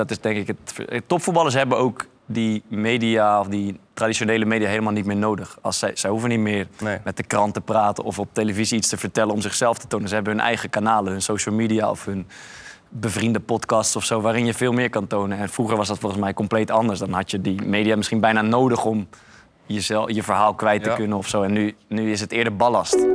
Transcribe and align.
dat 0.00 0.10
is 0.10 0.20
denk 0.20 0.36
ik 0.36 0.46
het. 0.46 1.02
Topvoetballers 1.08 1.54
hebben 1.54 1.78
ook 1.78 2.06
die 2.26 2.62
media 2.68 3.40
of 3.40 3.46
die 3.48 3.80
traditionele 3.94 4.44
media 4.44 4.68
helemaal 4.68 4.92
niet 4.92 5.04
meer 5.04 5.16
nodig. 5.16 5.58
Als 5.60 5.78
zij, 5.78 5.90
zij 5.94 6.10
hoeven 6.10 6.28
niet 6.28 6.38
meer 6.38 6.66
Nee. 6.80 6.98
met 7.04 7.16
de 7.16 7.22
krant 7.22 7.54
te 7.54 7.60
praten 7.60 8.04
of 8.04 8.18
op 8.18 8.28
televisie 8.32 8.76
iets 8.76 8.88
te 8.88 8.96
vertellen 8.96 9.34
om 9.34 9.40
zichzelf 9.40 9.78
te 9.78 9.86
tonen. 9.86 10.08
Ze 10.08 10.14
hebben 10.14 10.32
hun 10.32 10.42
eigen 10.42 10.70
kanalen, 10.70 11.12
hun 11.12 11.22
social 11.22 11.54
media 11.54 11.90
of 11.90 12.04
hun 12.04 12.26
bevriende 12.88 13.40
podcasts 13.40 13.96
of 13.96 14.04
zo, 14.04 14.20
waarin 14.20 14.46
je 14.46 14.54
veel 14.54 14.72
meer 14.72 14.90
kan 14.90 15.06
tonen. 15.06 15.38
En 15.38 15.48
vroeger 15.48 15.76
was 15.76 15.88
dat 15.88 15.98
volgens 15.98 16.20
mij 16.20 16.34
compleet 16.34 16.70
anders. 16.70 16.98
Dan 16.98 17.12
had 17.12 17.30
je 17.30 17.40
die 17.40 17.62
media 17.62 17.96
misschien 17.96 18.20
bijna 18.20 18.42
nodig 18.42 18.84
om 18.84 19.08
jezelf, 19.66 20.10
je 20.10 20.22
verhaal 20.22 20.54
kwijt 20.54 20.82
te 20.82 20.88
Ja. 20.90 20.94
kunnen 20.96 21.18
of 21.18 21.28
zo. 21.28 21.42
En 21.42 21.52
nu, 21.52 21.74
nu 21.88 22.10
is 22.12 22.20
het 22.20 22.32
eerder 22.32 22.56
ballast. 22.56 23.06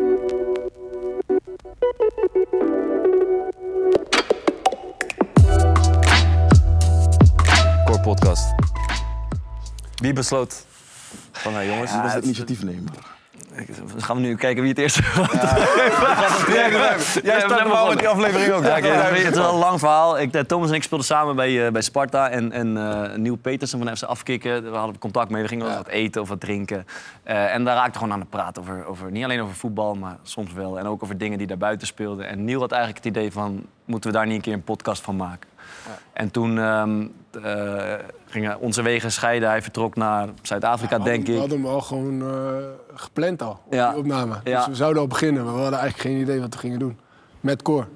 Podcast. 8.05 8.55
Wie 9.95 10.13
besloot 10.13 10.65
van, 11.31 11.53
hey 11.53 11.67
jongens, 11.67 11.91
Wie 11.91 12.01
was 12.01 12.13
het 12.13 12.23
initiatief 12.23 12.63
nemen? 12.63 12.93
Dan 13.91 14.01
gaan 14.01 14.15
we 14.15 14.21
nu 14.21 14.35
kijken 14.35 14.61
wie 14.61 14.71
het 14.71 14.79
eerst... 14.79 14.95
Jij 17.23 17.39
staat 17.39 17.59
normaal 17.59 17.87
met 17.87 17.99
die 17.99 18.07
aflevering 18.07 18.51
ook. 18.51 18.63
Ja, 18.63 18.79
het 18.79 19.17
is 19.17 19.37
wel 19.37 19.53
een 19.53 19.59
lang 19.59 19.79
verhaal. 19.79 20.19
Ik, 20.19 20.33
eh, 20.33 20.41
Thomas 20.41 20.69
en 20.69 20.75
ik 20.75 20.83
speelden 20.83 21.07
samen 21.07 21.35
bij, 21.35 21.65
eh, 21.65 21.71
bij 21.71 21.81
Sparta. 21.81 22.29
En, 22.29 22.51
en 22.51 22.77
eh 22.77 23.17
Nieuw 23.17 23.35
Petersen 23.35 23.79
van 23.83 23.97
FC 23.97 24.03
Afkikken, 24.03 24.71
we 24.71 24.77
hadden 24.77 24.99
contact 24.99 25.29
mee. 25.29 25.41
We 25.41 25.47
gingen 25.47 25.65
wel 25.65 25.75
wat 25.75 25.87
eten 25.87 26.21
of 26.21 26.29
wat 26.29 26.39
drinken. 26.39 26.87
En 27.23 27.63
daar 27.63 27.75
raakte 27.75 27.97
gewoon 27.97 28.13
aan 28.13 28.19
het 28.19 28.29
praten 28.29 28.61
over, 28.61 28.85
over... 28.85 29.11
Niet 29.11 29.23
alleen 29.23 29.41
over 29.41 29.55
voetbal, 29.55 29.95
maar 29.95 30.17
soms 30.23 30.53
wel. 30.53 30.79
En 30.79 30.85
ook 30.85 31.03
over 31.03 31.17
dingen 31.17 31.37
die 31.37 31.47
daarbuiten 31.47 31.87
speelden. 31.87 32.27
En 32.27 32.43
Nieuw 32.43 32.59
had 32.59 32.71
eigenlijk 32.71 33.05
het 33.05 33.15
idee 33.15 33.31
van... 33.31 33.65
Moeten 33.85 34.11
we 34.11 34.15
daar 34.15 34.25
niet 34.25 34.35
een 34.35 34.41
keer 34.41 34.53
een 34.53 34.63
podcast 34.63 35.01
van 35.01 35.15
maken? 35.15 35.49
En 36.13 36.31
toen 36.31 36.57
ehm, 36.59 37.07
eh, 37.35 37.93
gingen 38.25 38.59
onze 38.59 38.81
wegen 38.81 39.11
scheiden. 39.11 39.49
Hij 39.49 39.61
vertrok 39.61 39.95
naar 39.95 40.27
Zuid-Afrika, 40.41 40.99
denk 40.99 41.25
We 41.25 41.31
ik. 41.33 41.39
hadden 41.39 41.57
hem 41.57 41.67
al 41.67 41.81
gewoon 41.81 42.21
eh, 42.21 42.27
gepland 42.93 43.41
al, 43.41 43.59
op 43.65 43.73
Ja. 43.73 43.89
die 43.89 43.99
opname. 43.99 44.35
Dus 44.43 44.67
we 44.67 44.75
zouden 44.75 45.01
al 45.01 45.07
beginnen, 45.07 45.43
maar 45.43 45.53
we 45.53 45.59
hadden 45.61 45.79
eigenlijk 45.79 46.09
geen 46.09 46.21
idee 46.21 46.39
wat 46.41 46.53
we 46.53 46.59
gingen 46.59 46.79
doen. 46.79 46.99
Met 47.39 47.61
Cor. 47.61 47.87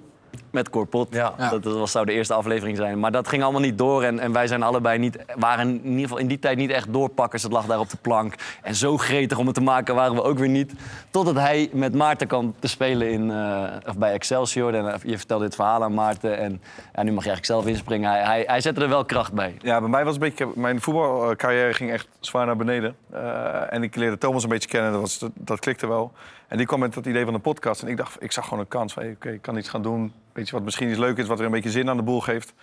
Met 0.52 0.70
Corpot. 0.70 1.08
Ja. 1.12 1.34
Dat, 1.50 1.64
dat 1.64 1.78
was, 1.78 1.92
zou 1.92 2.06
de 2.06 2.12
eerste 2.12 2.34
aflevering 2.34 2.78
zijn. 2.78 3.00
Maar 3.00 3.12
dat 3.12 3.28
ging 3.28 3.44
allemaal 3.44 3.62
niet 3.62 3.78
door. 3.78 4.04
En, 4.04 4.20
en 4.20 4.32
wij 4.32 4.48
zijn 4.48 4.64
allebei 4.64 4.98
niet, 4.98 5.18
waren 5.36 5.68
in 5.68 5.84
ieder 5.84 6.02
geval 6.02 6.18
in 6.18 6.28
die 6.28 6.40
tijd 6.40 6.58
niet 6.58 6.70
echt 6.70 6.94
doorpakkers. 6.94 7.44
Het 7.44 7.52
lag 7.52 7.66
daar 7.66 7.80
op 7.80 7.90
de 7.90 7.98
plank. 8.02 8.34
En 8.62 8.76
zo 8.76 8.98
gretig 8.98 9.38
om 9.38 9.46
het 9.46 9.56
te 9.56 9.62
maken 9.62 9.96
waren 9.96 10.16
we 10.16 10.24
ook 10.24 10.38
weer 10.38 10.50
niet. 10.50 10.74
Totdat 11.10 11.36
hij 11.36 11.70
met 11.74 11.94
Maarten 11.96 12.28
kwam 12.28 12.54
te 12.60 12.68
spelen 12.68 13.12
in, 13.12 13.32
eh, 13.32 13.64
of 13.88 13.98
bij 13.98 14.14
Excelsior. 14.14 14.74
En, 14.74 14.94
eh, 14.94 15.00
je 15.04 15.18
vertelde 15.18 15.44
dit 15.44 15.56
verhaal 15.56 15.84
aan 15.84 15.94
Maarten. 15.94 16.38
En 16.38 16.62
ja, 16.96 17.04
nu 17.04 17.12
mag 17.12 17.24
je 17.24 17.30
eigenlijk 17.30 17.46
zelf 17.46 17.66
inspringen. 17.66 18.10
Hij, 18.10 18.24
hij, 18.24 18.44
hij 18.48 18.62
zette 18.62 18.82
er 18.82 18.90
wel 18.90 19.06
kracht 19.06 19.34
bij. 19.34 19.56
Ja, 19.62 19.80
bij 19.80 19.90
mij 19.90 20.04
was 20.04 20.14
het 20.14 20.24
een 20.24 20.30
beetje... 20.30 20.52
Mijn 20.56 20.82
voetbalcarrière 20.82 21.74
ging 21.74 21.92
echt 21.92 22.08
zwaar 22.20 22.46
naar 22.46 22.58
beneden. 22.58 22.96
Eh, 23.12 23.74
en 23.74 23.84
ik 23.84 23.96
leerde 23.96 24.18
Thomas 24.18 24.44
een 24.44 24.50
beetje 24.50 24.70
kennen, 24.70 24.92
dat, 24.92 25.02
was, 25.02 25.20
dat, 25.20 25.32
dat 25.34 25.60
klikte 25.60 25.88
wel. 25.88 26.12
En 26.50 26.58
die 26.58 26.66
kwam 26.66 26.80
met 26.80 26.94
dat 26.94 27.06
idee 27.06 27.26
van 27.26 27.34
een 27.34 27.42
podcast. 27.42 27.82
En 27.82 27.88
ik 27.88 27.98
dacht, 27.98 28.24
ik 28.24 28.32
zag 28.32 28.44
gewoon 28.44 28.60
een 28.60 28.68
kans 28.68 28.94
van, 28.94 29.04
hey, 29.04 29.12
oké, 29.12 29.30
ik 29.30 29.42
kan 29.42 29.58
iets 29.58 29.70
gaan 29.70 29.82
doen. 29.82 30.14
Weet 30.34 30.50
je, 30.50 30.56
wat 30.56 30.64
misschien 30.64 30.90
iets 30.90 30.98
leuk 30.98 31.18
is, 31.18 31.28
wat 31.28 31.40
er 31.40 31.46
een 31.46 31.52
beetje 31.52 31.70
zin 31.70 31.90
aan 31.90 31.98
de 31.98 32.04
boel 32.04 32.22
geeft. 32.22 32.54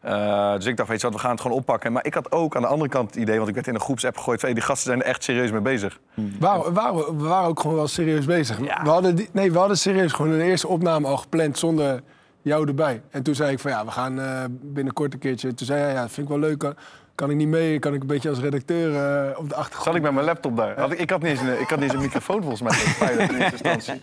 Eh, 0.00 0.54
dus 0.54 0.64
ik 0.64 0.76
dacht, 0.76 0.88
weet 0.88 1.00
je 1.00 1.06
wat, 1.06 1.16
we 1.16 1.20
gaan 1.22 1.30
het 1.30 1.40
gewoon 1.40 1.56
oppakken. 1.56 1.92
Maar 1.92 2.04
ik 2.04 2.14
had 2.14 2.32
ook 2.32 2.56
aan 2.56 2.62
de 2.62 2.68
andere 2.68 2.90
kant 2.90 3.10
het 3.10 3.22
idee, 3.22 3.36
want 3.36 3.48
ik 3.48 3.54
werd 3.54 3.66
in 3.66 3.74
een 3.74 3.80
groepsapp 3.80 4.16
gegooid... 4.16 4.40
van, 4.40 4.48
hey, 4.48 4.58
die 4.58 4.68
gasten 4.68 4.86
zijn 4.86 5.02
er 5.02 5.08
echt 5.08 5.24
serieus 5.24 5.50
mee 5.50 5.60
bezig. 5.60 6.00
We 6.14 6.30
waren, 6.38 6.72
waren, 6.72 7.16
we 7.16 7.24
waren 7.24 7.48
ook 7.48 7.60
gewoon 7.60 7.76
wel 7.76 7.88
serieus 7.88 8.24
bezig. 8.24 8.60
Ja. 8.60 8.82
We, 8.82 8.88
hadden 8.88 9.14
die, 9.14 9.28
nee, 9.32 9.52
we 9.52 9.58
hadden 9.58 9.78
serieus 9.78 10.12
gewoon 10.12 10.32
een 10.32 10.40
eerste 10.40 10.68
opname 10.68 11.06
al 11.06 11.16
gepland 11.16 11.58
zonder 11.58 12.02
jou 12.42 12.68
erbij. 12.68 13.02
En 13.10 13.22
toen 13.22 13.34
zei 13.34 13.52
ik 13.52 13.58
van 13.58 13.70
ja, 13.70 13.84
we 13.84 13.90
gaan 13.90 14.20
eh, 14.20 14.44
binnenkort 14.50 15.12
een 15.12 15.18
keertje. 15.18 15.54
Toen 15.54 15.66
zei 15.66 15.80
hij, 15.80 15.92
ja, 15.92 16.00
dat 16.00 16.10
vind 16.10 16.30
ik 16.30 16.38
wel 16.38 16.48
leuk. 16.48 16.74
Kan, 17.16 17.30
ik 17.30 17.36
niet 17.36 17.48
mee? 17.48 17.78
Kan 17.78 17.94
ik 17.94 18.00
een 18.00 18.06
beetje 18.06 18.28
als 18.28 18.38
redacteur 18.38 18.94
eh, 18.94 19.38
op 19.38 19.48
de 19.48 19.54
achtergrond? 19.54 19.84
Zat 19.84 19.94
ik 19.94 20.02
met 20.02 20.12
mijn 20.12 20.24
laptop 20.26 20.56
daar. 20.56 20.78
Had 20.78 20.92
ik, 20.92 20.98
ik, 20.98 21.10
had 21.10 21.22
niet 21.22 21.30
eens 21.30 21.40
een, 21.40 21.60
ik 21.60 21.68
had 21.68 21.78
niet 21.78 21.82
eens 21.82 21.92
een 21.92 22.00
microfoon 22.00 22.42
volgens 22.42 22.62
mij. 22.62 23.12
in 23.12 23.18
eerste 23.18 23.68
instantie. 23.68 24.00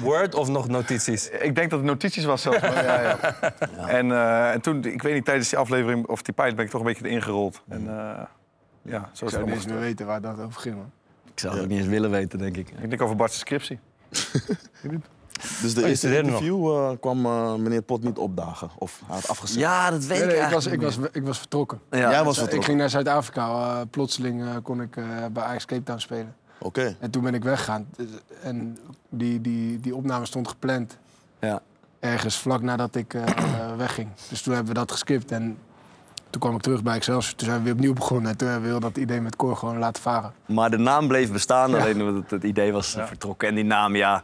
Word 0.02 0.34
of 0.34 0.48
nog 0.48 0.68
notities? 0.68 1.30
Ik 1.30 1.54
denk 1.54 1.70
dat 1.70 1.78
het 1.78 1.88
notities 1.88 2.24
was 2.24 2.42
zelfs. 2.42 2.60
maar 2.60 2.84
ja, 2.84 3.00
ja. 3.76 3.88
En, 3.88 4.12
eh, 4.12 4.52
en 4.52 4.60
toen, 4.60 4.84
ik 4.84 5.02
weet 5.02 5.14
niet, 5.14 5.24
tijdens 5.24 5.48
die 5.48 5.58
aflevering 5.58 6.06
of 6.06 6.22
die 6.22 6.34
pilot 6.34 6.56
ben 6.56 6.64
ik 6.64 6.70
toch 6.70 6.80
een 6.80 6.86
beetje 6.86 7.08
ingerold. 7.08 7.62
En 7.68 7.82
uh, 7.82 8.20
ja, 8.82 9.10
zo 9.12 9.24
Ik 9.24 9.30
zou 9.30 9.44
niet 9.44 9.54
eens 9.54 9.66
meer 9.66 9.80
weten 9.80 10.06
waar 10.06 10.20
dat 10.20 10.40
over 10.40 10.60
ging. 10.60 10.74
Man. 10.74 10.90
Ik 11.32 11.40
zou 11.40 11.54
het 11.54 11.62
ook 11.62 11.68
niet 11.68 11.78
eens 11.78 11.88
willen 11.88 12.10
weten, 12.10 12.38
denk 12.38 12.56
ik. 12.56 12.68
Ik 12.80 12.88
denk 12.88 13.02
over 13.02 13.16
Bart's 13.16 13.38
scriptie. 13.38 13.78
Dus 15.62 15.74
de 15.74 15.80
je 15.80 15.86
eerste 15.86 16.16
interview 16.18 16.68
eh, 16.76 16.90
kwam 17.00 17.26
eh, 17.26 17.54
meneer 17.54 17.82
Pot 17.82 18.02
niet 18.04 18.18
opdagen. 18.18 18.70
Of 18.78 19.00
hij 19.06 19.14
had 19.14 19.28
afgezet. 19.28 19.58
Ja, 19.58 19.90
dat 19.90 20.04
weet 20.04 20.18
Nee, 20.18 20.28
ik 20.28 20.34
nee, 20.34 20.44
ik, 20.46 20.50
was, 20.52 20.66
ik, 20.66 20.80
was, 20.80 20.98
ik 21.12 21.22
was 21.22 21.38
vertrokken. 21.38 21.80
Ja. 21.90 21.98
Jij 21.98 22.24
was 22.24 22.32
Ik 22.34 22.38
vertrokken. 22.38 22.64
ging 22.64 22.78
naar 22.78 22.90
Zuid-Afrika. 22.90 23.46
eh, 23.48 23.80
plotseling 23.90 24.42
eh, 24.42 24.50
kon 24.62 24.80
ik 24.80 24.96
eh, 24.96 25.04
bij 25.32 25.42
Ajax 25.42 25.64
Cape 25.64 25.82
Town 25.82 25.98
spelen. 25.98 26.34
Oké. 26.58 26.96
En 27.00 27.10
toen 27.10 27.22
ben 27.22 27.34
ik 27.34 27.42
weggegaan. 27.44 27.86
En 28.42 28.78
die, 29.08 29.40
die, 29.40 29.80
die 29.80 29.94
opname 29.96 30.26
stond 30.26 30.48
gepland 30.48 30.98
Ja. 31.40 31.60
ergens 32.00 32.36
vlak 32.38 32.62
nadat 32.62 32.94
ik 32.94 33.14
eh, 33.14 33.22
wegging. 33.76 34.08
Dus 34.28 34.42
toen 34.42 34.54
hebben 34.54 34.72
we 34.72 34.78
dat 34.78 34.90
geskipt. 34.92 35.30
En 35.32 35.58
toen 36.30 36.40
kwam 36.40 36.54
ik 36.54 36.60
terug 36.62 36.82
bij 36.82 36.94
Excelsior. 36.94 37.34
Toen 37.36 37.46
zijn 37.46 37.58
we 37.58 37.64
weer 37.64 37.72
opnieuw 37.74 37.92
begonnen. 37.92 38.30
En 38.30 38.36
toen 38.36 38.48
hebben 38.48 38.64
we 38.66 38.70
heel 38.70 38.80
dat 38.90 38.96
idee 38.96 39.20
met 39.20 39.36
Cor 39.36 39.56
gewoon 39.56 39.78
laten 39.78 40.02
varen. 40.02 40.32
Maar 40.46 40.70
de 40.70 40.76
naam 40.78 41.08
bleef 41.08 41.32
bestaan, 41.32 41.74
alleen 41.74 41.98
het, 41.98 42.30
het 42.30 42.42
idee 42.44 42.72
was 42.72 42.90
vertrokken. 42.90 43.48
En 43.48 43.54
die 43.54 43.64
naam, 43.64 43.96
ja, 43.96 44.22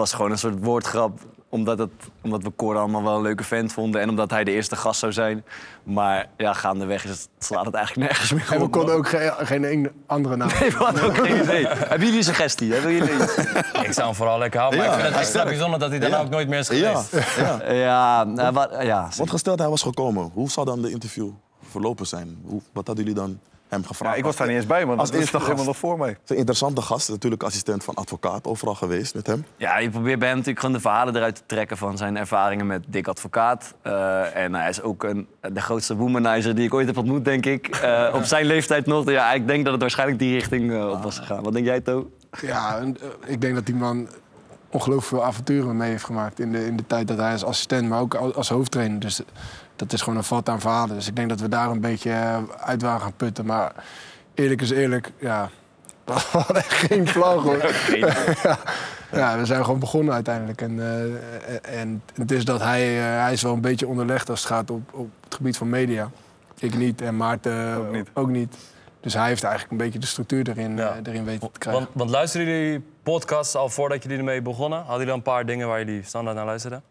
was 0.00 0.12
gewoon 0.12 0.30
een 0.30 0.38
soort 0.38 0.64
woordgrap. 0.64 1.18
Omdat, 1.48 1.78
het, 1.78 1.90
omdat 2.22 2.42
we 2.42 2.52
Cor 2.56 2.76
allemaal 2.76 3.02
wel 3.02 3.16
een 3.16 3.22
leuke 3.22 3.44
vent 3.44 3.72
vonden. 3.72 4.00
En 4.00 4.08
omdat 4.08 4.30
hij 4.30 4.44
de 4.44 4.50
eerste 4.50 4.76
gast 4.76 5.00
zou 5.00 5.12
zijn. 5.12 5.44
Maar 5.82 6.26
ja, 6.36 6.52
gaandeweg 6.52 7.04
is 7.04 7.10
het, 7.10 7.28
slaat 7.38 7.64
het 7.66 7.74
eigenlijk 7.74 8.06
nergens 8.08 8.32
meer 8.32 8.46
En 8.52 8.58
we 8.58 8.64
op. 8.64 8.70
konden 8.72 8.94
ook 8.94 9.08
geen, 9.08 9.30
geen 9.38 9.64
ene 9.64 9.92
andere 10.06 10.36
naam. 10.36 10.48
Nee, 10.60 10.70
we 10.70 10.76
hadden 10.76 11.02
ook 11.04 11.16
geen 11.26 11.42
idee. 11.42 11.66
Hebben 11.92 12.00
jullie 12.00 12.16
een 12.16 12.24
suggestie? 12.24 12.72
Hebben 12.72 12.92
jullie... 12.92 13.12
Ik 13.86 13.92
zou 13.92 14.06
hem 14.06 14.14
vooral 14.14 14.38
lekker 14.38 14.60
houden. 14.60 14.78
Maar 14.80 14.88
Ja, 14.88 14.94
ik 14.94 15.00
vind 15.00 15.12
het 15.14 15.22
extra 15.22 15.44
bijzonder 15.44 15.78
dat 15.78 15.90
hij 15.90 15.98
daarna 15.98 16.16
Ja. 16.16 16.22
ook 16.22 16.30
nooit 16.30 16.48
meer 16.48 16.58
is 16.58 16.68
Ja, 16.68 16.94
geweest. 17.02 17.36
ja. 17.36 17.72
Ja, 17.72 18.24
nou, 18.24 18.52
wat, 18.52 18.76
ja, 18.80 19.08
Want 19.16 19.30
gesteld 19.30 19.58
hij 19.58 19.68
was 19.68 19.82
gekomen, 19.82 20.30
hoe 20.34 20.50
zou 20.50 20.66
dan 20.66 20.82
de 20.82 20.90
interview 20.90 21.28
verlopen 21.70 22.06
zijn? 22.06 22.38
Hoe, 22.44 22.60
wat 22.72 22.86
hadden 22.86 23.04
jullie 23.04 23.20
dan 23.20 23.38
hem 23.70 23.84
gevraagd? 23.84 24.12
Ja, 24.12 24.18
ik 24.18 24.24
was 24.24 24.36
daar 24.36 24.46
niet 24.46 24.56
eens 24.56 24.66
bij, 24.66 24.86
man. 24.86 24.98
Als 24.98 25.10
Dat 25.10 25.20
is 25.20 25.30
helemaal 25.30 25.64
nog 25.64 25.76
voor 25.76 25.98
mij. 25.98 26.08
Het 26.08 26.18
is 26.24 26.30
een 26.30 26.36
interessante 26.36 26.82
gast, 26.82 27.08
natuurlijk 27.08 27.42
assistent 27.42 27.84
van 27.84 27.94
advocaat, 27.94 28.46
overal 28.46 28.74
geweest 28.74 29.14
met 29.14 29.26
hem. 29.26 29.44
Ja, 29.56 29.78
je 29.78 29.90
probeert 29.90 30.18
bij 30.18 30.28
hem 30.28 30.36
natuurlijk 30.36 30.64
gewoon 30.64 30.76
de 30.76 30.82
verhalen 30.82 31.16
eruit 31.16 31.34
te 31.34 31.42
trekken 31.46 31.76
van 31.76 31.96
zijn 31.96 32.16
ervaringen 32.16 32.66
met 32.66 32.84
Dick 32.86 33.08
Advocaat. 33.08 33.74
Eh, 33.82 34.36
en 34.36 34.54
hij 34.54 34.68
is 34.68 34.82
ook 34.82 35.02
een, 35.02 35.26
de 35.52 35.60
grootste 35.60 35.96
womanizer 35.96 36.54
die 36.54 36.64
ik 36.64 36.74
ooit 36.74 36.86
heb 36.86 36.96
ontmoet, 36.96 37.24
denk 37.24 37.46
ik. 37.46 37.66
Eh, 37.66 38.10
op 38.18 38.22
zijn 38.22 38.46
leeftijd 38.46 38.86
nog. 38.86 39.10
Ja, 39.10 39.32
ik 39.32 39.46
denk 39.46 39.62
dat 39.64 39.72
het 39.72 39.82
waarschijnlijk 39.82 40.18
die 40.18 40.34
richting 40.34 40.72
eh, 40.72 40.90
op 40.90 41.02
was 41.02 41.18
gegaan. 41.18 41.42
Wat 41.42 41.52
denk 41.52 41.64
jij, 41.64 41.80
To? 41.80 42.10
Ja, 42.40 42.78
en, 42.78 42.96
ik 43.26 43.40
denk 43.40 43.54
dat 43.54 43.66
die 43.66 43.74
man 43.74 44.08
ongelooflijk 44.70 45.06
veel 45.06 45.24
avonturen 45.24 45.76
mee 45.76 45.90
heeft 45.90 46.04
gemaakt. 46.04 46.40
In 46.40 46.52
de, 46.52 46.66
in 46.66 46.76
de 46.76 46.86
tijd 46.86 47.08
dat 47.08 47.18
hij 47.18 47.32
als 47.32 47.44
assistent, 47.44 47.88
maar 47.88 48.00
ook 48.00 48.14
als, 48.14 48.34
als 48.34 48.48
hoofdtrainer. 48.48 49.00
Dus 49.00 49.20
dat 49.80 49.92
is 49.92 50.00
gewoon 50.02 50.18
een 50.18 50.24
vat 50.24 50.48
aan 50.48 50.60
verhalen. 50.60 50.94
Dus 50.96 51.06
ik 51.06 51.16
denk 51.16 51.28
dat 51.28 51.40
we 51.40 51.48
daar 51.48 51.70
een 51.70 51.80
beetje 51.80 52.10
eh, 52.10 52.38
uit 52.60 52.82
waren 52.82 53.00
gaan 53.00 53.16
putten. 53.16 53.46
Maar 53.46 53.72
eerlijk 54.34 54.60
is 54.60 54.70
eerlijk, 54.70 55.12
ja. 55.18 55.50
We 56.04 56.12
hadden 56.12 56.56
echt 56.56 56.72
geen 56.72 57.08
vlag 57.08 57.42
hoor. 57.42 57.56
ja, 58.42 58.58
ja, 59.12 59.38
we 59.38 59.44
zijn 59.44 59.64
gewoon 59.64 59.80
begonnen 59.80 60.14
uiteindelijk. 60.14 60.60
En, 60.60 60.80
eh, 60.80 61.80
en 61.80 62.02
het 62.14 62.30
is 62.30 62.44
dat 62.44 62.60
hij, 62.60 62.98
eh, 62.98 63.22
hij 63.22 63.32
is 63.32 63.42
wel 63.42 63.52
een 63.52 63.60
beetje 63.60 63.86
onderlegd 63.86 64.30
als 64.30 64.38
het 64.40 64.48
gaat 64.48 64.70
op, 64.70 64.94
op 64.94 65.08
het 65.24 65.34
gebied 65.34 65.56
van 65.56 65.68
media. 65.68 66.10
Ik 66.58 66.76
niet 66.76 67.00
en 67.00 67.16
Maarten 67.16 67.76
Ook 67.76 67.92
niet. 67.92 68.08
ook 68.14 68.28
niet. 68.28 68.56
Dus 69.00 69.14
hij 69.14 69.26
heeft 69.26 69.42
eigenlijk 69.42 69.72
een 69.72 69.86
beetje 69.86 69.98
de 69.98 70.06
structuur 70.06 70.48
erin, 70.48 70.76
Ja. 70.76 70.96
erin 71.02 71.24
weten 71.24 71.52
te 71.52 71.58
krijgen. 71.58 71.82
Want, 71.82 71.94
want 71.96 72.10
luisterden 72.10 72.54
jullie 72.54 72.84
podcasts 73.02 73.54
al 73.54 73.68
voordat 73.68 74.02
jullie 74.02 74.18
ermee 74.18 74.42
begonnen? 74.42 74.78
Hadden 74.78 74.96
jullie 74.96 75.10
al 75.12 75.16
een 75.16 75.22
paar 75.22 75.46
dingen 75.46 75.68
waar 75.68 75.78
jullie 75.78 76.02
standaard 76.04 76.36
naar 76.36 76.46
luisterden? 76.46 76.82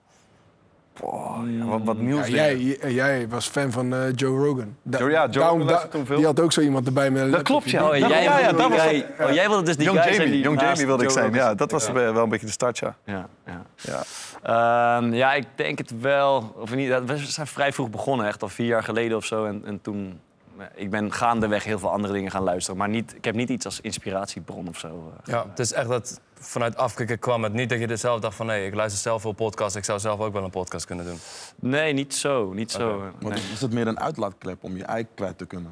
Ja, 1.04 1.66
wat, 1.66 1.82
wat 1.84 1.98
nieuws. 1.98 2.28
Ja, 2.28 2.34
jij, 2.36 2.58
j- 2.58 2.88
jij 2.88 3.28
was 3.28 3.48
fan 3.48 3.72
van 3.72 3.94
eh, 3.94 4.00
Joe 4.16 4.46
Rogan. 4.46 4.76
Da- 4.84 4.98
Joe- 4.98 5.10
ja, 5.10 5.22
Joe 5.24 5.32
daarom- 5.32 5.52
Rogan 5.58 5.66
luisterde 5.66 5.98
toen 5.98 6.06
veel. 6.06 6.16
Die 6.18 6.26
had 6.26 6.40
ook 6.40 6.52
zo 6.52 6.62
iemand 6.62 6.88
erbij 6.88 7.12
met 7.12 7.32
Dat 7.32 7.42
klopt, 7.42 7.70
ja. 7.70 7.88
Oh, 7.90 7.96
jij, 7.98 8.10
ja, 8.10 8.18
ja, 8.22 8.36
wilde 8.42 8.58
dat 8.58 8.70
was 8.70 8.78
jij- 8.84 9.06
oh, 9.20 9.32
jij 9.32 9.48
wilde 9.48 9.64
dus 9.64 9.76
die 9.78 9.86
Young 9.86 10.00
guy 10.00 10.08
zijn 10.14 10.16
Jamie, 10.28 10.34
die 10.42 10.44
Young 10.44 10.62
Jamie 10.62 10.86
wilde 10.86 11.04
ik 11.04 11.10
Joe 11.10 11.18
zijn. 11.20 11.32
Rogan 11.34 11.48
Ja, 11.50 11.56
dat 11.56 11.72
was 11.72 11.92
wel 11.92 12.24
een 12.24 12.30
beetje 12.30 12.46
de 12.46 12.52
start, 12.52 12.78
ja. 12.78 12.96
Ja, 13.06 13.28
ja. 13.46 13.62
ja. 13.76 14.04
Ehm, 14.44 15.14
ja, 15.14 15.34
ik 15.34 15.46
denk 15.56 15.78
het 15.78 16.00
wel. 16.02 16.54
Of 16.58 16.76
niet, 16.76 16.90
we 17.06 17.18
zijn 17.18 17.48
vrij 17.48 17.74
vroeg 17.74 17.90
begonnen, 17.90 18.28
echt 18.28 18.42
al 18.42 18.50
vier 18.50 18.68
jaar 18.68 18.84
geleden 18.84 19.18
of 19.18 19.26
zo. 19.26 19.46
En, 19.46 19.62
en 19.66 19.82
toen, 19.82 20.20
ja, 20.58 20.70
ik 20.76 20.90
ben 20.90 21.12
gaandeweg 21.14 21.64
heel 21.64 21.80
veel 21.80 21.92
andere 21.92 22.14
dingen 22.14 22.32
gaan 22.32 22.44
luisteren. 22.44 22.78
Maar 22.80 22.90
niet, 22.90 23.14
ik 23.16 23.26
heb 23.26 23.36
niet 23.36 23.50
iets 23.50 23.66
als 23.66 23.82
inspiratiebron 23.82 24.68
of 24.68 24.78
zo. 24.80 24.88
eh. 24.88 25.34
Ja, 25.34 25.46
het 25.50 25.60
is 25.60 25.74
echt 25.74 25.88
dat 25.88 26.20
vanuit 26.40 26.78
afkikken 26.78 27.20
kwam 27.20 27.44
het 27.44 27.54
niet 27.54 27.70
dat 27.70 27.80
je 27.80 27.88
er 27.88 27.98
zelf 27.98 28.20
dacht 28.20 28.36
van... 28.36 28.46
nee, 28.46 28.66
ik 28.68 28.76
luister 28.76 29.02
zelf 29.02 29.22
veel 29.22 29.32
podcasts, 29.32 29.76
ik 29.76 29.84
zou 29.84 30.00
zelf 30.00 30.20
ook 30.20 30.34
wel 30.34 30.44
een 30.44 30.50
podcast 30.50 30.86
kunnen 30.86 31.06
doen. 31.06 31.20
Nee, 31.56 31.94
niet 31.94 32.16
zo. 32.16 32.54
Niet 32.54 32.72
zo. 32.72 33.02
Nee. 33.20 33.34
is 33.54 33.62
het 33.62 33.74
meer 33.74 33.88
een 33.88 34.00
uitlaatklep 34.00 34.64
om 34.64 34.78
je 34.78 34.84
ei 34.84 35.08
kwijt 35.16 35.38
te 35.38 35.46
kunnen? 35.46 35.72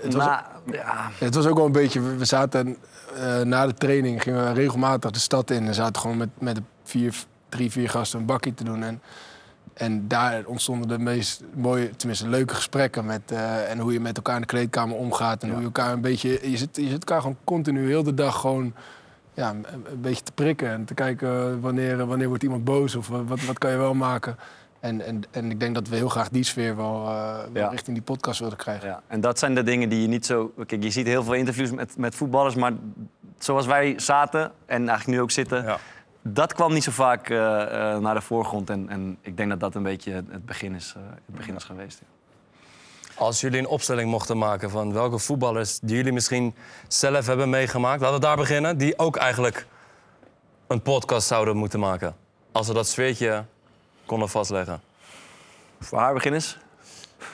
Het 0.00 0.14
was, 0.14 0.24
Nou, 0.24 0.42
ja. 0.72 1.10
het 1.18 1.34
was 1.34 1.46
ook 1.46 1.56
wel 1.56 1.66
een 1.66 1.72
beetje... 1.72 2.00
We 2.00 2.16
we 2.16 2.24
zaten 2.24 2.76
eh, 3.16 3.40
na 3.40 3.66
de 3.66 3.74
training, 3.74 4.22
gingen 4.22 4.44
we 4.44 4.52
regelmatig 4.52 5.10
de 5.10 5.18
stad 5.18 5.50
in. 5.50 5.66
En 5.66 5.74
zaten 5.74 6.00
gewoon 6.00 6.16
met, 6.16 6.28
met 6.38 6.60
vier, 6.84 7.24
drie, 7.48 7.70
vier 7.70 7.90
gasten 7.90 8.20
een 8.20 8.26
bakkie 8.26 8.54
te 8.54 8.64
doen. 8.64 8.82
En, 8.82 9.02
En 9.74 10.08
daar 10.08 10.44
ontstonden 10.44 10.88
de 10.88 10.98
meest 10.98 11.42
mooie, 11.54 11.96
tenminste 11.96 12.28
leuke 12.28 12.54
gesprekken. 12.54 13.04
Met, 13.04 13.20
eh, 13.26 13.70
en 13.70 13.78
hoe 13.78 13.92
je 13.92 14.00
met 14.00 14.16
elkaar 14.16 14.34
in 14.34 14.40
de 14.40 14.46
kleedkamer 14.46 14.96
omgaat. 14.96 15.42
En 15.42 15.48
hoe 15.48 15.58
je 15.58 15.64
elkaar 15.64 15.92
een 15.92 16.00
beetje. 16.00 16.50
Je 16.50 16.56
zit, 16.56 16.76
je 16.76 16.88
zit 16.88 16.98
elkaar 16.98 17.20
gewoon 17.20 17.36
continu 17.44 17.86
heel 17.86 18.02
de 18.02 18.14
dag 18.14 18.40
gewoon. 18.40 18.74
Ja, 19.40 19.50
een, 19.50 19.64
een 19.90 20.00
beetje 20.00 20.22
te 20.22 20.32
prikken 20.32 20.68
en 20.68 20.84
te 20.84 20.94
kijken 20.94 21.60
wanneer, 21.60 22.06
wanneer 22.06 22.28
wordt 22.28 22.42
iemand 22.42 22.64
boos 22.64 22.94
of 22.94 23.08
wat, 23.08 23.44
wat 23.44 23.58
kan 23.58 23.70
je 23.70 23.76
wel 23.76 23.94
maken. 23.94 24.36
En, 24.80 25.00
en, 25.06 25.22
en 25.30 25.50
ik 25.50 25.60
denk 25.60 25.74
dat 25.74 25.88
we 25.88 25.96
heel 25.96 26.08
graag 26.08 26.28
die 26.28 26.42
sfeer 26.44 26.76
wel, 26.76 27.06
eh, 27.06 27.38
wel 27.52 27.62
Ja. 27.62 27.68
richting 27.68 27.96
die 27.96 28.04
podcast 28.04 28.40
wilden 28.40 28.58
krijgen. 28.58 28.88
Ja, 28.88 29.02
en 29.06 29.20
dat 29.20 29.38
zijn 29.38 29.54
de 29.54 29.62
dingen 29.62 29.88
die 29.88 30.02
je 30.02 30.08
niet 30.08 30.26
zo... 30.26 30.52
Kijk, 30.66 30.82
je 30.82 30.90
ziet 30.90 31.06
heel 31.06 31.24
veel 31.24 31.34
interviews 31.34 31.70
met, 31.70 31.96
met 31.96 32.14
voetballers, 32.14 32.54
maar 32.54 32.72
zoals 33.38 33.66
wij 33.66 33.94
zaten 33.96 34.52
en 34.66 34.88
eigenlijk 34.88 35.06
nu 35.06 35.20
ook 35.20 35.30
zitten... 35.30 35.64
Ja. 35.64 35.78
Dat 36.22 36.52
kwam 36.54 36.72
niet 36.72 36.84
zo 36.84 36.90
vaak 36.90 37.28
eh, 37.30 37.62
eh, 37.62 37.98
naar 38.00 38.14
de 38.14 38.20
voorgrond. 38.20 38.70
En, 38.70 38.88
en 38.88 39.16
ik 39.20 39.36
denk 39.36 39.50
dat 39.50 39.60
dat 39.60 39.74
een 39.74 39.82
beetje 39.82 40.12
het 40.12 40.24
het 40.30 40.44
begin 40.46 40.74
is, 40.74 40.94
eh, 40.96 41.02
het 41.26 41.36
begin 41.36 41.54
is 41.56 41.64
geweest. 41.64 42.02
Als 43.20 43.40
jullie 43.40 43.58
een 43.58 43.66
opstelling 43.66 44.10
mochten 44.10 44.38
maken 44.38 44.70
van 44.70 44.92
welke 44.92 45.18
voetballers 45.18 45.78
die 45.82 45.96
jullie 45.96 46.12
misschien 46.12 46.54
zelf 46.88 47.26
hebben 47.26 47.50
meegemaakt, 47.50 48.00
laten 48.00 48.14
we 48.14 48.20
daar 48.20 48.36
beginnen, 48.36 48.78
die 48.78 48.98
ook 48.98 49.16
eigenlijk 49.16 49.66
een 50.66 50.82
podcast 50.82 51.26
zouden 51.26 51.56
moeten 51.56 51.80
maken. 51.80 52.16
Als 52.52 52.68
we 52.68 52.74
dat 52.74 52.88
sfeertje 52.88 53.44
konden 54.06 54.28
vastleggen. 54.28 54.80
Voor 55.80 55.98
haar 55.98 56.14
beginners? 56.14 56.58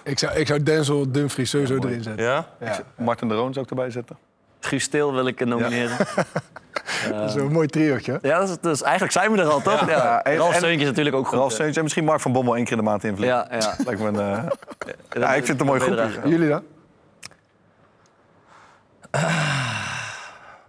Ik, 0.05 0.19
zou, 0.19 0.37
ik 0.39 0.47
zou 0.47 0.63
Denzel 0.63 1.13
Dumfries 1.13 1.51
sowieso 1.51 1.77
erin 1.77 2.03
zetten. 2.03 2.25
Ja? 2.25 2.49
Ja. 2.61 2.83
Martin 2.97 3.29
de 3.29 3.35
Roon 3.35 3.53
zou 3.53 3.65
ik 3.65 3.71
erbij 3.71 3.91
zetten. 3.91 4.17
Guus 4.61 4.83
Stil 4.83 5.13
wil 5.13 5.27
ik 5.27 5.45
nomineren. 5.45 5.97
Dat 7.11 7.29
is 7.29 7.35
een 7.35 7.53
mooi 7.53 7.67
triootje. 7.67 8.19
Ja, 8.23 8.39
dat 8.39 8.49
is, 8.49 8.57
dus 8.61 8.83
eigenlijk 8.83 9.13
zijn 9.13 9.33
we 9.33 9.39
er 9.39 9.49
al, 9.49 9.63
toch? 9.63 9.89
Ja. 9.89 10.23
Ja, 10.25 10.37
Ralf 10.37 10.55
Seuntje 10.55 10.81
is 10.81 10.87
natuurlijk 10.87 11.17
ook 11.17 11.27
goed. 11.27 11.39
Ralf? 11.39 11.53
Seuntje 11.53 11.77
en 11.77 11.83
misschien 11.83 12.05
Mark 12.05 12.21
van 12.21 12.33
Bommel 12.33 12.57
één 12.57 12.65
keer 12.65 12.73
in 12.73 12.79
de 12.79 12.85
maand 12.85 13.05
invliegen. 13.05 13.37
Ja, 13.37 13.59
ja. 13.59 13.75
Lijkt 13.87 14.01
me 14.01 14.09
een, 14.09 14.21
eh, 14.21 14.43
ja, 15.11 15.35
ik 15.35 15.45
vind 15.45 15.49
het 15.49 15.61
een 15.61 15.67
mooi 15.67 15.81
groepje. 15.81 16.29
Jullie 16.29 16.49
dan? 16.49 16.63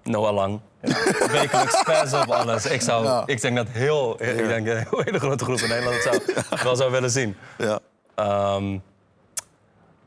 Noah 0.03 0.33
Lang. 0.33 0.59
Wekelijks 1.31 1.75
fans 1.75 2.13
op 2.13 2.31
alles. 2.31 2.65
Ik, 2.65 2.81
zou, 2.81 3.24
ik 3.25 3.41
denk 3.41 3.56
dat 3.56 3.68
heel, 3.69 4.24
ik 4.24 4.47
denk 4.47 4.68
een 4.68 4.77
heel 4.77 5.01
hele 5.03 5.19
grote 5.19 5.44
groep 5.44 5.59
in 5.59 5.69
Nederland 5.69 6.03
het 6.03 6.21
zou, 6.50 6.62
wel 6.63 6.75
zou 6.75 6.91
willen 6.91 7.12
zien. 7.12 7.35
Ja. 7.57 7.79
Ehm, 8.15 8.77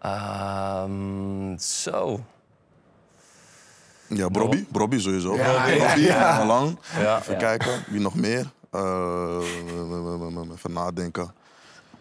ehm, 0.00 1.58
zo. 1.58 2.20
Ja, 4.10 4.28
Brobby. 4.28 4.64
Brobby 4.72 4.98
sowieso. 4.98 5.36
Ja, 5.36 5.52
Brobby, 5.64 5.76
ja, 5.76 5.94
ja. 5.96 6.46
Lang. 6.46 6.76
Ja. 6.98 7.18
Even 7.18 7.36
kijken. 7.36 7.84
Wie 7.88 8.00
nog 8.00 8.14
meer? 8.14 8.50
Eh, 8.70 9.36
even 10.54 10.72
nadenken. 10.72 11.34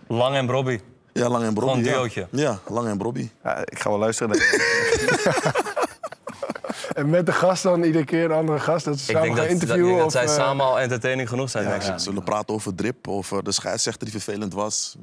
Lang 0.07 0.35
en 0.35 0.45
Brobby. 0.45 0.79
Ja, 1.13 1.29
Lang 1.29 1.43
en 1.43 1.53
Brobby. 1.53 1.71
Gewoon 1.71 1.77
een 1.77 1.83
ja. 1.83 1.91
duootje. 1.97 2.27
Ja, 2.31 2.59
Lang 2.67 2.87
en 2.87 2.97
Brobby. 2.97 3.29
Ja, 3.43 3.57
ik 3.65 3.79
ga 3.79 3.89
wel 3.89 3.99
luisteren. 3.99 4.31
denk. 4.37 4.61
En 6.93 7.09
met 7.09 7.25
de 7.25 7.31
gast 7.31 7.63
dan 7.63 7.83
iedere 7.83 8.05
keer 8.05 8.23
een 8.25 8.31
andere 8.31 8.59
gast? 8.59 8.85
Dat 8.85 8.99
ze 8.99 9.11
Ik 9.11 9.17
samen 9.17 9.21
denk 9.23 9.37
gaan 9.39 9.47
dat, 9.47 9.59
dat, 9.59 9.61
interviewen? 9.69 9.97
dat 9.97 10.05
of, 10.05 10.11
zij 10.11 10.23
eh, 10.23 10.29
samen 10.29 10.65
al 10.65 10.79
entertaining 10.79 11.29
genoeg 11.29 11.49
zijn, 11.49 11.63
denk 11.67 11.81
ik. 11.81 11.87
Ze 11.87 11.93
zullen 11.97 12.23
praten 12.23 12.53
over 12.55 12.75
drip, 12.75 13.07
over 13.07 13.43
de 13.43 13.51
scheidsrechter 13.51 14.09
die 14.11 14.21
vervelend 14.21 14.53
was. 14.53 14.95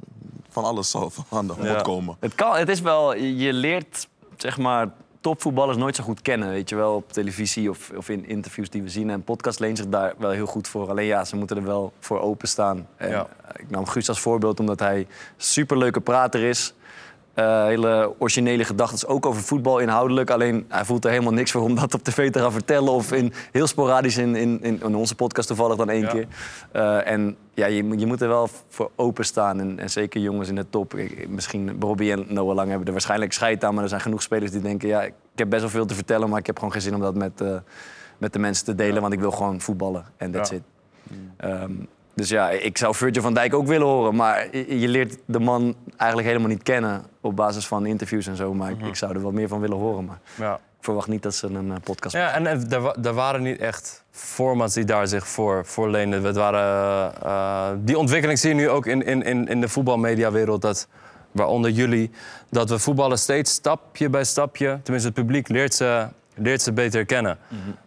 Van 0.49 0.63
alles 0.63 0.89
zal 0.89 1.11
aan 1.29 1.47
de 1.47 1.53
bod 1.53 1.65
Ja. 1.65 1.81
komen. 1.81 2.17
Het, 2.19 2.35
kan, 2.35 2.55
het 2.55 2.69
is 2.69 2.81
wel, 2.81 3.15
je 3.15 3.53
leert 3.53 4.07
zeg 4.37 4.57
maar, 4.57 4.87
topvoetballers 5.21 5.77
nooit 5.77 5.95
zo 5.95 6.03
goed 6.03 6.21
kennen. 6.21 6.49
Weet 6.49 6.69
je 6.69 6.75
wel, 6.75 6.95
op 6.95 7.11
televisie 7.11 7.69
of, 7.69 7.91
of 7.95 8.09
in 8.09 8.27
interviews 8.27 8.69
die 8.69 8.81
we 8.81 8.89
zien. 8.89 9.09
En 9.09 9.23
podcast 9.23 9.59
leent 9.59 9.77
zich 9.77 9.87
daar 9.87 10.13
wel 10.17 10.31
heel 10.31 10.45
goed 10.45 10.67
voor. 10.67 10.89
Alleen 10.89 11.05
ja, 11.05 11.25
ze 11.25 11.35
moeten 11.35 11.57
er 11.57 11.63
wel 11.63 11.93
voor 11.99 12.19
openstaan. 12.19 12.87
En, 12.95 13.09
Ja. 13.09 13.27
Ik 13.55 13.69
nam 13.69 13.85
Guus 13.87 14.09
als 14.09 14.19
voorbeeld 14.19 14.59
omdat 14.59 14.79
hij 14.79 14.97
een 14.97 15.07
superleuke 15.37 16.01
prater 16.01 16.43
is. 16.43 16.73
Eh, 17.37 17.63
hele 17.63 18.13
originele 18.19 18.63
gedachten, 18.63 19.07
ook 19.07 19.25
over 19.25 19.41
voetbal 19.41 19.79
inhoudelijk. 19.79 20.29
Alleen 20.29 20.65
hij 20.67 20.85
voelt 20.85 21.05
er 21.05 21.11
helemaal 21.11 21.33
niks 21.33 21.51
voor 21.51 21.61
om 21.61 21.75
dat 21.75 21.93
op 21.93 22.03
tv 22.03 22.31
te 22.31 22.39
gaan 22.39 22.51
vertellen. 22.51 22.91
Of 22.91 23.11
in, 23.11 23.33
heel 23.51 23.67
sporadisch 23.67 24.17
in, 24.17 24.35
in, 24.35 24.61
in 24.61 24.95
onze 24.95 25.15
podcast 25.15 25.47
toevallig 25.47 25.75
dan 25.77 25.89
één 25.89 26.01
Ja. 26.01 26.07
keer. 26.07 26.27
Eh, 26.71 27.07
en 27.11 27.37
ja, 27.53 27.65
je, 27.65 27.83
moet- 27.83 27.99
je 27.99 28.05
moet 28.05 28.21
er 28.21 28.27
wel 28.27 28.49
voor 28.69 28.91
openstaan. 28.95 29.59
En, 29.59 29.79
en 29.79 29.89
zeker 29.89 30.21
jongens 30.21 30.49
in 30.49 30.55
de 30.55 30.65
top. 30.69 30.95
Ik- 30.95 31.29
misschien 31.29 31.77
Bobby 31.79 32.11
en 32.11 32.25
Noah 32.27 32.55
Lang 32.55 32.67
hebben 32.69 32.85
er 32.87 32.91
waarschijnlijk 32.93 33.33
scheid 33.33 33.63
aan. 33.63 33.73
Maar 33.73 33.83
er 33.83 33.89
zijn 33.89 34.01
genoeg 34.01 34.21
spelers 34.21 34.51
die 34.51 34.61
denken... 34.61 34.87
ja, 34.87 35.01
ik 35.03 35.13
heb 35.35 35.49
best 35.49 35.61
wel 35.61 35.71
veel 35.71 35.85
te 35.85 35.95
vertellen... 35.95 36.29
maar 36.29 36.39
ik 36.39 36.45
heb 36.45 36.57
gewoon 36.57 36.71
geen 36.71 36.81
zin 36.81 36.95
om 36.95 37.01
dat 37.01 37.15
met, 37.15 37.41
eh, 37.41 37.55
met 38.17 38.33
de 38.33 38.39
mensen 38.39 38.65
te 38.65 38.75
delen. 38.75 39.01
Want 39.01 39.13
ik 39.13 39.19
wil 39.19 39.31
gewoon 39.31 39.61
voetballen. 39.61 40.05
En 40.17 40.31
that's 40.31 40.49
Ja. 40.49 40.55
it. 40.55 40.63
Ehm, 41.37 41.71
dus 42.17 42.29
ja, 42.29 42.49
ik 42.49 42.77
zou 42.77 42.95
Virgil 42.95 43.21
van 43.21 43.33
Dijk 43.33 43.53
ook 43.53 43.67
willen 43.67 43.87
horen. 43.87 44.15
Maar 44.15 44.55
je 44.57 44.87
leert 44.87 45.17
de 45.25 45.39
man 45.39 45.75
eigenlijk 45.97 46.29
helemaal 46.29 46.49
niet 46.51 46.63
kennen... 46.63 47.03
op 47.21 47.35
basis 47.35 47.67
van 47.67 47.85
interviews 47.85 48.27
en 48.27 48.35
zo. 48.35 48.53
Maar 48.53 48.71
ik, 48.71 48.81
ik 48.81 48.95
zou 48.95 49.13
er 49.15 49.21
wel 49.21 49.31
meer 49.31 49.47
van 49.47 49.59
willen 49.59 49.77
horen. 49.77 50.05
Maar 50.05 50.19
Ja. 50.35 50.53
ik 50.53 50.83
verwacht 50.83 51.07
niet 51.07 51.23
dat 51.23 51.35
ze 51.35 51.47
een 51.47 51.71
eh, 51.71 51.77
podcast 51.83 52.15
Ja, 52.15 52.31
en 52.33 52.47
eh, 52.47 52.71
er, 52.71 52.81
wa- 52.81 52.95
er 53.03 53.13
waren 53.13 53.41
niet 53.41 53.59
echt 53.59 54.03
formats 54.11 54.73
die 54.73 54.85
daar 54.85 55.07
zich 55.07 55.27
voor, 55.27 55.65
voor 55.65 55.89
leenden. 55.89 56.23
Het 56.23 56.35
waren, 56.35 57.13
eh, 57.23 57.69
die 57.79 57.97
ontwikkeling 57.97 58.39
zie 58.39 58.49
je 58.49 58.55
nu 58.55 58.69
ook 58.69 58.85
in, 58.85 59.05
in, 59.05 59.23
in, 59.23 59.47
in 59.47 59.61
de 59.61 59.69
voetbalmediawereld. 59.69 60.61
Dat, 60.61 60.87
waaronder 61.31 61.71
jullie, 61.71 62.11
dat 62.49 62.69
we 62.69 62.79
voetballen 62.79 63.19
steeds 63.19 63.51
stapje 63.51 64.09
bij 64.09 64.23
stapje... 64.23 64.79
tenminste 64.83 65.09
het 65.09 65.19
publiek 65.19 65.47
leert 65.47 65.73
ze, 65.73 66.07
leert 66.35 66.61
ze 66.61 66.71
beter 66.73 67.05
kennen. 67.05 67.37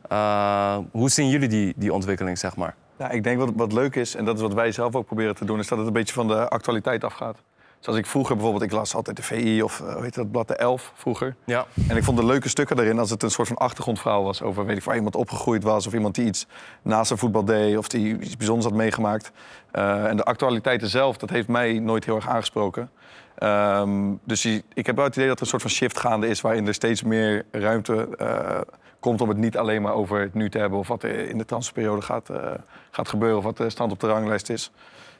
Eh, 0.08 0.76
hoe 0.90 1.08
zien 1.10 1.28
jullie 1.28 1.48
die, 1.48 1.72
die 1.76 1.92
ontwikkeling, 1.92 2.38
zeg 2.38 2.56
maar? 2.56 2.74
Ja, 3.00 3.10
ik 3.10 3.24
denk 3.24 3.38
wat, 3.38 3.50
wat 3.54 3.72
leuk 3.72 3.94
is, 3.94 4.14
en 4.14 4.24
dat 4.24 4.36
is 4.36 4.42
wat 4.42 4.54
wij 4.54 4.72
zelf 4.72 4.94
ook 4.94 5.06
proberen 5.06 5.34
te 5.34 5.44
doen, 5.44 5.58
is 5.58 5.68
dat 5.68 5.78
het 5.78 5.86
een 5.86 5.92
beetje 5.92 6.14
van 6.14 6.28
de 6.28 6.48
actualiteit 6.48 7.04
afgaat. 7.04 7.36
Dus 7.78 7.86
als 7.86 7.96
ik 7.96 8.06
vroeger 8.06 8.34
bijvoorbeeld, 8.34 8.64
ik 8.64 8.72
las 8.72 8.94
altijd 8.94 9.16
de 9.16 9.22
VI 9.22 9.62
of 9.62 9.80
eh, 9.80 9.94
hoe 9.94 10.02
heet 10.02 10.14
dat 10.14 10.30
blad, 10.30 10.48
de 10.48 10.56
Elf 10.56 10.92
vroeger. 10.94 11.36
Ja. 11.44 11.66
En 11.88 11.96
ik 11.96 12.04
vond 12.04 12.18
de 12.18 12.24
leuke 12.24 12.48
stukken 12.48 12.78
erin 12.78 12.98
als 12.98 13.10
het 13.10 13.22
een 13.22 13.30
soort 13.30 13.48
van 13.48 13.56
achtergrondverhaal 13.56 14.24
was 14.24 14.42
over 14.42 14.66
weet 14.66 14.76
ik, 14.76 14.84
waar 14.84 14.96
iemand 14.96 15.16
opgegroeid 15.16 15.62
was 15.62 15.86
of 15.86 15.92
iemand 15.92 16.14
die 16.14 16.26
iets 16.26 16.46
naast 16.82 17.06
zijn 17.06 17.18
voetbal 17.18 17.44
deed 17.44 17.76
of 17.76 17.88
die 17.88 18.18
iets 18.20 18.36
bijzonders 18.36 18.68
had 18.68 18.76
meegemaakt. 18.76 19.32
Eh, 19.70 20.04
en 20.04 20.16
de 20.16 20.24
actualiteiten 20.24 20.88
zelf, 20.88 21.16
dat 21.16 21.30
heeft 21.30 21.48
mij 21.48 21.78
nooit 21.78 22.04
heel 22.04 22.16
erg 22.16 22.28
aangesproken. 22.28 22.90
Ehm, 23.34 24.14
dus 24.24 24.44
ik 24.74 24.86
heb 24.86 24.96
wel 24.96 25.04
het 25.04 25.16
idee 25.16 25.28
dat 25.28 25.36
er 25.36 25.42
een 25.42 25.48
soort 25.48 25.62
van 25.62 25.70
shift 25.70 25.98
gaande 25.98 26.28
is 26.28 26.40
waarin 26.40 26.66
er 26.66 26.74
steeds 26.74 27.02
meer 27.02 27.44
ruimte 27.50 28.08
eh, 28.18 28.60
komt 29.00 29.20
om 29.20 29.28
het 29.28 29.38
niet 29.38 29.56
alleen 29.56 29.82
maar 29.82 29.92
over 29.92 30.20
het 30.20 30.34
nu 30.34 30.50
te 30.50 30.58
hebben 30.58 30.78
of 30.78 30.88
wat 30.88 31.02
er 31.02 31.28
in 31.28 31.38
de 31.38 31.44
transferperiode 31.44 32.02
gaat, 32.02 32.30
eh, 32.30 32.50
gaat 32.90 33.08
gebeuren 33.08 33.38
of 33.38 33.44
wat 33.44 33.56
de 33.56 33.70
stand 33.70 33.92
op 33.92 34.00
de 34.00 34.06
ranglijst 34.06 34.48
is. 34.50 34.70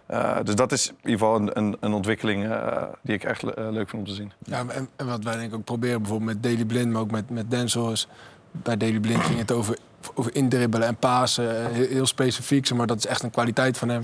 Eh, 0.06 0.36
dus 0.44 0.54
dat 0.54 0.72
is 0.72 0.88
in 0.88 0.94
ieder 1.10 1.18
geval 1.18 1.36
een, 1.36 1.58
een, 1.58 1.76
een 1.80 1.92
ontwikkeling 1.92 2.50
eh, 2.50 2.82
die 3.02 3.14
ik 3.14 3.24
echt 3.24 3.42
le- 3.42 3.70
leuk 3.70 3.88
vind 3.88 4.02
om 4.02 4.08
te 4.08 4.14
zien. 4.14 4.32
Ja, 4.44 4.64
en, 4.96 5.06
wat 5.06 5.24
wij 5.24 5.36
denk 5.36 5.52
ik 5.52 5.54
ook 5.54 5.64
proberen, 5.64 6.00
bijvoorbeeld 6.00 6.32
met 6.32 6.42
Daily 6.42 6.64
Blind, 6.64 6.92
maar 6.92 7.00
ook 7.00 7.10
met, 7.10 7.30
met 7.30 7.50
Denzel, 7.50 7.92
is 7.92 8.08
bij 8.50 8.76
Daily 8.76 9.00
Blind 9.00 9.22
ging 9.22 9.38
het 9.38 9.52
over, 9.52 9.76
over 10.14 10.34
indribbelen 10.34 10.88
en 10.88 10.96
pasen. 10.96 11.72
Heel, 11.72 11.86
heel 11.86 12.06
specifiek, 12.06 12.74
maar 12.74 12.86
dat 12.86 12.96
is 12.98 13.06
echt 13.06 13.22
een 13.22 13.30
kwaliteit 13.30 13.78
van 13.78 13.88
hem. 13.88 14.02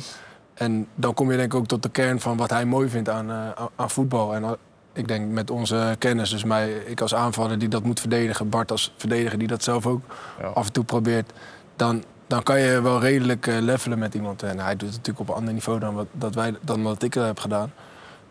En 0.54 0.86
dan 0.94 1.14
kom 1.14 1.30
je 1.30 1.36
denk 1.36 1.52
ik 1.52 1.58
ook 1.58 1.66
tot 1.66 1.82
de 1.82 1.88
kern 1.88 2.20
van 2.20 2.36
wat 2.36 2.50
hij 2.50 2.64
mooi 2.64 2.88
vindt 2.88 3.08
aan, 3.08 3.30
aan, 3.30 3.54
aan 3.76 3.90
voetbal. 3.90 4.34
En 4.34 4.56
ik 4.96 5.08
denk 5.08 5.30
met 5.30 5.50
onze 5.50 5.96
kennis, 5.98 6.30
dus 6.30 6.44
mij, 6.44 6.70
ik 6.72 7.00
als 7.00 7.14
aanvaller 7.14 7.58
die 7.58 7.68
dat 7.68 7.82
moet 7.82 8.00
verdedigen, 8.00 8.48
Bart 8.48 8.70
als 8.70 8.92
verdediger 8.96 9.38
die 9.38 9.48
dat 9.48 9.62
zelf 9.62 9.86
ook 9.86 10.00
Ja. 10.40 10.46
af 10.46 10.66
en 10.66 10.72
toe 10.72 10.84
probeert, 10.84 11.32
dan, 11.76 12.04
dan 12.26 12.42
kan 12.42 12.60
je 12.60 12.80
wel 12.80 13.00
redelijk 13.00 13.46
eh, 13.46 13.58
levelen 13.60 13.98
met 13.98 14.14
iemand. 14.14 14.42
En 14.42 14.58
hij 14.58 14.76
doet 14.76 14.88
het 14.88 14.96
natuurlijk 14.96 15.20
op 15.20 15.28
een 15.28 15.34
ander 15.34 15.52
niveau 15.54 15.78
dan 15.78 15.94
wat, 15.94 16.06
dat 16.12 16.34
wij, 16.34 16.54
dan 16.62 16.82
wat 16.82 17.02
ik 17.02 17.16
eh, 17.16 17.24
heb 17.24 17.38
gedaan. 17.40 17.72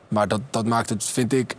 Maar 0.07 0.27
dat, 0.27 0.41
dat 0.49 0.65
maakt 0.65 0.89
het, 0.89 1.03
vind 1.03 1.33
ik, 1.33 1.55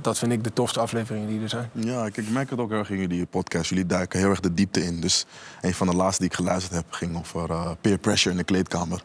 dat 0.00 0.18
vind 0.18 0.32
ik 0.32 0.44
de 0.44 0.52
tofste 0.52 0.80
afleveringen 0.80 1.28
die 1.28 1.42
er 1.42 1.48
zijn. 1.48 1.70
Ja, 1.72 2.04
ik, 2.06 2.16
ik 2.16 2.30
merk 2.30 2.50
het 2.50 2.58
ook 2.58 2.70
heel 2.70 2.78
erg 2.78 2.90
in 2.90 2.98
jullie 2.98 3.26
podcast. 3.26 3.68
Jullie 3.68 3.86
duiken 3.86 4.18
heel 4.18 4.28
erg 4.30 4.40
de 4.40 4.54
diepte 4.54 4.84
in. 4.84 5.00
Dus 5.00 5.26
een 5.60 5.74
van 5.74 5.86
de 5.86 5.96
laatste 5.96 6.22
die 6.22 6.30
ik 6.30 6.36
geluisterd 6.36 6.74
heb 6.74 6.84
ging 6.90 7.16
over 7.18 7.50
eh, 7.50 7.70
peer 7.80 7.98
pressure 7.98 8.30
in 8.30 8.36
de 8.36 8.44
kleedkamer. 8.44 9.02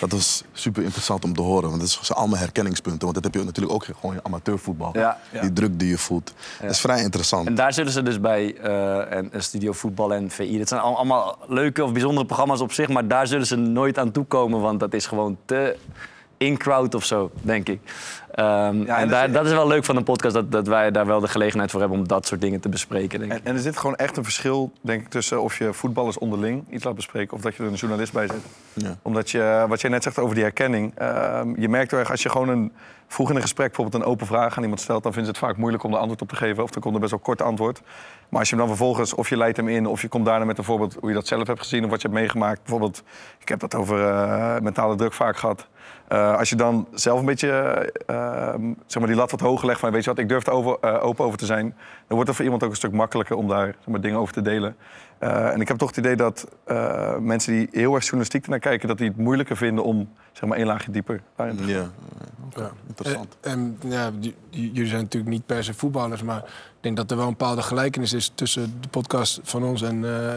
Dat 0.00 0.10
was 0.12 0.44
super 0.52 0.82
interessant 0.82 1.24
om 1.24 1.34
te 1.34 1.42
horen. 1.42 1.68
Want 1.68 1.80
dat 1.80 1.98
zijn 2.02 2.18
allemaal 2.18 2.38
herkenningspunten. 2.38 3.00
Want 3.02 3.14
dat 3.14 3.24
heb 3.24 3.34
je 3.34 3.44
natuurlijk 3.44 3.74
ook 3.74 3.84
gewoon 4.00 4.14
in 4.14 4.20
amateurvoetbal. 4.24 4.90
Ja. 4.98 5.18
Die 5.40 5.52
druk 5.52 5.78
die 5.78 5.88
je 5.88 5.98
voelt. 5.98 6.34
Dat 6.60 6.70
is 6.70 6.80
vrij 6.80 7.02
interessant. 7.02 7.46
En 7.46 7.54
daar 7.54 7.72
zullen 7.72 7.92
ze 7.92 8.02
dus 8.02 8.20
bij 8.20 8.56
eh, 8.56 9.12
en, 9.16 9.30
Studio 9.36 9.72
Voetbal 9.72 10.14
en 10.14 10.30
VI. 10.30 10.58
Dat 10.58 10.68
zijn 10.68 10.80
al- 10.80 10.96
allemaal 10.96 11.38
leuke 11.48 11.84
of 11.84 11.92
bijzondere 11.92 12.26
programma's 12.26 12.60
op 12.60 12.72
zich. 12.72 12.88
Maar 12.88 13.08
daar 13.08 13.26
zullen 13.26 13.46
ze 13.46 13.56
nooit 13.56 13.98
aan 13.98 14.10
toekomen. 14.10 14.60
Want 14.60 14.80
dat 14.80 14.94
is 14.94 15.06
gewoon 15.06 15.38
te 15.44 15.76
in-crowd 16.36 16.94
of 16.94 17.04
zo, 17.04 17.30
denk 17.42 17.68
ik. 17.68 17.80
Ehm, 18.34 18.48
en 18.82 18.86
dat 18.86 19.08
daar, 19.10 19.28
is- 19.28 19.32
dat 19.34 19.46
is 19.46 19.52
wel 19.52 19.66
leuk 19.66 19.84
van 19.84 19.96
een 19.96 20.04
podcast. 20.04 20.34
Dat, 20.34 20.52
dat 20.52 20.66
wij 20.66 20.90
daar 20.90 21.06
wel 21.06 21.20
de 21.20 21.28
gelegenheid 21.28 21.70
voor 21.70 21.80
hebben 21.80 21.98
om 21.98 22.08
dat 22.08 22.26
soort 22.26 22.40
dingen 22.40 22.60
te 22.60 22.68
bespreken, 22.68 23.18
denk 23.18 23.32
ik. 23.32 23.38
En, 23.38 23.44
en 23.44 23.54
er 23.54 23.60
zit 23.60 23.76
gewoon 23.76 23.96
echt 23.96 24.16
een 24.16 24.24
verschil, 24.24 24.72
denk 24.80 25.00
ik, 25.02 25.08
tussen 25.08 25.42
of 25.42 25.58
je 25.58 25.72
voetballers 25.72 26.18
onderling 26.18 26.64
iets 26.70 26.84
laat 26.84 26.94
bespreken 26.94 27.36
of 27.36 27.42
dat 27.42 27.54
je 27.56 27.62
er 27.62 27.68
een 27.68 27.74
journalist 27.74 28.12
bij 28.12 28.26
zet. 28.26 28.40
Ja. 28.72 28.96
Omdat 29.02 29.30
je, 29.30 29.64
wat 29.68 29.80
jij 29.80 29.90
net 29.90 30.02
zegt 30.02 30.18
over 30.18 30.34
die 30.34 30.44
herkenning, 30.44 30.92
ehm, 30.96 31.60
je 31.60 31.68
merkt 31.68 31.90
heel 31.90 32.00
erg 32.00 32.10
als 32.10 32.22
je 32.22 32.28
gewoon 32.30 32.48
een, 32.48 32.72
vroeg 33.06 33.30
in 33.30 33.36
een 33.36 33.42
gesprek 33.42 33.66
bijvoorbeeld 33.66 34.02
een 34.02 34.08
open 34.10 34.26
vraag 34.26 34.56
aan 34.56 34.62
iemand 34.62 34.80
stelt, 34.80 35.02
dan 35.02 35.12
vinden 35.12 35.34
ze 35.34 35.38
het 35.40 35.48
vaak 35.50 35.58
moeilijk 35.60 35.82
om 35.84 35.92
er 35.92 35.98
antwoord 35.98 36.22
op 36.22 36.28
te 36.28 36.36
geven. 36.36 36.62
Of 36.62 36.70
dan 36.70 36.82
komt 36.82 36.94
er 36.94 37.00
best 37.00 37.12
wel 37.12 37.20
kort 37.20 37.42
antwoord. 37.42 37.80
Maar 38.28 38.40
als 38.40 38.48
je 38.50 38.56
hem 38.56 38.66
dan 38.66 38.76
vervolgens, 38.76 39.14
of 39.14 39.28
je 39.28 39.36
leidt 39.36 39.56
hem 39.56 39.68
in, 39.68 39.86
of 39.86 40.02
je 40.02 40.08
komt 40.08 40.24
daarna 40.26 40.44
met 40.44 40.58
een 40.58 40.64
voorbeeld 40.64 40.96
hoe 41.00 41.08
je 41.08 41.14
dat 41.14 41.26
zelf 41.26 41.46
hebt 41.46 41.58
gezien 41.60 41.84
of 41.84 41.90
wat 41.90 42.02
je 42.02 42.08
hebt 42.08 42.20
meegemaakt. 42.20 42.60
Bijvoorbeeld, 42.60 43.02
ik 43.38 43.48
heb 43.48 43.60
dat 43.60 43.74
over 43.74 44.06
eh, 44.08 44.58
mentale 44.60 44.94
druk 44.96 45.12
vaak 45.12 45.36
gehad. 45.36 45.66
Eh, 46.12 46.36
als 46.36 46.48
je 46.48 46.56
dan 46.56 46.86
zelf 46.94 47.18
een 47.20 47.24
beetje 47.26 47.48
eh, 48.06 48.16
ehm, 48.16 48.72
zeg 48.86 48.98
maar 48.98 49.06
die 49.06 49.16
lat 49.16 49.30
wat 49.30 49.40
hoger 49.40 49.66
legt 49.66 49.80
van 49.80 49.90
weet 49.92 50.04
je 50.04 50.10
wat, 50.10 50.18
ik 50.18 50.28
durf 50.28 50.46
er 50.46 50.52
over, 50.52 50.76
eh, 50.80 51.04
open 51.04 51.24
over 51.24 51.38
te 51.38 51.46
zijn, 51.46 51.64
dan 51.66 51.74
wordt 52.08 52.26
het 52.26 52.36
voor 52.36 52.44
iemand 52.44 52.62
ook 52.62 52.70
een 52.70 52.76
stuk 52.76 52.92
makkelijker 52.92 53.36
om 53.36 53.48
daar 53.48 53.66
zeg 53.66 53.86
maar, 53.86 54.00
dingen 54.00 54.18
over 54.18 54.34
te 54.34 54.42
delen. 54.42 54.76
Eh, 55.18 55.52
en 55.52 55.60
ik 55.60 55.68
heb 55.68 55.76
toch 55.76 55.88
het 55.88 55.96
idee 55.98 56.16
dat 56.16 56.48
eh, 56.64 57.16
mensen 57.18 57.52
die 57.52 57.68
heel 57.70 57.94
erg 57.94 58.02
journalistiek 58.02 58.44
ernaar 58.44 58.58
kijken, 58.58 58.88
dat 58.88 58.98
die 58.98 59.08
het 59.08 59.16
moeilijker 59.16 59.56
vinden 59.56 59.84
om 59.84 60.08
zeg 60.32 60.48
maar 60.48 60.58
één 60.58 60.66
laagje 60.66 60.90
dieper 60.90 61.22
daarin 61.36 61.56
te 61.56 61.62
gaan. 61.62 61.72
Ja, 61.72 61.90
oké, 62.46 62.70
interessant. 62.86 63.36
En, 63.40 63.78
en 63.82 63.90
ja, 63.90 64.10
jullie 64.50 64.86
zijn 64.86 65.02
natuurlijk 65.02 65.32
niet 65.32 65.46
per 65.46 65.64
se 65.64 65.74
voetballers, 65.74 66.22
maar 66.22 66.38
ik 66.38 66.78
denk 66.80 66.96
dat 66.96 67.10
er 67.10 67.16
wel 67.16 67.26
een 67.26 67.36
bepaalde 67.36 67.62
gelijkenis 67.62 68.12
is 68.12 68.32
tussen 68.34 68.76
de 68.80 68.88
podcast 68.88 69.40
van 69.42 69.64
ons 69.64 69.82
en, 69.82 70.04
eh, 70.04 70.34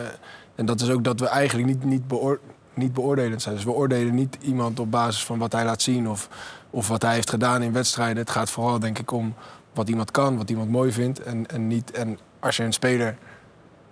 en 0.55 0.65
dat 0.65 0.81
is 0.81 0.89
ook 0.89 1.03
dat 1.03 1.19
we 1.19 1.27
eigenlijk 1.27 1.67
niet, 1.67 1.83
niet, 1.83 2.07
beoor- 2.07 2.39
niet 2.75 2.93
beoordelend 2.93 3.41
zijn. 3.41 3.55
Dus 3.55 3.63
we 3.63 3.71
oordelen 3.71 4.15
niet 4.15 4.37
iemand 4.41 4.79
op 4.79 4.91
basis 4.91 5.23
van 5.23 5.39
wat 5.39 5.51
hij 5.51 5.65
laat 5.65 5.81
zien 5.81 6.09
of, 6.09 6.29
of 6.69 6.87
wat 6.87 7.01
hij 7.01 7.13
heeft 7.13 7.29
gedaan 7.29 7.61
in 7.61 7.73
wedstrijden. 7.73 8.17
Het 8.17 8.29
gaat 8.29 8.49
vooral 8.49 8.79
denk 8.79 8.99
ik 8.99 9.11
om 9.11 9.33
wat 9.73 9.89
iemand 9.89 10.11
kan, 10.11 10.37
wat 10.37 10.49
iemand 10.49 10.69
mooi 10.69 10.91
vindt. 10.91 11.23
En, 11.23 11.47
en, 11.47 11.67
niet, 11.67 11.91
en 11.91 12.19
als 12.39 12.57
je 12.57 12.63
een 12.63 12.73
speler 12.73 13.17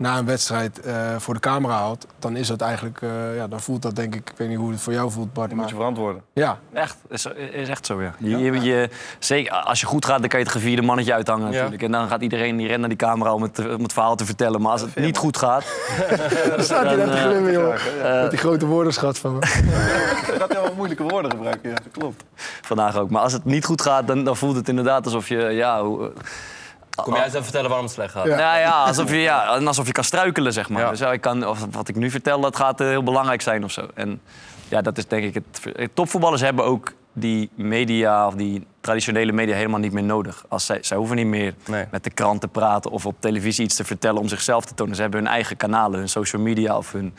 na 0.04 0.18
een 0.18 0.26
wedstrijd 0.26 0.80
eh, 0.80 0.94
voor 1.18 1.34
de 1.34 1.40
camera 1.40 1.74
haalt, 1.74 2.08
dan 2.20 2.36
is 2.36 2.48
dat 2.48 2.62
eigenlijk, 2.62 3.02
eh, 3.02 3.36
ja, 3.36 3.48
dan 3.48 3.60
voelt 3.62 3.82
dat 3.82 3.96
denk 3.96 4.16
ik, 4.16 4.30
ik 4.30 4.38
weet 4.38 4.48
niet 4.50 4.58
hoe 4.58 4.72
het 4.72 4.82
voor 4.82 4.94
jou 4.94 5.12
voelt 5.12 5.34
Bart, 5.34 5.48
Die 5.48 5.56
moet 5.58 5.66
maar 5.66 5.74
je 5.74 5.80
verantwoorden. 5.80 6.22
ja, 6.34 6.58
Echt, 6.74 6.96
is, 7.10 7.26
is 7.52 7.70
echt 7.70 7.86
zo, 7.86 8.02
ja. 8.02 8.14
Je, 8.18 8.38
je, 8.38 8.62
je- 8.62 8.90
zeker, 9.20 9.52
als 9.54 9.80
je 9.80 9.86
goed 9.86 10.06
gaat, 10.06 10.20
dan 10.20 10.28
kan 10.30 10.40
je 10.40 10.46
het 10.46 10.54
gevierde 10.56 10.82
mannetje 10.82 11.14
uithangen 11.14 11.46
Ja. 11.48 11.54
natuurlijk. 11.54 11.84
En 11.84 11.92
dan 11.92 12.08
gaat 12.08 12.22
iedereen 12.22 12.58
die 12.58 12.68
rent 12.68 12.80
naar 12.80 12.90
die 12.90 12.98
camera 12.98 13.34
om 13.34 13.42
het, 13.42 13.60
om 13.76 13.84
het 13.84 13.94
verhaal 13.94 14.16
te 14.16 14.26
vertellen. 14.26 14.62
Maar 14.62 14.72
als 14.72 14.82
het 14.82 14.96
niet 14.96 15.18
goed 15.18 15.38
gaat... 15.38 15.64
dan 16.56 16.64
staat 16.64 16.86
hij 16.86 16.96
Dan, 16.96 17.06
net 17.06 17.12
te 17.12 17.18
eh, 17.22 17.24
glimmen, 17.30 17.52
joh. 17.52 17.74
Met 18.22 18.30
die 18.30 18.40
grote 18.40 18.66
woordenschat 18.66 19.18
van 19.18 19.34
me. 19.34 19.40
Je 19.40 20.36
gaat 20.40 20.52
heel 20.54 20.74
moeilijke 20.76 21.04
woorden 21.04 21.32
gebruiken, 21.32 21.70
ja, 21.70 21.76
dat 21.76 21.92
klopt. 21.92 22.24
vandaag 22.62 22.98
ook. 22.98 23.10
Maar 23.10 23.22
als 23.22 23.34
het 23.34 23.46
niet 23.46 23.66
goed 23.66 23.82
gaat, 23.82 24.08
dan, 24.08 24.24
dan 24.24 24.38
voelt 24.38 24.56
het 24.56 24.70
inderdaad 24.70 25.06
alsof 25.06 25.28
je... 25.28 25.38
Ja, 25.38 25.84
hoe, 25.84 26.12
Kom 26.96 27.14
jij 27.14 27.24
eens 27.24 27.32
even 27.32 27.44
vertellen 27.44 27.68
waarom 27.68 27.86
het 27.86 27.96
slecht 27.96 28.12
gaat? 28.12 28.26
Ja. 28.26 28.36
Nou 28.36 28.60
ja, 28.60 28.84
alsof 28.84 29.10
je, 29.10 29.18
ja, 29.18 29.46
alsof 29.46 29.86
je 29.86 29.92
kan 29.92 30.04
struikelen, 30.04 30.54
zeg 30.54 30.70
maar. 30.70 30.82
Ja. 30.82 30.90
Dus 30.90 31.00
ja, 31.00 31.12
ik 31.12 31.22
kan, 31.22 31.48
of 31.48 31.66
wat 31.72 31.88
ik 31.88 31.96
nu 31.96 32.10
vertel, 32.10 32.40
dat 32.42 32.56
gaat 32.56 32.82
eh, 32.82 32.88
heel 32.88 33.04
belangrijk 33.04 33.42
zijn 33.42 33.64
of 33.64 33.72
zo. 33.72 33.88
En 33.94 34.22
ja, 34.68 34.82
dat 34.82 34.98
is 34.98 35.08
denk 35.08 35.24
ik 35.24 35.34
het... 35.34 35.44
ver- 35.52 35.90
Topvoetballers 35.94 36.42
hebben 36.42 36.66
ook 36.66 36.92
die 37.14 37.50
media 37.56 38.28
of 38.28 38.34
die 38.34 38.68
traditionele 38.82 39.32
media 39.32 39.56
helemaal 39.56 39.80
niet 39.80 39.92
meer 39.94 40.04
nodig. 40.04 40.46
Als 40.48 40.66
zij, 40.66 40.78
zij 40.82 40.98
hoeven 40.98 41.16
niet 41.16 41.26
meer 41.26 41.54
Nee. 41.66 41.86
met 41.92 42.04
de 42.04 42.10
krant 42.10 42.42
te 42.42 42.48
praten 42.48 42.92
of 42.92 43.06
op 43.06 43.16
televisie 43.20 43.64
iets 43.66 43.76
te 43.76 43.84
vertellen 43.84 44.22
om 44.22 44.28
zichzelf 44.28 44.66
te 44.66 44.74
tonen. 44.74 44.96
Ze 44.96 45.02
hebben 45.02 45.20
hun 45.20 45.30
eigen 45.30 45.58
kanalen, 45.58 46.00
hun 46.00 46.10
social 46.10 46.42
media 46.42 46.78
of 46.78 46.92
hun 46.92 47.14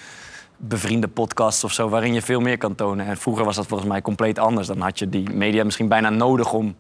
bevriende 0.56 1.08
podcasts 1.08 1.64
of 1.64 1.72
zo, 1.72 1.88
waarin 1.88 2.14
je 2.14 2.22
veel 2.22 2.40
meer 2.40 2.58
kan 2.58 2.74
tonen. 2.74 3.06
En 3.06 3.16
vroeger 3.16 3.44
was 3.44 3.56
dat 3.56 3.66
volgens 3.66 3.88
mij 3.88 4.02
compleet 4.02 4.38
anders. 4.38 4.66
Dan 4.66 4.80
had 4.80 4.98
je 4.98 5.08
die 5.08 5.30
media 5.30 5.64
misschien 5.64 5.88
bijna 5.88 6.10
nodig 6.10 6.52
om 6.52 6.76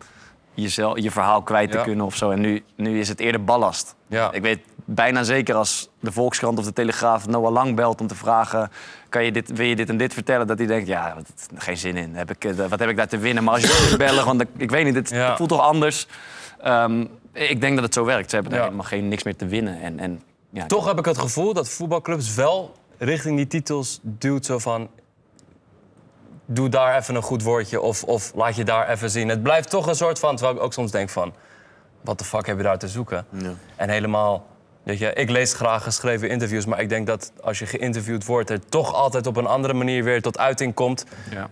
jezelf, 0.54 0.98
je 0.98 1.10
verhaal 1.10 1.42
kwijt 1.42 1.70
te 1.70 1.76
Ja. 1.76 1.82
kunnen 1.84 2.06
of 2.06 2.16
zo. 2.16 2.30
En 2.30 2.40
nu, 2.40 2.62
nu 2.76 2.98
is 3.00 3.08
het 3.08 3.20
eerder 3.20 3.44
ballast. 3.44 3.94
Ja. 4.06 4.32
Ik 4.32 4.42
weet 4.42 4.60
bijna 4.84 5.22
zeker 5.22 5.54
als 5.54 5.88
de 6.00 6.12
Volkskrant 6.12 6.58
of 6.58 6.64
de 6.64 6.72
Telegraaf 6.72 7.26
Noah 7.26 7.52
Lang 7.52 7.76
belt 7.76 8.00
om 8.00 8.06
te 8.06 8.14
vragen... 8.14 8.70
Kan 9.08 9.24
je 9.24 9.32
dit, 9.32 9.52
wil 9.52 9.66
je 9.66 9.76
dit 9.76 9.88
en 9.88 9.96
dit 9.96 10.12
vertellen? 10.14 10.46
Dat 10.46 10.58
hij 10.58 10.66
denkt, 10.66 10.86
ja, 10.86 11.14
wat, 11.14 11.48
geen 11.54 11.76
zin 11.76 11.96
in. 11.96 12.14
Heb 12.14 12.30
ik, 12.30 12.44
eh, 12.44 12.54
wat 12.68 12.78
heb 12.78 12.88
ik 12.88 12.96
daar 12.96 13.08
te 13.08 13.18
winnen? 13.18 13.44
Maar 13.44 13.54
als 13.54 13.62
je 13.62 13.94
bellen, 13.96 14.24
want 14.24 14.44
ik 14.56 14.70
weet 14.70 14.84
niet, 14.84 14.94
het, 14.94 15.10
Ja. 15.10 15.36
voelt 15.36 15.48
toch 15.48 15.60
anders. 15.60 16.06
Ehm, 16.62 17.04
ik 17.32 17.60
denk 17.60 17.74
dat 17.74 17.84
het 17.84 17.94
zo 17.94 18.04
werkt. 18.04 18.28
Ze 18.28 18.34
hebben 18.34 18.52
daar 18.52 18.62
helemaal 18.62 18.84
geen, 18.86 19.08
niks 19.08 19.22
meer 19.22 19.36
te 19.36 19.46
winnen. 19.46 19.80
En, 19.80 19.98
en, 19.98 20.22
ja, 20.50 20.66
Toch 20.66 20.86
heb 20.86 20.98
ik 20.98 21.04
het 21.04 21.18
gevoel 21.18 21.52
dat 21.52 21.68
voetbalclubs 21.68 22.34
wel 22.34 22.74
richting 22.98 23.36
die 23.36 23.46
titels 23.46 23.98
duwt. 24.02 24.46
Zo 24.46 24.58
van, 24.58 24.88
doe 26.46 26.68
daar 26.68 26.96
even 26.96 27.14
een 27.14 27.22
goed 27.22 27.42
woordje 27.42 27.80
of, 27.80 28.04
of 28.04 28.32
laat 28.34 28.56
je 28.56 28.64
daar 28.64 28.88
even 28.88 29.10
zien. 29.10 29.28
Het 29.28 29.42
blijft 29.42 29.70
toch 29.70 29.86
een 29.86 29.94
soort 29.94 30.18
van, 30.18 30.36
terwijl 30.36 30.56
ik 30.56 30.62
ook 30.62 30.72
soms 30.72 30.90
denk 30.90 31.08
van... 31.08 31.34
wat 32.00 32.18
de 32.18 32.24
fuck 32.24 32.46
heb 32.46 32.56
je 32.56 32.62
daar 32.62 32.78
te 32.78 32.88
zoeken? 32.88 33.26
Ja. 33.30 33.52
En 33.76 33.88
helemaal, 33.88 34.46
weet 34.84 34.98
je, 34.98 35.12
ik 35.12 35.30
lees 35.30 35.52
graag 35.54 35.82
geschreven 35.82 36.28
interviews... 36.28 36.66
maar 36.66 36.80
ik 36.80 36.88
denk 36.88 37.06
dat 37.06 37.32
als 37.42 37.58
je 37.58 37.66
geïnterviewd 37.66 38.24
wordt... 38.26 38.50
er 38.50 38.58
toch 38.68 38.94
altijd 38.94 39.26
op 39.26 39.36
een 39.36 39.46
andere 39.46 39.74
manier 39.74 40.04
weer 40.04 40.22
tot 40.22 40.38
uiting 40.38 40.74
komt. 40.74 41.04
Ja. 41.30 41.48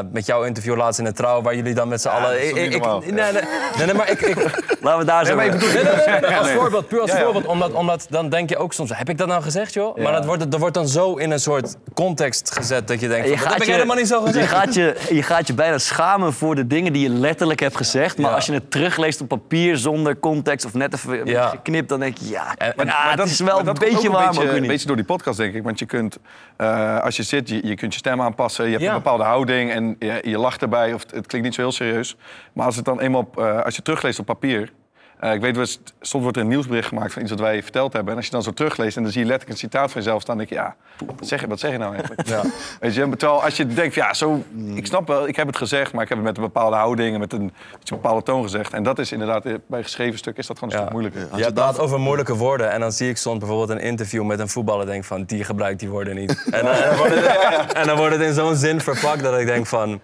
Eh, 0.00 0.04
met 0.12 0.26
jouw 0.26 0.42
interview 0.42 0.76
laatst 0.76 0.98
in 0.98 1.04
de 1.04 1.12
Trouw, 1.12 1.42
waar 1.42 1.54
jullie 1.56 1.74
dan 1.74 1.88
met 1.88 2.00
z'n 2.00 2.08
allen... 2.08 2.28
dat 2.30 2.38
is 2.40 2.48
toch 2.50 2.58
Ik- 2.58 2.74
ik- 2.74 3.12
nee, 3.12 3.32
nee, 3.32 3.42
nee, 3.76 3.86
nee, 3.86 3.94
maar 3.94 4.10
ik, 4.10 4.20
ik, 4.20 4.36
Laten 4.82 4.98
we 4.98 5.04
daar 5.04 5.26
zo... 5.26 5.34
Nee, 5.34 5.50
nee, 5.50 5.58
nee, 5.58 5.84
nee, 6.06 6.20
nee, 6.20 6.36
als 6.36 6.50
voorbeeld, 6.50 6.88
puur 6.88 7.00
als 7.00 7.10
Ja, 7.10 7.16
ja. 7.16 7.22
voorbeeld. 7.24 7.46
Omdat, 7.46 7.72
omdat 7.72 8.06
dan 8.10 8.28
denk 8.28 8.48
je 8.48 8.56
ook 8.56 8.72
soms, 8.72 8.90
heb 8.96 9.08
ik 9.08 9.18
dat 9.18 9.28
nou 9.28 9.42
gezegd, 9.42 9.72
joh? 9.74 9.96
Maar 9.96 10.12
dat 10.12 10.24
wordt, 10.24 10.50
dat 10.50 10.60
wordt 10.60 10.74
dan 10.74 10.88
zo 10.88 11.14
in 11.16 11.30
een 11.30 11.40
soort 11.40 11.76
context 11.94 12.52
gezet 12.54 12.88
dat 12.88 13.00
je 13.00 13.08
denkt, 13.08 13.28
van, 13.28 13.36
dat 13.38 13.52
heb 13.52 13.62
ik 13.62 13.68
helemaal 13.68 13.96
niet 13.96 14.08
zo 14.08 14.20
je, 14.20 14.26
gezegd. 14.26 14.48
gaat 14.48 14.74
je, 14.74 14.96
je 15.10 15.22
gaat 15.22 15.46
je 15.46 15.54
bijna 15.54 15.78
schamen 15.78 16.32
voor 16.32 16.54
de 16.54 16.66
dingen 16.66 16.92
die 16.92 17.02
je 17.02 17.08
letterlijk 17.08 17.60
hebt 17.60 17.76
gezegd. 17.76 18.18
Maar 18.18 18.30
Ja. 18.30 18.36
als 18.36 18.46
je 18.46 18.52
het 18.52 18.70
terugleest 18.70 19.20
op 19.20 19.28
papier 19.28 19.76
zonder 19.76 20.18
context 20.18 20.66
of 20.66 20.74
net 20.74 20.94
even 20.94 21.26
Ja. 21.26 21.48
geknipt, 21.48 21.88
dan 21.88 22.00
denk 22.00 22.18
je, 22.18 22.28
ja, 22.28 22.51
En- 22.58 22.86
maar, 22.86 23.14
het 23.18 23.28
is 23.30 23.40
wel 23.40 23.58
een 23.58 23.64
dat 23.64 23.78
beetje 23.78 24.10
waar, 24.10 24.28
een 24.28 24.34
beetje, 24.34 24.56
een 24.56 24.66
beetje 24.66 24.86
door 24.86 24.96
die 24.96 25.04
podcast, 25.04 25.38
denk 25.38 25.54
ik. 25.54 25.62
Want 25.62 25.78
je 25.78 25.86
kunt, 25.86 26.18
eh, 26.56 26.98
als 27.00 27.16
je 27.16 27.22
zit, 27.22 27.48
je, 27.48 27.66
je 27.66 27.74
kunt 27.74 27.92
je 27.92 27.98
stem 27.98 28.20
aanpassen. 28.22 28.64
Je 28.64 28.70
hebt 28.70 28.82
Ja. 28.82 28.88
een 28.90 28.96
bepaalde 28.96 29.24
houding 29.24 29.70
en 29.70 29.96
je, 29.98 30.18
je 30.24 30.38
lacht 30.38 30.62
erbij. 30.62 30.92
Of 30.92 31.02
het, 31.10 31.26
klinkt 31.26 31.46
niet 31.46 31.54
zo 31.54 31.60
heel 31.62 31.72
serieus. 31.72 32.16
Maar 32.52 32.66
als 32.66 32.76
het 32.76 32.84
dan 32.84 33.00
eenmaal, 33.00 33.20
op, 33.20 33.38
eh, 33.38 33.60
als 33.62 33.76
je 33.76 33.82
terugleest 33.82 34.18
op 34.18 34.26
papier... 34.26 34.72
eh, 35.22 35.32
ik 35.34 35.40
weet 35.40 35.56
wel 35.56 35.66
soms 36.00 36.22
wordt 36.22 36.36
er 36.36 36.42
een 36.42 36.48
nieuwsbericht 36.48 36.88
gemaakt 36.88 37.12
van 37.12 37.22
iets 37.22 37.30
wat 37.30 37.40
wij 37.40 37.62
verteld 37.62 37.92
hebben. 37.92 38.10
En 38.10 38.16
als 38.16 38.26
je 38.26 38.32
dan 38.32 38.42
zo 38.42 38.50
terugleest 38.50 38.96
en 38.96 39.02
dan 39.02 39.12
zie 39.12 39.20
je 39.20 39.26
letterlijk 39.26 39.60
een 39.60 39.68
citaat 39.68 39.90
van 39.92 40.02
jezelf 40.02 40.22
staan... 40.22 40.36
dan 40.36 40.46
denk 40.46 40.58
je, 40.58 40.66
ja, 40.66 41.06
wat 41.18 41.28
zeg 41.28 41.40
je, 41.40 41.46
wat 41.46 41.60
zeg 41.60 41.70
je 41.70 41.78
nou 41.78 41.94
eigenlijk? 41.94 42.28
Ja. 42.28 42.42
Weet 42.80 42.94
je, 42.94 43.08
terwijl 43.16 43.42
als 43.44 43.56
je 43.56 43.66
denkt, 43.66 43.94
ja, 43.94 44.14
zo, 44.14 44.42
ik 44.74 44.86
snap 44.86 45.06
wel, 45.08 45.28
ik 45.28 45.36
heb 45.36 45.46
het 45.46 45.56
gezegd... 45.56 45.92
maar 45.92 46.02
ik 46.02 46.08
heb 46.08 46.18
het 46.18 46.26
met 46.26 46.36
een 46.36 46.42
bepaalde 46.42 46.76
houding 46.76 47.14
en 47.14 47.20
met 47.20 47.32
een, 47.32 47.42
met 47.42 47.90
een 47.90 47.96
bepaalde 47.96 48.22
toon 48.22 48.42
gezegd. 48.42 48.72
En 48.72 48.82
dat 48.82 48.98
is 48.98 49.12
inderdaad, 49.12 49.44
eh, 49.46 49.54
bij 49.66 49.78
een 49.78 49.84
geschreven 49.84 50.18
stuk 50.18 50.36
is 50.36 50.46
dat 50.46 50.58
gewoon 50.58 50.74
een 50.74 50.80
Ja. 50.80 50.84
stuk 50.86 51.00
moeilijker. 51.00 51.38
Je 51.38 51.44
je 51.44 51.52
praat 51.52 51.78
over 51.78 52.00
moeilijke 52.00 52.34
woorden 52.36 52.70
en 52.70 52.80
dan 52.80 52.92
zie 52.92 53.08
ik 53.08 53.16
soms 53.16 53.38
bijvoorbeeld 53.38 53.70
een 53.70 53.80
interview 53.86 54.24
met 54.24 54.38
een 54.38 54.48
voetballer 54.48 54.86
denk 54.86 55.04
van 55.04 55.24
die 55.24 55.44
gebruikt 55.44 55.80
die 55.80 55.88
woorden 55.88 56.14
niet. 56.14 56.44
En 56.50 56.64
dan, 56.64 56.74
en 56.74 56.88
dan, 56.88 56.96
wordt, 56.96 57.14
het, 57.20 57.72
en 57.72 57.86
dan 57.86 57.96
wordt 57.96 58.14
het 58.16 58.22
in 58.24 58.34
zo'n 58.34 58.56
zin 58.56 58.80
verpakt 58.80 59.22
dat 59.22 59.38
ik 59.38 59.46
denk 59.46 59.66
van 59.66 60.00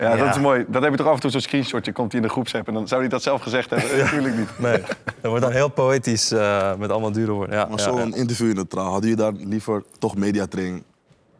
Ja, 0.00 0.16
dat 0.16 0.34
is 0.36 0.40
mooi. 0.42 0.64
Dat 0.68 0.82
heb 0.82 0.90
je 0.90 0.96
toch 0.96 1.06
af 1.06 1.14
en 1.14 1.20
toe 1.20 1.30
zo'n 1.30 1.40
screenshotje, 1.40 1.92
komt 1.92 2.12
hij 2.12 2.20
in 2.20 2.26
de 2.26 2.32
groepsapp 2.32 2.68
en 2.68 2.74
dan 2.74 2.88
zou 2.88 3.00
hij 3.00 3.10
dat 3.10 3.22
zelf 3.22 3.42
gezegd 3.42 3.70
hebben. 3.70 3.98
Natuurlijk 4.04 4.36
niet. 4.36 4.48
nee, 4.58 4.80
dat 5.20 5.30
wordt 5.30 5.42
dan 5.42 5.52
heel 5.52 5.68
poëtisch 5.68 6.32
eh, 6.32 6.74
met 6.76 6.90
allemaal 6.90 7.12
dure 7.12 7.32
woorden. 7.32 7.56
Ja, 7.56 7.64
Maar 7.64 7.78
ja, 7.78 7.84
zo'n 7.84 8.08
ja. 8.10 8.16
interview 8.16 8.48
in 8.48 8.54
de 8.54 8.66
trouw, 8.66 8.90
hadden 8.90 9.10
jullie 9.10 9.24
daar 9.24 9.32
liever 9.48 9.82
toch 9.98 10.16
mediatraining 10.16 10.82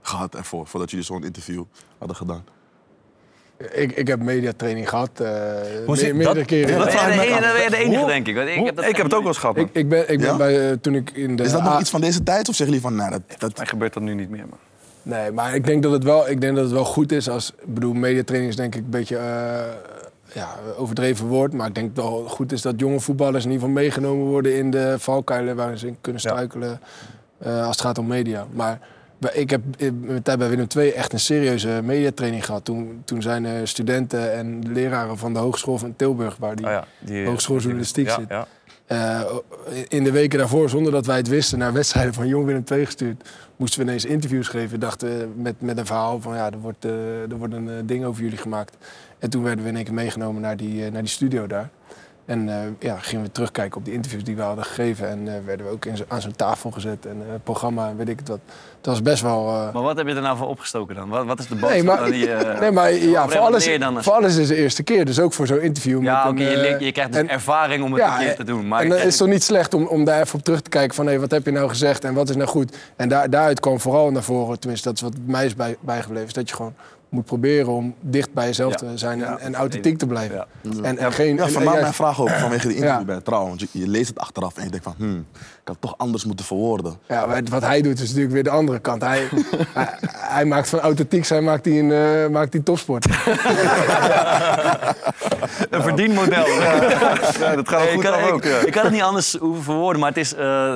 gehad 0.03 0.35
ervoor, 0.35 0.67
voordat 0.67 0.91
jullie 0.91 1.05
zo'n 1.05 1.25
interview 1.25 1.63
hadden 1.99 2.17
gedaan? 2.17 2.45
Ik, 3.73 3.93
ik 3.93 4.07
heb 4.09 4.21
mediatraining 4.21 4.89
gehad, 4.89 5.11
eh 5.21 5.27
Hoe 5.87 5.97
zit 5.97 6.09
me- 6.09 6.15
meerdere 6.15 6.39
dat? 6.39 6.47
keren. 6.47 6.79
Dan 6.79 6.87
ben 6.87 6.95
je 6.95 7.71
de, 7.71 7.77
enige- 7.77 8.01
de 8.01 8.07
denk 8.07 8.27
ik. 8.27 8.35
Want 8.37 8.49
ik 8.49 8.65
heb, 8.65 8.77
dat 8.77 8.85
Ik 8.85 8.97
heb 8.97 9.05
het 9.05 9.15
ook 9.15 9.21
wel 9.21 9.29
eens 9.29 9.39
gehad. 9.39 9.57
Ik, 9.57 9.69
ik 9.73 9.89
ben, 9.89 10.01
ik 10.11 10.19
ben 10.19 10.27
Ja? 10.27 10.37
bij, 10.37 10.71
eh, 10.71 10.77
toen 10.81 10.95
ik 10.95 11.11
in 11.11 11.37
de... 11.37 11.43
Is 11.43 11.53
dat 11.53 11.63
nog 11.63 11.81
iets 11.81 11.91
van 11.91 12.01
deze 12.01 12.23
tijd 12.23 12.49
of 12.49 12.55
zeggen 12.55 12.67
jullie 12.77 12.81
van, 12.81 12.95
nee, 12.95 13.11
dat, 13.11 13.41
dat 13.41 13.57
Mij 13.57 13.67
gebeurt 13.67 13.93
dat 13.93 14.03
nu 14.03 14.15
niet 14.15 14.31
meer. 14.31 14.45
Man. 14.51 14.59
Nee, 15.03 15.31
maar 15.31 15.55
ik 15.55 15.67
denk 15.67 15.83
dat 15.83 15.93
het 15.93 16.05
wel, 16.05 16.29
ik 16.29 16.41
denk 16.41 16.55
dat 16.55 16.65
het 16.65 16.73
wel 16.73 16.85
goed 16.85 17.13
is 17.13 17.29
als... 17.29 17.53
Ik 17.59 17.75
bedoel, 17.75 17.93
mediatraining 17.93 18.53
is 18.53 18.59
denk 18.59 18.75
ik 18.75 18.85
een 18.85 18.91
beetje 18.91 19.17
eh, 19.17 19.63
ja, 20.33 20.49
overdreven 20.77 21.27
woord. 21.27 21.53
Maar 21.53 21.67
ik 21.67 21.75
denk 21.75 21.95
dat 21.97 22.05
het 22.05 22.15
wel 22.15 22.25
goed 22.29 22.53
is 22.53 22.63
dat 22.63 22.81
jonge 22.81 23.01
voetballers 23.01 23.45
in 23.45 23.51
ieder 23.51 23.67
geval 23.67 23.83
meegenomen 23.83 24.27
worden... 24.27 24.57
in 24.57 24.71
de 24.71 24.95
valkuilen 24.99 25.57
waar 25.57 25.79
ze 25.79 25.87
in 25.87 25.97
kunnen 26.01 26.23
Ja. 26.25 26.29
struikelen 26.29 26.81
eh, 27.39 27.67
als 27.67 27.77
het 27.77 27.87
gaat 27.87 27.99
om 27.99 28.07
media. 28.07 28.47
Maar 28.53 28.81
ik 29.33 29.51
heb 29.51 29.61
in 29.77 30.01
mijn 30.01 30.23
tijd 30.23 30.39
bij 30.39 30.49
Willem 30.49 30.67
II 30.77 30.91
echt 30.91 31.13
een 31.13 31.21
serieuze 31.21 31.81
mediatraining 31.85 32.45
gehad. 32.45 32.65
Toen, 32.65 33.03
toen 33.05 33.23
zijn 33.23 33.45
er 33.45 33.69
studenten 33.69 34.33
en 34.33 34.73
leraren 34.73 35.19
van 35.19 35.33
de 35.33 35.39
Hogeschool 35.39 35.79
van 35.79 35.97
Tilburg... 35.97 36.37
waar 36.37 36.57
die 36.57 36.67
Oh 36.67 36.73
ja, 36.73 36.85
die, 36.99 37.27
Hogeschool 37.27 37.59
Journalistiek 37.59 38.07
ja, 38.07 38.15
zit. 38.15 38.29
Eh, 38.91 39.21
in 39.89 40.05
de 40.05 40.11
weken 40.11 40.39
daarvoor, 40.39 40.69
zonder 40.69 40.93
dat 40.93 41.07
wij 41.07 41.17
het 41.17 41.29
wisten, 41.29 41.59
naar 41.59 41.73
wedstrijden 41.73 42.15
van 42.15 42.27
Jong 42.27 42.47
Willem 42.47 42.65
II 42.73 42.85
gestuurd. 42.85 43.31
Moesten 43.57 43.81
we 43.81 43.87
ineens 43.87 44.05
interviews 44.05 44.49
geven. 44.49 44.81
Dachten 44.81 45.33
met, 45.37 45.55
met 45.59 45.79
een 45.79 45.87
verhaal 45.87 46.21
van 46.21 46.35
ja, 46.35 46.51
er 46.51 46.59
wordt, 46.59 46.85
eh, 46.85 47.31
er 47.31 47.37
wordt 47.37 47.55
een 47.55 47.69
eh, 47.69 47.75
ding 47.85 48.05
over 48.05 48.23
jullie 48.23 48.39
gemaakt. 48.39 48.77
En 49.19 49.31
toen 49.31 49.43
werden 49.43 49.65
we 49.65 49.71
in 49.71 49.77
één 49.77 49.85
keer 49.85 49.95
meegenomen 49.95 50.43
naar 50.43 50.57
die, 50.57 50.91
naar 50.91 51.03
die 51.03 51.11
studio 51.11 51.47
daar. 51.47 51.71
En 52.31 52.49
eh, 52.49 52.55
ja, 52.79 52.97
gingen 52.99 53.25
we 53.25 53.33
terugkijken 53.33 53.79
op 53.79 53.85
die 53.85 53.95
interviews 53.95 54.25
die 54.25 54.37
we 54.37 54.43
hadden 54.43 54.65
gegeven. 54.65 55.09
En 55.09 55.29
eh, 55.29 55.35
werden 55.47 55.67
we 55.67 55.73
ook 55.73 55.85
in 55.85 55.97
zo- 55.97 56.05
aan 56.09 56.21
zo'n 56.21 56.37
tafel 56.37 56.71
gezet. 56.71 57.07
En 57.07 57.17
eh, 57.29 57.35
programma 57.43 57.89
en 57.89 57.97
weet 57.97 58.09
ik 58.09 58.19
het 58.19 58.29
wat. 58.29 58.39
Dat 58.81 58.93
was 58.93 59.03
best 59.03 59.23
wel. 59.23 59.45
Maar 59.45 59.83
wat 59.83 59.97
heb 59.97 60.07
je 60.07 60.15
er 60.15 60.23
nou 60.23 60.37
voor 60.37 60.47
opgestoken 60.49 60.95
dan? 60.95 61.09
Wat, 61.09 61.27
wat 61.27 61.39
is 61.39 61.47
de 61.47 61.55
boodschap 61.55 61.71
Nee, 61.73 61.83
maar, 61.83 62.11
die, 62.11 62.29
nee, 62.61 62.71
maar 62.71 62.93
ja, 62.93 63.29
voor 63.29 63.41
alles, 63.41 63.79
dan 63.79 64.03
voor 64.03 64.13
alles 64.13 64.37
is 64.37 64.49
de 64.49 64.57
eerste 64.57 64.83
keer. 64.83 65.05
Dus 65.05 65.21
ook 65.21 65.33
voor 65.33 65.47
zo'n 65.47 65.61
interview. 65.61 66.03
Ja, 66.03 66.29
oké, 66.29 66.43
je, 66.49 66.77
je 66.79 66.93
krijgt 66.93 67.13
dus 67.13 67.21
en- 67.21 67.29
ervaring 67.29 67.85
om 67.85 67.93
het 67.93 68.03
een 68.03 68.19
keer 68.19 68.37
te 68.37 68.45
doen. 68.45 68.69
Maar 68.69 68.83
en 68.83 68.89
dan 68.89 68.99
is 68.99 69.05
het 69.05 69.17
toch 69.17 69.29
niet 69.29 69.43
slecht 69.43 69.75
om, 69.75 69.87
om 69.87 70.05
daar 70.05 70.21
even 70.21 70.39
op 70.39 70.45
terug 70.45 70.61
te 70.61 70.71
kijken 70.71 70.95
van... 70.95 71.07
hé, 71.07 71.19
wat 71.19 71.31
heb 71.31 71.45
je 71.45 71.51
nou 71.53 71.69
gezegd 71.69 72.05
en 72.05 72.15
wat 72.15 72.29
is 72.29 72.37
nou 72.37 72.49
goed? 72.49 72.77
En 72.97 73.09
daar, 73.09 73.31
daaruit 73.31 73.61
kwam 73.61 73.81
vooral 73.81 74.11
naar 74.11 74.23
voren, 74.23 74.59
tenminste 74.59 74.89
dat 74.89 74.97
is 74.97 75.03
wat 75.03 75.13
mij 75.27 75.45
is 75.47 75.55
bij, 75.55 75.77
bijgebleven... 75.81 76.27
is 76.27 76.33
dat 76.33 76.49
je 76.49 76.55
gewoon 76.55 76.75
moet 77.11 77.25
proberen 77.25 77.73
om 77.73 77.95
dicht 78.01 78.33
bij 78.33 78.47
jezelf 78.47 78.71
Ja. 78.73 78.77
te 78.89 78.99
zijn 78.99 79.19
Ja. 79.19 79.27
en, 79.27 79.39
en 79.41 79.55
authentiek 79.55 79.99
te 79.99 80.07
blijven. 80.07 80.37
Ja. 80.37 80.47
En, 80.83 80.99
en 80.99 81.13
geen, 81.13 81.37
Ja, 81.37 81.49
vandaar 81.49 81.81
mijn 81.81 81.93
vraag 81.95 82.21
ook 82.21 82.29
vanwege 82.31 82.67
de 82.69 82.75
interview 82.75 82.99
Ja. 82.99 83.05
bij 83.05 83.21
Trouw. 83.21 83.47
Want 83.47 83.61
je, 83.61 83.69
je 83.73 83.89
leest 83.89 84.09
het 84.09 84.19
achteraf 84.19 84.57
en 84.57 84.65
je 84.65 84.71
denkt 84.71 84.85
van, 84.85 84.95
hmm, 84.97 85.27
toch 85.79 85.95
anders 85.97 86.25
moeten 86.25 86.45
verwoorden. 86.45 86.95
Ja, 87.09 87.27
maar 87.27 87.43
wat 87.51 87.63
hij 87.63 87.83
doet 87.83 88.01
is 88.01 88.07
natuurlijk 88.09 88.33
weer 88.35 88.43
de 88.43 88.51
andere 88.51 88.79
kant. 88.79 89.03
Hij, 89.03 89.29
hij, 89.75 89.89
hij 90.17 90.45
maakt 90.45 90.69
van 90.69 90.79
authentiek 90.81 91.25
zijn 91.25 91.45
maakt 91.45 91.65
hij 91.65 91.79
een, 91.79 91.93
eh, 91.93 92.29
maakt 92.33 92.53
hij 92.53 92.63
topsport. 92.63 93.07
Een 95.71 95.83
verdienmodel. 95.83 96.47
Ja, 96.47 96.81
dat 97.55 97.69
gaat 97.69 97.81
goed 97.89 98.05
ik, 98.05 98.11
kan, 98.11 98.19
ik, 98.27 98.33
ook. 98.33 98.45
ja. 98.45 98.59
ik 98.59 98.73
kan 98.73 98.83
het 98.85 98.93
niet 98.93 99.03
anders 99.03 99.35
hoeven 99.35 99.63
verwoorden, 99.63 100.01
maar 100.01 100.09
het 100.09 100.19
is... 100.19 100.35
eh, 100.35 100.75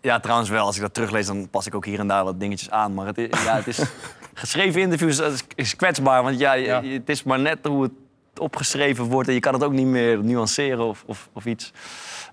ja, 0.00 0.20
trouwens 0.20 0.48
wel, 0.50 0.66
als 0.66 0.76
ik 0.76 0.82
dat 0.82 0.94
teruglees, 0.94 1.26
dan 1.26 1.48
pas 1.50 1.66
ik 1.66 1.74
ook 1.74 1.84
hier 1.84 1.98
en 1.98 2.06
daar 2.06 2.24
wat 2.24 2.40
dingetjes 2.40 2.70
aan. 2.70 2.94
Maar 2.94 3.06
het 3.06 3.18
is, 3.18 3.28
ja, 3.44 3.56
het 3.56 3.66
is 3.66 3.78
geschreven 4.34 4.80
interviews 4.80 5.18
is, 5.18 5.42
is 5.54 5.76
kwetsbaar, 5.76 6.22
want 6.22 6.38
ja, 6.38 6.52
je- 6.52 6.64
Ja. 6.66 6.80
je- 6.80 6.92
het 6.98 7.08
is 7.08 7.22
maar 7.22 7.38
net 7.40 7.58
hoe 7.62 7.82
het 7.82 7.92
opgeschreven 8.38 9.04
wordt 9.04 9.28
en 9.28 9.34
je 9.34 9.40
kan 9.40 9.54
het 9.54 9.64
ook 9.64 9.72
niet 9.72 9.86
meer 9.86 10.18
nuanceren 10.24 10.84
of, 10.86 11.02
of, 11.06 11.28
of 11.32 11.44
iets. 11.44 11.72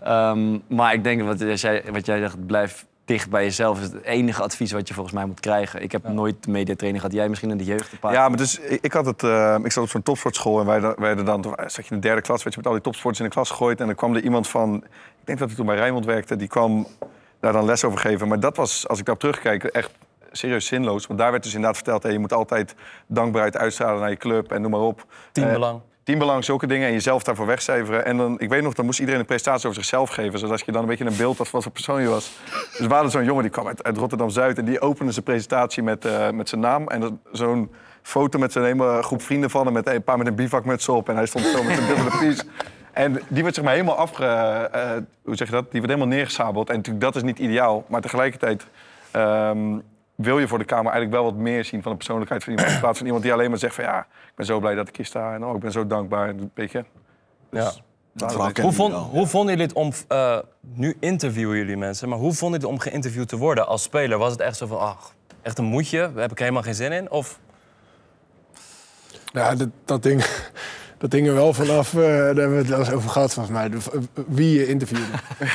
Ehm, 0.03 0.57
maar 0.67 0.93
ik 0.93 1.03
denk 1.03 1.21
wat 1.21 1.61
jij, 1.61 1.83
wat 1.91 2.05
jij 2.05 2.19
zegt, 2.19 2.45
blijf 2.45 2.85
dicht 3.05 3.29
bij 3.29 3.43
jezelf. 3.43 3.81
is 3.81 3.91
het 3.91 4.03
enige 4.03 4.43
advies 4.43 4.71
wat 4.71 4.87
je 4.87 4.93
volgens 4.93 5.15
mij 5.15 5.25
moet 5.25 5.39
krijgen. 5.39 5.81
Ik 5.81 5.91
heb 5.91 6.07
nooit 6.07 6.47
mediatraining 6.47 7.01
gehad. 7.01 7.15
Jij 7.15 7.29
misschien 7.29 7.49
in 7.51 7.57
de 7.57 7.63
jeugd 7.63 7.91
een 7.91 7.99
paar 7.99 8.13
Ja, 8.13 8.29
maar 8.29 8.37
dus 8.37 8.59
ik, 8.59 8.81
ik 8.81 8.93
had 8.93 9.05
het. 9.05 9.23
eh, 9.23 9.57
ik 9.63 9.71
zat 9.71 9.83
op 9.83 9.89
zo'n 9.89 10.03
topsportschool 10.03 10.59
en 10.59 10.65
wij 10.65 10.81
wij 10.81 10.95
werden 10.97 11.25
dan 11.25 11.41
toen 11.41 11.53
zat 11.57 11.75
je 11.87 11.93
in 11.93 12.01
de 12.01 12.07
derde 12.07 12.21
klas, 12.21 12.43
weet 12.43 12.53
je, 12.53 12.59
met 12.59 12.67
al 12.67 12.73
die 12.73 12.83
topsporters 12.83 13.19
in 13.19 13.25
de 13.25 13.33
klas 13.33 13.49
gegooid 13.49 13.79
en 13.79 13.85
dan 13.85 13.95
kwam 13.95 14.15
er 14.15 14.21
iemand 14.21 14.47
van, 14.47 14.75
ik 15.19 15.25
denk 15.25 15.39
dat 15.39 15.47
hij 15.47 15.57
toen 15.57 15.65
bij 15.65 15.75
Rijnmond 15.75 16.05
werkte, 16.05 16.35
die 16.35 16.47
kwam 16.47 16.87
daar 17.39 17.53
dan 17.53 17.65
les 17.65 17.83
over 17.83 17.99
geven. 17.99 18.27
Maar 18.27 18.39
dat 18.39 18.55
was, 18.57 18.87
als 18.87 18.99
ik 18.99 19.05
daarop 19.05 19.23
terugkijk, 19.23 19.63
echt 19.63 19.91
serieus 20.31 20.65
zinloos. 20.65 21.07
Want 21.07 21.19
daar 21.19 21.31
werd 21.31 21.43
dus 21.43 21.53
inderdaad 21.53 21.77
verteld, 21.77 22.03
hey, 22.03 22.11
je 22.11 22.19
moet 22.19 22.33
altijd 22.33 22.75
dankbaarheid 23.07 23.57
uitstralen 23.57 23.99
naar 23.99 24.09
je 24.09 24.17
club 24.17 24.51
en 24.51 24.61
noem 24.61 24.71
maar 24.71 24.79
op. 24.79 25.05
Teambelang. 25.31 25.81
Teambelang, 26.09 26.45
zulke 26.45 26.67
dingen 26.67 26.87
en 26.87 26.93
jezelf 26.93 27.23
daarvoor 27.23 27.45
wegcijferen. 27.45 28.05
En 28.05 28.17
dan, 28.17 28.39
ik 28.39 28.49
weet 28.49 28.61
nog, 28.61 28.73
dan 28.73 28.85
moest 28.85 28.99
iedereen 28.99 29.19
een 29.19 29.25
presentatie 29.25 29.67
over 29.67 29.81
zichzelf 29.81 30.09
geven, 30.09 30.39
zodat 30.39 30.65
je 30.65 30.71
dan 30.71 30.81
een 30.81 30.87
beetje 30.87 31.05
een 31.05 31.17
beeld 31.17 31.37
had 31.37 31.47
van 31.47 31.59
wat 31.59 31.63
voor 31.63 31.71
persoon 31.71 32.01
je 32.01 32.07
was. 32.07 32.31
Dus 32.77 32.87
we 32.87 32.93
hadden 32.93 33.11
zo'n 33.11 33.23
jongen 33.23 33.41
die 33.41 33.51
kwam 33.51 33.67
uit, 33.67 33.97
Rotterdam-Zuid 33.97 34.57
en 34.57 34.65
die 34.65 34.81
opende 34.81 35.11
zijn 35.11 35.25
presentatie 35.25 35.83
met, 35.83 36.05
eh, 36.05 36.29
met 36.29 36.49
zijn 36.49 36.61
naam. 36.61 36.87
En 36.87 37.21
zo'n 37.31 37.71
foto 38.01 38.39
met 38.39 38.51
zijn 38.51 38.65
hele 38.65 38.99
groep 39.01 39.21
vrienden 39.21 39.49
van 39.49 39.65
hem, 39.65 39.73
met 39.73 39.87
een 39.87 40.03
paar 40.03 40.17
met 40.17 40.27
een 40.27 40.35
bivakmuts 40.35 40.89
op. 40.89 41.09
En 41.09 41.15
hij 41.15 41.25
stond 41.25 41.45
zo 41.45 41.63
met 41.63 41.75
zijn 41.75 41.87
dubbele 41.87 42.17
pies. 42.19 42.43
En 42.91 43.21
die 43.27 43.43
werd 43.43 43.55
zeg 43.55 43.63
maar 43.63 43.73
helemaal 43.73 43.97
afge... 43.97 44.25
eh, 44.25 44.91
hoe 45.23 45.35
zeg 45.35 45.47
je 45.47 45.53
dat? 45.53 45.71
Die 45.71 45.81
werd 45.81 45.93
helemaal 45.93 46.15
neergesabeld. 46.15 46.69
En 46.69 46.75
natuurlijk, 46.75 47.03
dat 47.03 47.15
is 47.15 47.23
niet 47.23 47.39
ideaal. 47.39 47.85
Maar 47.87 48.01
tegelijkertijd 48.01 48.65
ehm, 49.11 49.77
wil 50.21 50.39
je 50.39 50.47
voor 50.47 50.57
de 50.57 50.65
Kamer 50.65 50.91
eigenlijk 50.91 51.13
wel 51.21 51.23
wat 51.23 51.41
meer 51.41 51.65
zien 51.65 51.81
van 51.81 51.91
de 51.91 51.97
persoonlijkheid 51.97 52.43
van 52.43 52.53
iemand. 52.53 52.71
In 52.71 52.79
plaats 52.79 52.97
van 52.97 53.05
iemand 53.05 53.23
die 53.23 53.33
alleen 53.33 53.49
maar 53.49 53.59
zegt 53.59 53.75
van 53.75 53.83
ja, 53.83 53.99
ik 53.99 54.35
ben 54.35 54.45
zo 54.45 54.59
blij 54.59 54.75
dat 54.75 54.87
ik 54.87 54.95
hier 54.95 55.05
sta. 55.05 55.33
En 55.33 55.45
oh, 55.45 55.55
ik 55.55 55.61
ben 55.61 55.71
zo 55.71 55.87
dankbaar. 55.87 56.27
En 56.29 56.51
Weet 56.53 56.71
je? 56.71 56.85
Dus, 57.49 57.63
Ja. 57.63 57.71
Hoe, 58.61 58.71
vond, 58.71 58.93
hoe 58.93 59.27
vonden 59.27 59.49
jullie 59.57 59.67
het 59.67 59.75
om... 59.75 59.91
eh, 60.07 60.37
nu 60.61 60.97
interviewen 60.99 61.57
jullie 61.57 61.77
mensen, 61.77 62.09
maar 62.09 62.17
hoe 62.17 62.33
vonden 62.33 62.59
jullie 62.59 62.75
het 62.75 62.85
om 62.85 62.91
geïnterviewd 62.91 63.27
te 63.27 63.37
worden 63.37 63.67
als 63.67 63.83
speler? 63.83 64.17
Was 64.17 64.31
het 64.31 64.41
echt 64.41 64.57
zo 64.57 64.65
van, 64.67 64.79
ach, 64.79 65.13
echt 65.41 65.57
een 65.57 65.65
moedje? 65.65 66.11
Daar 66.13 66.21
heb 66.21 66.31
ik 66.31 66.39
helemaal 66.39 66.61
geen 66.63 66.75
zin 66.75 66.91
in? 66.91 67.11
Of 67.11 67.39
Ja, 69.33 69.55
dat, 69.55 69.69
dat, 69.85 70.03
ding, 70.03 70.25
dat 70.99 71.11
ding 71.11 71.27
er 71.27 71.33
wel 71.33 71.53
vanaf. 71.53 71.93
eh, 71.93 71.99
daar 72.01 72.25
hebben 72.25 72.51
we 72.51 72.57
het 72.57 72.67
wel 72.67 72.79
eens 72.79 72.91
over 72.91 73.09
gehad, 73.09 73.33
volgens 73.33 73.55
mij. 73.55 73.69
de- 73.69 74.23
wie 74.27 74.53
je 74.59 74.67
interviewde. 74.67 75.03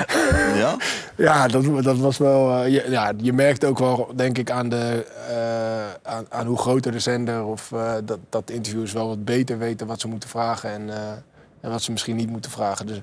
Ja? 0.56 0.76
Ja, 1.16 1.48
dat, 1.48 1.82
dat 1.84 1.98
was 1.98 2.18
wel. 2.18 2.62
eh, 2.64 2.72
je, 2.72 2.84
ja, 2.90 3.12
je 3.16 3.32
merkt 3.32 3.64
ook 3.64 3.78
wel, 3.78 4.12
denk 4.14 4.38
ik, 4.38 4.50
aan, 4.50 4.68
de, 4.68 5.06
eh, 5.28 6.12
aan, 6.12 6.26
aan 6.28 6.46
hoe 6.46 6.58
groter 6.58 6.92
de 6.92 6.98
zender 6.98 7.44
of 7.44 7.72
eh, 7.72 7.92
dat, 8.04 8.18
dat 8.28 8.50
interviewers 8.50 8.92
wel 8.92 9.08
wat 9.08 9.24
beter 9.24 9.58
weten 9.58 9.86
wat 9.86 10.00
ze 10.00 10.08
moeten 10.08 10.28
vragen 10.28 10.70
en, 10.70 10.90
eh, 10.90 10.96
en 11.60 11.70
wat 11.70 11.82
ze 11.82 11.92
misschien 11.92 12.16
niet 12.16 12.30
moeten 12.30 12.50
vragen. 12.50 12.86
Dus 12.86 12.96
eh, 12.96 13.02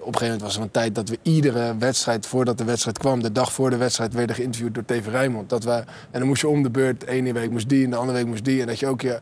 op 0.00 0.06
een 0.06 0.18
gegeven 0.18 0.24
moment 0.26 0.42
was 0.42 0.56
er 0.56 0.62
een 0.62 0.70
tijd 0.70 0.94
dat 0.94 1.08
we 1.08 1.18
iedere 1.22 1.76
wedstrijd, 1.78 2.26
voordat 2.26 2.58
de 2.58 2.64
wedstrijd 2.64 2.98
kwam, 2.98 3.22
de 3.22 3.32
dag 3.32 3.52
voor 3.52 3.70
de 3.70 3.76
wedstrijd, 3.76 4.14
werden 4.14 4.36
geïnterviewd 4.36 4.74
door 4.74 4.84
TV 4.84 5.06
Rijnmond. 5.06 5.48
Dat 5.48 5.64
we, 5.64 5.72
en 6.10 6.18
dan 6.18 6.26
moest 6.26 6.40
je 6.40 6.48
om 6.48 6.62
de 6.62 6.70
beurt, 6.70 7.00
de 7.00 7.08
ene 7.10 7.32
week 7.32 7.50
moest 7.50 7.68
die 7.68 7.84
en 7.84 7.90
de 7.90 7.96
andere 7.96 8.18
week 8.18 8.26
moest 8.26 8.44
die. 8.44 8.60
En 8.60 8.66
dat 8.66 8.78
je 8.78 8.86
ook 8.86 9.00
je, 9.00 9.18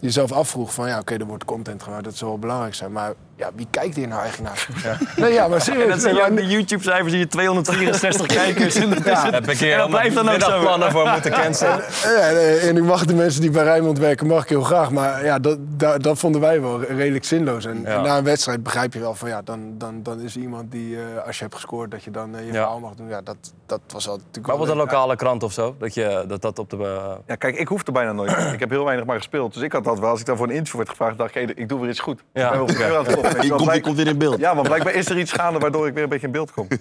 jezelf 0.00 0.32
afvroeg 0.32 0.74
van 0.74 0.88
ja, 0.88 0.98
oké, 0.98 1.14
er 1.14 1.26
wordt 1.26 1.44
content 1.44 1.82
gemaakt, 1.82 2.04
dat 2.04 2.16
zal 2.16 2.28
wel 2.28 2.38
belangrijk 2.38 2.74
zijn. 2.74 2.92
Maar 2.92 3.14
ja, 3.40 3.50
wie 3.54 3.66
kijkt 3.70 3.96
hier 3.96 4.08
nou 4.08 4.20
eigenlijk 4.22 4.54
naar? 4.82 4.98
Nee, 5.16 5.32
ja, 5.32 5.48
maar 5.48 5.60
serieus. 5.60 6.04
En 6.04 6.12
ook 6.14 6.20
maar- 6.20 6.34
de 6.34 6.46
YouTube-cijfers, 6.46 7.10
zie 7.10 7.18
je 7.18 7.26
264 7.26 8.26
kijkers. 8.42 8.74
En 8.74 8.88
dat 8.90 9.06
is 9.06 9.22
het. 9.22 9.34
heb 9.34 9.48
ik 9.48 9.58
hier 9.58 9.72
En 9.72 9.78
dat 9.78 9.88
blijft 9.90 10.14
dan 10.14 10.28
ook 10.28 10.40
zo. 10.40 10.60
plannen 10.60 10.90
voor 10.90 11.08
moeten 11.08 11.30
cancelen? 11.30 11.82
Ja, 12.20 12.30
nee, 12.30 12.58
en 12.58 12.76
ik 12.76 12.82
mag 12.82 13.04
de 13.04 13.14
mensen 13.14 13.40
die 13.40 13.50
bij 13.50 13.62
Rijnmond 13.64 13.98
werken, 13.98 14.26
mag 14.26 14.42
ik 14.42 14.48
heel 14.48 14.62
graag. 14.62 14.90
Maar 14.90 15.24
ja, 15.24 15.38
dat, 15.38 15.58
dat, 15.60 16.02
dat 16.02 16.18
vonden 16.18 16.40
wij 16.40 16.60
wel 16.60 16.82
redelijk 16.84 17.24
zinloos. 17.24 17.64
En, 17.64 17.80
Ja. 17.84 17.96
en 17.96 18.02
na 18.02 18.18
een 18.18 18.24
wedstrijd 18.24 18.62
begrijp 18.62 18.92
je 18.92 19.00
wel 19.00 19.14
van 19.14 19.28
ja, 19.28 19.42
dan, 19.42 19.74
dan, 19.78 20.02
dan 20.02 20.20
is 20.20 20.36
iemand 20.36 20.70
die, 20.72 20.96
eh, 20.96 21.26
als 21.26 21.36
je 21.36 21.42
hebt 21.42 21.54
gescoord, 21.54 21.90
dat 21.90 22.04
je 22.04 22.10
dan 22.10 22.36
eh, 22.36 22.46
je 22.46 22.52
verhaal 22.52 22.78
mag 22.80 22.94
doen. 22.94 23.08
Ja, 23.08 23.20
dat, 23.22 23.36
dat 23.66 23.80
was 23.88 24.08
al 24.08 24.16
natuurlijk 24.16 24.46
Maar 24.46 24.56
wat 24.56 24.68
een 24.68 24.76
lokale 24.76 25.16
krant 25.16 25.42
of 25.42 25.52
zo? 25.52 25.74
Dat 25.78 25.94
je, 25.94 26.24
dat, 26.28 26.42
dat 26.42 26.58
op 26.58 26.70
de... 26.70 26.76
eh, 26.76 27.12
Ja, 27.26 27.34
kijk, 27.34 27.56
ik 27.58 27.68
hoefde 27.68 27.92
bijna 27.92 28.12
nooit. 28.12 28.30
ik 28.52 28.60
heb 28.60 28.70
heel 28.70 28.84
weinig 28.84 29.06
maar 29.06 29.16
gespeeld. 29.16 29.54
Dus 29.54 29.62
ik 29.62 29.72
had 29.72 29.84
dat 29.84 29.98
wel. 29.98 30.10
Als 30.10 30.20
ik 30.20 30.26
dan 30.26 30.36
voor 30.36 30.46
een 30.46 30.52
interview 30.52 30.76
werd 30.76 30.88
gevraagd, 30.90 31.18
dacht 31.18 31.36
ik, 31.36 31.42
hey, 31.46 31.52
ik 31.54 31.68
doe 31.68 31.80
weer 31.80 31.88
iets 31.90 32.00
goed. 32.00 32.20
Ja. 32.32 32.52
Ik 32.52 32.66
ben 32.78 32.90
wel 32.90 33.04
goed 33.04 33.16
aan 33.16 33.24
het 33.24 33.29
Je 33.30 33.48
wel, 33.48 33.48
komt, 33.48 33.60
je 33.60 33.66
blijk- 33.66 33.82
komt 33.82 33.96
weer 33.96 34.06
in 34.06 34.18
beeld. 34.18 34.38
Ja, 34.38 34.54
maar 34.54 34.62
blijkbaar 34.64 34.94
is 34.94 35.08
er 35.08 35.18
iets 35.18 35.32
gaande 35.32 35.58
waardoor 35.58 35.86
ik 35.86 35.94
weer 35.94 36.02
een 36.02 36.08
beetje 36.08 36.26
in 36.26 36.32
beeld 36.32 36.52
kom. 36.52 36.68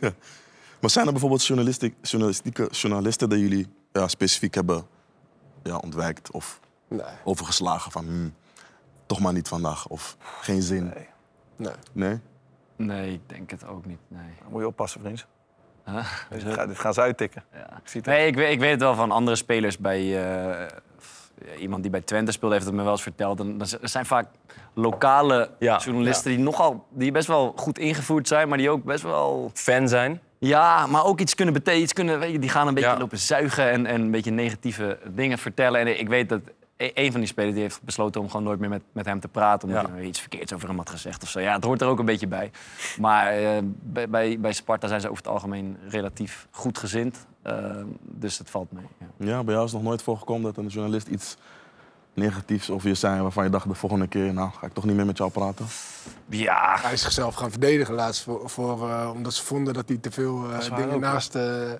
Maar 0.81 0.89
zijn 0.89 1.05
er 1.05 1.11
bijvoorbeeld 1.11 1.45
journalistiek, 1.45 1.95
journalistieke 2.01 2.67
journalisten 2.71 3.29
die 3.29 3.39
jullie 3.39 3.67
ja, 3.91 4.07
specifiek 4.07 4.53
hebben 4.55 4.85
ja, 5.63 5.75
ontwijkt 5.77 6.31
of 6.31 6.59
Nee, 6.87 7.01
overgeslagen 7.23 7.91
van 7.91 8.05
hmm, 8.05 8.33
toch 9.05 9.19
maar 9.19 9.33
niet 9.33 9.47
vandaag 9.47 9.87
of 9.87 10.17
geen 10.41 10.61
zin? 10.61 10.93
nee. 11.55 11.71
Nee? 11.91 12.19
Nee, 12.75 13.13
ik 13.13 13.19
denk 13.25 13.51
het 13.51 13.67
ook 13.67 13.85
niet. 13.85 13.99
Nee. 14.07 14.21
Dan 14.41 14.51
moet 14.51 14.61
je 14.61 14.67
oppassen, 14.67 15.01
vriend. 15.01 15.25
Huh? 15.85 16.05
Dit, 16.29 16.43
ga- 16.53 16.65
dit 16.65 16.79
gaan 16.79 16.93
ze 16.93 17.01
uittikken. 17.01 17.43
Ja. 17.53 17.59
Ik 17.77 17.87
zie 17.87 18.01
het. 18.01 18.09
Nee, 18.09 18.27
ik 18.27 18.35
weet, 18.35 18.51
ik 18.51 18.59
weet 18.59 18.71
het 18.71 18.79
wel 18.79 18.95
van 18.95 19.11
andere 19.11 19.37
spelers 19.37 19.77
bij... 19.77 19.99
eh, 20.61 20.67
iemand 21.59 21.81
die 21.81 21.91
bij 21.91 22.01
Twente 22.01 22.31
speelde 22.31 22.55
heeft 22.55 22.67
het 22.67 22.75
me 22.75 22.83
wel 22.83 22.91
eens 22.91 23.01
verteld. 23.01 23.39
En 23.39 23.57
dat 23.57 23.77
zijn 23.81 24.05
vaak 24.05 24.27
lokale 24.73 25.49
Ja, 25.59 25.77
journalisten 25.77 26.31
die 26.31 26.39
nogal... 26.39 26.85
die 26.89 27.11
best 27.11 27.27
wel 27.27 27.53
goed 27.55 27.79
ingevoerd 27.79 28.27
zijn, 28.27 28.47
maar 28.49 28.57
die 28.57 28.69
ook 28.69 28.83
best 28.83 29.03
wel... 29.03 29.51
fan 29.53 29.87
zijn. 29.87 30.19
Ja, 30.39 30.87
maar 30.87 31.05
ook 31.05 31.19
iets 31.19 31.35
kunnen 31.35 31.53
betekenen. 31.53 31.83
Iets 31.83 31.93
kunnen, 31.93 32.19
weet 32.19 32.31
je, 32.31 32.39
die 32.39 32.49
gaan 32.49 32.67
een 32.67 32.73
beetje 32.73 32.89
Ja. 32.89 32.97
lopen 32.97 33.17
zuigen 33.17 33.69
en, 33.71 33.85
en 33.85 34.01
een 34.01 34.11
beetje 34.11 34.31
negatieve 34.31 34.99
dingen 35.09 35.37
vertellen. 35.37 35.79
En 35.79 35.99
ik 35.99 36.07
weet 36.07 36.29
dat 36.29 36.41
e- 36.77 36.91
een 36.93 37.11
van 37.11 37.19
die 37.19 37.29
spelers 37.29 37.53
die 37.53 37.61
heeft 37.63 37.81
besloten 37.83 38.21
om 38.21 38.29
gewoon 38.29 38.45
nooit 38.45 38.59
meer 38.59 38.69
met, 38.69 38.81
met 38.91 39.05
hem 39.05 39.19
te 39.19 39.27
praten. 39.27 39.67
Omdat 39.67 39.85
Ja. 39.87 39.93
hij 39.93 40.03
iets 40.03 40.19
verkeerds 40.19 40.53
over 40.53 40.67
hem 40.67 40.77
had 40.77 40.89
gezegd 40.89 41.23
of 41.23 41.29
zo. 41.29 41.39
Ja, 41.39 41.53
het 41.55 41.63
hoort 41.63 41.81
er 41.81 41.87
ook 41.87 41.99
een 41.99 42.05
beetje 42.05 42.27
bij. 42.27 42.51
Maar 42.99 43.27
eh, 43.31 43.57
bij, 43.63 44.09
bij, 44.09 44.39
bij 44.39 44.53
Sparta 44.53 44.87
zijn 44.87 45.01
ze 45.01 45.09
over 45.09 45.23
het 45.23 45.31
algemeen 45.33 45.77
relatief 45.89 46.47
goed 46.51 46.77
gezind. 46.77 47.27
Eh, 47.41 47.55
dus 48.01 48.37
het 48.37 48.49
valt 48.49 48.71
mee. 48.71 48.85
Ja. 48.99 49.05
Ja, 49.27 49.43
bij 49.43 49.53
jou 49.53 49.65
is 49.65 49.71
nog 49.73 49.83
nooit 49.83 50.01
voorgekomen 50.01 50.43
dat 50.43 50.57
een 50.57 50.67
journalist 50.69 51.07
iets 51.07 51.37
negatiefs 52.13 52.69
over 52.69 52.87
je 52.87 52.95
zei 52.95 53.21
waarvan 53.21 53.43
je 53.43 53.49
dacht 53.49 53.67
de 53.67 53.75
volgende 53.75 54.07
keer, 54.07 54.33
nou 54.33 54.49
ga 54.59 54.65
ik 54.65 54.73
toch 54.73 54.83
niet 54.85 54.95
meer 54.95 55.05
met 55.05 55.17
jou 55.17 55.31
praten? 55.31 55.65
ja, 56.29 56.77
Hij 56.81 56.93
is 56.93 57.01
zichzelf 57.01 57.35
gaan 57.35 57.51
verdedigen 57.51 57.93
laatst, 57.93 58.23
voor, 58.23 58.49
voor, 58.49 58.89
eh, 58.89 59.11
omdat 59.13 59.33
ze 59.33 59.43
vonden 59.43 59.73
dat 59.73 59.87
hij 59.87 59.97
te 59.97 60.11
veel 60.11 60.51
eh, 60.51 60.75
dingen 60.75 60.91
ook, 60.93 61.01
naast, 61.01 61.35
eh, 61.35 61.71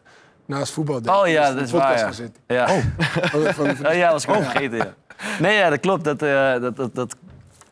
naast 0.45 0.73
voetbal 0.73 1.01
deed. 1.01 1.13
Oh 1.13 1.27
ja, 1.27 1.53
dat 1.53 1.63
is 1.63 1.71
waar, 1.71 1.97
ja. 1.97 2.11
ja. 2.47 2.67
Van- 2.97 3.41
van- 3.53 3.75
van- 3.75 3.87
Oh, 3.87 3.93
ja, 3.93 4.11
was 4.11 4.23
ik 4.23 4.29
ook 4.29 4.43
vergeten. 4.43 4.77
Ja. 4.77 4.93
Nee, 5.39 5.57
ja, 5.57 5.69
dat 5.69 5.79
klopt. 5.79 6.03
Dat, 6.03 6.21
eh, 6.21 6.59
dat, 6.59 6.75
dat, 6.75 6.95
dat 6.95 7.15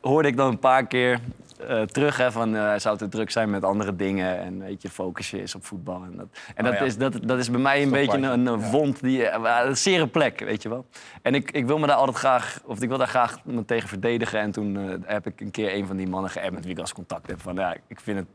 hoorde 0.02 0.28
ik 0.28 0.38
dan 0.38 0.48
een 0.48 0.60
paar 0.60 0.88
keer 0.88 1.20
eh, 1.60 1.82
terug. 1.82 2.18
Hè, 2.18 2.32
van, 2.32 2.56
eh, 2.56 2.62
hij 2.62 2.80
zou 2.80 2.98
te 2.98 3.08
druk 3.08 3.32
zijn 3.32 3.50
met 3.50 3.64
andere 3.64 3.96
dingen. 3.96 4.40
En 4.40 4.60
weet 4.60 4.82
je, 4.82 4.90
focus 4.90 5.30
je 5.32 5.42
is 5.42 5.56
op 5.56 5.66
voetbal. 5.66 6.04
En 6.04 6.18
dat, 6.18 6.28
en 6.56 6.66
Oh, 6.66 6.72
dat, 6.72 6.80
ja. 6.80 6.86
is, 6.86 6.98
dat, 6.98 7.20
dat 7.24 7.38
is 7.40 7.50
bij 7.52 7.60
mij 7.60 7.82
een 7.84 7.90
beetje 7.90 8.18
een, 8.18 8.46
een 8.46 8.62
wond. 8.70 9.02
Die, 9.02 9.28
eh, 9.28 9.66
een 9.66 9.78
zere 9.78 10.08
plek, 10.08 10.40
weet 10.40 10.62
je 10.62 10.70
wel. 10.70 10.86
En 11.22 11.36
ik, 11.36 11.52
ik 11.52 11.66
wil 11.66 11.78
me 11.78 11.88
daar 11.88 11.96
altijd 11.96 12.18
graag... 12.18 12.60
Of 12.66 12.82
ik 12.82 12.90
wil 12.90 12.98
daar 12.98 13.08
graag 13.08 13.38
me 13.46 13.66
tegen 13.66 13.90
verdedigen. 13.90 14.40
En 14.40 14.52
toen 14.52 14.76
heb 15.06 15.28
ik 15.28 15.42
een 15.42 15.52
keer 15.52 15.74
een 15.74 15.88
van 15.88 15.96
die 15.98 16.08
mannen 16.08 16.32
geappt 16.32 16.52
met 16.54 16.64
wie 16.64 16.74
ik 16.74 16.80
als 16.80 16.94
contact 16.94 17.28
heb. 17.28 17.42
Van, 17.42 17.56
ja, 17.56 17.76
ik 17.88 18.00
vind 18.00 18.18
het... 18.18 18.28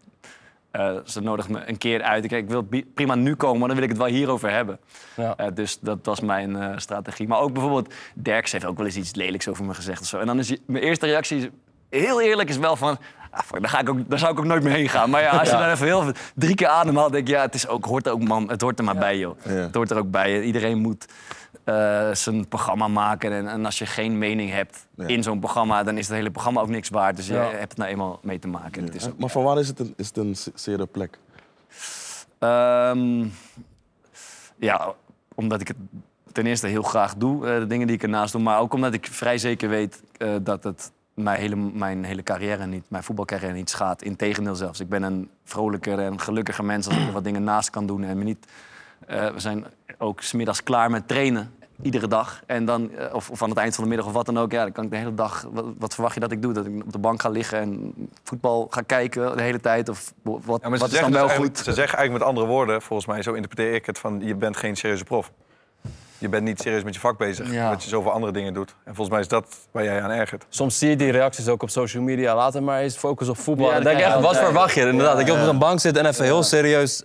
ze 1.10 1.20
nodigt 1.20 1.48
me 1.48 1.68
een 1.68 1.78
keer 1.78 2.02
uit. 2.02 2.24
Ik, 2.24 2.30
ik 2.30 2.48
wil 2.48 2.68
prima 2.94 3.14
nu 3.14 3.34
komen, 3.34 3.58
maar 3.58 3.66
dan 3.68 3.76
wil 3.76 3.84
ik 3.86 3.90
het 3.92 4.02
wel 4.02 4.10
hierover 4.12 4.50
hebben. 4.50 4.78
Ja. 5.16 5.50
Dus 5.50 5.78
dat 5.80 5.98
was 6.02 6.20
mijn 6.20 6.80
strategie. 6.80 7.28
Maar 7.28 7.38
ook 7.40 7.52
bijvoorbeeld, 7.52 7.94
Derks 8.14 8.52
heeft 8.52 8.64
ook 8.64 8.76
wel 8.76 8.86
eens 8.86 8.96
iets 8.96 9.14
lelijks 9.14 9.48
over 9.48 9.64
me 9.64 9.74
gezegd 9.74 10.00
of 10.00 10.06
zo. 10.06 10.18
En 10.18 10.26
dan 10.26 10.38
is 10.38 10.48
je- 10.48 10.60
mijn 10.66 10.84
eerste 10.84 11.06
reactie, 11.06 11.50
heel 12.00 12.20
eerlijk, 12.20 12.48
is 12.48 12.56
wel 12.58 12.76
van... 12.76 12.98
Ah, 13.30 13.40
fuck, 13.40 13.60
daar, 13.60 13.70
ga 13.70 13.80
ik 13.80 13.88
ook, 13.88 13.98
daar 14.10 14.18
zou 14.18 14.32
ik 14.32 14.38
ook 14.38 14.44
nooit 14.44 14.62
meer 14.62 14.72
heen 14.72 14.88
gaan. 14.88 15.10
Maar 15.10 15.22
ja, 15.22 15.30
als 15.30 15.50
je 15.50 15.56
dan 15.56 15.68
even 15.70 15.86
heel, 15.86 16.12
drie 16.34 16.54
keer 16.54 16.66
ademhaalt, 16.68 17.12
denk 17.12 17.28
ik... 17.28 17.34
Ja, 17.34 17.40
het, 17.40 17.54
is 17.54 17.68
ook, 17.68 17.84
hoort 17.84 18.06
er 18.06 18.12
ook, 18.12 18.22
man, 18.24 18.50
het 18.50 18.60
hoort 18.60 18.78
er 18.78 18.84
maar 18.84 18.96
bij, 18.96 19.18
joh. 19.18 19.36
Het 19.42 19.74
hoort 19.74 19.90
er 19.90 19.96
ook 19.98 20.10
bij. 20.10 20.42
Iedereen 20.42 20.78
moet 20.78 21.06
eh, 21.64 22.10
zijn 22.12 22.48
programma 22.48 22.88
maken. 22.88 23.32
En, 23.32 23.48
en 23.48 23.64
als 23.64 23.78
je 23.78 23.86
geen 23.86 24.18
mening 24.18 24.50
hebt 24.50 24.86
Ja. 24.96 25.06
in 25.06 25.22
zo'n 25.22 25.38
programma... 25.38 25.82
dan 25.82 25.98
is 25.98 26.06
het 26.08 26.16
hele 26.16 26.30
programma 26.30 26.60
ook 26.60 26.68
niks 26.68 26.88
waard. 26.88 27.16
Dus 27.16 27.26
je 27.26 27.34
hebt 27.34 27.60
het 27.68 27.76
nou 27.76 27.90
eenmaal 27.90 28.18
mee 28.22 28.38
te 28.38 28.48
maken. 28.48 28.72
En 28.80 28.84
het 28.84 28.94
is 28.94 29.06
ook- 29.08 29.18
maar 29.18 29.30
voor 29.30 29.42
waar 29.42 29.58
is 29.58 29.68
het 29.68 29.78
een, 29.78 29.94
is 29.96 30.06
het 30.06 30.16
een 30.16 30.36
zere 30.54 30.86
plek? 30.86 31.18
Ehm, 32.38 33.24
ja, 34.58 34.92
omdat 35.34 35.60
ik 35.60 35.68
het 35.68 35.76
ten 36.32 36.46
eerste 36.46 36.66
heel 36.66 36.82
graag 36.82 37.14
doe, 37.16 37.46
eh, 37.48 37.58
de 37.58 37.66
dingen 37.66 37.86
die 37.86 37.96
ik 37.96 38.02
ernaast 38.02 38.32
doe. 38.32 38.42
Maar 38.42 38.58
ook 38.60 38.74
omdat 38.74 38.94
ik 38.94 39.06
vrij 39.10 39.38
zeker 39.38 39.68
weet 39.68 40.02
eh, 40.16 40.28
dat 40.42 40.64
het 40.64 40.92
mijn 41.14 41.38
hele, 41.38 41.56
mijn 41.56 42.04
hele 42.04 42.22
carrière 42.22 42.66
niet, 42.66 42.84
mijn 42.88 43.02
voetbalcarrière 43.02 43.52
niet 43.52 43.70
schaadt. 43.70 44.02
Integendeel 44.02 44.54
zelfs. 44.54 44.80
Ik 44.80 44.88
ben 44.88 45.02
een 45.02 45.30
vrolijker 45.44 45.98
en 45.98 46.20
gelukkiger 46.20 46.64
mens 46.64 46.86
als 46.86 46.96
ik 46.96 47.06
er 47.06 47.12
wat 47.12 47.24
dingen 47.24 47.44
naast 47.44 47.70
kan 47.70 47.86
doen. 47.86 48.04
En 48.04 48.18
me 48.18 48.24
niet, 48.24 48.46
eh, 49.06 49.30
we 49.30 49.40
zijn 49.40 49.64
ook 49.98 50.20
smiddags 50.20 50.62
klaar 50.62 50.90
met 50.90 51.08
trainen. 51.08 51.54
Iedere 51.82 52.08
dag. 52.08 52.42
En 52.46 52.64
dan, 52.64 52.90
eh, 52.90 53.14
of, 53.14 53.30
of 53.30 53.42
aan 53.42 53.48
het 53.48 53.58
eind 53.58 53.74
van 53.74 53.84
de 53.84 53.90
middag 53.90 54.06
of 54.06 54.12
wat 54.12 54.26
dan 54.26 54.38
ook. 54.38 54.52
Ja, 54.52 54.62
dan 54.62 54.72
kan 54.72 54.84
ik 54.84 54.90
de 54.90 54.96
hele 54.96 55.14
dag. 55.14 55.46
Wat, 55.52 55.64
wat 55.78 55.94
verwacht 55.94 56.14
je 56.14 56.20
dat 56.20 56.32
ik 56.32 56.42
doe? 56.42 56.52
Dat 56.52 56.66
ik 56.66 56.82
op 56.84 56.92
de 56.92 56.98
bank 56.98 57.20
ga 57.20 57.28
liggen 57.28 57.58
en 57.58 57.94
voetbal 58.22 58.66
ga 58.70 58.80
kijken 58.80 59.36
de 59.36 59.42
hele 59.42 59.60
tijd? 59.60 59.88
Of 59.88 60.12
wat, 60.22 60.60
Ja, 60.62 60.70
wat 60.70 60.92
is 60.92 61.00
dan 61.00 61.12
wel 61.12 61.28
goed? 61.28 61.58
ze 61.58 61.72
zeggen 61.72 61.98
eigenlijk 61.98 62.12
met 62.12 62.22
andere 62.22 62.46
woorden, 62.46 62.82
volgens 62.82 63.08
mij, 63.08 63.22
zo 63.22 63.32
interpreteer 63.32 63.74
ik 63.74 63.86
het, 63.86 63.98
van 63.98 64.20
je 64.20 64.34
bent 64.34 64.56
geen 64.56 64.76
serieuze 64.76 65.04
prof. 65.04 65.32
Je 66.22 66.28
bent 66.28 66.42
niet 66.44 66.60
serieus 66.60 66.82
met 66.82 66.94
je 66.94 67.00
vak 67.00 67.18
bezig, 67.18 67.52
Ja. 67.52 67.70
dat 67.70 67.82
je 67.82 67.88
zoveel 67.88 68.10
andere 68.10 68.32
dingen 68.32 68.54
doet. 68.54 68.74
En 68.84 68.94
volgens 68.94 69.08
mij 69.08 69.20
is 69.20 69.28
dat 69.28 69.46
waar 69.70 69.84
jij 69.84 70.02
aan 70.02 70.10
ergert. 70.10 70.44
Soms 70.48 70.78
zie 70.78 70.88
je 70.90 70.96
die 70.96 71.10
reacties 71.10 71.48
ook 71.48 71.62
op 71.62 71.70
social 71.70 72.02
media. 72.02 72.34
Laten 72.34 72.64
maar 72.64 72.80
eens 72.80 72.96
focus 72.96 73.28
op 73.28 73.36
voetbal. 73.38 73.66
Ja, 73.66 73.72
dan 73.74 73.82
dat 73.82 73.92
denk 73.92 74.04
ik 74.04 74.10
krijg 74.10 74.24
echt, 74.26 74.34
wat 74.34 74.44
verwacht 74.44 74.74
je? 74.74 74.80
Inderdaad, 74.80 75.16
dat 75.16 75.26
je 75.26 75.32
op 75.32 75.38
een 75.48 75.58
bank 75.58 75.80
zit 75.80 75.96
en 75.96 76.06
even 76.06 76.24
heel 76.24 76.42
serieus... 76.42 77.04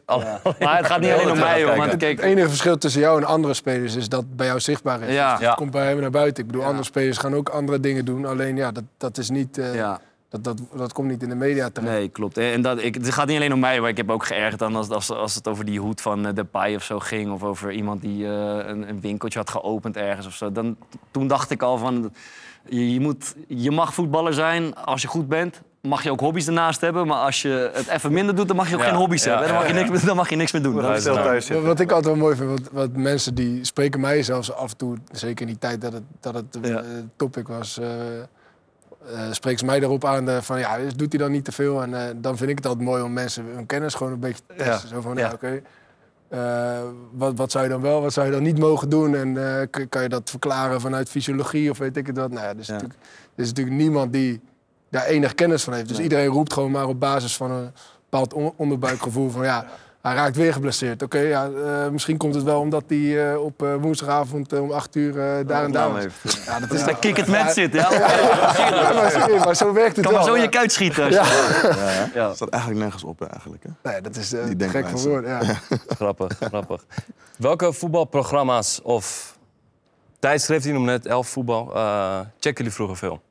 Maar 0.60 0.77
het 0.77 0.86
gaat 0.86 0.99
niet 0.99 1.12
alleen 1.13 1.32
om 1.32 1.38
mij, 1.39 1.63
hoor. 1.63 1.75
Want 1.75 1.91
Het 1.91 2.03
enige 2.19 2.47
verschil 2.47 2.77
tussen 2.77 3.01
jou 3.01 3.17
en 3.21 3.27
andere 3.27 3.53
spelers 3.53 3.95
is 3.95 4.10
dat 4.10 4.36
bij 4.36 4.45
jou 4.47 4.60
zichtbaar 4.60 5.01
is. 5.01 5.13
Ja. 5.13 5.38
Dus 5.38 5.53
komt 5.56 5.71
bij 5.71 5.88
hem 5.88 5.99
naar 5.99 6.10
buiten. 6.10 6.43
Ik 6.43 6.49
bedoel, 6.51 6.65
andere 6.65 6.84
spelers 6.84 7.17
gaan 7.17 7.36
ook 7.36 7.49
andere 7.49 7.80
dingen 7.80 8.06
doen. 8.06 8.25
Alleen 8.25 8.56
ja, 8.56 8.71
dat, 8.71 8.84
dat 8.97 9.17
is 9.17 9.30
niet... 9.30 9.58
eh, 9.58 9.75
ja. 9.75 9.99
Dat, 10.41 10.58
dat, 10.58 10.58
dat 10.78 10.93
komt 10.93 11.10
niet 11.10 11.23
in 11.23 11.30
de 11.30 11.36
media 11.36 11.69
terecht. 11.69 11.93
Nee, 11.93 12.10
klopt. 12.10 12.38
En 12.38 12.62
dat, 12.62 12.82
ik, 12.84 12.95
het 12.95 13.13
gaat 13.13 13.28
niet 13.28 13.36
alleen 13.38 13.54
om 13.54 13.60
mij, 13.60 13.80
maar 13.80 13.89
ik 13.89 13.97
heb 13.97 14.10
ook 14.12 14.26
geërgerd 14.26 14.62
aan 14.62 14.76
als, 14.76 14.89
als, 14.89 15.10
als 15.10 15.36
het 15.36 15.47
over 15.47 15.65
die 15.65 15.80
hoed 15.80 16.02
van 16.02 16.23
de 16.23 16.34
Depay 16.34 16.76
of 16.76 16.84
zo 16.84 17.00
ging. 17.00 17.32
Of 17.32 17.43
over 17.43 17.71
iemand 17.71 18.02
die 18.02 18.26
eh, 18.26 18.32
een, 18.67 18.89
een 18.89 19.02
winkeltje 19.02 19.39
had 19.39 19.50
geopend 19.50 19.97
ergens 19.97 20.28
of 20.28 20.34
zo. 20.34 20.52
Dan, 20.52 20.78
toen 21.12 21.28
dacht 21.28 21.50
ik 21.52 21.62
al 21.62 21.78
van, 21.78 22.13
je, 22.69 22.93
je, 22.93 23.00
moet, 23.00 23.36
je 23.47 23.71
mag 23.71 23.93
voetballer 23.93 24.34
zijn 24.34 24.76
als 24.76 25.02
je 25.02 25.08
goed 25.08 25.28
bent. 25.28 25.62
Mag 25.82 26.04
je 26.04 26.12
ook 26.12 26.19
hobby's 26.19 26.47
ernaast 26.47 26.82
hebben, 26.82 27.08
maar 27.08 27.17
als 27.17 27.41
je 27.41 27.71
het 27.73 27.88
even 27.88 28.12
minder 28.13 28.36
doet, 28.36 28.47
dan 28.47 28.56
mag 28.56 28.69
je 28.69 28.76
ook 28.76 28.82
Ja, 28.82 28.88
geen 28.88 28.97
hobby's 28.97 29.23
ja, 29.23 29.30
hebben. 29.30 29.47
Dan 29.47 29.58
mag, 29.58 29.67
je 29.67 29.73
niks, 29.73 29.89
meer- 29.89 30.06
dan 30.06 30.15
mag 30.15 30.30
je 30.30 30.36
niks 30.36 30.52
meer 30.52 30.62
doen. 30.62 30.76
Dat 30.76 30.95
is- 30.95 31.02
Stil 31.02 31.13
thuis 31.13 31.50
Wat, 31.50 31.80
ik 31.80 31.91
altijd 31.91 32.06
wel 32.15 32.23
mooi 32.23 32.36
vind, 32.36 32.50
wat, 32.50 32.69
wat 32.71 32.91
mensen 32.95 33.36
die 33.36 33.63
spreken 33.65 34.00
mij 34.00 34.23
zelfs 34.23 34.54
af 34.54 34.71
en 34.71 34.78
toe, 34.78 34.97
zeker 35.12 35.41
in 35.41 35.47
die 35.47 35.58
tijd 35.58 35.82
dat 35.82 35.93
het, 35.93 36.04
dat 36.19 36.34
het 36.34 36.58
eh, 36.62 36.69
Ja. 36.69 36.84
topic 37.15 37.47
was, 37.47 37.78
eh 37.80 37.88
eh, 39.13 39.31
spreken 39.31 39.59
ze 39.59 39.65
mij 39.65 39.81
erop 39.81 40.05
aan 40.05 40.29
eh, 40.29 40.41
van 40.41 40.59
ja, 40.59 40.77
dus 40.77 40.95
doet 40.95 41.11
hij 41.13 41.21
dan 41.21 41.31
niet 41.31 41.45
te 41.45 41.51
veel? 41.51 41.81
En 41.81 41.93
eh, 41.93 42.13
dan 42.15 42.37
vind 42.37 42.49
ik 42.49 42.55
het 42.57 42.65
altijd 42.65 42.85
mooi 42.85 43.01
om 43.03 43.13
mensen 43.13 43.45
hun 43.55 43.65
kennis 43.65 43.93
gewoon 43.93 44.13
een 44.13 44.19
beetje 44.19 44.41
te 44.47 44.53
testen. 44.63 44.89
Zo 44.89 45.01
van, 45.01 45.15
ja, 45.17 45.27
Ja. 45.27 45.33
oké, 45.33 45.61
wat, 47.11 47.33
wat 47.37 47.51
zou 47.51 47.63
je 47.63 47.69
dan 47.69 47.81
wel, 47.81 48.01
wat 48.01 48.13
zou 48.13 48.25
je 48.25 48.31
dan 48.31 48.43
niet 48.43 48.59
mogen 48.59 48.89
doen? 48.89 49.15
En 49.15 49.33
kan 49.89 50.01
je 50.01 50.09
dat 50.09 50.29
verklaren 50.29 50.81
vanuit 50.81 51.09
fysiologie 51.09 51.69
of 51.69 51.77
weet 51.77 51.97
ik 51.97 52.07
het 52.07 52.17
wat? 52.17 52.31
Nou 52.31 52.43
ja, 52.43 52.49
er 52.49 52.59
is, 52.59 52.67
Ja. 52.67 52.73
natuurlijk, 52.73 52.99
er 53.35 53.43
is 53.43 53.47
natuurlijk 53.47 53.77
niemand 53.77 54.13
die 54.13 54.41
daar 54.89 55.05
enig 55.05 55.33
kennis 55.35 55.63
van 55.63 55.73
heeft. 55.73 55.87
Dus 55.87 55.99
iedereen 55.99 56.27
roept 56.27 56.53
gewoon 56.53 56.71
maar 56.71 56.87
op 56.87 56.99
basis 56.99 57.37
van 57.37 57.51
een 57.51 57.71
bepaald 58.09 58.33
on- 58.33 58.53
onderbuikgevoel 58.55 59.29
van 59.29 59.43
ja, 59.45 59.65
hij 60.01 60.15
raakt 60.15 60.36
weer 60.36 60.53
geblesseerd. 60.53 61.03
Oké, 61.03 61.17
ja, 61.19 61.49
eh, 61.65 61.89
misschien 61.89 62.17
komt 62.17 62.36
het 62.36 62.43
wel 62.43 62.60
omdat 62.60 62.83
hij 62.88 63.31
eh, 63.31 63.43
op 63.43 63.63
eh, 63.63 63.75
woensdagavond 63.75 64.53
om 64.60 64.71
acht 64.71 64.95
uur 64.95 65.13
daar 65.45 65.63
en 65.63 65.71
daar 65.71 65.91
was. 65.91 66.03
Ja, 66.45 66.60
dat 66.60 66.71
is 66.71 66.83
Daar 66.83 66.99
kick 66.99 67.17
het 67.17 67.27
met 67.27 67.51
zit, 67.53 67.73
ja. 67.73 67.91
Ja, 67.93 69.39
maar, 69.45 69.55
zo 69.55 69.73
werkt 69.73 69.95
het 69.95 70.05
Kan 70.05 70.13
wel. 70.13 70.21
maar 70.21 70.23
zo 70.29 70.33
in 70.33 70.39
je 70.41 70.43
ja. 70.45 70.49
kuit 70.49 70.71
schieten. 70.71 71.03
als 71.03 71.13
je- 71.13 72.10
Het 72.19 72.36
staat 72.36 72.49
eigenlijk 72.49 72.81
nergens 72.83 73.03
op, 73.03 73.21
eigenlijk. 73.21 73.63
Hè? 73.63 73.91
Nee, 73.91 74.01
dat 74.01 74.15
is 74.15 74.33
eh, 74.33 74.45
Die 74.57 74.69
gek 74.69 74.88
van 74.88 75.01
woorden. 75.01 75.29
Ja. 75.29 75.55
Grappig, 75.99 76.38
grappig. 76.39 76.86
Welke 77.38 77.73
voetbalprogramma's 77.73 78.79
of 78.83 79.38
tijdschriften, 80.19 80.69
je 80.71 80.75
noemde 80.77 80.91
net 80.91 81.05
elf 81.05 81.27
voetbal, 81.27 81.75
eh 81.75 82.19
checken 82.19 82.53
jullie 82.57 82.71
vroeger 82.71 82.97
veel? 82.97 83.21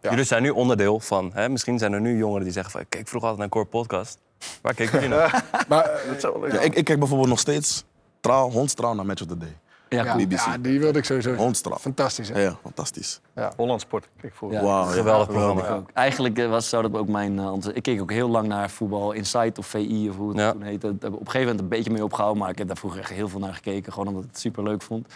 Jullie 0.00 0.24
zijn 0.24 0.42
nu 0.42 0.50
onderdeel 0.50 1.00
van, 1.00 1.30
hè, 1.34 1.48
misschien 1.48 1.78
zijn 1.78 1.92
er 1.92 2.00
nu 2.00 2.16
jongeren 2.16 2.42
die 2.44 2.52
zeggen 2.52 2.72
van... 2.72 2.80
ik 2.80 2.86
keek 2.88 3.08
vroeger 3.08 3.28
altijd 3.30 3.36
naar 3.50 3.58
een 3.58 3.64
core 3.68 3.80
podcast. 3.82 4.18
Waar 4.62 4.74
jullie 4.82 5.08
naar? 5.08 5.44
Maar 5.68 5.84
eh, 5.84 6.52
Ja, 6.52 6.60
ik, 6.60 6.74
ik 6.74 6.84
kijk 6.84 6.98
bijvoorbeeld 6.98 7.28
nog 7.28 7.38
steeds 7.38 7.84
trouw, 8.20 8.50
hondstrouw 8.50 8.94
naar 8.94 9.06
Match 9.06 9.22
of 9.22 9.28
the 9.28 9.36
Day. 9.36 9.56
Ja, 9.88 10.04
ja. 10.04 10.16
BBC. 10.16 10.38
ja, 10.38 10.58
die 10.58 10.80
wilde 10.80 10.98
ik 10.98 11.04
sowieso. 11.04 11.34
Hondstraf. 11.34 11.80
Fantastisch, 11.80 12.28
hè? 12.28 12.42
Ja, 12.42 12.56
fantastisch. 12.62 13.20
Holland 13.56 13.80
Sport. 13.80 14.08
Kijk 14.20 14.34
voor. 14.34 14.52
Ja. 14.52 14.62
Wauw. 14.62 14.84
ja. 14.84 14.90
Geweldig 14.90 15.26
programma. 15.28 15.64
Ik 15.64 15.70
ook. 15.70 15.90
Eigenlijk 15.94 16.38
eh, 16.38 16.48
was, 16.48 16.68
zou 16.68 16.82
dat 16.90 17.00
ook 17.00 17.08
mijn... 17.08 17.38
eh, 17.38 17.52
ik 17.72 17.82
keek 17.82 18.00
ook 18.00 18.10
heel 18.10 18.28
lang 18.28 18.46
naar 18.48 18.70
voetbal 18.70 19.12
Insight 19.12 19.58
of 19.58 19.66
VI 19.66 20.08
of 20.08 20.16
hoe 20.16 20.28
het 20.28 20.38
Ja. 20.38 20.52
toen 20.52 20.62
heette. 20.62 20.86
Daar 20.86 20.92
heb 21.00 21.12
ik 21.12 21.14
op 21.14 21.20
een 21.20 21.30
gegeven 21.30 21.40
moment 21.46 21.60
een 21.60 21.68
beetje 21.68 21.90
mee 21.90 22.04
opgehouden. 22.04 22.42
Maar 22.42 22.50
ik 22.50 22.58
heb 22.58 22.66
daar 22.66 22.76
vroeger 22.76 23.00
echt 23.00 23.10
heel 23.10 23.28
veel 23.28 23.40
naar 23.40 23.54
gekeken. 23.54 23.92
Gewoon 23.92 24.08
omdat 24.08 24.22
ik 24.24 24.28
het 24.30 24.38
super 24.40 24.62
leuk 24.62 24.82
vond. 24.82 25.06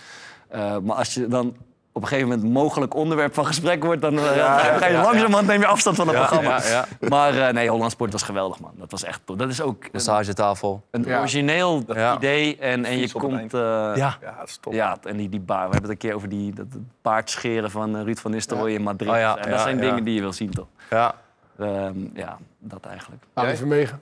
Eh, 0.49 0.79
maar 0.79 0.97
als 0.97 1.15
je 1.15 1.27
dan 1.27 1.57
op 1.93 2.03
een 2.03 2.09
gegeven 2.09 2.29
moment 2.31 2.53
mogelijk 2.53 2.95
onderwerp 2.95 3.35
van 3.35 3.47
gesprek 3.47 3.85
wordt... 3.85 4.01
dan 4.03 4.19
eh, 4.19 4.23
ga 4.79 4.87
je 4.87 4.97
langzamerhand 4.97 5.47
neem 5.47 5.61
je 5.61 5.67
afstand 5.67 5.97
van 5.97 6.09
het 6.09 6.17
Ja, 6.17 6.23
programma. 6.23 6.63
ja, 6.63 6.69
ja. 7.01 7.09
Maar 7.09 7.39
eh, 7.39 7.53
nee, 7.55 7.69
Holland 7.69 7.91
Sport 7.91 8.13
was 8.13 8.23
geweldig, 8.23 8.61
man. 8.61 8.73
Dat 8.77 8.91
was 8.91 9.05
echt 9.05 9.21
tof. 9.25 9.37
Dat 9.37 9.49
is 9.49 9.61
ook 9.61 9.85
een, 9.85 9.91
Massagetafel. 9.93 10.83
een 10.91 11.05
Ja. 11.05 11.19
origineel 11.19 11.83
Ja. 11.87 12.17
idee. 12.17 12.57
En, 12.57 12.85
en 12.85 12.99
je 12.99 13.13
komt... 13.13 13.55
eh, 13.55 13.61
Ja. 13.61 13.95
Ja, 13.95 14.35
dat 14.39 14.49
is 14.49 14.57
top. 14.61 14.73
Ja, 14.73 14.97
en 15.03 15.17
die, 15.17 15.29
die 15.29 15.41
baar. 15.41 15.67
We 15.67 15.73
hebben 15.73 15.91
het 15.91 16.03
een 16.03 16.09
keer 16.09 16.15
over 16.15 16.29
die, 16.29 16.55
dat 16.55 16.67
het 16.73 16.83
paardscheren 17.03 17.71
van 17.71 18.03
Ruud 18.03 18.19
van 18.19 18.31
Nistelrooy 18.31 18.71
in 18.73 18.83
Madrid. 18.83 19.11
Oh 19.11 19.17
ja, 19.17 19.37
en 19.37 19.43
dat 19.51 19.59
ja, 19.59 19.63
zijn 19.63 19.77
ja. 19.77 19.83
dingen 19.83 20.05
die 20.05 20.15
je 20.15 20.21
wil 20.21 20.33
zien, 20.33 20.51
toch? 20.51 20.67
Ja. 20.91 21.15
Ehm, 21.59 21.93
ja, 22.15 22.39
dat 22.59 22.85
eigenlijk. 22.87 23.23
Vermegen. 23.57 24.01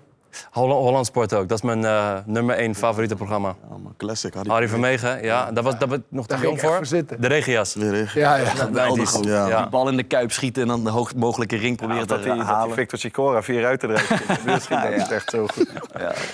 Holland, 0.50 0.80
Holland 0.80 1.06
Sport 1.06 1.34
ook. 1.34 1.48
Dat 1.48 1.58
is 1.58 1.64
mijn 1.64 1.84
eh, 1.84 2.18
nummer 2.26 2.56
één 2.56 2.74
favoriete 2.74 3.14
programma. 3.14 3.48
Ja, 3.70 3.76
man, 3.76 3.94
classic. 3.96 4.34
Harry, 4.34 4.50
Harry 4.50 4.68
Vermegen, 4.68 5.22
ja. 5.22 5.52
Daar 5.52 5.62
was, 5.64 5.78
daar 5.78 5.88
ben 5.88 5.98
ik 5.98 6.04
nog 6.08 6.26
te 6.26 6.36
jong 6.42 6.60
voor. 6.60 6.80
De 7.18 7.26
regenjas. 7.28 7.74
Weer 7.74 7.90
regen. 7.90 8.20
Ja, 8.20 8.36
ja. 8.36 8.44
Geweldig. 8.44 9.24
Ja. 9.24 9.48
ja. 9.48 9.60
Die 9.60 9.70
bal 9.70 9.88
in 9.88 9.96
de 9.96 10.02
kuip 10.02 10.32
schieten 10.32 10.62
en 10.62 10.68
dan 10.68 10.84
de 10.84 10.90
hoogst 10.90 11.16
mogelijke 11.16 11.56
ring 11.56 11.76
proberen 11.76 12.06
dat, 12.06 12.22
te 12.22 12.28
dat 12.28 12.36
die 12.36 12.44
halen. 12.44 12.74
Victor 12.74 12.98
Sicora 12.98 13.42
vier 13.42 13.60
ruiten 13.60 13.88
eruit 13.90 14.06
schiet. 14.06 14.28
Dat 14.46 14.68
dat 14.82 14.92
is 14.92 15.08
echt 15.08 15.30
zo 15.30 15.46
goed. 15.46 15.72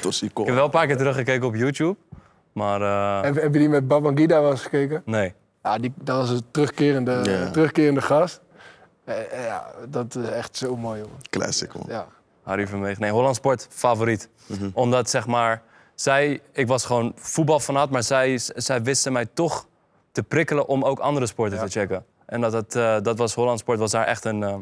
Tossie 0.01 0.31
Ik 0.35 0.37
heb 0.47 0.55
wel 0.55 0.65
een 0.65 0.71
paar 0.71 0.87
keer 0.87 0.97
teruggekeken 0.97 1.47
op 1.47 1.55
YouTube. 1.55 1.97
Maar 2.53 2.83
eh, 2.83 3.23
Heb, 3.25 3.35
heb 3.43 3.53
je 3.53 3.59
die 3.59 3.69
met 3.69 3.89
Babangida 3.89 4.41
wel 4.41 4.51
eens 4.51 4.63
gekeken? 4.63 5.03
nee. 5.05 5.35
Ja, 5.63 5.79
die, 5.79 5.93
dat 6.03 6.17
was 6.17 6.31
een 6.31 6.43
terugkerende, 6.51 7.21
Ja. 7.23 7.51
terugkerende 7.51 8.01
gast. 8.03 8.41
Eh, 9.05 9.15
ja, 9.47 9.65
dat 9.89 10.15
is 10.15 10.29
echt 10.31 10.57
zo 10.57 10.77
mooi, 10.77 11.01
jongen. 11.01 11.17
Classic, 11.31 11.75
man. 11.75 11.85
Ja. 11.89 12.07
Harry 12.45 12.67
Vermegen. 12.67 13.01
Nee, 13.01 13.11
Holland 13.11 13.37
Sport, 13.37 13.67
favoriet. 13.71 14.29
Omdat, 14.75 15.11
zeg 15.11 15.27
maar, 15.27 15.63
zij... 15.95 16.41
Ik 16.53 16.67
was 16.67 16.85
gewoon 16.85 17.13
voetbalfanaat, 17.17 17.91
maar 17.91 18.03
zij, 18.03 18.39
zij 18.39 18.83
wisten 18.83 19.13
mij 19.13 19.27
toch 19.35 19.67
te 20.13 20.23
prikkelen 20.23 20.67
om 20.69 20.85
ook 20.85 20.99
andere 20.99 21.27
sporten 21.27 21.59
te 21.59 21.69
checken. 21.79 22.05
En 22.27 22.41
dat, 22.41 22.53
het, 22.53 22.75
eh, 22.77 22.97
dat 23.03 23.19
was 23.19 23.35
Holland 23.35 23.59
Sport, 23.59 23.79
was 23.79 23.91
daar 23.91 24.07
echt 24.07 24.25
een... 24.25 24.43
eh, 24.43 24.55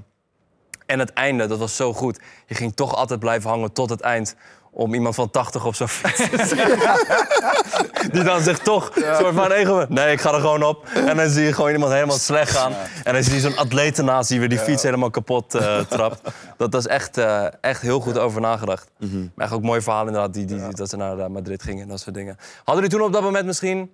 En 0.87 0.99
het 0.99 1.13
einde, 1.13 1.47
dat 1.47 1.59
was 1.59 1.77
zo 1.77 1.93
goed. 1.93 2.21
Je 2.47 2.55
ging 2.55 2.75
toch 2.75 2.95
altijd 2.95 3.21
blijven 3.21 3.51
hangen 3.51 3.73
tot 3.73 3.91
het 3.91 4.01
eind. 4.01 4.35
Om 4.75 4.95
iemand 4.95 5.15
van 5.15 5.31
80 5.31 5.65
op 5.67 5.75
zo'n 5.75 5.89
fiets 5.89 6.17
te 6.31 6.47
zien. 6.47 8.11
Die 8.13 8.23
dan 8.23 8.41
zegt 8.41 8.65
toch, 8.65 8.91
soort 8.95 9.35
van 9.35 9.53
ego. 9.53 9.87
Nee, 9.89 10.13
ik 10.13 10.21
ga 10.21 10.35
er 10.35 10.41
gewoon 10.41 10.63
op. 10.63 10.87
En 10.95 11.17
dan 11.17 11.29
zie 11.29 11.45
je 11.45 11.53
gewoon 11.53 11.73
iemand 11.73 11.93
helemaal 11.93 12.17
slecht 12.17 12.51
gaan. 12.57 12.73
En 13.05 13.13
dan 13.13 13.23
zie 13.23 13.35
je 13.35 13.41
zo'n 13.41 13.57
atleet 13.57 13.99
ernaast 13.99 14.29
die 14.29 14.39
weer 14.39 14.49
die 14.49 14.59
fiets 14.59 14.83
helemaal 14.83 15.11
kapot 15.11 15.55
eh, 15.55 15.79
trapt. 15.81 16.21
Dat 16.57 16.73
was 16.73 16.87
echt, 16.87 17.19
eh, 17.19 17.47
echt 17.61 17.83
heel 17.83 18.01
goed 18.01 18.19
over 18.19 18.41
nagedacht. 18.41 18.91
Maar 19.35 19.45
echt 19.47 19.53
ook 19.53 19.63
mooi 19.63 19.81
verhaal 19.81 20.07
inderdaad, 20.07 20.35
die, 20.35 20.45
die, 20.45 20.57
die- 20.67 20.75
dat 20.75 20.89
ze 20.89 20.97
naar 20.97 21.19
eh, 21.19 21.27
Madrid 21.27 21.63
gingen 21.63 21.83
en 21.83 21.89
dat 21.89 22.01
soort 22.01 22.15
dingen. 22.15 22.37
Hadden 22.57 22.75
jullie 22.85 22.91
toen 22.99 23.07
op 23.07 23.13
dat 23.13 23.23
moment 23.23 23.47
misschien... 23.47 23.91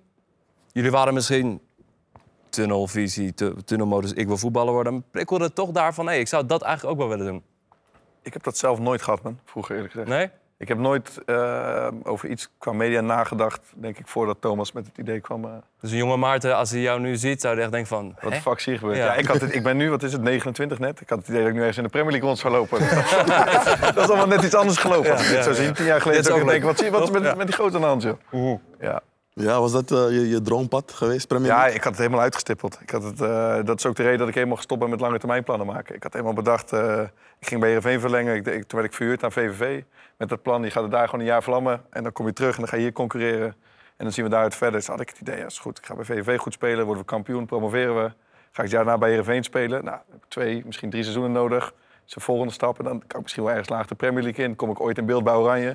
Jullie 0.71 0.91
waren 0.91 1.13
misschien 1.13 1.61
tunnelvisie, 2.49 3.33
tu- 3.33 3.55
tunnelmodus, 3.65 4.13
ik 4.13 4.27
wil 4.27 4.37
voetballer 4.37 4.73
worden. 4.73 5.03
Prikkelde 5.11 5.43
het 5.43 5.55
toch 5.55 5.71
daarvan, 5.71 6.05
nee, 6.05 6.19
ik 6.19 6.27
zou 6.27 6.45
dat 6.45 6.61
eigenlijk 6.61 6.93
ook 6.93 7.07
wel 7.07 7.17
willen 7.17 7.31
doen. 7.31 7.43
Ik 8.23 8.33
heb 8.33 8.43
dat 8.43 8.57
zelf 8.57 8.79
nooit 8.79 9.01
gehad, 9.01 9.21
man. 9.23 9.39
Vroeger 9.45 9.75
eerlijk 9.75 9.91
gezegd. 9.93 10.09
Nee? 10.09 10.29
Ik 10.61 10.67
heb 10.67 10.77
nooit 10.77 11.19
eh, 11.25 11.87
over 12.03 12.29
iets 12.29 12.49
qua 12.57 12.71
media 12.71 13.01
nagedacht, 13.01 13.61
denk 13.75 13.97
ik, 13.97 14.07
voordat 14.07 14.37
Thomas 14.39 14.71
met 14.71 14.85
het 14.85 14.97
idee 14.97 15.19
kwam. 15.19 15.45
eh, 15.45 15.51
Dus 15.81 15.91
een 15.91 15.97
jonge 15.97 16.17
Maarten, 16.17 16.55
als 16.55 16.71
hij 16.71 16.79
jou 16.79 16.99
nu 16.99 17.15
ziet, 17.15 17.41
zou 17.41 17.53
hij 17.53 17.63
echt 17.63 17.71
denken 17.71 17.89
van... 17.89 18.15
wat 18.21 18.31
de 18.33 18.41
fuck 18.41 18.57
is 18.57 18.65
hier 18.65 18.77
gebeurd? 18.77 18.97
Ja. 18.97 19.05
Ja. 19.05 19.13
ik, 19.13 19.25
had 19.25 19.41
het, 19.41 19.55
ik 19.55 19.63
ben 19.63 19.77
nu, 19.77 19.89
wat 19.89 20.03
is 20.03 20.11
het, 20.13 20.21
29 20.21 20.79
net. 20.79 21.01
Ik 21.01 21.09
had 21.09 21.17
het 21.19 21.27
idee 21.27 21.39
dat 21.39 21.47
ik 21.49 21.53
nu 21.53 21.59
ergens 21.59 21.77
in 21.77 21.83
de 21.83 21.89
Premier 21.89 22.11
League 22.11 22.27
rond 22.27 22.39
zou 22.39 22.53
lopen. 22.53 22.79
dat 23.95 23.97
is 24.03 24.07
allemaal 24.09 24.27
net 24.27 24.43
iets 24.43 24.55
anders 24.55 24.77
gelopen. 24.77 25.11
Als 25.11 25.21
ik 25.21 25.27
Ja, 25.27 25.33
dit 25.35 25.43
zo 25.43 25.49
ja, 25.49 25.55
zie, 25.55 25.71
tien 25.71 25.85
jaar 25.85 26.01
geleden 26.01 26.23
zou 26.23 26.39
ik 26.39 26.47
denken, 26.47 26.67
wat, 26.67 26.77
zie 26.77 26.85
je, 26.85 26.91
wat 26.91 27.03
is 27.03 27.09
met, 27.11 27.23
Ja. 27.23 27.33
met 27.35 27.47
die 27.47 27.55
grote 27.55 27.75
aan 27.75 27.81
de 27.81 27.87
hand, 27.87 28.01
joh? 28.03 28.59
Ja. 28.79 29.01
Ja, 29.33 29.59
was 29.59 29.71
dat 29.71 29.91
eh, 29.91 29.97
je, 30.09 30.29
je 30.29 30.41
droompad 30.41 30.91
geweest, 30.93 31.27
Premier 31.27 31.47
Ja, 31.47 31.67
ik 31.67 31.73
had 31.83 31.91
het 31.91 31.97
helemaal 31.97 32.19
uitgestippeld. 32.21 32.77
Ik 32.81 32.89
had 32.89 33.03
het, 33.03 33.21
eh, 33.21 33.63
dat 33.63 33.77
is 33.77 33.85
ook 33.85 33.95
de 33.95 34.03
reden 34.03 34.19
dat 34.19 34.27
ik 34.27 34.33
helemaal 34.33 34.55
gestopt 34.55 34.79
ben 34.79 34.89
met 34.89 34.99
lange 34.99 35.17
termijn 35.19 35.43
plannen 35.43 35.67
maken. 35.67 35.95
Ik 35.95 36.03
had 36.03 36.11
helemaal 36.13 36.33
bedacht, 36.33 36.71
eh, 36.73 37.01
ik 37.39 37.47
ging 37.47 37.59
bij 37.59 37.69
Heerenveen 37.69 37.99
verlengen. 37.99 38.35
Ik, 38.35 38.45
ik- 38.47 38.63
toen 38.67 38.79
werd 38.79 38.91
ik 38.91 38.97
verhuurd 38.97 39.23
aan 39.23 39.31
VVV. 39.31 39.81
Met 40.17 40.29
dat 40.29 40.41
plan, 40.41 40.63
je 40.63 40.71
gaat 40.71 40.83
het 40.83 40.91
daar 40.91 41.05
gewoon 41.05 41.19
een 41.19 41.25
jaar 41.31 41.43
vlammen. 41.43 41.81
En 41.89 42.03
dan 42.03 42.11
kom 42.11 42.25
je 42.25 42.33
terug 42.33 42.53
en 42.53 42.59
dan 42.59 42.67
ga 42.67 42.75
je 42.75 42.81
hier 42.81 42.91
concurreren. 42.91 43.47
En 43.97 44.05
dan 44.05 44.11
zien 44.11 44.23
we 44.23 44.29
daaruit 44.31 44.55
verder. 44.55 44.79
Dus 44.79 44.87
had 44.87 44.99
ik 44.99 45.09
het 45.09 45.19
idee, 45.19 45.37
ja, 45.37 45.45
is 45.45 45.59
goed. 45.59 45.77
Ik 45.77 45.85
ga 45.85 45.95
bij 45.95 46.05
VVV 46.05 46.37
goed 46.39 46.53
spelen, 46.53 46.85
worden 46.85 47.03
we 47.03 47.09
kampioen, 47.09 47.45
promoveren 47.45 47.95
we. 47.95 48.01
Ga 48.51 48.63
ik 48.63 48.69
het 48.69 48.71
jaar 48.71 48.83
daarna 48.83 48.97
bij 48.99 49.09
Heerenveen 49.09 49.43
spelen. 49.43 49.83
Nou, 49.85 49.97
heb 50.11 50.15
ik 50.23 50.25
twee, 50.27 50.63
misschien 50.65 50.89
drie 50.89 51.01
seizoenen 51.03 51.31
nodig. 51.31 51.73
Zijn 52.09 52.25
volgende 52.25 52.53
stappen, 52.53 52.83
dan 52.83 52.97
kan 53.07 53.15
ik 53.17 53.21
misschien 53.21 53.43
wel 53.43 53.51
ergens 53.51 53.69
laag 53.69 53.87
de 53.87 53.95
Premier 53.95 54.23
League 54.23 54.45
in. 54.45 54.55
Kom 54.55 54.69
ik 54.69 54.79
ooit 54.79 54.97
in 54.97 55.05
beeld 55.05 55.23
bij 55.23 55.33
Oranje. 55.33 55.67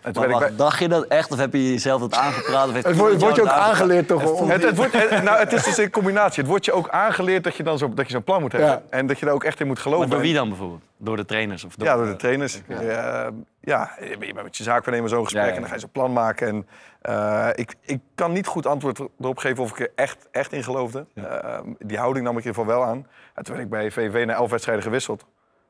En 0.00 0.12
toen 0.12 0.22
Maar 0.22 0.30
ik 0.32 0.38
bij- 0.38 0.56
dacht 0.56 0.78
je 0.78 0.88
dat 0.88 1.04
echt 1.04 1.30
of 1.32 1.38
heb 1.38 1.52
je 1.52 1.70
jezelf 1.72 2.00
dat 2.00 2.14
aangepraat? 2.14 2.66
Of 2.68 2.72
heeft 2.72 2.86
Het 2.86 2.96
wordt, 2.96 3.20
wordt 3.20 3.36
je 3.36 3.42
ook 3.42 3.48
aangeleerd 3.48 4.08
toch? 4.08 4.48
Het, 4.48 4.62
het, 4.62 4.76
wordt, 4.76 4.92
het- 4.92 5.22
nou, 5.22 5.38
het 5.38 5.52
is 5.52 5.64
dus 5.64 5.76
een 5.78 5.90
combinatie. 5.90 6.40
Het 6.40 6.50
wordt 6.50 6.64
je 6.64 6.72
ook 6.72 6.88
aangeleerd 6.88 7.44
dat 7.44 7.54
je 7.56 7.62
dan 7.62 7.78
zo, 7.78 7.94
dat 7.94 8.06
je 8.06 8.12
zo'n 8.12 8.22
plan 8.22 8.40
moet 8.40 8.52
hebben. 8.52 8.70
Ja. 8.70 8.82
En 8.90 9.06
dat 9.06 9.18
je 9.18 9.24
daar 9.24 9.34
ook 9.34 9.44
echt 9.44 9.60
in 9.60 9.66
moet 9.66 9.78
geloven. 9.78 10.00
Maar 10.08 10.16
door 10.16 10.24
wie 10.26 10.34
dan 10.34 10.48
bijvoorbeeld? 10.48 10.80
Door 10.96 11.16
de 11.16 11.24
trainers? 11.24 11.64
Of 11.64 11.74
door, 11.74 11.86
Ja, 11.86 11.96
door 11.96 12.06
de 12.06 12.16
trainers. 12.16 12.60
Ja, 12.68 13.30
ja 13.60 13.90
je 14.00 14.16
bent 14.18 14.42
met 14.42 14.56
je 14.56 14.62
zaakwaarnemer 14.62 15.10
zo'n 15.10 15.24
gesprek 15.24 15.44
Ja, 15.44 15.50
en 15.50 15.58
dan 15.60 15.68
ga 15.68 15.74
je 15.74 15.80
zo'n 15.80 15.90
plan 15.90 16.12
maken. 16.12 16.48
En, 16.48 16.66
eh, 17.00 17.48
ik, 17.54 17.74
ik 17.80 18.00
kan 18.14 18.32
niet 18.32 18.46
goed 18.46 18.66
antwoord 18.66 19.00
erop 19.20 19.38
geven 19.38 19.62
of 19.64 19.70
ik 19.70 19.80
er 19.80 19.90
echt, 19.94 20.28
echt 20.30 20.52
in 20.52 20.62
geloofde. 20.64 21.06
Eh, 21.14 21.58
die 21.78 21.98
houding 21.98 22.24
nam 22.24 22.36
ik 22.38 22.44
in 22.44 22.48
ieder 22.50 22.62
geval 22.64 22.78
wel 22.78 22.88
aan. 22.88 23.06
En 23.34 23.44
toen 23.44 23.54
werd 23.54 23.64
ik 23.66 23.70
bij 23.70 23.90
VV 23.90 24.24
na 24.26 24.32
elf 24.34 24.50
wedstrijden 24.50 24.84
gewisseld. 24.84 25.24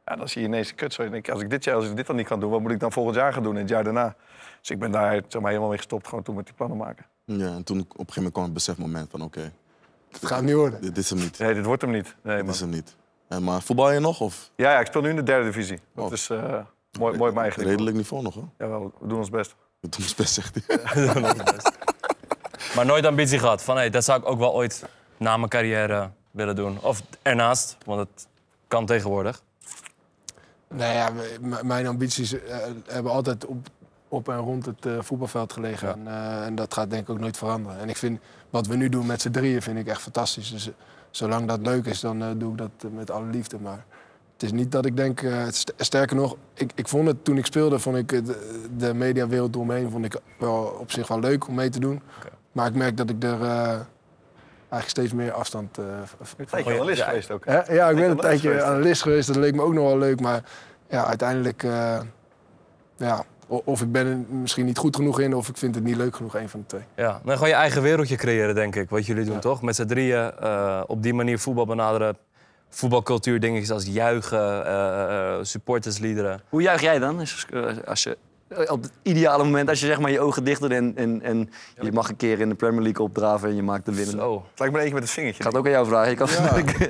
Ja, 0.09 0.16
dan 0.16 0.29
zie 0.29 0.40
je 0.42 0.47
ineens 0.49 0.68
de 0.68 0.75
kut. 0.75 0.92
Zo, 0.92 1.03
Dan 1.03 1.12
denk 1.12 1.27
ik, 1.27 1.33
als 1.33 1.42
ik 1.42 1.51
dit 1.51 1.64
jaar 1.64 1.75
als 1.75 1.87
ik 1.87 1.97
dit 1.97 2.07
dan 2.07 2.16
niet 2.16 2.27
kan 2.27 2.40
doen, 2.40 2.51
wat 2.51 2.61
moet 2.61 2.71
ik 2.71 2.81
dan 2.81 2.92
volgend 2.92 3.16
jaar 3.16 3.33
gaan 3.33 3.42
doen 3.42 3.55
en 3.55 3.61
het 3.61 3.68
jaar 3.68 3.85
daarna? 3.85 4.14
Dus 4.61 4.71
ik 4.71 4.79
ben 4.79 4.90
daar 4.90 5.23
zeg 5.29 5.40
maar, 5.40 5.49
helemaal 5.51 5.68
mee 5.68 5.79
gestopt, 5.79 6.09
gewoon 6.09 6.25
toen 6.25 6.35
met 6.35 6.44
die 6.44 6.55
plannen 6.55 6.77
maken. 6.79 7.07
Ja, 7.25 7.47
en 7.47 7.64
toen 7.64 7.81
op 7.81 7.85
een 7.88 7.97
gegeven 7.97 8.14
moment 8.14 8.33
kwam 8.33 8.44
het 8.44 8.53
besefmoment 8.55 9.11
van 9.11 9.23
oké, 9.23 9.53
Het 10.11 10.27
gaat 10.27 10.42
niet 10.42 10.55
worden. 10.55 10.81
dit 10.83 10.97
is 10.97 11.11
hem 11.11 11.18
niet. 11.18 11.38
Nee, 11.38 11.55
dit 11.55 11.64
wordt 11.64 11.83
hem 11.83 11.90
niet. 11.90 12.14
Nee, 12.23 12.42
Dit 12.42 12.55
is 12.55 12.61
hem 12.61 12.68
niet. 12.68 12.97
En, 13.29 13.44
maar 13.44 13.62
voetbal 13.62 13.90
je 13.92 14.01
nog? 14.01 14.21
Of 14.21 14.51
Ja, 14.57 14.71
ja, 14.73 14.81
ik 14.81 14.87
speel 14.87 15.01
nu 15.03 15.09
in 15.09 15.16
de 15.16 15.23
derde 15.23 15.44
divisie. 15.44 15.81
Dat 15.94 16.05
Oh. 16.07 16.12
is 16.12 16.31
eh, 16.31 16.38
mooi, 16.99 17.16
mooi 17.16 17.29
op 17.29 17.35
mijn 17.35 17.37
eigen 17.38 17.62
redelijk 17.62 17.97
niveau 17.97 18.23
nog, 18.23 18.35
hè? 18.35 18.40
Jawel, 18.59 18.92
we 19.01 19.07
doen 19.07 19.18
ons 19.18 19.31
best. 19.31 19.55
We 19.81 19.88
doen 19.88 20.01
ons 20.03 20.14
best, 20.14 20.35
zegt 20.35 20.59
hij. 20.66 20.79
Maar 22.75 22.87
nooit 22.87 23.07
ambitie 23.07 23.38
gehad 23.38 23.62
van 23.62 23.77
hey, 23.77 23.90
dat 23.90 24.05
zou 24.05 24.21
ik 24.21 24.29
ook 24.29 24.38
wel 24.38 24.55
ooit 24.55 24.85
na 25.16 25.37
mijn 25.37 25.49
carrière 25.49 26.11
willen 26.31 26.57
doen. 26.57 26.79
Of 26.81 27.03
ernaast, 27.23 27.77
want 27.85 28.01
het 28.09 28.27
kan 28.68 28.87
tegenwoordig. 28.87 29.42
Nou 30.68 30.94
ja, 30.94 31.12
mijn 31.62 31.87
ambities 31.87 32.33
eh, 32.33 32.57
hebben 32.87 33.12
altijd 33.12 33.46
op, 33.46 33.68
op 34.09 34.28
en 34.28 34.37
rond 34.37 34.66
het 34.66 34.87
eh, 34.87 34.92
voetbalveld 35.00 35.52
gelegen. 35.52 35.88
Ja. 35.88 35.94
En, 35.94 36.07
eh, 36.07 36.46
en 36.46 36.54
dat 36.54 36.74
gaat 36.74 36.90
denk 36.90 37.02
ik 37.02 37.11
ook 37.11 37.20
nooit 37.20 37.37
veranderen. 37.37 37.78
En 37.78 37.88
ik 37.88 37.96
vind 37.96 38.20
wat 38.50 38.66
we 38.66 38.76
nu 38.76 38.88
doen 38.88 39.07
met 39.07 39.20
z'n 39.20 39.31
drieën 39.31 39.62
vind 39.62 39.78
ik 39.78 39.87
echt 39.87 40.00
fantastisch. 40.00 40.50
Dus 40.50 40.70
zolang 41.11 41.48
dat 41.48 41.61
leuk 41.61 41.87
is, 41.87 42.00
dan 42.00 42.38
doe 42.38 42.52
ik 42.52 42.59
dat 42.59 42.92
met 42.92 43.11
alle 43.11 43.26
liefde. 43.26 43.59
Maar 43.61 43.85
het 44.33 44.42
is 44.42 44.52
niet 44.52 44.72
dat 44.72 44.85
ik 44.87 44.96
denk, 44.96 45.20
st- 45.50 45.72
sterker 45.76 46.16
nog, 46.16 46.37
ik, 46.54 46.70
ik 46.74 46.88
vond 46.88 47.07
het 47.07 47.24
toen 47.24 47.37
ik 47.38 47.46
speelde, 47.46 47.78
vond 47.78 47.96
ik 47.96 48.09
de, 48.09 48.66
de 48.76 48.94
mediawereld 48.94 49.54
eromheen 49.54 49.90
vond 49.90 50.04
ik 50.04 50.16
wel 50.38 50.76
op 50.81 50.90
zich 50.92 51.09
wel 51.09 51.20
leuk 51.20 51.48
om 51.48 51.54
mee 51.54 51.68
te 51.68 51.81
doen. 51.81 52.02
Maar 52.52 52.66
ik 52.66 52.74
merk 52.74 52.96
dat 52.96 53.11
ik 53.11 53.24
er 53.24 53.38
eigenlijk 54.70 54.88
steeds 54.88 55.12
meer 55.12 55.33
afstand 55.33 55.78
eh, 55.78 55.85
Een 56.37 56.46
tijdje 56.46 56.74
analist 56.74 57.02
geweest 57.02 57.31
ook. 57.31 57.44
Hè? 57.44 57.72
Ja, 57.72 57.88
ik 57.88 57.96
ben 57.96 58.11
een 58.11 58.16
tijdje 58.16 58.48
geweest. 58.48 58.66
analist 58.66 59.02
geweest. 59.02 59.26
Dat 59.26 59.37
leek 59.37 59.54
me 59.54 59.62
ook 59.62 59.74
nog 59.74 59.85
wel 59.85 59.98
leuk. 59.98 60.20
Maar 60.20 60.42
ja, 60.88 61.07
uiteindelijk... 61.07 61.62
eh, 61.62 62.00
ja, 62.96 63.24
of 63.48 63.83
ik 63.83 63.92
ben 63.92 64.07
er 64.07 64.37
misschien 64.37 64.66
niet 64.66 64.78
goed 64.78 64.96
genoeg 64.96 65.20
in... 65.20 65.35
of 65.35 65.48
ik 65.48 65.57
vind 65.57 65.74
het 65.74 65.85
niet 65.85 65.96
leuk 65.96 66.16
genoeg, 66.16 66.37
een 66.37 66.48
van 66.48 66.61
de 66.61 66.66
twee. 66.66 66.83
Ja, 66.94 67.20
dan 67.24 67.35
gewoon 67.35 67.48
je 67.48 67.54
eigen 67.54 67.83
wereldje 67.83 68.16
creëren, 68.16 68.54
denk 68.54 68.76
ik. 68.76 68.90
Wat 68.90 69.07
jullie 69.07 69.24
doen, 69.24 69.40
toch? 69.40 69.62
Met 69.62 69.76
z'n 69.76 69.87
drieën 69.87 70.33
eh, 70.38 70.83
op 70.87 71.02
die 71.02 71.14
manier 71.14 71.38
voetbal 71.38 71.66
benaderen. 71.66 72.16
Voetbalcultuur, 72.68 73.40
dingetjes 73.40 73.70
als 73.70 73.87
juichen, 73.87 74.66
eh, 74.66 75.35
eh, 75.35 75.38
supportersliederen. 75.42 76.40
Hoe 76.48 76.62
juich 76.62 76.81
jij 76.81 76.98
dan? 76.98 77.18
Als, 77.18 77.46
als 77.87 78.02
je, 78.02 78.16
op 78.68 78.82
het 78.82 78.92
ideale 79.02 79.44
moment, 79.44 79.68
als 79.68 79.80
je 79.80 79.87
zeg 79.87 80.00
maar 80.00 80.11
je 80.11 80.20
ogen 80.20 80.44
dicht 80.44 80.61
doet 80.61 80.70
en, 80.70 80.92
en, 80.96 81.22
en 81.22 81.50
je 81.80 81.92
mag 81.92 82.08
een 82.08 82.16
keer 82.16 82.40
in 82.40 82.48
de 82.48 82.54
Premier 82.54 82.82
League 82.82 83.04
opdraven 83.04 83.48
en 83.48 83.56
je 83.56 83.62
maakt 83.62 83.84
de 83.87 83.94
winnende. 83.94 84.20
Zo. 84.22 84.44
Het 84.50 84.58
lijkt 84.58 84.74
me 84.74 84.80
eentje 84.80 84.94
met 84.94 85.02
een 85.02 85.08
vingertje. 85.08 85.38
Ik 85.38 85.44
ga 85.44 85.48
het 85.50 85.58
ook 85.58 85.64
aan 85.66 85.70
jou 85.72 85.87
vragen. 85.87 86.11
Je 86.11 86.16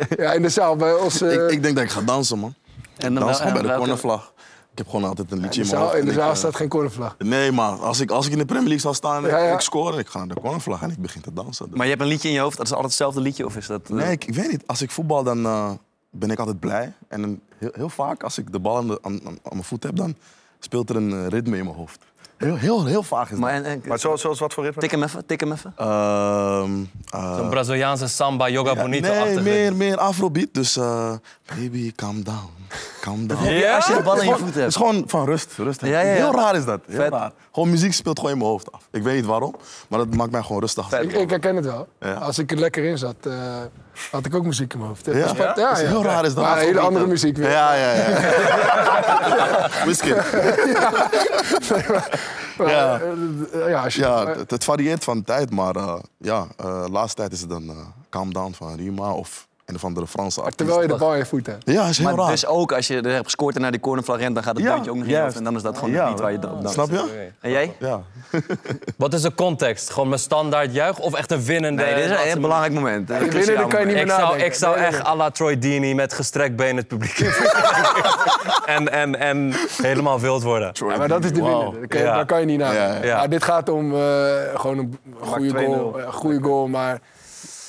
kan 0.06 0.24
Ja, 0.24 0.32
in 0.32 0.42
de 0.42 0.48
zaal 0.48 0.76
bij 0.76 0.92
ons... 0.94 1.20
eh, 1.20 1.32
ik, 1.32 1.50
ik 1.50 1.62
denk 1.62 1.74
dat 1.74 1.84
ik 1.84 1.90
ga 1.90 2.00
dansen, 2.02 2.38
man. 2.38 2.54
en 2.96 3.14
Dans 3.14 3.36
gewoon 3.36 3.52
bij 3.52 3.60
de 3.62 3.66
welke- 3.68 3.80
cornervlag. 3.82 4.32
Ik 4.72 4.84
heb 4.84 4.92
gewoon 4.92 5.08
altijd 5.08 5.30
een 5.30 5.36
in 5.36 5.42
liedje 5.42 5.60
in 5.62 5.66
mijn 5.66 5.78
zaal, 5.78 5.88
hoofd. 5.88 5.98
in 6.00 6.04
de 6.04 6.10
ik, 6.10 6.16
zaal 6.18 6.30
eh, 6.30 6.36
staat 6.36 6.56
geen 6.56 6.68
cornervlag. 6.68 7.14
Nee, 7.18 7.52
maar 7.52 7.70
als 7.72 8.00
ik, 8.00 8.10
als 8.10 8.26
ik 8.26 8.32
in 8.32 8.38
de 8.38 8.44
Premier 8.44 8.64
League 8.68 8.80
zal 8.82 8.94
staan 8.94 9.24
en 9.24 9.30
Ja, 9.30 9.38
ja. 9.38 9.52
ik 9.54 9.60
score... 9.60 9.92
en 9.92 9.98
ik 9.98 10.06
ga 10.08 10.18
naar 10.18 10.28
de 10.34 10.40
cornervlag 10.40 10.82
en 10.82 10.90
ik 10.90 10.98
begin 10.98 11.20
te 11.22 11.32
dansen. 11.32 11.66
Maar 11.72 11.84
je 11.84 11.90
hebt 11.90 12.02
een 12.02 12.08
liedje 12.08 12.28
in 12.28 12.34
je 12.34 12.40
hoofd, 12.40 12.56
dat 12.56 12.66
is 12.66 12.72
altijd 12.72 12.90
hetzelfde 12.90 13.20
liedje? 13.20 13.44
Of 13.44 13.56
is 13.56 13.66
dat, 13.66 13.80
eh, 13.90 13.96
Nee, 13.96 14.10
ik, 14.10 14.24
ik 14.24 14.34
weet 14.34 14.50
niet. 14.50 14.62
Als 14.66 14.82
ik 14.82 14.90
voetbal, 14.90 15.22
dan 15.22 15.44
eh, 15.44 15.70
ben 16.10 16.30
ik 16.30 16.38
altijd 16.38 16.60
blij. 16.60 16.92
En 17.08 17.20
dan 17.20 17.40
heel, 17.58 17.70
heel 17.72 17.88
vaak, 17.88 18.22
als 18.22 18.38
ik 18.38 18.52
de 18.52 18.58
bal 18.58 18.76
aan, 18.76 18.86
de- 18.86 18.98
aan, 19.02 19.12
aan, 19.24 19.26
aan 19.26 19.38
mijn 19.50 19.64
voet 19.64 19.82
heb, 19.82 19.96
dan 19.96 20.14
speelt 20.60 20.90
er 20.90 20.96
een 20.96 21.12
eh, 21.12 21.26
ritme 21.28 21.56
in 21.56 21.64
mijn 21.64 21.76
hoofd. 21.76 21.98
Heel, 22.36 22.56
heel, 22.56 22.84
heel 22.86 23.02
vaak 23.02 23.24
is 23.24 23.30
dat. 23.30 23.38
Maar, 23.38 23.52
en, 23.52 23.64
en- 23.64 23.82
Maar 23.86 23.98
zoals, 23.98 24.20
zoals 24.20 24.38
wat 24.38 24.54
voor 24.54 24.64
ritme? 24.64 24.80
tik 24.80 24.90
hem 24.90 25.02
even, 25.02 25.26
tik 25.26 25.40
hem 25.40 25.52
even. 25.52 25.72
Zo'n 27.36 27.48
Braziliaanse 27.50 28.08
samba, 28.08 28.48
yoga 28.48 28.72
ja, 28.74 28.82
bonito 28.82 29.12
nee, 29.24 29.40
meer, 29.40 29.74
meer 29.76 29.96
afrobeat. 29.96 30.48
Dus 30.52 30.76
eh, 30.76 31.12
baby, 31.56 31.92
calm 31.92 32.24
down. 32.24 32.50
Calm 33.00 33.26
down. 33.26 33.44
Ja? 33.44 33.74
Als 33.76 33.86
je 33.86 33.94
de 33.94 34.02
bal 34.02 34.20
in 34.20 34.28
je 34.28 34.36
voet 34.36 34.46
Het 34.46 34.54
hebt. 34.54 34.66
is 34.68 34.76
gewoon 34.76 35.02
van 35.06 35.24
rust. 35.24 35.52
rust 35.56 35.80
Ja, 35.80 35.88
ja, 35.88 36.00
ja. 36.00 36.12
Heel 36.14 36.32
raar 36.32 36.56
is 36.56 36.64
dat. 36.64 36.80
Heel 36.86 36.96
Vet. 36.96 37.12
raar. 37.12 37.32
Gewoon 37.52 37.70
muziek 37.70 37.92
speelt 37.92 38.18
gewoon 38.18 38.32
in 38.32 38.38
mijn 38.38 38.50
hoofd 38.50 38.72
af. 38.72 38.88
Ik 38.90 39.02
weet 39.02 39.14
niet 39.16 39.24
waarom, 39.24 39.54
maar 39.88 39.98
dat 39.98 40.14
maakt 40.14 40.30
mij 40.30 40.42
gewoon 40.42 40.60
rustig. 40.60 40.88
Vet. 40.88 41.02
Ik, 41.02 41.12
ik 41.12 41.30
herken 41.30 41.56
het 41.56 41.64
wel. 41.64 41.88
Ja. 42.00 42.12
Als 42.14 42.38
ik 42.38 42.50
er 42.50 42.56
lekker 42.58 42.84
in 42.84 42.98
zat, 42.98 43.14
eh, 43.22 43.32
had 44.10 44.26
ik 44.26 44.34
ook 44.34 44.44
muziek 44.44 44.72
in 44.72 44.78
mijn 44.78 44.90
hoofd. 44.90 45.06
Ja? 45.06 45.12
Dat 45.54 45.78
is- 45.78 45.86
heel 45.86 46.04
raar 46.04 46.24
is 46.24 46.34
dat. 46.34 46.44
Maar 46.44 46.58
een 46.58 46.64
hele 46.64 46.80
andere 46.80 47.06
muziek 47.06 47.36
weer. 47.36 47.50
Ja, 47.50 47.74
ja, 47.74 47.92
ja. 47.92 48.08
Whisky. 49.84 50.12
Maar, 52.58 52.70
Ja. 52.70 53.00
ja, 53.68 53.86
Ja, 53.88 54.26
eh, 54.26 54.36
het, 54.36 54.50
het 54.50 54.64
varieert 54.64 55.04
van 55.04 55.24
tijd, 55.24 55.50
maar 55.50 55.76
eh, 55.76 55.94
ja, 56.18 56.46
eh 56.56 56.84
laatste 56.90 57.16
tijd 57.16 57.32
is 57.32 57.40
het 57.40 57.50
dan 57.50 57.68
eh, 57.68 57.76
Calm 58.10 58.32
Down 58.32 58.52
van 58.52 58.76
Rima 58.76 59.12
of 59.12 59.47
een 59.68 59.74
of 59.74 59.84
andere 59.84 60.06
Franse 60.06 60.38
artiest. 60.40 60.56
terwijl 60.58 60.80
je 60.82 60.88
de 60.88 60.96
bal 60.96 61.12
in 61.12 61.18
je 61.18 61.26
voet 61.26 61.46
hebt. 61.46 61.70
Ja, 61.70 61.86
is 61.88 61.98
heel 61.98 62.06
Maar 62.06 62.16
raar. 62.16 62.30
dus 62.30 62.46
ook 62.46 62.72
als 62.72 62.86
je 62.86 63.00
er 63.00 63.12
hebt 63.12 63.24
gescoord 63.24 63.54
en 63.54 63.60
naar 63.60 63.70
die 63.70 63.80
cornervlag 63.80 64.18
rent, 64.18 64.34
dan 64.34 64.44
gaat 64.44 64.56
het 64.56 64.64
Ja, 64.64 64.74
ook 64.76 64.94
nog. 65.06 65.34
En 65.34 65.44
dan 65.44 65.56
is 65.56 65.62
dat 65.62 65.78
gewoon 65.78 65.90
Ja, 65.94 66.08
lied 66.08 66.20
waar 66.20 66.30
je 66.32 66.36
op 66.36 66.42
danst. 66.42 66.72
Snap 66.72 66.90
je? 66.90 67.28
En 67.40 67.50
jij? 67.50 67.74
Ja. 67.78 68.00
Wat 68.96 69.14
is 69.14 69.22
de 69.22 69.34
context? 69.34 69.90
Gewoon 69.90 70.08
mijn 70.08 70.20
standaard 70.20 70.74
juich 70.74 70.98
of 70.98 71.14
echt 71.14 71.30
een 71.30 71.42
winnende? 71.44 71.82
Nee, 71.82 71.94
dit 71.94 72.04
is 72.04 72.10
een 72.10 72.16
heel 72.16 72.40
belangrijk 72.40 72.72
moment. 72.72 73.08
die 73.08 73.16
winnen, 73.30 73.68
kan 73.68 73.80
je 73.80 73.86
niet 73.86 73.94
meer 73.94 74.04
Ik 74.04 74.10
zou, 74.10 74.38
ik 74.38 74.54
zou 74.54 74.76
Nee, 74.76 74.86
echt 74.86 75.04
à 75.04 75.16
la 75.16 75.30
Troy 75.30 75.58
Deeney 75.58 75.94
met 75.94 76.12
gestrekt 76.12 76.56
been 76.56 76.76
het 76.76 76.88
publiek 76.88 77.18
en, 78.76 78.92
en, 78.92 79.18
en 79.18 79.52
helemaal 79.82 80.20
wild 80.20 80.42
worden. 80.42 80.70
Ja, 80.72 80.96
maar 80.96 81.08
dat 81.08 81.24
is 81.24 81.32
de 81.32 81.42
winnaar. 81.42 81.70
Daar 81.72 81.86
kan 81.88 81.98
je, 82.00 82.04
Ja. 82.06 82.14
daar 82.14 82.26
kan 82.26 82.40
je 82.40 82.46
niet 82.46 82.58
naar. 82.58 82.74
Ja, 82.74 82.94
ja. 82.94 83.04
Ja. 83.04 83.16
Maar 83.16 83.28
dit 83.28 83.42
gaat 83.44 83.68
om 83.68 83.94
eh, 83.94 84.00
gewoon 84.54 84.78
een 84.78 84.98
goede 85.20 85.50
2-0. 85.50 85.54
goal, 85.54 85.98
een 86.00 86.12
goede 86.12 86.42
goal, 86.42 86.66
maar 86.68 87.00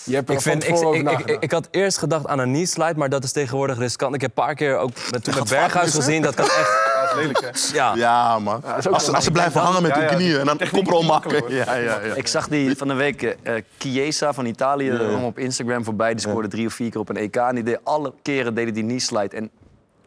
je 0.09 0.15
hebt 0.15 0.29
er 0.29 0.35
Ik, 0.35 0.41
vind, 0.41 0.67
ik, 0.67 1.19
ik, 1.29 1.37
ik, 1.39 1.51
had 1.51 1.67
eerst 1.71 1.97
gedacht 1.97 2.27
aan 2.27 2.39
een 2.39 2.51
knee 2.51 2.65
slide, 2.65 2.93
maar 2.95 3.09
dat 3.09 3.23
is 3.23 3.31
tegenwoordig 3.31 3.77
riskant. 3.77 4.15
Ik 4.15 4.21
heb 4.21 4.29
een 4.37 4.43
paar 4.43 4.55
keer 4.55 4.77
ook 4.77 4.91
met, 5.11 5.23
toen 5.23 5.33
met 5.35 5.49
Berghuis 5.49 5.93
gezien. 5.95 6.21
Dat 6.21 6.35
kan 6.35 6.45
echt. 6.45 6.77
Dat 6.99 7.09
is 7.17 7.23
lelijk, 7.23 7.41
hè? 7.41 7.77
Ja. 7.77 7.93
Ja, 7.95 8.39
man. 8.39 8.63
als, 8.63 8.83
ze- 8.83 8.89
wel 8.89 9.15
als 9.15 9.23
ze 9.23 9.31
blijven 9.31 9.61
hangen 9.61 9.81
met 9.81 9.91
hun 9.93 10.03
ja, 10.03 10.09
knieën 10.15 10.39
en 10.39 10.45
dan 10.45 10.57
koprol 10.71 11.01
is 11.01 11.07
maken. 11.07 11.31
makkelijk, 11.31 11.65
Ja, 11.65 11.75
ja, 11.75 11.99
ja. 12.03 12.13
Ik 12.13 12.27
zag 12.27 12.47
die 12.47 12.77
van 12.77 12.87
de 12.87 12.93
week, 12.93 13.21
eh 13.21 13.53
Chiesa 13.77 14.33
van 14.33 14.45
Italië, 14.45 14.89
kwam 14.89 15.23
op 15.23 15.39
Instagram 15.39 15.83
voorbij. 15.83 16.11
Die 16.13 16.19
scoorde 16.29 16.47
drie 16.47 16.65
of 16.65 16.73
vier 16.73 16.89
keer 16.91 16.99
op 16.99 17.09
een 17.09 17.17
EK. 17.17 17.35
En 17.35 17.55
die 17.55 17.63
deed, 17.63 17.79
alle 17.83 18.13
keren 18.21 18.53
deden 18.55 18.73
die 18.73 18.83
knee 18.83 18.99
slide. 18.99 19.35
En 19.35 19.49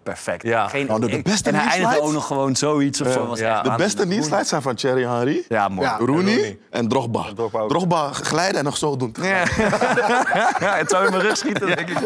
perfect. 0.03 0.43
Ja. 0.43 0.69
Geen, 0.69 0.91
Oh, 0.91 1.01
de- 1.01 1.07
de 1.07 1.13
ik- 1.17 1.25
beste 1.25 1.49
en 1.51 1.55
hij 1.55 1.67
eindigde 1.67 2.01
ook 2.01 2.13
nog 2.13 2.27
gewoon 2.27 2.57
zoiets 2.57 3.01
of 3.01 3.13
zo. 3.13 3.27
Was 3.27 3.39
Ja. 3.39 3.63
De 3.63 3.75
beste 3.77 4.07
slides 4.23 4.49
zijn 4.49 4.63
van 4.63 4.75
Thierry 4.75 5.03
Henry, 5.07 5.45
Ja, 5.49 5.69
mooi. 5.69 5.89
Ja. 5.89 5.97
Rooney 5.99 6.15
Rooney. 6.35 6.59
en 6.71 6.89
Drogba. 6.89 7.33
Drogba. 7.35 7.67
Drogba 7.67 8.13
glijden 8.13 8.59
en 8.59 8.65
nog 8.65 8.77
zo 8.77 8.97
doen. 8.97 9.15
Ja. 9.23 9.45
het 10.79 10.91
zou 10.91 11.05
in 11.05 11.11
mijn 11.11 11.23
rug 11.23 11.37
schieten, 11.37 11.67
denk 11.67 11.91
ik. 11.91 11.99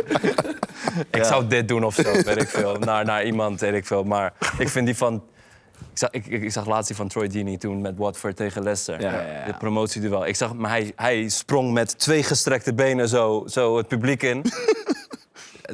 Ik 1.11 1.25
zou 1.25 1.47
dit 1.47 1.69
doen 1.69 1.85
of 1.85 1.95
zo, 1.95 2.03
weet 2.03 2.43
ik 2.43 2.49
veel. 2.49 2.77
Naar, 2.79 3.05
naar 3.05 3.25
iemand, 3.25 3.61
weet 3.61 3.75
ik 3.75 3.87
veel. 3.87 4.05
Maar 4.05 4.33
ik 4.59 4.69
vind 4.69 4.87
die 4.87 4.97
van... 4.97 5.23
Ik 5.93 6.03
zag, 6.03 6.11
ik, 6.11 6.27
ik 6.27 6.43
ik 6.43 6.53
zag 6.53 6.67
laatst 6.67 6.87
die 6.87 6.97
van 6.97 7.09
Troy 7.09 7.29
Deeney 7.29 7.57
toen 7.57 7.81
met 7.81 7.95
Watford 7.97 8.37
tegen 8.37 8.63
Leicester. 8.63 9.01
Ja, 9.01 9.11
ja, 9.13 9.21
ja. 9.21 9.45
De 9.47 9.55
promotieduel. 9.59 10.27
Ik 10.27 10.37
zag, 10.37 10.55
maar 10.55 10.71
hij, 10.71 10.93
hij 10.97 11.29
sprong 11.29 11.73
met 11.73 11.99
twee 11.99 12.23
gestrekte 12.23 12.75
benen 12.75 13.09
zo, 13.09 13.43
zo 13.47 13.77
het 13.77 13.89
publiek 13.89 14.23
in. 14.23 14.43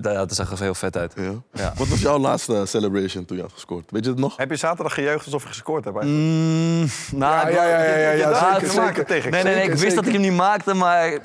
dat, 0.00 0.14
dat 0.14 0.34
zag 0.34 0.50
er 0.52 0.60
heel 0.60 0.74
vet 0.74 0.96
uit. 0.96 1.12
Ja. 1.16 1.32
Ja. 1.52 1.72
Wat 1.76 1.88
was 1.88 2.00
jouw 2.00 2.18
laatste 2.18 2.62
celebration 2.66 3.24
toen 3.24 3.36
je 3.36 3.42
had 3.42 3.52
gescoord? 3.52 3.90
Weet 3.90 4.04
je 4.04 4.10
het 4.10 4.18
nog? 4.18 4.36
Heb 4.36 4.50
je 4.50 4.56
zaterdag 4.56 4.94
gejuicht 4.94 5.24
alsof 5.24 5.42
je 5.42 5.48
gescoord 5.48 5.84
hebt? 5.84 5.96
eigenlijk? 5.96 6.24
Mm, 6.24 6.88
nou, 7.18 7.50
Ja, 7.50 7.64
ja, 7.64 7.78
ja, 7.78 7.84
ja, 7.84 8.10
ja, 8.10 8.10
ja, 8.10 8.54
zeker, 8.60 8.70
zeker. 8.74 9.06
tegen. 9.06 9.30
Nee, 9.30 9.42
nee, 9.42 9.54
nee, 9.54 9.62
ik 9.62 9.68
Zeker, 9.68 9.84
wist 9.84 9.96
dat 9.96 10.06
ik 10.06 10.12
hem 10.12 10.20
niet 10.20 10.32
maakte, 10.32 10.74
maar 10.74 11.18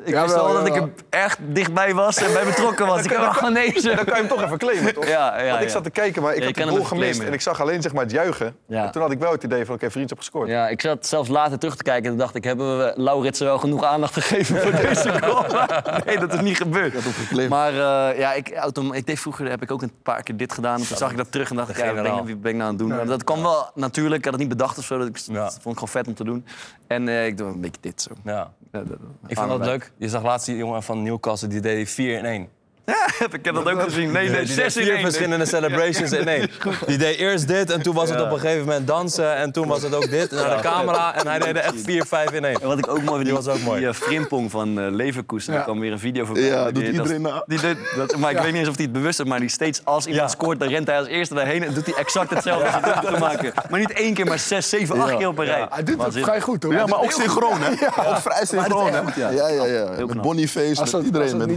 ik 0.00 0.06
Jawel, 0.08 0.22
wist 0.22 0.34
wel 0.34 0.52
dat 0.52 0.66
ik 0.66 0.74
er 0.76 0.88
echt 1.10 1.38
dichtbij 1.42 1.94
was 1.94 2.16
en 2.16 2.32
bij 2.32 2.44
betrokken 2.44 2.86
was. 2.86 3.02
Ik 3.04 3.10
heb 3.10 3.20
hem 3.20 3.30
gewoon 3.32 3.52
nee 3.52 3.72
Dan 3.72 3.82
zeggen. 3.82 4.04
kan 4.06 4.14
je 4.14 4.20
hem 4.20 4.30
toch 4.36 4.42
even 4.42 4.58
claimen, 4.58 4.94
toch? 4.94 5.06
Ja, 5.08 5.40
ja, 5.42 5.48
Want 5.48 5.60
ik 5.60 5.66
ja. 5.66 5.72
zat 5.72 5.84
te 5.84 5.90
kijken, 5.90 6.22
maar 6.22 6.34
ik 6.34 6.40
Ja, 6.42 6.46
had 6.46 6.56
hem 6.56 6.68
goal 6.68 6.82
gemist. 6.84 7.20
En 7.22 7.32
ik 7.32 7.40
zag 7.40 7.60
alleen 7.60 7.82
zeg 7.82 7.92
maar, 7.92 8.02
het 8.02 8.12
juichen. 8.12 8.56
Ja. 8.66 8.84
En 8.84 8.90
toen 8.92 9.02
had 9.02 9.10
ik 9.10 9.18
wel 9.18 9.32
het 9.32 9.42
idee 9.42 9.64
van, 9.66 9.74
oké, 9.74 9.90
vriendschap 9.90 10.18
gescoord. 10.18 10.48
Ja, 10.48 10.68
ik 10.68 10.80
zat 10.80 11.06
zelfs 11.06 11.28
later 11.28 11.58
terug 11.58 11.76
te 11.76 11.82
kijken 11.82 12.10
en 12.10 12.16
dacht 12.16 12.34
ik, 12.34 12.44
hebben 12.44 12.78
we 12.78 12.92
Lauritsen 12.96 13.46
wel 13.46 13.58
genoeg 13.58 13.84
aandacht 13.84 14.12
gegeven 14.14 14.60
voor 14.60 14.70
deze 14.88 15.12
goal? 15.22 15.44
Nee, 16.06 16.18
dat 16.18 16.32
is 16.32 16.40
niet 16.40 16.56
gebeurd. 16.56 17.48
Maar 17.48 17.72
eh, 17.72 18.18
ja, 18.18 18.32
ik, 18.32 18.52
autom- 18.56 18.92
ik 18.92 19.06
deed 19.06 19.20
vroeger 19.20 19.50
heb 19.50 19.62
ik 19.62 19.70
ook 19.70 19.82
een 19.82 19.92
paar 20.02 20.22
keer 20.22 20.36
dit 20.36 20.52
gedaan. 20.52 20.76
Toen 20.76 20.96
zag 20.96 21.10
ik 21.10 21.16
dat 21.16 21.32
terug 21.32 21.50
en 21.50 21.56
dacht 21.56 21.68
ik, 21.70 21.76
ja, 21.76 21.94
wat 21.94 22.24
ben, 22.24 22.36
ik- 22.36 22.42
nou 22.42 22.60
aan 22.60 22.68
het 22.68 22.78
doen? 22.78 22.88
Maar 22.88 23.06
dat 23.06 23.24
kwam 23.24 23.42
wel 23.42 23.70
natuurlijk, 23.74 24.16
ik 24.18 24.24
had 24.24 24.32
het 24.32 24.42
niet 24.42 24.50
bedacht 24.56 24.78
of 24.78 24.84
zo. 24.84 24.98
Dat 24.98 25.06
ik, 25.08 25.16
Ja. 25.16 25.42
vond 25.50 25.56
ik 25.56 25.62
gewoon 25.64 25.88
vet 25.88 26.06
om 26.06 26.14
te 26.14 26.24
doen. 26.24 26.46
En 26.86 27.08
eh, 27.08 27.26
ik 27.26 27.38
doe 27.38 27.46
een 27.48 27.60
beetje 27.60 27.80
dit 27.80 28.02
zo. 28.02 28.10
Ja. 28.24 28.50
Ja, 28.74 28.82
dat- 28.82 28.98
Ik 29.26 29.36
vond 29.36 29.48
dat 29.48 29.64
leuk. 29.66 29.92
Je 29.96 30.08
zag 30.08 30.22
laatst 30.22 30.46
die 30.46 30.56
jongen 30.56 30.82
van 30.82 31.02
Newcastle, 31.02 31.48
die 31.48 31.60
deed 31.60 31.88
4 31.90 32.18
in 32.18 32.24
1. 32.24 32.48
ik 33.32 33.44
heb 33.44 33.54
dat 33.54 33.68
ook 33.70 33.82
gezien. 33.82 34.12
Nee, 34.12 34.28
nee, 34.28 34.44
Die 34.44 34.46
deed 34.46 34.56
zes 34.56 34.76
in 34.76 34.82
vier 34.82 34.92
één. 34.92 35.02
verschillende 35.02 35.46
celebrations 35.46 36.12
in 36.12 36.28
één. 36.28 36.50
Die 36.86 36.98
deed 36.98 37.16
eerst 37.16 37.48
dit 37.48 37.70
en 37.70 37.82
toen 37.82 37.94
was 37.94 38.10
het 38.10 38.20
op 38.20 38.30
een 38.32 38.38
gegeven 38.38 38.64
moment 38.66 38.86
dansen. 38.86 39.36
En 39.36 39.52
toen 39.52 39.66
was 39.68 39.82
het 39.82 39.94
ook 39.94 40.10
dit 40.10 40.30
naar 40.30 40.56
de 40.56 40.62
camera. 40.62 41.14
En 41.14 41.26
hij 41.26 41.38
deed 41.38 41.48
er 41.48 41.56
echt 41.56 41.74
vier, 41.84 42.04
vijf 42.06 42.30
in 42.32 42.44
één. 42.44 42.60
En 42.60 42.68
wat 42.68 42.78
ik 42.78 42.88
ook 42.88 42.96
mooi 43.02 43.08
vind, 43.10 43.24
Die 43.24 43.32
was 43.34 43.48
ook 43.48 43.60
mooi. 43.60 43.78
Die 43.80 43.88
uh, 43.88 43.94
Frimpong 43.94 44.50
van 44.50 44.78
uh, 44.78 44.86
Leverkusen. 44.90 45.52
Ja. 45.52 45.58
Er 45.58 45.64
kwam 45.64 45.80
weer 45.80 45.92
een 45.92 45.98
video 45.98 46.24
voorbij. 46.24 46.42
Ja, 46.44 46.64
Die- 46.64 46.72
doet 46.72 46.82
dat- 46.84 46.92
iedereen 46.92 47.22
na. 47.22 47.42
Die 47.46 47.60
deed, 47.60 47.76
dat, 47.96 48.16
maar 48.16 48.30
ik 48.30 48.36
weet 48.38 48.46
niet 48.52 48.60
eens 48.60 48.68
of 48.68 48.74
hij 48.76 48.84
het 48.84 48.92
bewust 48.94 49.20
is, 49.20 49.26
maar 49.26 49.40
die 49.40 49.48
steeds 49.48 49.80
als 49.84 50.06
iemand 50.06 50.30
Ja. 50.30 50.36
scoort, 50.36 50.58
dan 50.60 50.68
rent 50.68 50.86
hij 50.86 50.98
als 50.98 51.06
eerste 51.08 51.34
daarheen 51.34 51.62
en 51.64 51.74
doet 51.74 51.86
hij 51.86 51.94
exact 51.94 52.30
hetzelfde 52.30 52.64
als 52.70 52.84
hij 52.84 53.12
te 53.12 53.18
maken. 53.20 53.52
Maar 53.70 53.80
niet 53.80 53.92
één 53.92 54.14
keer, 54.14 54.26
maar 54.26 54.38
zes, 54.38 54.68
zeven, 54.68 55.00
acht 55.00 55.10
Ja. 55.10 55.16
keer 55.16 55.28
op 55.28 55.38
een 55.38 55.44
rij. 55.44 55.66
Hij 55.70 55.82
doet 55.82 56.02
het 56.04 56.18
vrij 56.18 56.40
goed, 56.40 56.62
hoor. 56.62 56.72
Ja, 56.72 56.86
maar 56.86 57.00
ook 57.00 57.12
synchroon, 57.12 57.60
hè? 57.62 57.70
Ook 58.10 58.18
vrij 58.18 58.44
synchroon, 58.46 58.92
hè? 58.92 59.00
ja. 59.16 59.30
Ja, 59.30 59.48
ja, 59.48 59.64
ja. 59.66 60.06
Met. 60.06 60.20
Boniface, 60.22 60.68
Als 60.68 60.78
met 60.78 60.90
dat- 60.90 61.02
iedereen, 61.04 61.36
met 61.36 61.48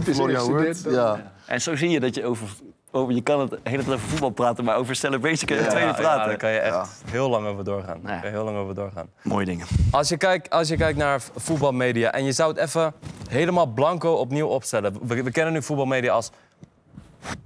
dan- 0.84 1.17
Ja. 1.18 1.32
En 1.46 1.60
zo 1.60 1.76
zie 1.76 1.90
je 1.90 2.00
dat 2.00 2.14
je 2.14 2.24
over, 2.24 2.48
over 2.90 3.14
je 3.14 3.22
kan 3.22 3.40
het 3.40 3.50
de 3.50 3.58
hele 3.62 3.82
tijd 3.82 3.94
over 3.94 4.08
voetbal 4.08 4.30
praten, 4.30 4.64
maar 4.64 4.76
over 4.76 4.96
celebration 4.96 5.46
kun 5.46 5.56
je 5.56 5.64
praten. 5.64 6.02
daar 6.02 6.36
kan 6.36 6.50
je 6.50 6.58
echt 6.58 7.02
heel 7.10 7.28
lang 7.28 7.46
over 7.46 7.64
doorgaan. 7.64 8.00
Daar 8.02 8.20
kan 8.20 8.30
je 8.30 8.36
heel 8.36 8.44
lang 8.44 8.56
over 8.56 8.74
doorgaan. 8.74 9.08
Mooie 9.22 9.44
dingen. 9.44 9.66
Als 9.90 10.08
je, 10.08 10.16
kijkt, 10.16 10.50
als 10.50 10.68
je 10.68 10.76
kijkt 10.76 10.98
naar 10.98 11.20
voetbalmedia 11.36 12.12
en 12.12 12.24
je 12.24 12.32
zou 12.32 12.52
het 12.52 12.58
even 12.58 12.94
helemaal 13.28 13.66
blanco 13.66 14.12
opnieuw 14.12 14.46
opstellen. 14.46 15.06
We, 15.06 15.22
we 15.22 15.30
kennen 15.30 15.52
nu 15.52 15.62
voetbalmedia 15.62 16.12
als... 16.12 16.30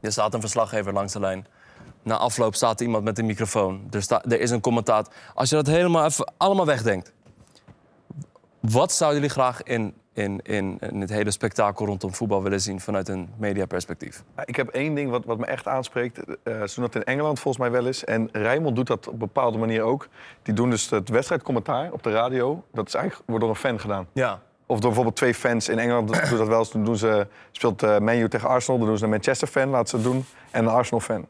Er 0.00 0.12
staat 0.12 0.34
een 0.34 0.40
verslaggever 0.40 0.92
langs 0.92 1.12
de 1.12 1.20
lijn. 1.20 1.46
Na 2.02 2.16
afloop 2.16 2.54
staat 2.54 2.80
er 2.80 2.86
iemand 2.86 3.04
met 3.04 3.18
een 3.18 3.26
microfoon. 3.26 3.86
Er, 3.90 4.02
sta, 4.02 4.22
er 4.24 4.40
is 4.40 4.50
een 4.50 4.60
commentaar. 4.60 5.06
Als 5.34 5.50
je 5.50 5.54
dat 5.54 5.66
helemaal 5.66 6.04
even 6.04 6.32
allemaal 6.36 6.66
wegdenkt. 6.66 7.12
Wat 8.60 8.92
zouden 8.92 9.20
jullie 9.20 9.34
graag 9.34 9.62
in, 9.62 9.94
in, 10.12 10.40
in, 10.42 10.78
in 10.80 11.00
het 11.00 11.10
hele 11.10 11.30
spektakel 11.30 11.86
rondom 11.86 12.14
voetbal 12.14 12.42
willen 12.42 12.60
zien 12.60 12.80
vanuit 12.80 13.08
een 13.08 13.28
mediaperspectief? 13.36 14.22
Ja, 14.36 14.42
Ik 14.46 14.56
heb 14.56 14.68
één 14.68 14.94
ding 14.94 15.10
wat, 15.10 15.24
wat 15.24 15.38
me 15.38 15.46
echt 15.46 15.68
aanspreekt. 15.68 16.18
Eh 16.18 16.62
ze 16.62 16.74
doen 16.74 16.84
dat 16.84 16.94
in 16.94 17.04
Engeland 17.04 17.40
volgens 17.40 17.64
mij 17.64 17.72
wel 17.72 17.86
eens. 17.86 18.04
En 18.04 18.28
Rijnmond 18.32 18.76
doet 18.76 18.86
dat 18.86 19.06
op 19.06 19.12
een 19.12 19.18
bepaalde 19.18 19.58
manier 19.58 19.82
ook. 19.82 20.08
Die 20.42 20.54
doen 20.54 20.70
dus 20.70 20.90
het 20.90 21.08
wedstrijdcommentaar 21.08 21.92
op 21.92 22.02
de 22.02 22.10
radio. 22.10 22.64
Dat 22.72 22.86
is 22.86 22.94
eigenlijk, 22.94 23.28
wordt 23.28 23.44
door 23.44 23.54
een 23.54 23.60
fan 23.60 23.80
gedaan. 23.80 24.06
Ja. 24.12 24.40
Of 24.66 24.78
door 24.78 24.86
bijvoorbeeld 24.86 25.16
twee 25.16 25.34
fans. 25.34 25.68
In 25.68 25.78
Engeland 25.78 26.08
doen 26.28 26.38
dat 26.38 26.48
wel 26.48 26.58
eens. 26.58 26.72
Dan 26.72 26.84
doen 26.84 26.96
ze, 26.96 27.26
speelt 27.50 27.82
eh 27.82 27.98
Man 27.98 28.18
U 28.18 28.28
tegen 28.28 28.48
Arsenal. 28.48 28.78
Dan 28.78 28.88
doen 28.88 28.98
ze 28.98 29.04
een 29.04 29.10
Manchester-fan, 29.10 29.68
laten 29.68 29.88
ze 29.88 29.96
het 29.96 30.04
doen. 30.04 30.24
En 30.50 30.64
een 30.64 30.70
Arsenal-fan. 30.70 31.26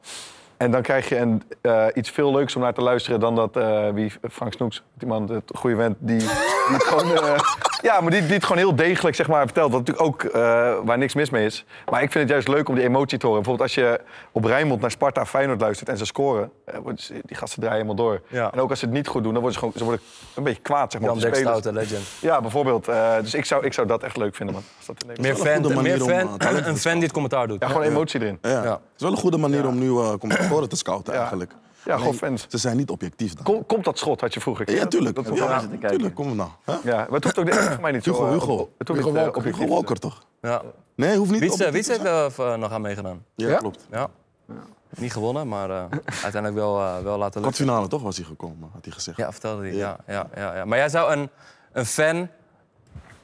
En 0.62 0.70
dan 0.70 0.82
krijg 0.82 1.08
je 1.08 1.18
een, 1.18 1.42
eh, 1.60 1.86
iets 1.94 2.10
veel 2.10 2.32
leuks 2.32 2.56
om 2.56 2.62
naar 2.62 2.74
te 2.74 2.82
luisteren 2.82 3.20
dan 3.20 3.34
dat 3.34 3.56
eh, 3.56 3.88
wie 3.88 4.12
Frank 4.30 4.52
Snoeks, 4.52 4.82
die 4.94 5.08
man, 5.08 5.30
het 5.30 5.50
goede 5.54 5.76
vent, 5.76 5.96
die, 5.98 6.18
die 6.18 6.28
gewoon, 6.88 7.16
eh, 7.16 7.38
ja, 7.82 8.00
maar 8.00 8.10
die, 8.10 8.22
die 8.22 8.32
het 8.34 8.42
gewoon 8.44 8.58
heel 8.58 8.74
degelijk 8.76 9.16
zeg 9.16 9.28
maar 9.28 9.44
vertelt. 9.44 9.72
Wat 9.72 9.80
natuurlijk 9.86 10.06
ook 10.06 10.22
eh, 10.24 10.40
waar 10.84 10.98
niks 10.98 11.14
mis 11.14 11.30
mee 11.30 11.44
is. 11.44 11.64
Maar 11.90 12.02
ik 12.02 12.10
vind 12.12 12.24
het 12.24 12.32
juist 12.32 12.48
leuk 12.48 12.68
om 12.68 12.74
die 12.74 12.84
emotie 12.84 13.18
te 13.18 13.26
horen. 13.26 13.42
Bijvoorbeeld 13.42 13.68
als 13.76 13.84
je 13.84 14.00
op 14.32 14.44
Rijnmond 14.44 14.80
naar 14.80 14.90
Sparta 14.90 15.26
Feyenoord 15.26 15.60
luistert 15.60 15.88
en 15.88 15.98
ze 15.98 16.04
scoren, 16.04 16.50
ze- 16.96 17.20
die 17.24 17.36
gasten 17.36 17.60
draaien 17.60 17.76
helemaal 17.82 18.04
door. 18.04 18.20
Ja. 18.28 18.52
En 18.52 18.60
ook 18.60 18.70
als 18.70 18.78
ze 18.78 18.84
het 18.84 18.94
niet 18.94 19.06
goed 19.06 19.22
doen, 19.22 19.32
dan 19.32 19.42
worden 19.42 19.52
ze 19.52 19.58
gewoon, 19.58 19.74
ze 19.76 19.84
worden 19.84 20.00
een 20.34 20.42
beetje 20.42 20.62
kwaad 20.62 20.92
zeg 20.92 21.00
maar. 21.00 21.16
Jan. 21.16 21.34
Stoute, 21.34 21.72
legend. 21.72 22.02
Ja, 22.20 22.40
bijvoorbeeld. 22.40 22.88
eh, 22.88 23.14
dus 23.20 23.34
ik 23.34 23.44
zou, 23.44 23.64
ik 23.64 23.72
zou 23.72 23.86
dat 23.86 24.02
echt 24.02 24.16
leuk 24.16 24.34
vinden, 24.34 24.54
man. 24.54 24.64
Als 24.76 24.86
dat 24.86 25.18
Meer 25.18 25.30
een 25.30 25.36
fan, 25.36 25.64
goede 25.64 25.82
meer 25.82 26.02
om, 26.02 26.08
fan, 26.08 26.38
een 26.66 26.76
fan 26.76 26.92
die 26.94 27.02
het 27.02 27.12
commentaar 27.12 27.48
doet. 27.48 27.60
Ja, 27.60 27.66
gewoon 27.66 27.82
emotie 27.82 28.20
erin. 28.20 28.38
Ja. 28.42 28.50
Ja. 28.50 28.58
Het 28.62 28.80
is 28.96 29.02
wel 29.02 29.10
een 29.10 29.16
goede 29.18 29.36
manier 29.36 29.66
om 29.66 29.78
nu 29.78 29.86
uh, 29.88 30.12
commentatoren 30.18 30.68
te 30.68 30.76
scouten, 30.76 31.12
Ja. 31.12 31.18
eigenlijk. 31.18 31.52
Ja, 31.84 31.92
gewoon 31.92 32.06
Alleen, 32.06 32.18
fans. 32.18 32.46
Ze 32.48 32.58
zijn 32.58 32.76
niet 32.76 32.90
objectief 32.90 33.34
dan. 33.34 33.44
Kom, 33.44 33.66
komt 33.66 33.84
dat 33.84 33.98
schot, 33.98 34.20
had 34.20 34.34
je 34.34 34.40
vroeger. 34.40 34.74
Ja, 34.74 34.86
tuurlijk. 34.86 35.14
Dat, 35.14 35.24
Ja, 35.36 35.60
dat, 35.60 35.80
ja. 35.80 35.88
tuurlijk. 35.88 36.14
Kom 36.14 36.26
maar 36.26 36.34
nou. 36.34 36.50
Hè? 36.64 36.90
Ja, 36.90 36.96
maar 36.96 37.08
het 37.10 37.24
hoeft 37.24 37.38
ook 37.38 37.44
dit- 37.46 37.54
voor 37.54 37.80
mij 37.80 37.92
niet 37.92 38.04
zo... 38.04 38.10
Hugo, 38.10 38.26
eh, 38.26 38.32
Hugo. 38.32 38.52
op- 38.56 38.70
Het 38.78 38.88
hoeft 38.88 39.00
Hugo 39.00 39.10
niet 39.12 39.18
eh, 39.18 39.24
Walker. 39.32 39.44
Hugo 39.58 39.82
toch? 39.94 40.26
Ja. 40.40 40.62
Nee, 40.94 41.16
hoeft 41.16 41.30
niet 41.30 41.40
Wietse, 41.40 41.54
objectief 41.66 41.86
Wietse 41.86 42.02
te 42.02 42.08
heeft 42.10 42.34
zijn. 42.34 42.46
er 42.48 42.54
eh, 42.54 42.60
nog 42.60 42.70
aan 42.70 42.80
meegedaan. 42.80 43.24
Ja, 43.34 43.48
Ja? 43.48 43.56
klopt. 43.56 43.86
Ja. 43.90 44.08
Niet 44.98 45.12
gewonnen, 45.12 45.48
maar 45.48 45.70
eh, 45.70 45.84
uiteindelijk 46.06 46.54
wel, 46.54 46.80
eh, 46.80 46.84
wel 46.92 47.02
laten 47.02 47.18
lukken. 47.20 47.40
Kwartfinale 47.40 47.88
toch 47.88 48.02
was 48.02 48.16
hij 48.16 48.26
gekomen, 48.26 48.68
had 48.72 48.84
hij 48.84 48.92
gezegd. 48.92 49.16
Ja, 49.16 49.32
vertelde 49.32 49.62
hij. 49.62 49.74
Ja. 49.74 49.96
Ja, 50.06 50.26
ja, 50.34 50.54
ja, 50.56 50.64
Maar 50.64 50.78
jij 50.78 50.88
zou 50.88 51.12
een, 51.12 51.30
een 51.72 51.86
fan 51.86 52.28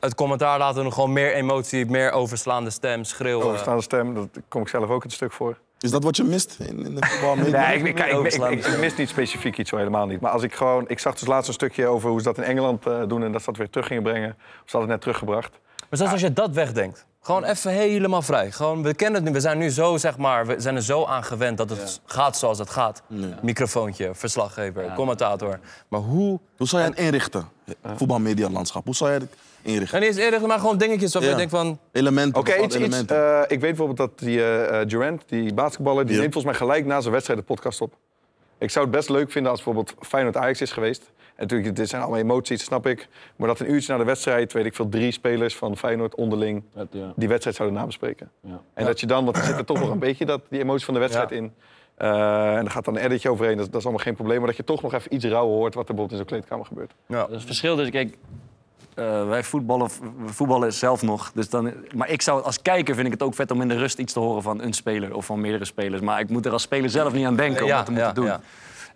het 0.00 0.14
commentaar 0.14 0.58
laten 0.58 0.82
doen, 0.82 0.92
gewoon 0.92 1.12
meer 1.12 1.32
emotie, 1.34 1.86
meer 1.86 2.12
overslaande 2.12 2.70
stem, 2.70 3.04
schreeuwen. 3.04 3.46
Overstaande 3.46 3.82
stem, 3.82 4.14
daar 4.14 4.26
kom 4.48 4.62
ik 4.62 4.68
zelf 4.68 4.88
ook 4.90 5.04
een 5.04 5.10
stuk 5.10 5.32
voor. 5.32 5.58
Is 5.80 5.90
dat 5.90 6.04
wat 6.04 6.16
je 6.16 6.24
mist 6.24 6.56
in, 6.58 6.84
in 6.86 6.94
de 6.94 7.06
voetbalmedia? 7.06 7.68
Nee, 7.68 7.78
ik, 7.78 7.84
ik, 7.86 7.98
ik, 7.98 8.34
ik, 8.34 8.50
ik- 8.50 8.66
ik 8.66 8.78
mis 8.78 8.96
niet 8.96 9.08
specifiek 9.08 9.58
iets 9.58 9.70
zo 9.70 9.76
helemaal 9.76 10.06
niet. 10.06 10.20
Maar 10.20 10.30
als 10.30 10.42
ik 10.42 10.54
gewoon, 10.54 10.84
ik 10.88 10.98
zag 10.98 11.14
dus 11.14 11.28
laatst 11.28 11.48
een 11.48 11.54
stukje 11.54 11.86
over 11.86 12.10
hoe 12.10 12.18
ze 12.18 12.24
dat 12.24 12.36
in 12.38 12.42
Engeland 12.44 12.86
eh, 12.86 13.02
doen 13.08 13.22
en 13.24 13.32
dat 13.32 13.40
ze 13.40 13.46
dat 13.46 13.56
weer 13.56 13.70
terug 13.70 13.86
gingen 13.86 14.02
brengen. 14.02 14.30
Of 14.30 14.36
ze 14.70 14.76
hadden 14.76 14.80
het 14.80 14.88
net 14.90 15.00
teruggebracht. 15.00 15.50
Maar 15.78 15.98
zelfs 15.98 16.12
als 16.12 16.20
je 16.20 16.32
dat 16.32 16.50
wegdenkt, 16.50 17.06
gewoon 17.22 17.44
even 17.44 17.70
helemaal 17.70 18.22
vrij. 18.22 18.50
Gewoon, 18.50 18.82
we 18.82 18.94
kennen 18.94 19.16
het 19.20 19.24
nu, 19.28 19.34
we 19.36 19.40
zijn 19.40 19.58
nu 19.58 19.70
zo, 19.70 19.96
zeg 19.96 20.16
maar, 20.16 20.46
we 20.46 20.54
zijn 20.60 20.76
er 20.76 20.82
zo 20.82 21.04
aan 21.04 21.24
gewend 21.24 21.56
dat 21.58 21.70
het 21.70 22.00
gaat 22.04 22.36
zoals 22.36 22.58
het 22.58 22.70
gaat. 22.70 23.02
Microfoontje, 23.42 24.10
verslaggever, 24.14 24.92
commentator. 24.94 25.58
Maar 25.88 26.00
hoe... 26.00 26.38
Hoe 26.56 26.66
zou 26.68 26.82
jij 26.82 26.90
het 26.90 27.00
inrichten? 27.00 27.48
Voetbalmedia-landschap. 27.96 28.84
Hoe 28.84 28.94
zou 28.94 29.10
jij 29.10 29.18
het 29.18 29.28
inrichten? 29.68 29.98
En 29.98 30.04
niet 30.07 30.16
eens 30.16 30.24
eerder, 30.24 30.46
maar 30.46 30.59
gewoon 30.59 30.78
dingetjes 30.78 31.12
waarvan 31.12 31.31
Ja. 31.33 31.38
je 31.40 31.48
denkt 31.48 31.57
van... 31.64 31.78
Elementen. 31.92 32.40
Oké, 32.40 32.50
bepaalde 32.50 32.64
iets, 32.66 32.76
iets, 32.76 32.85
elementen. 32.85 33.16
eh, 33.16 33.40
ik 33.42 33.48
weet 33.48 33.76
bijvoorbeeld 33.76 33.96
dat 33.98 34.18
die 34.18 34.38
eh, 34.42 34.81
eh, 34.81 34.88
Durant, 34.88 35.22
die 35.26 35.54
basketballer, 35.54 36.04
die 36.07 36.14
Ja. 36.14 36.20
neemt 36.20 36.33
volgens 36.33 36.59
mij 36.59 36.66
gelijk 36.68 36.87
na 36.87 37.00
zijn 37.00 37.12
wedstrijd 37.12 37.38
de 37.40 37.44
podcast 37.46 37.81
op. 37.81 37.94
Ik 38.59 38.70
zou 38.70 38.85
het 38.87 38.94
best 38.94 39.09
leuk 39.09 39.31
vinden 39.31 39.50
als 39.52 39.62
bijvoorbeeld 39.64 39.94
Feyenoord 40.07 40.37
Ajax 40.37 40.61
is 40.61 40.72
geweest. 40.72 41.02
En 41.18 41.44
natuurlijk, 41.46 41.76
dit 41.76 41.88
zijn 41.88 42.02
allemaal 42.02 42.20
emoties, 42.20 42.64
snap 42.64 42.87
ik. 42.87 43.09
Maar 43.37 43.48
dat 43.48 43.61
een 43.61 43.70
uurtje 43.72 43.92
na 43.92 43.98
de 43.98 44.04
wedstrijd, 44.04 44.52
weet 44.52 44.64
ik 44.64 44.74
veel, 44.74 44.88
drie 44.88 45.12
spelers 45.12 45.57
van 45.57 45.76
Feyenoord 45.76 46.14
onderling 46.14 46.62
die 47.16 47.28
wedstrijd 47.28 47.57
zouden 47.57 47.78
nabespreken. 47.78 48.31
En 48.74 48.85
dat 48.85 49.00
je 49.00 49.07
dan, 49.07 49.24
want 49.24 49.37
er 49.37 49.44
zit 49.44 49.57
er 49.59 49.64
toch 49.64 49.81
nog 49.81 49.90
een 49.90 49.98
beetje 49.98 50.24
dat, 50.24 50.40
die 50.48 50.61
emotie 50.61 50.85
van 50.85 50.94
de 50.94 51.00
wedstrijd 51.00 51.31
Ja. 51.31 51.37
in. 51.37 51.52
Eh, 51.94 52.57
en 52.57 52.64
er 52.64 52.70
gaat 52.70 52.85
dan 52.85 52.96
een 52.96 53.04
editje 53.04 53.31
overheen, 53.31 53.57
dat, 53.57 53.66
dat 53.66 53.76
is 53.76 53.83
allemaal 53.83 54.04
geen 54.04 54.14
probleem. 54.14 54.38
Maar 54.38 54.46
dat 54.46 54.57
je 54.57 54.64
toch 54.64 54.83
nog 54.83 54.94
even 54.94 55.14
iets 55.14 55.24
rauwer 55.24 55.57
hoort 55.57 55.74
wat 55.74 55.88
er 55.88 55.94
bijvoorbeeld 55.94 56.11
in 56.11 56.16
zo'n 56.16 56.26
kleedkamer 56.26 56.66
gebeurt. 56.66 56.94
Ja. 57.07 57.18
Dat 57.20 57.28
is 57.31 57.35
het 57.35 57.44
verschil. 57.44 57.76
Dus 57.76 57.90
kijk, 57.90 58.16
eh, 58.98 59.28
wij 59.28 59.42
voetballen, 59.44 59.90
voetballen 60.26 60.72
zelf 60.72 61.02
nog. 61.02 61.30
Dus 61.34 61.48
dan, 61.48 61.72
maar 61.94 62.08
ik 62.11 62.22
zou, 62.22 62.42
als 62.42 62.62
kijker 62.62 62.94
vind 62.94 63.06
ik 63.06 63.12
het 63.12 63.22
ook 63.22 63.34
vet 63.34 63.50
om 63.50 63.61
in 63.61 63.68
de 63.68 63.76
rust 63.76 63.98
iets 63.98 64.12
te 64.12 64.18
horen 64.20 64.42
van 64.42 64.62
een 64.62 64.72
speler 64.72 65.14
of 65.14 65.26
van 65.26 65.40
meerdere 65.40 65.64
spelers. 65.64 66.00
Maar 66.02 66.20
ik 66.20 66.28
moet 66.28 66.46
er 66.46 66.52
als 66.52 66.62
speler 66.62 66.90
zelf 66.90 67.12
niet 67.12 67.26
aan 67.26 67.37
denken 67.37 67.62
om 67.62 67.68
Ja, 67.68 67.76
dat 67.76 67.84
te 67.84 67.90
moeten 67.90 68.08
ja, 68.08 68.14
doen. 68.14 68.26
ja. 68.26 68.40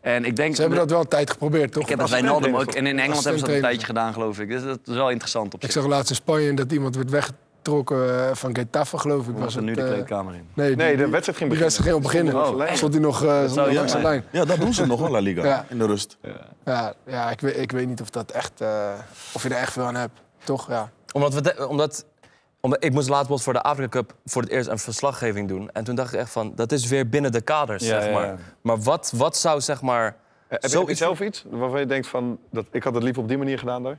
En 0.01 0.25
ik 0.25 0.37
denk, 0.37 0.55
Ze 0.55 0.61
hebben 0.61 0.79
dat 0.79 0.91
wel 0.91 1.01
een 1.01 1.09
tijd 1.09 1.31
geprobeerd, 1.31 1.73
toch? 1.73 1.83
ik 1.83 1.89
heb 1.89 1.99
dat 1.99 2.11
bij 2.11 2.21
Naldum 2.21 2.57
ook. 2.57 2.73
En 2.75 2.87
in 2.87 2.99
Engeland 2.99 3.23
hebben 3.25 3.41
ze 3.41 3.47
dat 3.47 3.55
een 3.55 3.61
tijdje 3.63 3.87
gedaan, 3.87 4.13
geloof 4.13 4.39
ik. 4.41 4.49
Dus 4.49 4.63
dat 4.63 4.79
is 4.85 4.95
wel 4.95 5.11
interessant 5.11 5.55
op 5.55 5.63
Ik 5.65 5.71
zich. 5.73 5.83
zag 5.83 5.91
laatst 5.91 6.11
in 6.11 6.17
Spanje 6.17 6.55
dat 6.55 6.73
iemand 6.73 6.97
werd 6.97 7.11
weggetrokken 7.11 7.51
eh, 7.69 8.31
van 8.33 8.57
Getafe, 8.57 8.99
geloof 8.99 9.27
ik. 9.29 9.33
Was 9.35 9.43
Was 9.45 9.57
er 9.57 9.63
nu 9.63 9.75
de 9.75 9.83
eh, 9.83 9.87
kleedkamer 9.89 10.35
in. 10.35 10.47
Nee, 10.55 10.67
die, 10.69 10.77
Nee, 10.77 10.97
de 10.97 11.09
wedstrijd 11.09 11.39
ging 11.39 11.51
die 11.51 11.59
beginnen. 11.59 11.63
wedstrijd 11.63 11.91
ging 11.91 12.03
beginnen. 12.03 12.77
Stond 12.77 12.93
hij 12.93 13.03
nog 13.03 13.17
Stond 13.17 13.27
hij 13.57 13.65
nog, 13.65 13.67
eh, 13.67 13.69
ja 13.73 13.75
langs 13.79 13.93
de 13.93 13.99
lijn. 13.99 14.25
Ja, 14.31 14.45
dat 14.45 14.59
doen 14.61 14.75
ze 14.75 14.87
nog 14.87 15.01
wel, 15.01 15.11
La 15.11 15.19
Liga. 15.19 15.45
Ja. 15.45 15.65
In 15.69 15.79
de 15.79 15.87
rust. 15.87 16.19
Ja, 16.65 16.95
ja 17.07 17.31
ik, 17.31 17.41
weet, 17.41 17.57
ik 17.59 17.73
weet 17.73 17.87
niet 17.89 18.01
of 18.01 18.11
dat 18.11 18.31
echt... 18.31 18.61
eh, 18.61 18.93
of 19.35 19.43
je 19.43 19.49
er 19.49 19.57
echt 19.57 19.73
veel 19.73 19.85
aan 19.85 19.95
hebt. 19.95 20.21
Toch? 20.45 20.69
Ja. 20.69 20.91
Omdat, 21.13 21.35
we 21.35 21.41
de- 21.41 21.69
omdat, 21.69 22.05
omdat 22.61 22.85
ik 22.85 22.93
moest 22.93 23.09
laatst 23.09 23.43
voor 23.43 23.53
de 23.53 23.63
Afrika 23.63 23.89
Cup 23.89 24.15
voor 24.25 24.43
het 24.43 24.51
eerst 24.51 24.69
een 24.69 24.79
verslaggeving 24.79 25.49
doen. 25.49 25.71
En 25.73 25.85
toen 25.85 25.95
dacht 25.95 26.13
ik 26.13 26.19
echt 26.21 26.31
van, 26.31 26.53
dat 26.55 26.73
is 26.73 26.87
weer 26.87 27.09
binnen 27.09 27.33
de 27.33 27.41
kaders, 27.41 27.83
Ja, 27.87 27.89
zeg 28.01 28.05
ja, 28.11 28.13
maar. 28.19 28.27
ja. 28.27 28.37
Maar 28.61 28.81
wat, 28.81 29.13
wat 29.17 29.37
zou, 29.37 29.61
zeg 29.61 29.83
maar... 29.83 30.05
Heb 30.05 30.15
je, 30.49 30.55
heb 30.55 30.63
je 30.63 30.69
zoiets- 30.69 30.99
zelf 30.99 31.21
iets 31.21 31.45
waarvan 31.51 31.81
je 31.81 31.87
denkt 31.87 32.07
van, 32.07 32.39
dat, 32.51 32.67
ik 32.71 32.83
had 32.83 32.95
het 32.95 33.03
liever 33.03 33.23
op 33.23 33.29
die 33.29 33.39
manier 33.39 33.59
gedaan 33.59 33.83
daar? 33.83 33.99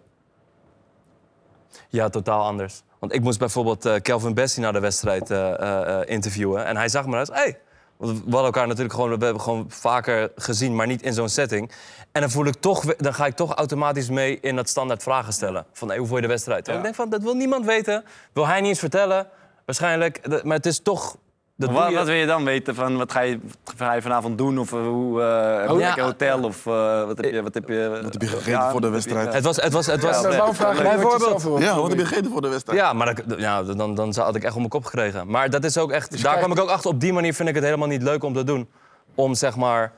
Ja, 1.90 2.10
totaal 2.10 2.44
anders. 2.46 2.84
Want 3.04 3.16
ik 3.16 3.22
moest 3.22 3.40
bijvoorbeeld 3.40 3.86
eh, 3.86 3.96
Kelvin 4.02 4.34
Bessie 4.34 4.62
naar 4.62 4.74
de 4.74 4.80
wedstrijd 4.80 5.32
eh, 5.32 6.00
eh, 6.00 6.02
interviewen. 6.06 6.66
En 6.66 6.78
hij 6.78 6.90
zag 6.90 7.06
me 7.06 7.16
uit. 7.16 7.34
Hey. 7.34 7.60
We 7.98 8.08
hadden 8.08 8.44
elkaar 8.44 8.68
natuurlijk 8.68 8.94
gewoon, 8.94 9.18
we 9.18 9.24
hebben 9.24 9.42
gewoon 9.42 9.66
vaker 9.70 10.32
gezien, 10.36 10.76
maar 10.76 10.88
niet 10.88 11.02
in 11.02 11.14
zo'n 11.14 11.30
setting. 11.30 11.72
En 12.12 12.22
dan, 12.22 12.30
voel 12.30 12.46
ik 12.46 12.56
toch, 12.56 12.96
dan 12.96 13.14
ga 13.14 13.26
ik 13.26 13.36
toch 13.36 13.54
automatisch 13.54 14.10
mee 14.10 14.40
in 14.40 14.56
dat 14.56 14.70
standaard 14.70 15.04
vragen 15.04 15.34
stellen. 15.34 15.66
Van 15.72 15.88
hey, 15.88 15.98
hoe 15.98 16.08
vond 16.08 16.20
je 16.20 16.26
de 16.26 16.32
wedstrijd? 16.32 16.68
En 16.68 16.76
ik 16.78 16.84
denk 16.84 16.96
van, 16.96 17.10
dat 17.10 17.22
wil 17.22 17.34
niemand 17.34 17.66
weten. 17.66 18.04
Wil 18.34 18.48
hij 18.48 18.60
niet 18.60 18.70
eens 18.70 18.80
vertellen, 18.80 19.28
waarschijnlijk. 19.66 20.44
Maar 20.44 20.58
het 20.58 20.66
is 20.66 20.80
toch... 20.80 21.18
Dat 21.56 21.70
Wat, 21.72 21.90
je- 21.90 21.96
wat 21.96 22.06
wil 22.06 22.16
je 22.16 22.26
dan 22.26 22.44
weten? 22.44 22.76
Van, 22.76 22.98
wat, 22.98 23.12
ga 23.12 23.20
je, 23.22 23.40
wat 23.64 23.74
ga 23.78 23.94
je 23.94 24.02
vanavond 24.02 24.38
doen? 24.38 24.60
Of 24.60 24.74
eh, 24.74 24.80
hoe, 24.86 25.22
eh 25.22 25.60
heb 25.60 25.70
je 25.70 25.78
ja. 25.78 25.98
een 25.98 26.04
hotel? 26.04 26.44
Of 26.44 26.66
eh, 26.66 27.06
wat 27.06 27.18
heb 27.18 27.32
je... 27.34 27.44
Wat 27.44 27.54
heb 27.54 27.68
je, 27.68 28.00
Wat 28.04 28.14
heb 28.14 28.22
je 28.22 28.28
gegeten 28.28 28.70
voor 28.72 28.82
de 28.82 28.90
wedstrijd? 28.90 29.34
Het 29.34 29.44
was... 29.44 29.56
Het 29.56 29.74
was, 29.74 29.86
het 29.86 30.02
was 30.04 30.22
waarom 30.22 30.54
vraag 30.56 30.78
je 30.78 30.84
wat 30.84 31.18
bijvoorbeeld-? 31.20 31.62
Ja, 31.64 31.76
wat 31.82 31.90
heb 31.90 32.00
je 32.00 32.06
gegeten 32.06 32.32
voor 32.32 32.42
de 32.42 32.48
wedstrijd? 32.48 32.80
Ja, 32.80 32.94
maar 32.94 33.16
dat, 33.26 33.40
ja, 33.40 33.64
dan, 33.64 33.96
dan 33.96 34.14
had 34.16 34.36
ik 34.36 34.44
echt 34.44 34.52
op 34.52 34.58
mijn 34.58 34.70
kop 34.70 34.86
gekregen. 34.86 35.28
Maar 35.28 35.50
dat 35.50 35.64
is 35.64 35.78
ook 35.78 35.92
echt. 35.92 36.12
daar 36.12 36.20
krijgt- 36.20 36.40
kwam 36.40 36.52
ik 36.52 36.60
ook 36.60 36.70
achter. 36.70 36.90
Op 36.90 37.00
die 37.00 37.14
manier 37.14 37.34
vind 37.34 37.50
ik 37.50 37.56
het 37.56 37.64
helemaal 37.64 37.88
niet 37.88 38.02
leuk 38.04 38.24
om 38.24 38.34
te 38.34 38.44
doen. 38.44 38.70
Om 39.16 39.34
zeg 39.36 39.56
maar. 39.56 39.92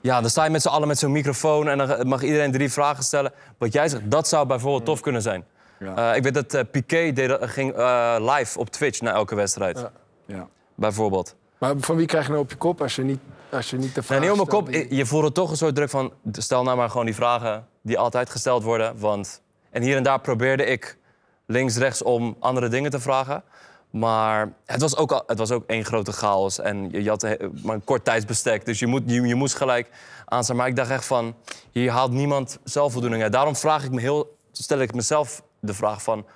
Ja, 0.00 0.20
dan 0.20 0.30
sta 0.30 0.44
je 0.44 0.50
met 0.50 0.62
z'n 0.62 0.68
allen 0.68 0.88
met 0.88 0.98
zo'n 0.98 1.12
microfoon 1.12 1.68
en 1.68 1.78
dan 1.78 2.08
mag 2.08 2.22
iedereen 2.22 2.52
drie 2.52 2.72
vragen 2.72 3.04
stellen. 3.04 3.32
Wat 3.58 3.72
jij 3.72 3.88
zegt, 3.88 4.02
dat 4.10 4.28
zou 4.28 4.46
bijvoorbeeld 4.46 4.84
tof 4.84 5.00
kunnen 5.00 5.22
zijn. 5.22 5.44
Ja. 5.78 6.10
Eh, 6.10 6.16
ik 6.16 6.22
weet 6.22 6.34
dat 6.34 6.54
eh, 6.54 6.62
Piqué 6.70 7.12
deed, 7.12 7.28
dat- 7.28 7.50
ging 7.50 7.72
eh, 7.74 8.16
live 8.18 8.58
op 8.58 8.70
Twitch 8.70 9.00
na 9.00 9.12
elke 9.12 9.34
wedstrijd. 9.34 9.86
Ja. 10.26 10.48
Bijvoorbeeld. 10.76 11.34
Maar 11.58 11.74
van 11.78 11.96
wie 11.96 12.06
krijg 12.06 12.24
je 12.24 12.30
nou 12.30 12.42
op 12.42 12.50
je 12.50 12.56
kop 12.56 12.80
als 12.82 12.96
je 12.96 13.02
niet, 13.02 13.18
als 13.50 13.70
je 13.70 13.76
niet 13.76 13.94
de 13.94 14.02
vraag 14.02 14.20
niet 14.20 14.30
op 14.30 14.36
mijn 14.36 14.48
kop, 14.48 14.66
die- 14.72 14.94
je 14.94 15.06
voelde 15.06 15.32
toch 15.32 15.50
een 15.50 15.56
soort 15.56 15.74
druk 15.74 15.90
van... 15.90 16.12
stel 16.32 16.62
nou 16.62 16.76
maar 16.76 16.90
gewoon 16.90 17.06
die 17.06 17.14
vragen 17.14 17.66
die 17.82 17.98
altijd 17.98 18.30
gesteld 18.30 18.62
worden. 18.62 18.98
Want, 18.98 19.42
en 19.70 19.82
hier 19.82 19.96
en 19.96 20.02
daar 20.02 20.20
probeerde 20.20 20.64
ik 20.64 20.98
links, 21.46 21.76
rechts 21.76 22.02
om 22.02 22.36
andere 22.38 22.68
dingen 22.68 22.90
te 22.90 23.00
vragen. 23.00 23.42
Maar 23.90 24.52
het 24.64 24.80
was 24.80 24.96
ook, 24.96 25.12
al, 25.12 25.22
het 25.26 25.38
was 25.38 25.50
ook 25.50 25.64
één 25.66 25.84
grote 25.84 26.12
chaos. 26.12 26.58
En 26.60 26.90
je, 26.90 27.02
je 27.02 27.08
had 27.08 27.22
maar 27.62 27.74
een 27.74 27.84
kort 27.84 28.04
tijdsbestek. 28.04 28.64
Dus 28.64 28.78
je, 28.78 28.86
moet, 28.86 29.02
je, 29.06 29.20
je 29.22 29.34
moest 29.34 29.54
gelijk 29.54 29.88
aanstaan. 30.24 30.56
Maar 30.56 30.66
ik 30.68 30.76
dacht 30.76 30.90
echt 30.90 31.04
van, 31.04 31.34
hier 31.70 31.90
haalt 31.90 32.10
niemand 32.12 32.58
zelfvoldoening 32.64 33.22
uit. 33.22 33.32
Daarom 33.32 33.56
vraag 33.56 33.84
ik 33.84 33.90
me 33.90 34.00
heel, 34.00 34.36
stel 34.52 34.78
ik 34.78 34.94
mezelf 34.94 35.42
de 35.60 35.74
vraag 35.74 36.02
van... 36.02 36.26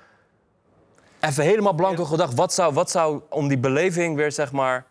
Even 1.21 1.43
helemaal 1.43 1.73
blanco 1.73 2.05
gedacht. 2.05 2.33
Wat 2.33 2.53
zou, 2.53 2.73
wat 2.73 2.91
zou 2.91 3.21
om 3.29 3.47
die 3.47 3.57
beleving 3.57 4.15
weer, 4.15 4.31
zeg 4.31 4.51
maar... 4.51 4.85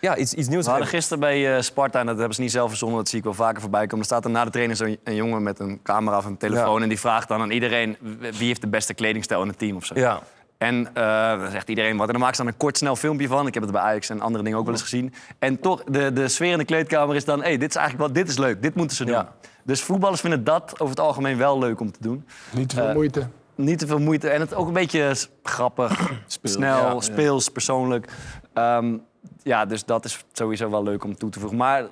Ja, 0.00 0.16
iets, 0.16 0.34
iets 0.34 0.48
nieuws 0.48 0.64
We 0.64 0.70
hadden 0.70 0.88
gisteren 0.88 1.20
bij 1.20 1.56
eh, 1.56 1.62
Sparta, 1.62 2.00
en 2.00 2.06
dat 2.06 2.16
hebben 2.16 2.34
ze 2.34 2.40
niet 2.40 2.50
zelf 2.50 2.68
verzonnen, 2.68 2.98
dat 2.98 3.08
zie 3.08 3.18
ik 3.18 3.24
wel 3.24 3.34
vaker 3.34 3.60
voorbij 3.60 3.82
komen. 3.82 3.98
Er 3.98 4.04
staat 4.04 4.24
er 4.24 4.30
na 4.30 4.44
de 4.44 4.50
training 4.50 4.78
zo'n 4.78 4.98
een 5.04 5.14
jongen 5.14 5.42
met 5.42 5.58
een 5.58 5.80
camera 5.82 6.16
of 6.16 6.24
een 6.24 6.36
telefoon. 6.36 6.76
Ja. 6.76 6.82
En 6.82 6.88
die 6.88 6.98
vraagt 7.00 7.28
dan 7.28 7.40
aan 7.40 7.50
iedereen 7.50 7.96
wie 8.18 8.46
heeft 8.46 8.60
de 8.60 8.66
beste 8.68 8.94
kledingstijl 8.94 9.42
in 9.42 9.48
het 9.48 9.58
team 9.58 9.76
of 9.76 9.84
zo. 9.84 9.94
Ja, 9.98 10.20
En 10.58 10.88
eh, 10.94 11.40
dan 11.40 11.50
zegt 11.50 11.68
iedereen 11.68 11.96
wat. 11.96 12.06
En 12.06 12.12
dan 12.12 12.20
maken 12.20 12.36
ze 12.36 12.42
dan 12.42 12.52
een 12.52 12.58
kort 12.58 12.76
snel 12.78 12.96
filmpje 12.96 13.28
van. 13.28 13.46
Ik 13.46 13.54
heb 13.54 13.62
het 13.62 13.72
bij 13.72 13.80
Ajax 13.80 14.08
en 14.10 14.20
andere 14.20 14.44
dingen 14.44 14.58
ook 14.58 14.64
wel 14.64 14.74
eens 14.74 14.82
gezien. 14.82 15.14
En 15.38 15.60
toch, 15.60 15.84
de, 15.84 16.12
de 16.12 16.28
sfeer 16.28 16.52
in 16.52 16.58
de 16.58 16.64
kleedkamer 16.64 17.16
is 17.16 17.24
dan... 17.24 17.42
hey, 17.42 17.56
dit 17.58 17.68
is 17.68 17.76
eigenlijk 17.76 18.06
wel, 18.06 18.22
dit 18.22 18.32
is 18.32 18.38
leuk, 18.38 18.62
dit 18.62 18.74
moeten 18.74 18.96
ze 18.96 19.04
doen. 19.04 19.14
Ja. 19.14 19.32
Dus 19.62 19.82
voetballers 19.82 20.20
vinden 20.20 20.44
dat 20.44 20.72
over 20.72 20.88
het 20.88 21.00
algemeen 21.00 21.36
wel 21.38 21.58
leuk 21.58 21.80
om 21.80 21.92
te 21.92 21.98
doen. 22.00 22.26
Niet 22.50 22.68
te 22.68 22.74
veel 22.76 22.88
Eh, 22.88 22.94
moeite. 22.94 23.26
Niet 23.54 23.78
te 23.78 23.86
veel 23.86 23.98
moeite 23.98 24.28
en 24.28 24.40
het 24.40 24.54
ook 24.54 24.66
een 24.66 24.72
beetje 24.72 25.16
grappig, 25.42 26.12
snel, 26.42 27.00
speels, 27.00 27.48
persoonlijk. 27.48 28.12
Ehm, 28.52 28.96
ja, 29.42 29.64
dus 29.64 29.84
dat 29.84 30.04
is 30.04 30.24
sowieso 30.32 30.70
wel 30.70 30.82
leuk 30.82 31.04
om 31.04 31.16
toe 31.16 31.30
te 31.30 31.40
voegen. 31.40 31.58
Maar 31.58 31.84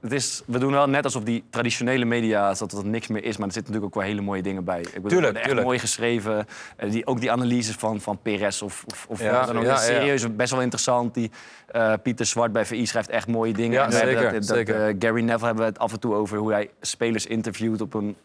het 0.00 0.12
is, 0.12 0.42
we 0.46 0.58
doen 0.58 0.72
wel 0.72 0.88
net 0.88 1.04
alsof 1.04 1.22
die 1.22 1.44
traditionele 1.50 2.04
media 2.04 2.54
dat 2.54 2.72
er 2.72 2.86
niks 2.86 3.06
meer 3.06 3.24
is. 3.24 3.36
Maar 3.36 3.46
er 3.46 3.52
zitten 3.52 3.72
natuurlijk 3.72 3.96
ook 3.96 4.02
wel 4.02 4.12
hele 4.12 4.20
mooie 4.26 4.42
dingen 4.42 4.64
bij. 4.64 4.80
Ik 4.80 4.92
bedoel, 4.92 5.08
Tuurlijk, 5.08 5.34
echt 5.34 5.44
tuurlijk. 5.44 5.66
mooi 5.66 5.78
geschreven. 5.78 6.46
Eh, 6.76 6.90
die, 6.90 7.06
ook 7.06 7.20
die 7.20 7.30
analyses 7.32 7.74
van, 7.74 8.00
van 8.00 8.18
Perez 8.22 8.62
of, 8.62 8.84
of, 8.86 9.06
of 9.08 9.22
Ja, 9.22 9.46
dan 9.46 9.56
ook 9.58 9.64
ja, 9.64 9.70
ja. 9.70 9.76
serieus 9.76 10.36
best 10.36 10.50
wel 10.50 10.60
interessant. 10.60 11.14
Die, 11.14 11.30
eh, 11.66 11.92
Pieter 12.02 12.26
Zwart 12.26 12.52
bij 12.52 12.64
VI 12.64 12.86
schrijft 12.86 13.08
echt 13.08 13.26
mooie 13.26 13.52
dingen. 13.52 13.72
Ja, 13.72 13.84
En 13.84 13.92
zeker, 13.92 14.22
dat, 14.22 14.32
dat, 14.32 14.44
zeker. 14.44 14.74
eh, 14.88 14.94
Gary 14.98 15.20
Neville 15.20 15.46
hebben 15.46 15.64
we 15.64 15.70
het 15.70 15.78
af 15.78 15.92
en 15.92 16.00
toe 16.00 16.14
over 16.14 16.38
hoe 16.38 16.52
hij 16.52 16.70
spelers 16.80 17.26
interviewt 17.26 17.80
op 17.80 17.94
een 17.94 18.16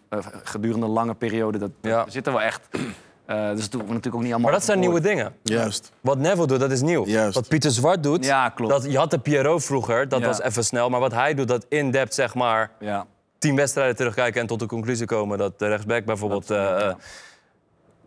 gedurende 0.43 0.88
lange 0.88 1.13
periode. 1.13 1.57
Dat, 1.57 1.71
dat 1.82 2.11
zit 2.11 2.28
er 2.28 2.34
wel 2.34 2.41
echt. 2.41 2.67
Eh, 3.26 3.49
dus 3.51 3.61
dat 3.61 3.71
doen 3.71 3.80
we 3.82 3.88
natuurlijk 3.88 4.15
ook 4.15 4.21
niet 4.21 4.32
allemaal. 4.32 4.39
maar 4.41 4.51
dat 4.59 4.63
zijn 4.63 4.80
nieuwe 4.80 4.99
dingen. 5.01 5.34
Juist. 5.43 5.91
Wat 6.01 6.17
Neville 6.17 6.47
doet, 6.47 6.59
dat 6.59 6.71
is 6.71 6.82
nieuw. 6.82 7.05
Juist. 7.05 7.36
Wat 7.36 7.47
Pieter 7.47 7.71
Zwart 7.71 8.03
doet, 8.03 8.26
Ja, 8.26 8.49
klopt. 8.49 8.71
Dat, 8.71 8.91
je 8.91 8.97
had 8.97 9.11
de 9.11 9.19
Pierrot 9.19 9.63
vroeger, 9.63 10.09
dat 10.09 10.19
Ja. 10.19 10.26
was 10.28 10.41
even 10.41 10.65
snel. 10.65 10.89
Maar 10.89 10.99
wat 10.99 11.11
hij 11.13 11.34
doet, 11.34 11.47
dat 11.47 11.65
in-depth 11.69 12.13
zeg 12.13 12.36
maar 12.36 12.71
Ja. 12.80 13.05
tien 13.38 13.55
wedstrijden 13.55 13.95
terugkijken 13.95 14.41
en 14.41 14.47
tot 14.47 14.59
de 14.59 14.65
conclusie 14.65 15.05
komen 15.05 15.38
dat 15.38 15.59
de 15.59 15.67
rechtsback 15.67 16.05
bijvoorbeeld. 16.05 16.49
Eh, 16.51 16.57
ja. 16.57 16.78
eh, 16.78 16.93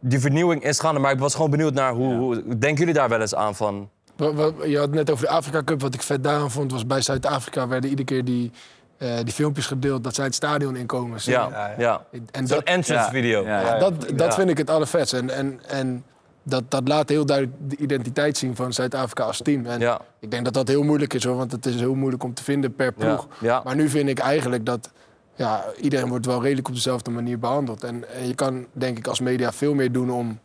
die 0.00 0.20
vernieuwing 0.20 0.62
is 0.64 0.80
gaande, 0.80 1.00
maar 1.00 1.12
ik 1.12 1.18
was 1.18 1.34
gewoon 1.34 1.50
benieuwd 1.50 1.74
naar 1.74 1.92
hoe, 1.92 2.14
hoe. 2.14 2.42
Denken 2.58 2.78
jullie 2.78 2.94
daar 2.94 3.08
wel 3.08 3.20
eens 3.20 3.34
aan 3.34 3.54
van? 3.54 3.88
Je 4.16 4.24
had 4.76 4.86
het 4.86 4.90
net 4.90 5.10
over 5.10 5.24
de 5.24 5.30
Afrika 5.30 5.62
Cup. 5.64 5.80
Wat 5.80 5.94
ik 5.94 6.02
vet 6.02 6.24
daaraan 6.24 6.50
vond, 6.50 6.72
was 6.72 6.86
bij 6.86 7.00
Zuid-Afrika 7.00 7.68
werden 7.68 7.90
iedere 7.90 8.08
keer 8.08 8.24
die, 8.24 8.50
eh, 8.98 9.16
die 9.24 9.32
filmpjes 9.32 9.66
gedeeld 9.66 10.04
dat 10.04 10.14
zij 10.14 10.24
het 10.24 10.34
stadion 10.34 10.76
inkomen. 10.76 11.18
Ja, 11.22 11.74
ja. 11.78 12.04
En 12.30 12.46
Zo'n 12.46 12.56
dat, 12.56 12.66
entrance 12.66 12.92
Ja. 12.92 13.10
video. 13.10 13.42
Ja, 13.44 13.60
ja, 13.60 13.66
ja. 13.74 13.78
dat, 13.78 14.00
dat 14.00 14.26
Ja. 14.26 14.32
vind 14.32 14.50
ik 14.50 14.58
het 14.58 14.70
allervetst. 14.70 15.12
En, 15.12 15.30
en, 15.30 15.60
en 15.66 16.04
dat, 16.42 16.62
dat 16.70 16.88
laat 16.88 17.08
heel 17.08 17.26
duidelijk 17.26 17.56
de 17.70 17.76
identiteit 17.76 18.36
zien 18.36 18.56
van 18.56 18.72
Zuid-Afrika 18.72 19.24
als 19.24 19.42
team. 19.42 19.66
En 19.66 19.80
Ja. 19.80 20.00
ik 20.20 20.30
denk 20.30 20.44
dat 20.44 20.54
dat 20.54 20.68
heel 20.68 20.82
moeilijk 20.82 21.14
is, 21.14 21.24
hoor, 21.24 21.36
want 21.36 21.52
het 21.52 21.66
is 21.66 21.74
heel 21.74 21.94
moeilijk 21.94 22.22
om 22.22 22.34
te 22.34 22.44
vinden 22.44 22.74
per 22.74 22.92
ploeg. 22.92 23.26
Ja. 23.40 23.60
Maar 23.64 23.76
nu 23.76 23.88
vind 23.88 24.08
ik 24.08 24.18
eigenlijk 24.18 24.66
dat 24.66 24.90
ja, 25.34 25.64
iedereen 25.80 26.08
wordt 26.08 26.26
wel 26.26 26.42
redelijk 26.42 26.68
op 26.68 26.74
dezelfde 26.74 27.10
manier 27.10 27.38
behandeld. 27.38 27.84
En, 27.84 28.04
en 28.14 28.26
je 28.26 28.34
kan 28.34 28.66
denk 28.72 28.98
ik 28.98 29.06
als 29.06 29.20
media 29.20 29.52
veel 29.52 29.74
meer 29.74 29.92
doen 29.92 30.10
om 30.10 30.38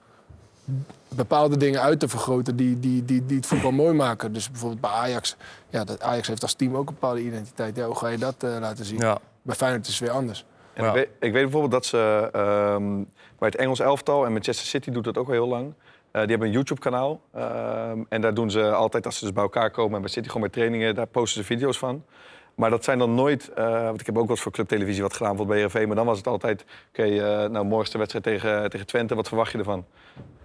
bepaalde 1.15 1.57
dingen 1.57 1.81
uit 1.81 1.99
te 1.99 2.07
vergroten 2.07 2.55
die, 2.55 2.79
die, 2.79 3.05
die, 3.05 3.25
die 3.25 3.37
het 3.37 3.45
voetbal 3.45 3.71
mooi 3.71 3.93
maken. 3.93 4.33
Dus 4.33 4.49
bijvoorbeeld 4.51 4.81
bij 4.81 4.89
Ajax. 4.89 5.35
Ja, 5.69 5.83
dat 5.83 6.01
Ajax 6.01 6.27
heeft 6.27 6.41
als 6.41 6.53
team 6.53 6.75
ook 6.75 6.87
een 6.87 6.93
bepaalde 6.99 7.21
identiteit. 7.21 7.75
Ja, 7.75 7.85
hoe 7.85 7.95
ga 7.95 8.07
je 8.07 8.17
dat 8.17 8.35
eh, 8.43 8.57
laten 8.59 8.85
zien? 8.85 8.99
Ja. 8.99 9.17
Bij 9.41 9.55
Feyenoord 9.55 9.87
is 9.87 9.99
het 9.99 10.07
weer 10.07 10.17
anders. 10.17 10.45
En 10.73 10.83
Ja. 10.83 10.89
ik, 10.89 10.95
weet, 10.95 11.07
ik 11.19 11.31
weet 11.33 11.41
bijvoorbeeld 11.43 11.71
dat 11.71 11.85
ze 11.85 12.29
ehm, 12.31 12.95
bij 13.39 13.47
het 13.49 13.55
Engels 13.55 13.79
elftal 13.79 14.25
en 14.25 14.31
Manchester 14.31 14.65
City 14.67 14.91
doet 14.91 15.03
dat 15.03 15.17
ook 15.17 15.27
al 15.27 15.33
heel 15.33 15.47
lang. 15.47 15.73
Eh, 16.11 16.21
die 16.21 16.29
hebben 16.29 16.47
een 16.47 16.53
YouTube-kanaal. 16.53 17.21
ehm, 17.33 17.99
en 18.09 18.21
daar 18.21 18.33
doen 18.33 18.51
ze 18.51 18.71
altijd, 18.71 19.05
als 19.05 19.17
ze 19.17 19.23
dus 19.25 19.33
bij 19.33 19.43
elkaar 19.43 19.71
komen 19.71 19.95
en 19.95 20.01
bij 20.01 20.09
City 20.09 20.27
gewoon 20.27 20.41
bij 20.41 20.49
trainingen, 20.51 20.95
daar 20.95 21.07
posten 21.07 21.41
ze 21.41 21.47
video's 21.47 21.77
van. 21.77 22.03
Maar 22.55 22.69
dat 22.69 22.83
zijn 22.83 22.99
dan 22.99 23.15
nooit, 23.15 23.49
eh, 23.53 23.83
want 23.83 23.99
ik 23.99 24.05
heb 24.05 24.15
ook 24.15 24.21
wel 24.21 24.31
eens 24.31 24.41
voor 24.41 24.51
clubtelevisie 24.51 25.01
wat 25.01 25.13
gedaan, 25.13 25.37
voor 25.37 25.45
BRV, 25.45 25.83
maar 25.87 25.95
dan 25.95 26.05
was 26.05 26.17
het 26.17 26.27
altijd, 26.27 26.65
oké, 26.89 27.03
eh, 27.03 27.49
nou 27.49 27.65
morgen 27.65 27.85
is 27.85 27.89
de 27.91 27.97
wedstrijd 27.97 28.25
tegen, 28.25 28.69
tegen 28.69 28.87
Twente, 28.87 29.15
wat 29.15 29.27
verwacht 29.27 29.51
je 29.51 29.57
ervan? 29.57 29.85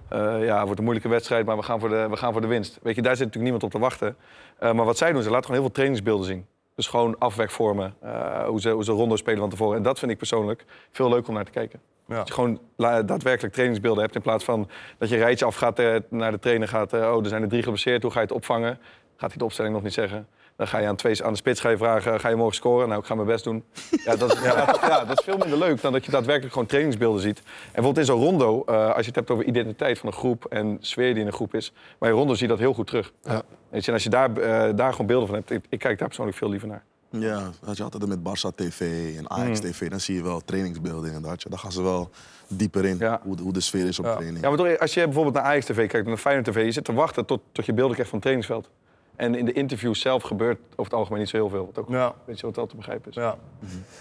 Eh, 0.09 0.45
ja, 0.45 0.57
het 0.57 0.65
wordt 0.65 0.79
een 0.79 0.85
moeilijke 0.85 1.09
wedstrijd, 1.11 1.47
maar 1.47 1.57
we 1.57 1.63
gaan, 1.63 1.81
voor 1.81 1.89
de, 1.89 2.07
we 2.11 2.17
gaan 2.17 2.33
voor 2.33 2.41
de 2.41 2.47
winst. 2.47 2.79
Weet 2.83 2.95
je, 2.95 3.03
daar 3.03 3.17
zit 3.17 3.27
natuurlijk 3.27 3.53
niemand 3.53 3.63
op 3.63 3.71
te 3.71 3.79
wachten. 3.79 4.17
Eh, 4.59 4.73
maar 4.73 4.85
wat 4.85 4.99
zij 4.99 5.13
doen, 5.13 5.23
ze 5.23 5.31
laten 5.31 5.45
gewoon 5.45 5.61
heel 5.61 5.67
veel 5.67 5.75
trainingsbeelden 5.75 6.27
zien. 6.27 6.47
Dus 6.75 6.87
gewoon 6.87 7.19
afwerkvormen, 7.19 7.95
eh 8.01 8.45
hoe, 8.47 8.61
ze, 8.61 8.71
hoe 8.71 8.85
ze 8.85 8.93
rondo 8.93 9.17
spelen 9.17 9.39
van 9.39 9.51
tevoren. 9.51 9.77
En 9.77 9.83
dat 9.83 9.99
vind 9.99 10.11
ik 10.11 10.19
persoonlijk 10.19 10.65
veel 10.91 11.09
leuker 11.09 11.29
om 11.29 11.35
naar 11.35 11.45
te 11.45 11.51
kijken. 11.51 11.81
Ja. 12.07 12.17
Dat 12.17 12.29
je 12.29 12.35
gewoon 12.35 12.61
daadwerkelijk 12.77 13.55
trainingsbeelden 13.55 14.03
hebt... 14.03 14.15
in 14.15 14.23
plaats 14.23 14.45
van 14.45 14.69
dat 14.99 15.09
je 15.09 15.17
rijtje 15.17 15.45
afgaat 15.45 15.79
eh, 15.79 15.97
naar 16.09 16.31
de 16.31 16.39
trainer 16.39 16.69
gaat... 16.69 16.93
oh, 16.93 17.23
er 17.23 17.29
zijn 17.29 17.43
er 17.43 17.49
drie 17.49 17.63
geblesseerd, 17.63 18.03
hoe 18.03 18.11
ga 18.11 18.21
je 18.21 18.27
het 18.27 18.35
opvangen? 18.35 18.79
Gaat 19.17 19.29
hij 19.29 19.39
de 19.39 19.45
opstelling 19.45 19.75
nog 19.75 19.83
niet 19.83 19.93
zeggen. 19.93 20.27
Dan 20.59 20.67
ga 20.69 20.79
je 20.79 20.87
aan, 20.87 20.97
twee, 20.97 21.25
aan 21.25 21.31
de 21.33 21.39
spits 21.39 21.61
ga 21.61 21.69
je 21.69 21.77
vragen, 21.77 22.21
ga 22.21 22.29
je 22.29 22.37
morgen 22.37 22.55
scoren? 22.57 22.89
Nou, 22.89 23.01
ik 23.01 23.07
ga 23.07 23.15
mijn 23.15 23.27
best 23.27 23.45
doen. 23.45 23.65
Ja, 24.05 24.17
dat, 24.17 24.33
is, 24.33 24.41
ja. 24.49 24.79
ja, 24.81 25.05
dat 25.05 25.19
is 25.19 25.25
veel 25.25 25.37
minder 25.39 25.59
leuk 25.59 25.81
dan 25.81 25.93
dat 25.93 26.05
je 26.05 26.11
daadwerkelijk 26.11 26.53
gewoon 26.53 26.69
trainingsbeelden 26.69 27.21
ziet. 27.23 27.39
En 27.39 27.45
bijvoorbeeld 27.65 27.99
in 27.99 28.05
zo'n 28.15 28.23
rondo, 28.25 28.63
eh, 28.67 28.87
als 28.87 29.01
je 29.01 29.07
het 29.07 29.15
hebt 29.15 29.31
over 29.31 29.45
identiteit 29.45 29.99
van 29.99 30.09
een 30.09 30.15
groep... 30.15 30.45
en 30.45 30.77
sfeer 30.81 31.13
die 31.13 31.21
in 31.21 31.27
een 31.27 31.33
groep 31.33 31.55
is... 31.55 31.73
maar 31.99 32.09
in 32.11 32.15
rondo 32.15 32.33
zie 32.35 32.43
je 32.43 32.49
dat 32.49 32.59
heel 32.59 32.73
goed 32.75 32.87
terug. 32.87 33.13
Ja. 33.23 33.43
Weet 33.69 33.81
je, 33.83 33.87
en 33.89 33.93
als 33.93 34.03
je 34.03 34.11
daar, 34.11 34.37
eh, 34.37 34.77
daar 34.77 34.91
gewoon 34.91 35.07
beelden 35.07 35.27
van 35.29 35.37
hebt... 35.37 35.51
Ik, 35.51 35.65
ik 35.69 35.79
kijk 35.79 35.99
daar 35.99 36.07
persoonlijk 36.07 36.37
veel 36.39 36.49
liever 36.51 36.69
naar. 36.69 36.85
Ja, 37.11 37.51
dat 37.65 37.77
je 37.77 37.83
altijd 37.83 38.07
met 38.07 38.19
Barça 38.19 38.55
TV 38.55 38.81
en 39.17 39.31
Ajax 39.31 39.61
Mm. 39.61 39.71
TV. 39.71 39.89
Dan 39.91 40.01
zie 40.01 40.15
je 40.15 40.23
wel 40.23 40.41
trainingsbeelden 40.45 41.13
inderdaad. 41.13 41.51
Dan 41.51 41.59
gaan 41.59 41.73
ze 41.73 41.83
wel 41.83 42.11
dieper 42.49 42.85
in 42.85 42.97
Ja. 42.99 43.21
hoe, 43.23 43.37
de, 43.37 43.43
hoe 43.43 43.53
de 43.53 43.61
sfeer 43.61 43.87
is 43.87 43.99
op 43.99 44.05
Ja. 44.05 44.15
training. 44.17 44.41
Ja, 44.43 44.49
maar 44.49 44.59
toch, 44.59 44.79
als 44.79 44.95
je 44.95 45.05
bijvoorbeeld 45.05 45.35
naar 45.35 45.45
Ajax 45.45 45.65
TV 45.67 45.89
kijkt, 45.89 46.07
naar 46.07 46.17
Feyenoord 46.17 46.47
TV, 46.47 46.65
je 46.65 46.73
zit 46.73 46.85
te 46.85 46.93
wachten 46.93 47.25
tot, 47.27 47.41
tot 47.53 47.67
je 47.67 47.73
beelden 47.73 47.93
krijgt 47.93 48.11
van 48.11 48.19
het 48.21 48.29
trainingsveld. 48.29 48.71
En 49.19 49.35
in 49.35 49.45
de 49.45 49.53
interviews 49.53 50.01
zelf 50.01 50.23
gebeurt 50.23 50.59
over 50.71 50.85
het 50.85 50.93
algemeen 50.95 51.21
niet 51.21 51.29
zo 51.29 51.37
heel 51.37 51.49
veel. 51.49 51.67
Wat 51.67 51.79
ook 51.79 51.89
Ja. 51.91 52.15
weet 52.25 52.41
je 52.41 52.47
wat 52.47 52.57
wel 52.57 52.67
te 52.67 52.77
begrijpen 52.77 53.11
is. 53.11 53.17
Ja, 53.17 53.37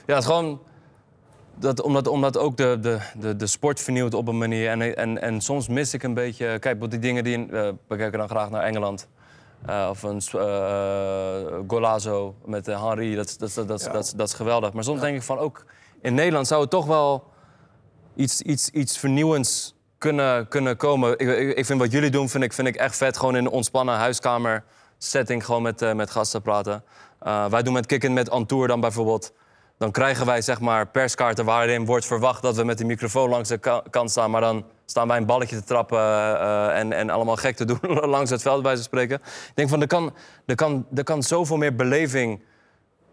ja 0.05 0.13
het 0.13 0.18
is 0.18 0.26
gewoon. 0.26 0.59
Dat, 1.59 1.82
omdat, 1.82 2.07
omdat 2.07 2.38
ook 2.38 2.57
de, 2.57 2.78
de, 2.82 2.99
de, 3.20 3.36
de 3.36 3.47
sport 3.47 3.80
vernieuwt 3.82 4.13
op 4.13 4.28
een 4.28 4.38
manier. 4.38 4.70
En, 4.70 4.95
en, 4.97 5.22
en 5.22 5.41
soms 5.41 5.68
mis 5.68 5.93
ik 5.93 6.03
een 6.03 6.13
beetje. 6.13 6.45
Kijk, 6.45 6.61
bijvoorbeeld 6.61 6.91
die 6.91 6.99
dingen 6.99 7.24
die. 7.24 7.38
eh, 7.38 7.70
we 7.88 7.95
kijken 7.97 8.20
dan 8.20 8.30
graag 8.30 8.49
naar 8.49 8.63
Engeland. 8.63 9.07
Eh, 9.65 9.88
of 9.89 10.03
een 10.03 10.22
eh 10.34 11.59
Golazo 11.68 12.36
met 12.45 12.65
Henry. 12.65 13.15
Dat, 13.15 13.26
is- 13.26 13.38
dat, 13.38 13.47
is- 13.49 13.53
dat, 13.55 13.70
is- 13.80 13.86
dat, 13.86 14.03
is- 14.03 14.11
dat 14.11 14.28
is 14.28 14.34
geweldig. 14.34 14.74
Maar 14.74 14.84
soms 14.84 15.01
denk 15.01 15.15
ik 15.15 15.22
van 15.24 15.38
ook. 15.39 15.65
In 16.01 16.13
Nederland 16.13 16.47
zou 16.47 16.61
het 16.61 16.70
toch 16.70 16.86
wel 16.86 17.24
iets, 18.15 18.41
iets, 18.41 18.70
iets 18.70 18.97
vernieuwends 18.97 19.76
kunnen, 19.97 20.47
kunnen 20.47 20.78
komen. 20.78 21.11
Ik, 21.20 21.28
ik, 21.38 21.57
ik 21.57 21.65
vind 21.65 21.80
wat 21.80 21.91
jullie 21.91 22.09
doen, 22.09 22.30
vind 22.30 22.43
ik, 22.43 22.53
vind 22.53 22.68
ik 22.68 22.76
echt 22.76 22.97
vet. 22.97 23.18
Gewoon 23.18 23.36
in 23.36 23.45
een 23.45 23.51
ontspannen 23.51 23.95
huiskamer 23.95 24.63
setting 24.97 25.45
gewoon 25.45 25.61
met, 25.61 25.81
eh, 25.81 25.93
met 25.93 26.09
gasten 26.11 26.41
praten. 26.41 26.83
Eh, 27.19 27.45
wij 27.45 27.63
doen 27.63 27.73
met 27.73 27.85
Kikken 27.85 28.13
met 28.13 28.29
Antour 28.29 28.67
dan 28.67 28.79
bijvoorbeeld. 28.79 29.33
Dan 29.77 29.91
krijgen 29.91 30.25
wij 30.25 30.41
zeg 30.41 30.59
maar 30.59 30.87
perskaarten 30.87 31.45
waarin 31.45 31.85
wordt 31.85 32.05
verwacht 32.05 32.41
dat 32.41 32.55
we 32.55 32.63
met 32.63 32.77
de 32.77 32.85
microfoon 32.85 33.29
langs 33.29 33.49
de 33.49 33.57
ka- 33.57 33.83
kant 33.89 34.11
staan. 34.11 34.31
Maar 34.31 34.41
dan 34.41 34.65
staan 34.85 35.07
wij 35.07 35.17
een 35.17 35.25
balletje 35.25 35.55
te 35.55 35.63
trappen 35.63 35.99
eh, 35.99 36.79
en, 36.79 36.93
en 36.93 37.09
allemaal 37.09 37.35
gek 37.35 37.55
te 37.55 37.65
doen 37.65 37.79
langs 38.15 38.29
het 38.29 38.41
veld 38.41 38.61
bij 38.63 38.75
ze 38.75 38.81
spreken. 38.83 39.15
Ik 39.23 39.51
denk 39.55 39.69
van 39.69 39.81
er 39.81 39.87
kan, 39.87 40.13
er 40.45 40.55
kan, 40.55 40.85
er 40.95 41.03
kan 41.03 41.23
zoveel 41.23 41.57
meer 41.57 41.75
beleving 41.75 42.41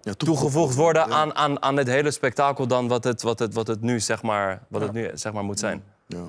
Ja, 0.02 0.12
toegevoegd 0.12 0.74
worden 0.74 1.08
Ja. 1.08 1.14
aan, 1.14 1.34
aan, 1.34 1.62
aan 1.62 1.76
het 1.76 1.86
hele 1.88 2.10
spektakel 2.10 2.66
dan 2.66 2.88
wat 2.88 3.04
het, 3.04 3.22
wat 3.22 3.38
het, 3.38 3.54
wat 3.54 3.66
het 3.66 3.80
nu, 3.80 4.00
zeg 4.00 4.22
maar, 4.22 4.62
wat 4.68 4.80
het 4.80 4.92
nu 4.92 5.10
zeg 5.14 5.32
maar, 5.32 5.44
moet 5.44 5.58
zijn. 5.58 5.84
Ja, 6.06 6.24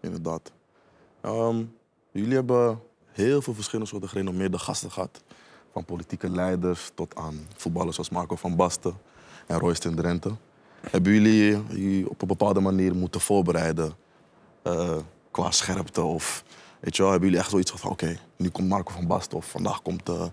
inderdaad. 0.00 0.52
Ehm, 1.20 1.62
jullie 2.10 2.34
hebben 2.34 2.80
heel 3.20 3.42
veel 3.42 3.54
verschillende 3.54 3.90
soorten 3.90 4.08
gerenommeerde 4.08 4.58
gasten 4.58 4.90
gehad. 4.90 5.22
Van 5.72 5.84
politieke 5.84 6.30
leiders 6.30 6.90
tot 6.94 7.16
aan 7.16 7.46
voetballers 7.56 7.94
zoals 7.94 8.10
Marco 8.10 8.36
van 8.36 8.56
Basten 8.56 8.94
en 9.46 9.58
Royston 9.58 9.94
Drenthe. 9.94 10.30
Hebben 10.80 11.12
jullie 11.12 11.44
je 11.98 12.10
op 12.10 12.22
een 12.22 12.28
bepaalde 12.28 12.60
manier 12.60 12.94
moeten 12.94 13.20
voorbereiden 13.20 13.92
eh, 14.62 14.96
qua 15.30 15.50
scherpte? 15.50 16.02
Of 16.02 16.44
weet 16.80 16.96
je 16.96 17.02
wel, 17.02 17.10
hebben 17.10 17.28
jullie 17.28 17.42
echt 17.42 17.50
zoiets 17.50 17.70
van, 17.70 17.90
oké, 17.90 18.18
nu 18.36 18.48
komt 18.48 18.68
Marco 18.68 18.92
van 18.92 19.06
Basten 19.06 19.36
of 19.36 19.50
vandaag 19.50 19.82
komt 19.82 20.08
eh, 20.08 20.24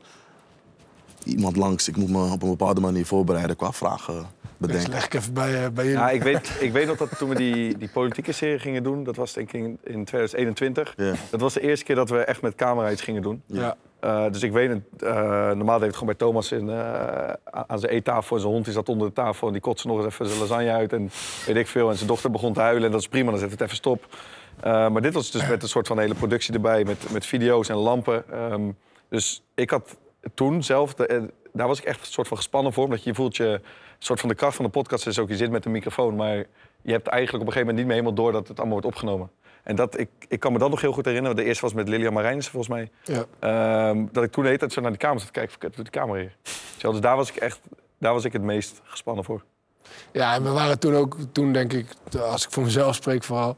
iemand 1.28 1.56
langs. 1.56 1.88
Ik 1.88 1.96
moet 1.98 2.10
me 2.10 2.32
op 2.32 2.42
een 2.44 2.50
bepaalde 2.50 2.82
manier 2.82 3.06
voorbereiden 3.06 3.56
qua 3.56 3.72
vragen 3.72 4.14
Dus 4.16 4.26
bedenken. 4.58 4.90
leg 4.92 5.06
ik 5.06 5.14
even 5.14 5.34
bij, 5.34 5.64
eh, 5.64 5.70
bij 5.72 5.84
jullie. 5.86 6.00
Ja, 6.00 6.10
ik 6.10 6.24
weet, 6.24 6.58
ik 6.60 6.72
weet 6.72 6.88
nog 6.88 6.98
dat 6.98 7.18
toen 7.18 7.30
we 7.30 7.36
die, 7.36 7.78
die 7.78 7.90
politieke 7.90 8.32
serie 8.32 8.60
gingen 8.60 8.84
doen, 8.84 9.04
dat 9.04 9.16
was 9.16 9.34
denk 9.34 9.52
ik 9.54 9.62
in, 9.62 9.78
in 9.84 10.06
2021. 10.06 10.94
Ja. 10.98 11.14
Dat 11.30 11.42
was 11.42 11.54
de 11.54 11.62
eerste 11.62 11.86
keer 11.86 11.96
dat 11.96 12.10
we 12.10 12.18
echt 12.20 12.42
met 12.42 12.56
camera 12.56 12.92
iets 12.92 13.02
gingen 13.02 13.22
doen. 13.22 13.42
ja. 13.46 13.76
Eh, 14.00 14.26
dus 14.32 14.44
ik 14.44 14.52
weet 14.52 14.70
het, 14.70 15.02
eh, 15.02 15.16
normaal 15.52 15.78
deed 15.80 15.88
het 15.88 15.98
gewoon 15.98 16.16
bij 16.18 16.28
Thomas 16.28 16.52
in, 16.52 16.70
eh, 16.70 17.34
aan 17.44 17.80
zijn 17.80 17.92
eettafel. 17.92 18.36
En 18.36 18.42
zijn 18.42 18.54
hond 18.54 18.66
die 18.66 18.74
zat 18.74 18.90
onder 18.90 19.08
de 19.08 19.14
tafel 19.14 19.48
en 19.48 19.54
die 19.54 19.62
kotste 19.62 19.88
nog 19.88 19.98
eens 19.98 20.06
even 20.06 20.26
zijn 20.28 20.40
lasagne 20.40 20.72
uit. 20.72 20.94
En 20.94 21.10
weet 21.46 21.56
ik 21.56 21.68
veel. 21.68 21.90
En 21.90 21.96
zijn 21.96 22.08
dochter 22.08 22.32
begon 22.32 22.54
te 22.54 22.60
huilen 22.60 22.86
en 22.86 22.92
dat 22.92 23.00
is 23.00 23.08
prima, 23.08 23.30
dan 23.32 23.40
zet 23.40 23.52
het 23.52 23.62
even 23.62 23.76
stop. 23.76 24.06
Eh, 24.60 24.90
maar 24.90 25.02
dit 25.02 25.14
was 25.14 25.32
dus 25.32 25.48
met 25.48 25.64
een 25.64 25.70
soort 25.70 25.88
van 25.88 26.00
hele 26.00 26.14
productie 26.16 26.54
erbij, 26.54 26.84
met, 26.84 27.12
met 27.12 27.26
video's 27.26 27.70
en 27.70 27.76
lampen. 27.76 28.24
Ehm, 28.32 28.62
dus 29.10 29.44
ik 29.56 29.70
had 29.70 29.98
toen 30.34 30.63
zelf, 30.63 30.93
de- 30.93 31.07
eh, 31.07 31.22
daar 31.53 31.68
was 31.68 31.80
ik 31.80 31.86
echt 31.86 31.99
een 31.99 32.05
soort 32.05 32.28
van 32.28 32.38
gespannen 32.38 32.74
voor. 32.74 32.84
Omdat 32.84 33.03
je 33.03 33.13
voelt 33.15 33.36
je, 33.38 33.45
een 33.47 33.61
soort 33.99 34.20
van 34.20 34.30
de 34.30 34.36
kracht 34.36 34.55
van 34.55 34.65
de 34.65 34.72
podcast 34.72 35.07
is 35.07 35.20
ook, 35.20 35.30
je 35.30 35.36
zit 35.36 35.51
met 35.51 35.65
een 35.65 35.72
microfoon. 35.72 36.15
Maar 36.15 36.36
je 36.82 36.91
hebt 36.91 37.07
eigenlijk 37.07 37.43
op 37.43 37.47
een 37.49 37.53
gegeven 37.53 37.59
moment 37.59 37.78
niet 37.78 37.86
meer 37.86 37.95
helemaal 37.95 38.13
door 38.24 38.32
dat 38.32 38.47
het 38.47 38.57
allemaal 38.57 38.80
wordt 38.82 38.95
opgenomen. 38.95 39.30
En 39.63 39.76
dat, 39.76 39.99
ik, 39.99 40.09
ik 40.28 40.39
kan 40.39 40.51
me 40.53 40.59
dat 40.59 40.70
nog 40.70 40.82
heel 40.82 40.91
goed 40.91 41.05
herinneren. 41.05 41.36
De 41.36 41.43
eerste 41.43 41.61
was 41.61 41.74
met 41.74 41.88
Lilian 41.89 42.13
Marijnissen 42.13 42.51
volgens 42.53 42.74
mij. 42.74 42.91
Ja. 43.03 43.26
Ehm, 43.39 44.05
dat 44.11 44.24
ik 44.24 44.32
toen 44.32 44.41
de 44.43 44.47
hele 44.49 44.59
tijd 44.59 44.74
zo 44.74 44.82
naar 44.82 44.89
die 44.91 44.99
kamer 44.99 45.18
zat 45.20 45.28
te 45.28 45.39
kijken. 45.39 45.57
Kut, 45.57 45.76
doet 45.76 45.91
die 45.91 46.01
kamer 46.01 46.18
hier? 46.20 46.36
Zo, 46.78 46.91
Dus 46.91 46.99
daar 47.01 47.15
was 47.15 47.30
ik 47.30 47.36
echt, 47.36 47.59
daar 47.97 48.13
was 48.13 48.24
ik 48.26 48.34
het 48.34 48.41
meest 48.41 48.82
gespannen 48.84 49.24
voor. 49.24 49.43
Ja, 50.11 50.34
en 50.34 50.43
we 50.43 50.49
waren 50.49 50.80
toen 50.80 50.95
ook, 50.95 51.18
toen 51.32 51.53
denk 51.53 51.74
ik, 51.74 51.88
als 52.20 52.43
ik 52.45 52.51
voor 52.51 52.63
mezelf 52.63 52.95
spreek 52.95 53.24
vooral, 53.24 53.55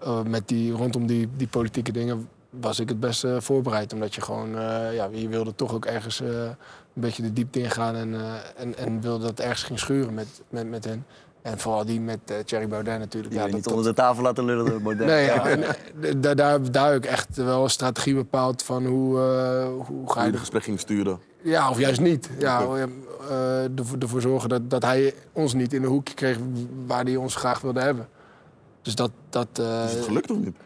eh, 0.00 0.22
met 0.22 0.48
die, 0.48 0.72
rondom 0.72 1.06
die, 1.06 1.28
die 1.36 1.46
politieke 1.48 1.92
dingen, 1.92 2.28
was 2.60 2.80
ik 2.80 2.88
het 2.88 3.00
best 3.00 3.24
eh, 3.24 3.36
voorbereid. 3.38 3.92
Omdat 3.92 4.14
je 4.14 4.20
gewoon, 4.20 4.58
eh, 4.58 4.94
ja, 4.94 5.08
je 5.12 5.28
wilde 5.28 5.54
toch 5.54 5.74
ook 5.74 5.84
ergens 5.84 6.20
eh, 6.20 6.28
een 6.28 6.54
beetje 6.92 7.22
de 7.22 7.32
diepte 7.32 7.60
ingaan 7.60 7.94
en, 7.94 8.14
eh, 8.14 8.32
en, 8.56 8.76
en 8.78 9.00
wilde 9.00 9.24
dat 9.24 9.40
ergens 9.40 9.62
ging 9.62 9.78
schuren 9.78 10.14
met, 10.14 10.26
met, 10.48 10.68
met 10.70 10.84
hen. 10.84 11.06
En 11.42 11.58
vooral 11.58 11.84
die 11.84 12.00
met 12.00 12.18
Thierry 12.44 12.68
Baudet 12.68 12.98
natuurlijk. 12.98 13.34
Ja, 13.34 13.38
Ja, 13.40 13.46
dat, 13.46 13.54
niet 13.54 13.64
dat- 13.64 13.72
onder 13.72 13.88
de 13.90 13.96
tafel 13.96 14.22
laten 14.22 14.44
lullen 14.44 14.64
door 14.66 14.80
Baudet. 14.82 15.06
Nee, 15.06 15.24
ja, 15.24 15.46
en, 15.50 15.60
daar, 16.20 16.36
daar, 16.36 16.70
daar 16.72 16.92
heb 16.92 17.04
ik 17.04 17.10
echt 17.10 17.36
wel 17.36 17.62
een 17.64 17.70
strategie 17.70 18.14
bepaald 18.14 18.62
van 18.62 18.86
hoe, 18.86 19.18
hoe 19.86 20.10
ga 20.12 20.14
Hoe 20.14 20.24
je 20.24 20.30
de 20.32 20.38
gesprek 20.38 20.62
ging 20.62 20.80
sturen. 20.80 21.18
ja, 21.42 21.70
of 21.70 21.78
juist 21.78 22.00
niet. 22.00 22.30
Ja, 22.38 22.60
eh, 23.28 23.78
ervoor, 23.78 23.98
ervoor 23.98 24.20
zorgen 24.20 24.48
dat, 24.48 24.70
dat 24.70 24.82
hij 24.82 25.14
ons 25.32 25.54
niet 25.54 25.72
in 25.72 25.82
een 25.82 25.88
hoekje 25.88 26.14
kreeg 26.14 26.38
waar 26.86 27.04
hij 27.04 27.16
ons 27.16 27.34
graag 27.36 27.60
wilde 27.60 27.80
hebben. 27.80 28.08
Dus 28.82 28.94
dat... 28.94 29.10
dat 29.28 29.48
eh, 29.52 29.84
Is 29.84 29.92
het 29.92 30.04
gelukt 30.04 30.30
of 30.30 30.36
niet? 30.36 30.56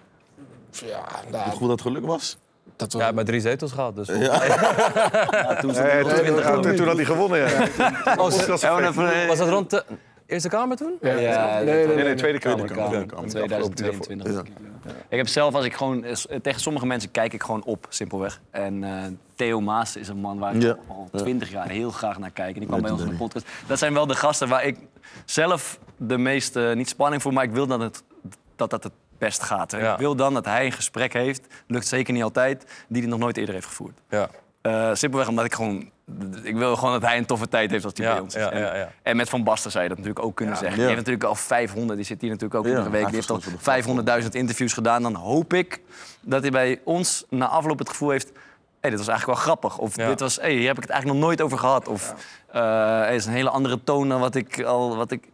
Ja, 0.81 1.05
Het 1.21 1.31
nou, 1.31 1.51
gevoel 1.51 1.69
dat 1.69 1.79
het 1.79 1.87
geluk 1.89 2.07
was? 2.07 2.39
dat 2.77 2.93
was... 2.93 3.03
Ja, 3.03 3.13
maar 3.13 3.25
drie 3.25 3.41
zetels 3.41 3.73
gehad. 3.73 3.97
Dus 3.97 4.09
Ja, 4.09 4.39
toen 5.61 5.75
ze 5.75 5.81
Eh, 5.83 6.05
nog 6.05 6.13
toen, 6.13 6.61
20 6.61 6.77
toen- 6.77 6.87
had 6.87 6.97
hij 6.97 7.05
gewonnen, 7.05 7.39
ja. 7.39 7.49
Ja, 8.61 8.79
even, 8.89 9.13
eh, 9.23 9.27
was 9.29 9.39
dat 9.39 9.49
rond 9.49 9.71
de 9.71 9.85
Eerste 10.27 10.49
Kamer 10.49 10.77
toen? 10.77 10.99
Ja, 11.01 11.13
Ja, 11.13 11.57
nee, 11.57 11.65
nee, 11.65 11.87
Nee, 11.87 11.95
nee, 11.95 12.05
nee, 12.05 12.15
Tweede 12.15 12.39
Kamer. 12.39 12.67
Kamer. 12.67 12.83
Kamer, 12.91 13.07
Kamer. 13.07 13.25
in 13.25 13.31
2022. 13.31 14.33
Ja. 14.33 14.43
Ik 15.09 15.17
heb 15.17 15.29
zelf, 15.29 15.55
als 15.55 15.65
ik 15.65 15.75
gewoon, 15.75 16.05
eh, 16.05 16.13
tegen 16.43 16.61
sommige 16.61 16.87
mensen 16.87 17.11
kijk 17.11 17.33
ik 17.33 17.43
gewoon 17.43 17.65
op, 17.65 17.87
simpelweg. 17.89 18.41
En 18.51 18.85
eh, 18.85 18.91
Theo 19.35 19.61
Maas 19.61 19.97
is 19.97 20.09
een 20.09 20.17
man 20.17 20.39
waar 20.39 20.55
ik 20.55 20.63
Ja. 20.63 20.77
al 20.89 21.09
twintig 21.13 21.51
jaar 21.51 21.69
heel 21.69 21.91
graag 21.91 22.19
naar 22.19 22.31
kijk. 22.31 22.53
En 22.55 22.59
die 22.61 22.69
kwam 22.69 22.83
bij 22.83 22.91
ons 22.91 23.03
in 23.03 23.09
de 23.09 23.15
podcast. 23.17 23.47
Dat 23.67 23.79
zijn 23.79 23.93
wel 23.95 24.07
de 24.07 24.15
gasten 24.15 24.49
waar 24.49 24.65
ik 24.65 24.77
zelf 25.25 25.79
de 25.97 26.19
meeste, 26.19 26.73
niet 26.77 26.89
spanning 26.89 27.23
voor, 27.23 27.33
maar 27.33 27.45
ik 27.45 27.51
wil 27.53 27.67
dat 27.67 27.81
het, 27.81 28.03
dat, 28.57 28.71
dat 28.71 28.83
het 28.83 28.93
best 29.19 29.43
gaat. 29.43 29.73
Ja. 29.73 29.93
Ik 29.93 29.99
wil 29.99 30.17
dan 30.17 30.35
dat 30.35 30.45
hij 30.45 30.67
een 30.67 30.73
gesprek 30.73 31.13
heeft, 31.13 31.47
lukt 31.67 31.87
zeker 31.87 32.13
niet 32.13 32.23
altijd, 32.23 32.67
die 32.89 33.01
hij 33.03 33.11
nog 33.11 33.19
nooit 33.19 33.37
eerder 33.37 33.55
heeft 33.55 33.67
gevoerd. 33.67 33.99
Ja. 34.09 34.29
Eh, 34.63 34.91
simpelweg 34.93 35.29
omdat 35.29 35.45
ik 35.45 35.55
gewoon... 35.55 35.91
Ik 36.43 36.57
wil 36.57 36.77
gewoon 36.77 36.93
dat 36.93 37.03
hij 37.03 37.17
een 37.19 37.27
toffe 37.27 37.49
tijd 37.49 37.71
heeft 37.71 37.85
als 37.85 37.93
hij 37.97 38.07
Ja, 38.07 38.13
bij 38.13 38.23
ons 38.23 38.35
is. 38.35 38.43
ja, 38.43 38.51
en, 38.51 38.61
ja, 38.61 38.75
ja. 38.77 38.91
en 39.03 39.17
met 39.17 39.29
Van 39.29 39.45
Basten 39.45 39.71
zou 39.71 39.83
je 39.83 39.89
dat 39.89 39.99
natuurlijk 39.99 40.25
ook 40.27 40.37
kunnen 40.37 40.55
zeggen. 40.57 40.73
Die 40.79 40.83
Ja. 40.83 40.95
heeft 40.95 41.07
natuurlijk 41.07 41.25
al 41.29 41.35
500, 41.35 41.97
die 41.99 42.07
zit 42.07 42.21
hier 42.21 42.31
natuurlijk 42.31 42.55
ook 42.61 42.65
Ja, 42.65 42.71
iedere 42.71 42.91
week. 42.91 43.01
hij 43.01 43.11
Die 43.11 43.15
heeft 43.17 43.31
al 43.31 43.41
verstond 43.41 44.25
500.000 44.25 44.29
interviews 44.31 44.73
gedaan. 44.73 45.03
Dan 45.03 45.15
hoop 45.15 45.53
ik 45.53 45.81
dat 46.21 46.43
hij 46.43 46.51
bij 46.51 46.81
ons 46.85 47.25
na 47.31 47.47
afloop 47.49 47.79
het 47.79 47.89
gevoel 47.89 48.11
heeft... 48.11 48.33
Hey, 48.81 48.91
dit 48.91 48.99
was 48.99 49.09
eigenlijk 49.09 49.39
wel 49.39 49.47
grappig. 49.49 49.79
Of 49.79 49.97
Ja. 49.97 50.09
dit 50.09 50.21
was, 50.21 50.37
hey, 50.37 50.53
hier 50.53 50.67
heb 50.67 50.77
ik 50.77 50.83
het 50.83 50.91
eigenlijk 50.91 51.21
nog 51.21 51.29
nooit 51.29 51.43
over 51.43 51.59
gehad. 51.59 51.89
Of 51.89 52.15
eh, 52.53 53.01
het 53.05 53.15
is 53.15 53.27
een 53.27 53.33
hele 53.33 53.51
andere 53.51 53.81
toon 53.85 54.09
dan 54.09 54.21
wat 54.21 54.35
ik, 54.35 54.63
al, 54.63 54.97
wat 54.97 55.11
ik 55.11 55.29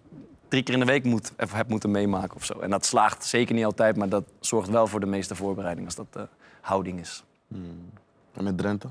drie 0.53 0.65
keer 0.65 0.75
in 0.75 0.81
de 0.81 0.87
week 0.87 1.05
moet, 1.05 1.33
of 1.39 1.53
heb 1.53 1.69
moeten 1.69 1.91
meemaken. 1.91 2.37
Of 2.37 2.45
zo. 2.45 2.59
En 2.59 2.71
dat 2.71 2.85
slaagt 2.87 3.25
zeker 3.25 3.55
niet 3.55 3.65
altijd, 3.65 3.97
maar 3.97 4.09
dat 4.09 4.25
zorgt 4.41 4.69
wel 4.69 4.87
voor 4.87 5.01
de 5.01 5.07
meeste 5.07 5.35
voorbereiding 5.35 5.87
als 5.87 5.95
dat 5.97 6.13
de 6.13 6.29
houding 6.61 7.01
is. 7.01 7.25
En 8.35 8.45
met 8.45 8.59
Drenthe? 8.59 8.89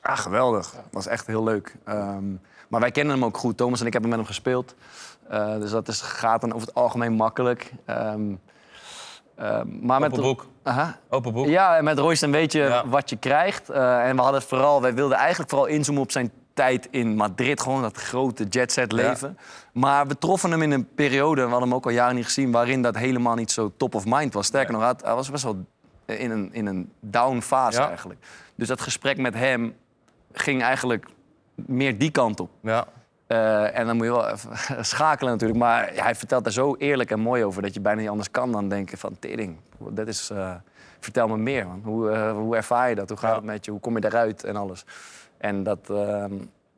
Ah, 0.00 0.16
geweldig. 0.18 0.74
was 0.90 1.06
echt 1.06 1.26
heel 1.26 1.44
leuk. 1.44 1.76
Ehm, 1.84 2.24
maar 2.68 2.80
wij 2.80 2.90
kennen 2.90 3.14
hem 3.14 3.24
ook 3.24 3.36
goed. 3.36 3.56
Thomas 3.56 3.80
en 3.80 3.86
ik 3.86 3.92
hebben 3.92 4.10
met 4.10 4.18
hem 4.18 4.28
gespeeld. 4.28 4.74
Eh, 5.28 5.58
dus 5.58 5.70
dat 5.70 5.88
is, 5.88 6.00
gaat 6.00 6.40
dan 6.40 6.52
over 6.54 6.66
het 6.66 6.76
algemeen 6.76 7.12
makkelijk. 7.12 7.72
Ehm, 7.84 8.34
ehm, 9.36 9.66
maar 9.86 10.00
met 10.00 10.10
Open 10.10 10.22
boek. 10.22 10.46
Aha. 10.62 10.98
Open 11.08 11.32
boek. 11.32 11.46
Ja, 11.46 11.76
en 11.76 11.84
met 11.84 11.98
Royce 11.98 12.30
weet 12.30 12.52
je 12.52 12.60
Ja. 12.60 12.88
wat 12.88 13.10
je 13.10 13.16
krijgt. 13.16 13.68
Eh, 13.70 14.08
en 14.08 14.16
we 14.16 14.22
hadden 14.22 14.42
vooral, 14.42 14.82
wij 14.82 14.94
wilden 14.94 15.16
eigenlijk 15.16 15.50
vooral 15.50 15.68
inzoomen 15.68 16.02
op 16.02 16.10
zijn 16.10 16.30
tijd 16.58 16.88
in 16.90 17.14
Madrid. 17.16 17.60
Gewoon 17.60 17.82
dat 17.82 17.96
grote 17.96 18.44
jetset 18.44 18.92
leven. 18.92 19.38
Maar 19.72 20.06
we 20.06 20.18
troffen 20.18 20.50
hem 20.50 20.62
in 20.62 20.70
een 20.70 20.88
periode, 20.94 21.42
we 21.42 21.48
hadden 21.48 21.68
hem 21.68 21.76
ook 21.76 21.84
al 21.84 21.90
jaren 21.90 22.14
niet 22.14 22.24
gezien... 22.24 22.50
waarin 22.50 22.82
dat 22.82 22.96
helemaal 22.96 23.34
niet 23.34 23.50
zo 23.50 23.72
top 23.76 23.94
of 23.94 24.04
mind 24.06 24.34
was. 24.34 24.46
Sterker 24.46 24.72
nog, 24.72 24.80
hij 24.80 24.90
had- 24.90 25.02
hij 25.04 25.14
was 25.14 25.30
best 25.30 25.44
wel 25.44 25.64
in 26.06 26.30
een, 26.30 26.48
in 26.52 26.66
een 26.66 26.92
down 27.00 27.40
fase 27.40 27.80
Ja. 27.80 27.88
eigenlijk. 27.88 28.20
Dus 28.54 28.68
dat 28.68 28.80
gesprek 28.80 29.18
met 29.18 29.34
hem 29.34 29.74
ging 30.32 30.62
eigenlijk 30.62 31.06
meer 31.54 31.98
die 31.98 32.10
kant 32.10 32.40
op. 32.40 32.50
Ja. 32.62 32.86
Eh, 33.26 33.78
en 33.78 33.86
dan 33.86 33.96
moet 33.96 34.06
je 34.06 34.12
wel 34.12 34.28
even 34.28 34.50
schakelen 34.94 35.32
natuurlijk. 35.32 35.58
Maar 35.60 35.90
hij 35.94 36.14
vertelt 36.14 36.44
daar 36.44 36.52
zo 36.52 36.74
eerlijk 36.78 37.10
en 37.10 37.20
mooi 37.20 37.44
over... 37.44 37.62
dat 37.62 37.74
je 37.74 37.80
bijna 37.80 38.00
niet 38.00 38.08
anders 38.10 38.30
kan 38.30 38.52
dan 38.52 38.68
denken 38.68 38.98
van... 38.98 39.16
tering, 39.18 39.56
dat 39.78 40.06
is, 40.08 40.30
eh, 40.30 40.54
vertel 41.00 41.28
me 41.28 41.36
meer, 41.36 41.66
man. 41.66 41.80
Hoe, 41.84 42.10
eh, 42.10 42.32
hoe 42.32 42.56
ervaar 42.56 42.88
je 42.88 42.94
dat? 42.94 43.08
Hoe 43.08 43.18
gaat 43.18 43.36
het 43.36 43.44
met 43.44 43.64
je? 43.64 43.70
Hoe 43.70 43.80
kom 43.80 43.94
je 43.94 44.00
daaruit? 44.00 44.44
En 44.44 44.56
alles. 44.56 44.84
En 45.38 45.62
dat... 45.62 45.78
ehm, 45.90 46.32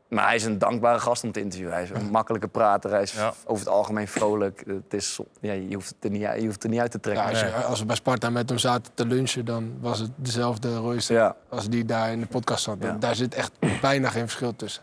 maar 0.08 0.26
hij 0.26 0.34
is 0.34 0.44
een 0.44 0.58
dankbare 0.58 0.98
gast 0.98 1.24
om 1.24 1.32
te 1.32 1.40
interviewen. 1.40 1.74
Hij 1.74 1.82
is 1.82 1.90
een 1.90 2.10
makkelijke 2.10 2.48
prater. 2.48 2.90
Hij 2.90 3.02
is 3.02 3.12
Ja. 3.12 3.32
over 3.46 3.64
het 3.64 3.74
algemeen 3.74 4.08
vrolijk. 4.08 4.62
Het 4.66 4.94
is, 4.94 5.20
ja, 5.40 5.52
je, 5.52 5.74
hoeft 5.74 5.88
het 5.88 6.04
er 6.04 6.10
niet, 6.10 6.24
uit- 6.24 6.36
je 6.38 6.42
hoeft 6.44 6.54
het 6.54 6.64
er 6.64 6.70
niet 6.70 6.80
uit 6.80 6.90
te 6.90 7.00
trekken. 7.00 7.24
Ja, 7.24 7.30
als, 7.30 7.40
je- 7.40 7.52
als 7.64 7.80
we 7.80 7.86
bij 7.86 7.96
Sparta 7.96 8.30
met 8.30 8.48
hem 8.48 8.58
zaten 8.58 8.92
te 8.94 9.06
lunchen, 9.06 9.44
dan 9.44 9.72
was 9.80 9.98
het 9.98 10.10
dezelfde 10.16 10.76
Royce 10.76 11.12
Ja. 11.12 11.36
als 11.48 11.68
die 11.68 11.84
daar 11.84 12.10
in 12.12 12.20
de 12.20 12.26
podcast 12.26 12.62
zat. 12.64 12.76
Ja. 12.80 12.96
Daar 13.00 13.14
zit 13.14 13.34
echt 13.34 13.52
bijna 13.80 14.08
geen 14.08 14.22
verschil 14.22 14.56
tussen. 14.56 14.82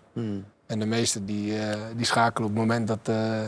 En 0.65 0.80
de 0.80 0.86
meesten 0.86 1.25
die, 1.25 1.59
eh, 1.59 1.78
die 1.95 2.05
schakelen 2.05 2.49
op 2.49 2.55
het 2.55 2.65
moment 2.65 2.88
dat, 2.88 2.99
eh, 3.03 3.39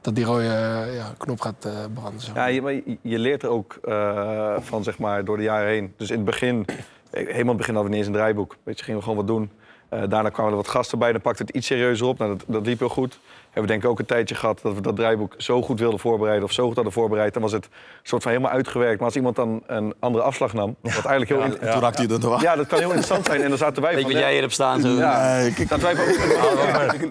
dat 0.00 0.14
die 0.14 0.24
rode 0.24 0.42
eh, 0.44 0.96
ja, 0.96 1.12
knop 1.18 1.40
gaat 1.40 1.64
eh, 1.64 1.72
branden. 1.94 2.20
zeg 2.20 2.34
maar. 2.34 2.42
Ja, 2.48 2.54
je, 2.54 2.62
maar 2.62 2.72
je- 2.72 2.98
je 3.02 3.18
leert 3.18 3.42
er 3.42 3.48
ook 3.48 3.78
eh, 3.82 4.56
van, 4.60 4.82
zeg 4.82 4.98
maar, 4.98 5.24
door 5.24 5.36
de 5.36 5.42
jaren 5.42 5.68
heen. 5.68 5.94
Dus 5.96 6.10
in 6.10 6.16
het 6.16 6.24
begin, 6.24 6.64
helemaal 7.10 7.38
in 7.40 7.48
het 7.48 7.56
begin 7.56 7.74
hadden 7.74 7.82
we 7.82 7.88
niet 7.88 7.98
eens 7.98 8.06
een 8.06 8.12
draaiboek. 8.12 8.56
Weet 8.62 8.78
je, 8.78 8.84
gingen 8.84 8.98
we 9.00 9.06
gewoon 9.06 9.18
wat 9.26 9.28
doen. 9.36 9.50
Eh, 9.94 10.08
daarna 10.08 10.28
kwamen 10.28 10.50
er 10.52 10.56
wat 10.58 10.68
gasten 10.68 10.98
bij, 10.98 11.12
dan 11.12 11.20
pakte 11.20 11.42
het 11.42 11.54
iets 11.56 11.66
serieuzer 11.66 12.06
op. 12.06 12.18
Nou, 12.18 12.30
dat, 12.36 12.44
dat 12.46 12.66
liep 12.66 12.78
heel 12.78 12.88
goed. 12.88 13.18
Hebben 13.44 13.62
we 13.62 13.68
denk 13.68 13.82
ik 13.82 13.88
ook 13.90 13.98
een 13.98 14.14
tijdje 14.16 14.34
gehad 14.34 14.60
dat 14.62 14.74
we 14.74 14.80
dat 14.80 14.96
draaiboek 14.96 15.34
zo 15.36 15.62
goed 15.62 15.80
wilden 15.80 16.00
voorbereiden... 16.00 16.44
of 16.44 16.52
zo 16.52 16.66
goed 16.66 16.74
hadden 16.74 16.92
voorbereid, 16.92 17.32
dan 17.32 17.42
was 17.42 17.52
het 17.52 17.68
soort 18.02 18.22
van 18.22 18.30
helemaal 18.32 18.52
uitgewerkt. 18.52 18.96
Maar 18.96 19.04
als 19.06 19.16
iemand 19.16 19.36
dan 19.36 19.62
een 19.66 19.94
andere 19.98 20.24
afslag 20.24 20.52
nam, 20.52 20.76
wat 20.80 20.92
eigenlijk 21.04 21.28
heel... 21.28 21.40
in- 21.42 21.50
Toen 21.72 21.80
raakte 21.80 22.02
hij 22.02 22.10
er 22.14 22.20
nog 22.20 22.42
Ja, 22.42 22.56
dat 22.56 22.66
kan 22.66 22.78
heel 22.78 22.86
interessant 22.88 23.26
zijn. 23.26 23.42
En 23.42 23.48
dan 23.48 23.58
zaten 23.58 23.82
wij 23.82 23.94
Weet 23.94 24.00
je 24.00 24.04
van... 24.06 24.12
wat 24.12 24.20
ja, 24.20 24.26
jij 24.26 24.32
hier 24.32 24.40
hebt 24.42 24.54
staan? 24.54 24.80
Zo. 24.80 24.88
Ja, 24.88 25.36
Nee, 25.36 25.52
zaten 25.56 25.80
wij 25.80 25.96
van... 25.96 26.04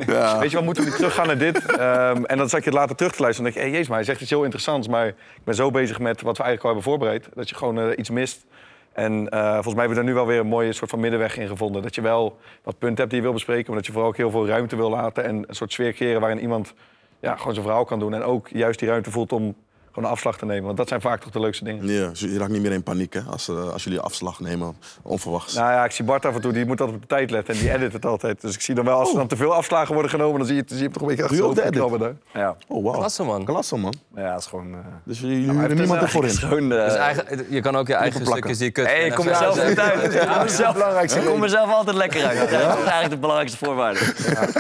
Ja. 0.16 0.40
Weet 0.40 0.50
je, 0.50 0.56
wat 0.56 0.66
moeten 0.66 0.84
we 0.84 0.92
teruggaan 0.92 1.28
naar 1.28 1.38
dit? 1.38 1.66
Ehm, 1.66 2.24
en 2.24 2.38
dan 2.38 2.50
zat 2.50 2.64
je 2.64 2.70
het 2.70 2.80
later 2.80 2.96
terug 2.96 3.14
te 3.14 3.22
luisteren. 3.22 3.50
En 3.50 3.54
dan 3.54 3.54
denk 3.54 3.56
je, 3.56 3.60
hey, 3.62 3.70
jezus, 3.72 3.88
maar 3.88 3.98
hij 3.98 4.06
zegt 4.06 4.22
iets 4.22 4.30
heel 4.30 4.44
interessants. 4.44 4.88
Maar 4.88 5.08
ik 5.08 5.16
ben 5.44 5.56
zo 5.56 5.72
bezig 5.72 6.00
met 6.00 6.22
wat 6.22 6.38
we 6.38 6.44
eigenlijk 6.44 6.64
al 6.64 6.70
hebben 6.70 6.84
voorbereid. 6.92 7.30
Dat 7.36 7.50
je 7.50 7.56
gewoon 7.56 7.80
eh, 7.80 7.98
iets 7.98 8.10
mist. 8.10 8.46
En 8.94 9.30
eh, 9.30 9.54
volgens 9.54 9.74
mij 9.74 9.86
hebben 9.86 9.90
we 9.90 9.96
daar 9.96 10.04
nu 10.04 10.14
wel 10.14 10.26
weer 10.26 10.40
een 10.40 10.48
mooie 10.48 10.74
soort 10.74 10.90
van 10.90 11.00
middenweg 11.00 11.38
in 11.38 11.48
gevonden. 11.48 11.82
Dat 11.82 11.96
je 11.96 12.02
wel 12.02 12.38
wat 12.64 12.78
punten 12.78 12.98
hebt 12.98 13.10
die 13.10 13.18
je 13.18 13.26
wil 13.26 13.34
bespreken. 13.34 13.66
Maar 13.66 13.76
dat 13.76 13.86
je 13.86 13.92
vooral 13.92 14.10
ook 14.10 14.18
heel 14.18 14.32
veel 14.32 14.48
ruimte 14.48 14.76
wil 14.76 14.90
laten. 14.90 15.24
En 15.24 15.36
een 15.36 15.56
soort 15.56 15.72
sfeer 15.72 15.94
creëren 15.94 16.22
waarin 16.22 16.40
iemand 16.40 16.74
ja, 17.20 17.36
gewoon 17.36 17.54
zijn 17.54 17.66
verhaal 17.66 17.86
kan 17.86 18.00
doen. 18.00 18.14
En 18.14 18.24
ook 18.24 18.48
juist 18.48 18.80
die 18.80 18.88
ruimte 18.88 19.12
voelt 19.12 19.32
om 19.32 19.56
gewoon 19.94 20.10
een 20.10 20.16
afslag 20.16 20.38
te 20.38 20.46
nemen. 20.46 20.64
Want 20.66 20.78
dat 20.78 20.88
zijn 20.88 21.02
vaak 21.02 21.22
toch 21.22 21.32
de 21.32 21.40
leukste 21.40 21.64
dingen. 21.64 21.88
Ja, 21.88 22.08
dus 22.10 22.20
je 22.20 22.38
raakt 22.38 22.52
niet 22.52 22.62
meer 22.62 22.72
in 22.72 22.84
paniek 22.84 23.14
hè, 23.14 23.20
als, 23.32 23.48
eh, 23.50 23.70
als 23.70 23.84
jullie 23.84 24.00
afslag 24.00 24.40
nemen, 24.40 24.76
onverwachts. 25.02 25.54
Nou 25.54 25.72
ja, 25.72 25.86
ik 25.86 25.92
zie 25.92 26.06
Bart 26.06 26.26
af 26.26 26.36
en 26.36 26.42
toe, 26.42 26.52
die 26.54 26.66
moet 26.66 26.80
altijd 26.80 26.98
op 26.98 27.10
de 27.10 27.16
tijd 27.16 27.32
letten. 27.32 27.54
En 27.54 27.60
die 27.60 27.72
edit 27.74 27.94
het 27.94 28.06
altijd. 28.06 28.42
Dus 28.42 28.54
ik 28.56 28.62
zie 28.62 28.76
dan 28.76 28.86
wel, 28.86 29.00
als 29.00 29.10
er 29.10 29.16
dan 29.16 29.28
te 29.28 29.36
veel 29.36 29.54
afslagen 29.54 29.94
worden 29.94 30.12
genomen... 30.12 30.38
dan 30.38 30.48
zie 30.48 30.56
je, 30.56 30.64
zie 30.66 30.78
je 30.78 30.84
hem 30.84 30.92
toch 30.94 31.02
een 31.02 31.08
beetje 31.16 31.36
je 31.36 31.44
ook 31.44 31.56
de 31.56 31.70
krabben 31.70 32.00
daar. 32.00 32.14
Ja. 32.34 32.56
Oh, 32.68 32.84
wow. 32.84 32.94
Klasse, 32.94 33.24
man. 33.24 33.46
Klasse, 33.46 33.78
man. 33.78 33.94
ja, 34.16 34.32
dat 34.32 34.40
is 34.40 34.46
gewoon... 34.46 34.74
eh, 34.74 34.80
Dus 35.04 35.20
huren 35.20 35.58
het 35.58 35.72
is 35.72 35.78
niemand 35.78 36.00
eigenlijk 36.00 36.02
ervoor 36.02 36.26
in. 36.26 36.32
gewoon 36.70 36.72
eh, 36.72 36.86
Dus 36.86 36.96
eigenlijk, 36.96 37.46
je 37.50 37.62
kan 37.62 37.76
ook 37.76 37.88
je 37.88 37.94
eigen 37.94 38.22
plakken. 38.24 38.56
stukjes 38.56 38.58
die 38.58 38.72
kut. 38.72 38.86
Hey, 38.86 39.06
ik 39.06 39.14
kom 39.14 39.28
er 39.28 39.36
zelf 39.36 39.60
goed 39.60 39.80
uit. 39.80 40.14
Ik 40.14 40.20
kom 40.20 40.30
er 40.42 40.50
zelf, 40.50 41.02
ik 41.16 41.26
kom 41.26 41.44
er 41.44 41.50
zelf 41.50 41.72
altijd 41.74 41.96
lekker 41.96 42.26
uit. 42.26 42.40
Dat 42.40 42.50
is 42.50 42.66
eigenlijk 42.66 43.10
de 43.10 43.18
belangrijkste 43.18 43.58
voorwaarde. 43.66 44.00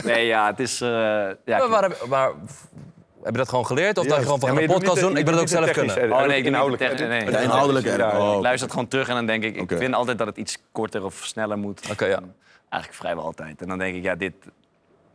Nee, 0.03 0.25
ja, 0.25 0.47
het 0.47 0.59
is... 0.59 0.81
eh, 0.81 0.89
ja, 1.45 1.67
Maar, 1.67 1.91
waar 2.07 2.31
heb, 3.23 3.31
je 3.31 3.37
dat 3.39 3.49
gewoon 3.49 3.65
geleerd? 3.65 3.97
Of 3.97 4.05
dat 4.05 4.17
je 4.17 4.23
gewoon 4.23 4.39
van 4.39 4.57
een 4.57 4.65
podcast 4.67 4.99
doen? 4.99 5.17
Ik 5.17 5.25
wil 5.25 5.33
je 5.33 5.39
het 5.39 5.55
ook 5.55 5.63
zelf 5.65 5.71
kunnen. 5.71 6.11
Oh 6.11 6.25
nee, 6.25 6.37
ik 6.37 6.45
inhoudelijk 6.45 6.97
nee, 6.99 7.25
De 7.25 7.41
inhoudelijke 7.41 7.89
Ja, 7.89 7.95
edit. 7.95 8.11
ja. 8.11 8.19
Oh, 8.29 8.35
Ik 8.35 8.41
luister 8.41 8.61
het 8.63 8.71
gewoon 8.71 8.87
terug 8.87 9.07
en 9.07 9.15
dan 9.15 9.25
denk 9.25 9.43
ik... 9.43 9.55
Ik 9.55 9.77
vind 9.77 9.93
altijd 9.93 10.17
dat 10.17 10.27
het 10.27 10.37
iets 10.37 10.57
korter 10.71 11.03
of 11.05 11.19
sneller 11.23 11.57
moet. 11.57 11.81
Oké, 11.91 12.05
ja. 12.05 12.19
Eigenlijk 12.69 13.01
vrijwel 13.03 13.23
altijd. 13.23 13.61
En 13.61 13.67
dan 13.67 13.77
denk 13.77 13.95
ik, 13.95 14.03
ja, 14.03 14.15
dit, 14.15 14.33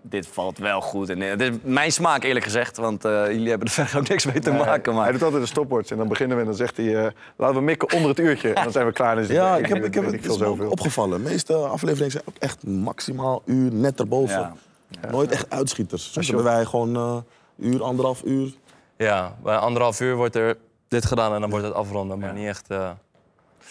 dit 0.03 0.27
valt 0.27 0.59
wel 0.59 0.81
goed. 0.81 1.09
En, 1.09 1.23
eh, 1.23 1.37
dit 1.39 1.53
is 1.53 1.59
mijn 1.63 1.93
smaak, 1.93 2.23
eerlijk 2.25 2.45
gezegd. 2.45 2.77
Want 2.77 3.05
eh, 3.05 3.27
jullie 3.31 3.49
hebben 3.49 3.67
er 3.69 3.73
verder 3.85 3.99
ook 3.99 4.09
niks 4.09 4.27
mee 4.27 4.41
te 4.41 4.51
maken. 4.53 4.93
Hij 4.95 5.03
Maar 5.03 5.13
doet 5.13 5.23
altijd 5.23 5.43
een 5.43 5.49
stopwatch 5.49 5.91
en 5.91 5.97
dan 5.97 6.09
beginnen 6.09 6.37
we 6.37 6.43
en 6.43 6.49
dan 6.49 6.57
zegt 6.59 6.77
hij... 6.77 7.05
eh, 7.05 7.11
laten 7.37 7.57
we 7.57 7.63
mikken 7.63 7.93
onder 7.93 8.09
het 8.09 8.19
uurtje. 8.19 8.53
En 8.53 8.63
dan 8.63 8.73
zijn 8.73 8.87
we 8.87 8.93
klaar. 8.93 9.17
Het- 9.17 9.29
Ja, 9.29 9.57
ik 9.57 9.67
heb, 9.67 9.85
ik 9.85 9.95
heb 9.95 10.05
het 10.05 10.25
is 10.27 10.41
opgevallen. 10.43 11.23
De 11.23 11.31
meeste 11.31 11.55
afleveringen 11.55 12.11
zijn 12.11 12.25
ook 12.29 12.37
echt 12.39 12.67
maximaal 12.67 13.43
uur 13.45 13.73
net 13.73 14.01
erboven. 14.01 14.39
Ja. 14.39 15.11
Nooit 15.11 15.31
echt 15.31 15.51
uitschieters. 15.51 16.13
Soms 16.13 16.27
hebben 16.27 16.45
wij 16.45 16.65
gewoon 16.65 16.97
eh 16.97 17.17
uur, 17.59 17.83
anderhalf 17.83 18.23
uur. 18.25 18.53
Ja, 18.97 19.37
bij 19.43 19.57
anderhalf 19.57 20.01
uur 20.01 20.15
wordt 20.17 20.37
er 20.37 20.57
dit 20.89 21.07
gedaan 21.07 21.35
en 21.35 21.41
dan 21.41 21.51
wordt 21.51 21.65
het 21.65 21.75
afronden. 21.75 22.19
Maar 22.19 22.33
niet 22.33 22.47
echt... 22.47 22.71
eh, 22.71 22.91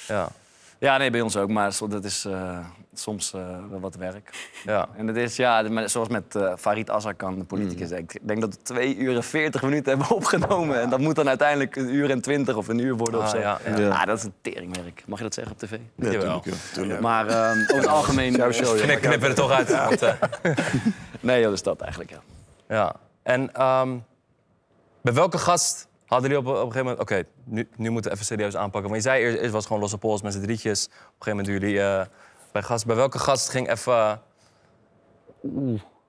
ja, 0.07 0.29
Ja, 0.79 0.97
nee, 0.97 1.09
bij 1.11 1.21
ons 1.21 1.37
ook. 1.37 1.49
Maar 1.49 1.77
dat 1.89 2.03
is 2.03 2.25
eh, 2.25 2.59
soms 2.93 3.33
eh, 3.33 3.41
wel 3.69 3.79
wat 3.79 3.95
werk. 3.95 4.49
ja. 4.63 4.87
En 4.95 5.07
het 5.07 5.15
is, 5.17 5.35
ja, 5.35 5.87
zoals 5.87 6.07
met 6.07 6.35
eh, 6.35 6.53
Farid 6.57 6.89
Azarkan, 6.89 7.37
de 7.39 7.43
politicus. 7.43 7.91
Ik 7.91 8.19
denk 8.27 8.41
dat 8.41 8.53
we 8.53 8.61
twee 8.61 8.95
uur 8.95 9.15
en 9.15 9.23
veertig 9.23 9.61
minuten 9.61 9.97
hebben 9.97 10.15
opgenomen. 10.17 10.81
En 10.81 10.89
dat 10.89 10.99
moet 10.99 11.15
dan 11.15 11.27
uiteindelijk 11.27 11.75
een 11.75 11.93
uur 11.93 12.09
en 12.09 12.21
twintig 12.21 12.55
of 12.55 12.67
een 12.67 12.79
uur 12.79 12.95
worden 12.95 13.19
of 13.19 13.25
Ah, 13.25 13.31
zo. 13.31 13.37
ja, 13.37 13.59
ja. 13.65 13.77
Ja. 13.77 13.89
Ah, 13.89 14.05
dat 14.05 14.17
is 14.17 14.23
een 14.23 14.33
teringwerk. 14.41 15.03
Mag 15.07 15.17
je 15.17 15.23
dat 15.23 15.33
zeggen 15.33 15.53
op 15.53 15.59
tv? 15.59 15.71
Ja, 15.95 16.11
Jawel. 16.11 16.39
tuurlijk, 16.39 16.45
ja, 16.45 16.73
tuurlijk. 16.73 16.99
Maar 17.01 17.25
over 17.25 17.75
het 17.75 17.87
algemeen... 17.87 18.33
Jouw 18.33 18.51
show, 18.51 18.77
Knip, 18.79 19.01
knippen 19.01 19.29
er 19.29 19.35
toch 19.35 19.51
uit. 19.51 19.69
Want, 19.77 20.01
Nee, 21.19 21.43
dat 21.43 21.53
is 21.53 21.61
dat 21.63 21.81
eigenlijk, 21.81 22.09
ja. 22.11 22.19
ja. 22.69 22.95
En 23.27 23.53
ehm, 23.53 23.97
bij 25.01 25.13
welke 25.13 25.37
gast 25.37 25.87
hadden 26.05 26.29
jullie 26.29 26.45
op, 26.45 26.51
op 26.51 26.55
een 26.55 26.71
gegeven 26.71 26.83
moment... 26.83 27.01
Oké, 27.01 27.23
nu, 27.43 27.67
nu 27.75 27.89
moeten 27.89 28.11
we 28.11 28.15
even 28.15 28.27
serieus 28.29 28.55
aanpakken. 28.55 28.89
Maar 28.89 28.99
je 28.99 29.05
zei 29.05 29.23
eerst, 29.23 29.37
eerst 29.37 29.51
was 29.51 29.57
het 29.57 29.65
gewoon 29.65 29.81
losse 29.81 29.97
pols 29.97 30.21
met 30.21 30.33
z'n 30.33 30.41
drietjes. 30.41 30.85
Op 30.85 30.91
een 30.91 30.99
gegeven 30.99 31.29
moment 31.29 31.45
doen 31.47 31.59
jullie 31.59 31.81
eh, 31.81 32.05
bij 32.51 32.61
gast. 32.63 32.85
Bij 32.85 32.95
welke 32.95 33.19
gast 33.19 33.49
ging 33.49 33.69
even... 33.71 34.21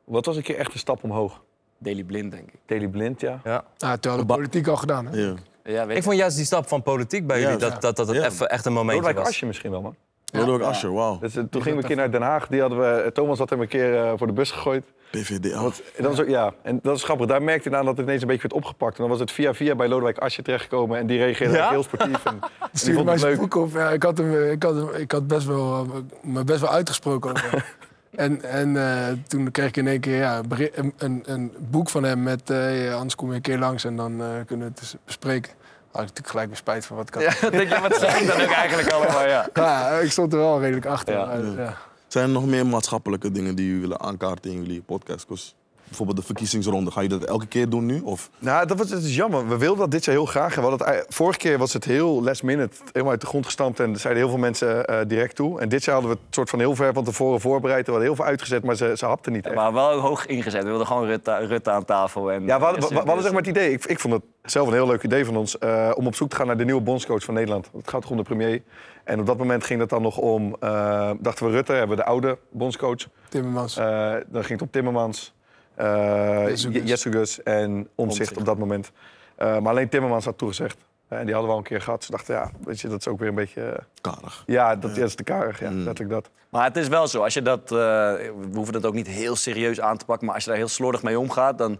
Wat 0.04 0.26
was 0.26 0.36
een 0.36 0.42
keer 0.42 0.56
echt 0.56 0.72
een 0.72 0.78
stap 0.78 1.04
omhoog? 1.04 1.42
Daily 1.78 2.04
Blind, 2.04 2.30
denk 2.30 2.48
ik. 2.48 2.58
Daily 2.66 2.88
Blind, 2.88 3.20
ja. 3.20 3.40
Ja. 3.44 3.64
Ja, 3.76 3.96
toen 3.96 4.10
hadden 4.10 4.28
we 4.28 4.34
politiek 4.34 4.66
al 4.66 4.76
gedaan. 4.76 5.06
Hè? 5.06 5.16
Ja. 5.16 5.34
Ja, 5.64 5.86
weet 5.86 5.96
Ik 5.96 6.02
vond 6.02 6.16
juist 6.16 6.36
die 6.36 6.44
stap 6.44 6.68
van 6.68 6.82
politiek 6.82 7.26
bij 7.26 7.40
jullie... 7.40 7.58
Ja. 7.58 7.68
dat 7.68 7.82
dat, 7.82 7.96
dat, 7.96 8.06
het 8.06 8.16
Ja. 8.16 8.24
even 8.24 8.48
echt 8.48 8.64
een 8.66 8.72
momentje 8.72 9.14
was. 9.14 9.26
Asje 9.26 9.46
misschien 9.46 9.70
wel, 9.70 9.80
man. 9.80 9.96
Lodewijk 10.32 10.62
Asscher, 10.62 10.92
wauw. 10.92 11.18
Dus, 11.18 11.36
eh, 11.36 11.42
toen 11.50 11.62
gingen 11.62 11.76
we 11.78 11.82
een 11.82 11.88
keer 11.88 11.96
naar 11.96 12.10
Den 12.10 12.22
Haag. 12.22 12.46
Die 12.46 12.60
hadden 12.60 12.78
we, 12.78 13.10
Thomas 13.12 13.38
had 13.38 13.50
hem 13.50 13.60
een 13.60 13.68
keer 13.68 13.96
eh, 14.04 14.12
voor 14.16 14.26
de 14.26 14.32
bus 14.32 14.50
gegooid. 14.50 14.84
PVDA. 15.10 15.62
Want, 15.62 15.82
en 15.96 16.02
dat 16.02 16.12
is 16.12 16.20
ook, 16.20 16.28
ja, 16.28 16.52
en 16.62 16.78
dat 16.82 16.96
is 16.96 17.02
grappig. 17.04 17.26
Daar 17.26 17.42
merkte 17.42 17.70
je 17.70 17.76
aan 17.76 17.84
dat 17.84 17.96
het 17.96 18.06
ineens 18.06 18.22
een 18.22 18.26
beetje 18.28 18.42
werd 18.42 18.54
opgepakt. 18.54 18.94
En 18.94 19.00
dan 19.00 19.08
was 19.10 19.20
het 19.20 19.32
via 19.32 19.54
via 19.54 19.74
bij 19.74 19.88
Lodewijk 19.88 20.18
Asje 20.18 20.42
terechtgekomen. 20.42 20.98
En 20.98 21.06
die 21.06 21.18
reageerde 21.18 21.56
Ja? 21.56 21.68
heel 21.68 21.82
sportief. 21.82 22.24
En, 22.24 22.38
en 22.42 22.68
Stuurde 22.72 22.92
vond 22.94 23.04
mij 23.04 23.12
het 23.14 23.22
zijn 23.22 23.32
leuk. 23.32 23.40
boek 23.40 23.54
op. 23.64 23.72
Ja, 23.72 23.90
ik, 23.90 24.02
had 24.02 24.18
hem, 24.18 24.50
ik, 24.50 24.62
had 24.62 24.74
hem, 24.74 24.88
ik 24.94 25.12
had 25.12 25.26
best 25.26 25.46
wel, 25.46 25.72
eh, 25.84 25.90
me 26.22 26.44
best 26.44 26.60
wel 26.60 26.70
uitgesproken 26.70 27.30
over 27.30 27.50
hem. 27.50 27.60
En, 28.10 28.42
en 28.42 28.76
eh, 28.76 29.12
toen 29.26 29.50
kreeg 29.50 29.68
ik 29.68 29.76
in 29.76 29.86
één 29.86 30.00
keer 30.00 30.16
ja, 30.16 30.40
een 30.74 30.92
een, 30.98 31.22
een, 31.26 31.52
boek 31.58 31.88
van 31.88 32.02
hem 32.02 32.22
met... 32.22 32.50
eh, 32.50 32.84
ja, 32.84 32.92
anders 32.94 33.14
kom 33.14 33.28
je 33.28 33.34
een 33.34 33.40
keer 33.40 33.58
langs 33.58 33.84
en 33.84 33.96
dan 33.96 34.20
eh, 34.20 34.26
kunnen 34.46 34.66
we 34.66 34.80
het 34.80 34.96
bespreken. 35.04 35.52
Had 35.98 36.08
ik 36.08 36.14
natuurlijk 36.16 36.28
gelijk 36.28 36.48
weer 36.48 36.56
spijt 36.56 36.86
van 36.86 36.96
wat 36.96 37.08
ik 37.08 37.14
had. 37.14 37.22
Ja, 37.22 37.40
dat 37.40 37.52
denk 37.52 37.68
je, 37.68 37.80
wat 37.80 37.96
zeg 37.96 38.20
ik 38.20 38.26
dan 38.26 38.40
ook 38.40 38.50
eigenlijk 38.50 38.90
allemaal, 38.90 39.26
ja. 39.26 39.48
Ja, 39.54 39.90
ik 39.90 40.10
stond 40.10 40.32
er 40.32 40.38
wel 40.38 40.60
redelijk 40.60 40.86
achter. 40.86 41.14
Ja. 41.14 41.24
maar, 41.24 41.44
ja. 41.44 41.76
Zijn 42.06 42.24
er 42.24 42.30
nog 42.30 42.46
meer 42.46 42.66
maatschappelijke 42.66 43.30
dingen 43.30 43.54
die 43.54 43.66
jullie 43.66 43.80
willen 43.80 44.00
aankaarten 44.00 44.50
in 44.50 44.56
jullie 44.56 44.82
podcast? 44.82 45.54
Bijvoorbeeld 45.88 46.18
de 46.18 46.24
verkiezingsronde, 46.24 46.90
ga 46.90 47.00
je 47.00 47.08
dat 47.08 47.24
elke 47.24 47.46
keer 47.46 47.68
doen 47.68 47.86
nu? 47.86 48.00
Of? 48.00 48.30
Nou, 48.38 48.66
dat 48.66 48.78
was, 48.78 48.90
het 48.90 49.02
is 49.02 49.14
jammer. 49.16 49.48
We 49.48 49.56
wilden 49.58 49.78
dat 49.78 49.90
dit 49.90 50.04
jaar 50.04 50.14
heel 50.14 50.24
graag. 50.26 50.56
En 50.56 50.62
we 50.62 50.68
hadden 50.68 50.86
het, 50.88 51.06
vorige 51.08 51.38
keer 51.38 51.58
was 51.58 51.72
het 51.72 51.84
heel 51.84 52.22
last 52.22 52.42
minute, 52.42 52.76
helemaal 52.86 53.10
uit 53.10 53.20
de 53.20 53.26
grond 53.26 53.44
gestampt. 53.44 53.80
En 53.80 53.92
er 53.92 53.98
zeiden 53.98 54.22
heel 54.22 54.30
veel 54.32 54.40
mensen 54.40 54.84
eh, 54.86 54.98
direct 55.06 55.36
toe. 55.36 55.60
En 55.60 55.68
dit 55.68 55.84
jaar 55.84 55.94
hadden 55.94 56.12
we 56.14 56.18
het 56.24 56.34
soort 56.34 56.50
van 56.50 56.58
heel 56.58 56.74
ver 56.74 56.92
van 56.92 57.04
tevoren 57.04 57.40
voorbereid. 57.40 57.84
We 57.84 57.90
hadden 57.90 58.08
heel 58.08 58.16
veel 58.16 58.24
uitgezet, 58.24 58.64
maar 58.64 58.74
ze, 58.76 58.92
ze 58.96 59.06
hapten 59.06 59.32
niet 59.32 59.46
echt. 59.46 59.54
Maar 59.54 59.72
wel 59.72 59.98
hoog 60.00 60.26
ingezet. 60.26 60.62
We 60.62 60.68
wilden 60.68 60.86
gewoon 60.86 61.06
Rutte, 61.06 61.36
Rutte 61.46 61.70
aan 61.70 61.84
tafel. 61.84 62.32
En, 62.32 62.44
Ja, 62.46 62.58
we 62.58 62.64
hadden, 62.64 62.80
we, 62.82 62.88
en 62.88 62.94
we 62.94 63.04
hadden 63.06 63.22
zeg 63.22 63.32
maar 63.32 63.40
het 63.42 63.50
idee. 63.50 63.72
Ik, 63.72 63.84
ik 63.84 63.98
vond 64.00 64.14
het 64.14 64.22
zelf 64.42 64.66
een 64.66 64.72
heel 64.74 64.86
leuk 64.86 65.02
idee 65.02 65.24
van 65.24 65.36
ons. 65.36 65.58
eh, 65.58 65.90
om 65.94 66.06
op 66.06 66.14
zoek 66.14 66.30
te 66.30 66.36
gaan 66.36 66.46
naar 66.46 66.56
de 66.56 66.64
nieuwe 66.64 66.80
bondscoach 66.80 67.24
van 67.24 67.34
Nederland. 67.34 67.70
Het 67.76 67.88
gaat 67.90 68.00
toch 68.02 68.10
om 68.10 68.16
de 68.16 68.22
premier. 68.22 68.62
En 69.04 69.20
op 69.20 69.26
dat 69.26 69.38
moment 69.38 69.64
ging 69.64 69.80
het 69.80 69.88
dan 69.88 70.02
nog 70.02 70.16
om. 70.16 70.56
eh, 70.60 71.10
dachten 71.20 71.46
we 71.46 71.52
Rutte, 71.52 71.72
hebben 71.72 71.96
we 71.96 72.02
de 72.02 72.08
oude 72.08 72.38
bondscoach. 72.50 73.06
Timmermans. 73.28 73.76
Eh, 73.76 73.84
dan 74.26 74.44
ging 74.44 74.48
het 74.48 74.62
om 74.62 74.70
Timmermans. 74.70 75.34
Eh. 75.78 76.56
Jesugus 76.84 77.42
en 77.42 77.88
Omzicht 77.94 78.36
op 78.36 78.44
dat 78.44 78.58
moment. 78.58 78.90
Eh, 79.36 79.58
maar 79.58 79.72
alleen 79.72 79.88
Timmermans 79.88 80.24
had 80.24 80.38
toegezegd. 80.38 80.76
En 81.08 81.24
die 81.24 81.34
hadden 81.34 81.44
we 81.44 81.50
al 81.52 81.58
een 81.58 81.68
keer 81.68 81.80
gehad. 81.80 82.04
Ze 82.04 82.10
dachten, 82.10 82.34
ja, 82.34 82.50
weet 82.64 82.80
je, 82.80 82.88
dat 82.88 83.00
is 83.00 83.08
ook 83.08 83.18
weer 83.18 83.28
een 83.28 83.34
beetje... 83.34 83.62
eh, 83.62 83.78
Karig. 84.00 84.42
ja, 84.46 84.76
dat, 84.76 84.96
ja, 84.96 85.04
is 85.04 85.14
te 85.14 85.22
karig. 85.22 85.60
Ja, 85.60 85.70
Mm. 85.70 85.76
letterlijk 85.84 86.10
dat. 86.10 86.30
Maar 86.48 86.64
het 86.64 86.76
is 86.76 86.88
wel 86.88 87.06
zo, 87.06 87.22
als 87.22 87.34
je 87.34 87.42
dat, 87.42 87.70
we 87.70 88.32
hoeven 88.54 88.72
dat 88.72 88.86
ook 88.86 88.94
niet 88.94 89.06
heel 89.06 89.36
serieus 89.36 89.80
aan 89.80 89.96
te 89.96 90.04
pakken, 90.04 90.26
maar 90.26 90.34
als 90.34 90.44
je 90.44 90.50
daar 90.50 90.58
heel 90.58 90.68
slordig 90.68 91.02
mee 91.02 91.18
omgaat, 91.18 91.58
dan 91.58 91.78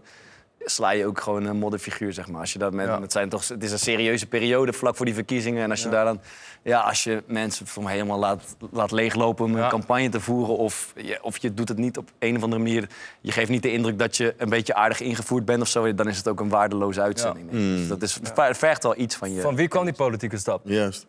sla 0.65 0.89
je 0.91 1.05
ook 1.05 1.21
gewoon 1.21 1.45
een 1.45 1.57
modderfiguur, 1.57 2.13
zeg 2.13 2.27
maar. 2.27 2.39
Als 2.41 2.53
je 2.53 2.59
dat 2.59 2.73
met, 2.73 2.85
Ja. 2.85 3.01
het, 3.01 3.11
zijn 3.11 3.29
toch, 3.29 3.47
het 3.47 3.63
is 3.63 3.71
een 3.71 3.79
serieuze 3.79 4.27
periode 4.27 4.73
vlak 4.73 4.95
voor 4.95 5.05
die 5.05 5.15
verkiezingen. 5.15 5.63
En 5.63 5.69
als 5.69 5.83
je 5.83 5.89
daar 5.89 6.05
dan, 6.05 6.19
ja, 6.63 6.79
als 6.79 7.03
je 7.03 7.23
mensen 7.27 7.67
voor 7.67 7.83
mij 7.83 7.93
helemaal 7.93 8.19
laat, 8.19 8.55
laat 8.71 8.91
leeglopen 8.91 9.45
om 9.45 9.55
een 9.55 9.69
campagne 9.69 10.09
te 10.09 10.19
voeren, 10.19 10.57
of 10.57 10.93
je, 10.95 11.23
of 11.23 11.37
je 11.37 11.53
doet 11.53 11.67
het 11.69 11.77
niet 11.77 11.97
op 11.97 12.09
een 12.19 12.35
of 12.35 12.43
andere 12.43 12.61
manier, 12.61 12.89
je 13.21 13.31
geeft 13.31 13.49
niet 13.49 13.63
de 13.63 13.71
indruk 13.71 13.99
dat 13.99 14.17
je 14.17 14.33
een 14.37 14.49
beetje 14.49 14.73
aardig 14.75 14.99
ingevoerd 14.99 15.45
bent 15.45 15.61
of 15.61 15.67
zo, 15.67 15.93
dan 15.95 16.07
is 16.07 16.17
het 16.17 16.27
ook 16.27 16.39
een 16.39 16.49
waardeloze 16.49 17.01
uitzending. 17.01 17.49
Dus 17.51 17.87
dat 17.87 18.01
is, 18.01 18.19
het 18.35 18.57
vergt 18.57 18.83
wel 18.83 18.97
iets 18.97 19.15
van 19.15 19.33
je. 19.33 19.41
Van 19.41 19.55
wie 19.55 19.67
kwam 19.67 19.85
die 19.85 19.93
politieke 19.93 20.37
stap? 20.37 20.61
Juist. 20.63 21.05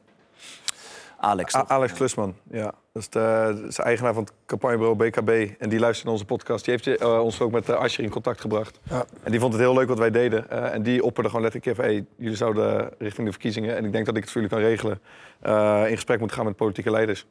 Alex. 1.21 1.55
A-? 1.55 1.65
Alex 1.69 1.93
Klusman, 1.93 2.35
ja. 2.51 2.75
Dat 2.93 3.03
is 3.03 3.09
de, 3.09 3.53
dat 3.61 3.69
is 3.69 3.77
de 3.77 3.83
eigenaar 3.83 4.15
van 4.15 4.23
het 4.23 4.33
campagnebureau 4.47 4.97
BKB. 4.97 5.51
En 5.59 5.69
die 5.69 5.79
luistert 5.79 6.05
naar 6.05 6.13
onze 6.13 6.25
podcast. 6.25 6.65
Die 6.65 6.75
heeft 6.75 7.01
eh, 7.01 7.23
ons 7.23 7.41
ook 7.41 7.51
met 7.51 7.69
uh, 7.69 7.77
Ascher 7.77 8.05
in 8.05 8.11
contact 8.11 8.41
gebracht. 8.41 8.81
Ja. 8.83 9.05
En 9.23 9.31
die 9.31 9.41
vond 9.41 9.53
het 9.53 9.63
heel 9.63 9.75
leuk 9.75 9.89
wat 9.89 9.99
wij 9.99 10.11
deden. 10.11 10.51
Eh, 10.51 10.75
en 10.75 10.83
die 10.83 11.05
opperde 11.05 11.29
gewoon 11.29 11.45
letterlijk 11.45 11.79
even... 11.79 11.91
Hey, 11.91 12.05
jullie 12.17 12.37
zouden 12.37 12.91
richting 12.99 13.27
de 13.27 13.33
verkiezingen... 13.33 13.77
en 13.77 13.85
ik 13.85 13.93
denk 13.93 14.07
dat 14.07 14.17
ik 14.17 14.23
het 14.23 14.31
voor 14.31 14.41
jullie 14.41 14.57
kan 14.57 14.67
regelen... 14.67 15.01
eh, 15.41 15.85
in 15.87 15.95
gesprek 15.95 16.19
moeten 16.19 16.37
gaan 16.37 16.47
met 16.47 16.57
politieke 16.57 16.91
leiders. 16.91 17.27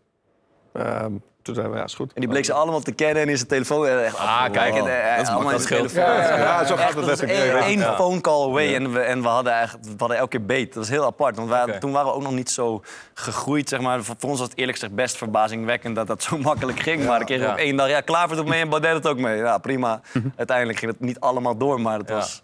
Ehm, 0.73 1.11
toen 1.41 1.53
zeiden 1.55 1.71
we, 1.71 1.77
ja, 1.77 1.83
is 1.85 1.93
goed. 1.95 2.13
En 2.13 2.21
die 2.21 2.29
bleek 2.29 2.45
ze 2.45 2.53
allemaal 2.53 2.79
te 2.79 2.91
kennen 2.91 3.23
en 3.23 3.29
in 3.29 3.35
zijn 3.35 3.47
telefoon. 3.49 3.87
Echt, 3.87 4.17
Ah, 4.17 4.51
kijk, 4.51 4.73
en, 4.75 4.83
dat 4.83 5.21
is 5.21 5.27
allemaal 5.27 5.51
in 5.53 5.59
zijn 5.59 5.87
telefoon. 5.89 6.03
Ja, 6.15 6.65
zo 6.65 6.75
gaat 6.75 6.85
Echt, 6.87 6.95
het 6.95 7.05
letterlijk. 7.05 7.63
één, 7.65 7.81
phone 7.95 8.21
call 8.21 8.43
away 8.49 8.75
en, 8.75 8.91
we, 8.93 8.99
en 8.99 9.21
we, 9.21 9.27
hadden 9.27 9.53
eigenlijk, 9.53 9.85
we 9.87 9.93
hadden 9.97 10.17
elke 10.17 10.37
keer 10.37 10.45
beet. 10.45 10.65
Dat 10.67 10.75
was 10.75 10.89
heel 10.89 11.05
apart, 11.05 11.35
want 11.35 11.49
wij, 11.49 11.79
toen 11.79 11.91
waren 11.91 12.07
we 12.07 12.13
ook 12.15 12.21
nog 12.21 12.31
niet 12.31 12.49
zo 12.49 12.81
gegroeid. 13.13 13.69
Zeg 13.69 13.81
maar. 13.81 14.03
voor, 14.03 14.15
voor 14.19 14.29
ons 14.29 14.39
was 14.39 14.47
het 14.49 14.57
eerlijk 14.57 14.77
gezegd 14.77 14.95
best 14.95 15.17
verbazingwekkend 15.17 15.95
dat 15.95 16.07
dat 16.07 16.23
zo 16.23 16.37
makkelijk 16.49 16.79
ging. 16.79 17.05
maar 17.05 17.19
dan 17.25 17.27
we 17.37 17.43
Ja. 17.43 17.51
op 17.51 17.57
één 17.57 17.75
dag, 17.75 17.89
ja, 17.89 18.01
Klaver 18.01 18.35
doet 18.35 18.47
mee 18.47 18.61
en 18.61 18.69
Baudet 18.69 18.93
het 18.93 19.07
ook 19.07 19.17
mee. 19.19 19.37
Ja, 19.37 19.57
prima. 19.57 20.01
Uiteindelijk 20.35 20.79
ging 20.79 20.91
het 20.91 20.99
niet 21.01 21.19
allemaal 21.19 21.57
door, 21.57 21.81
maar 21.81 21.97
het 21.99 22.09
Ja. 22.09 22.15
was, 22.15 22.41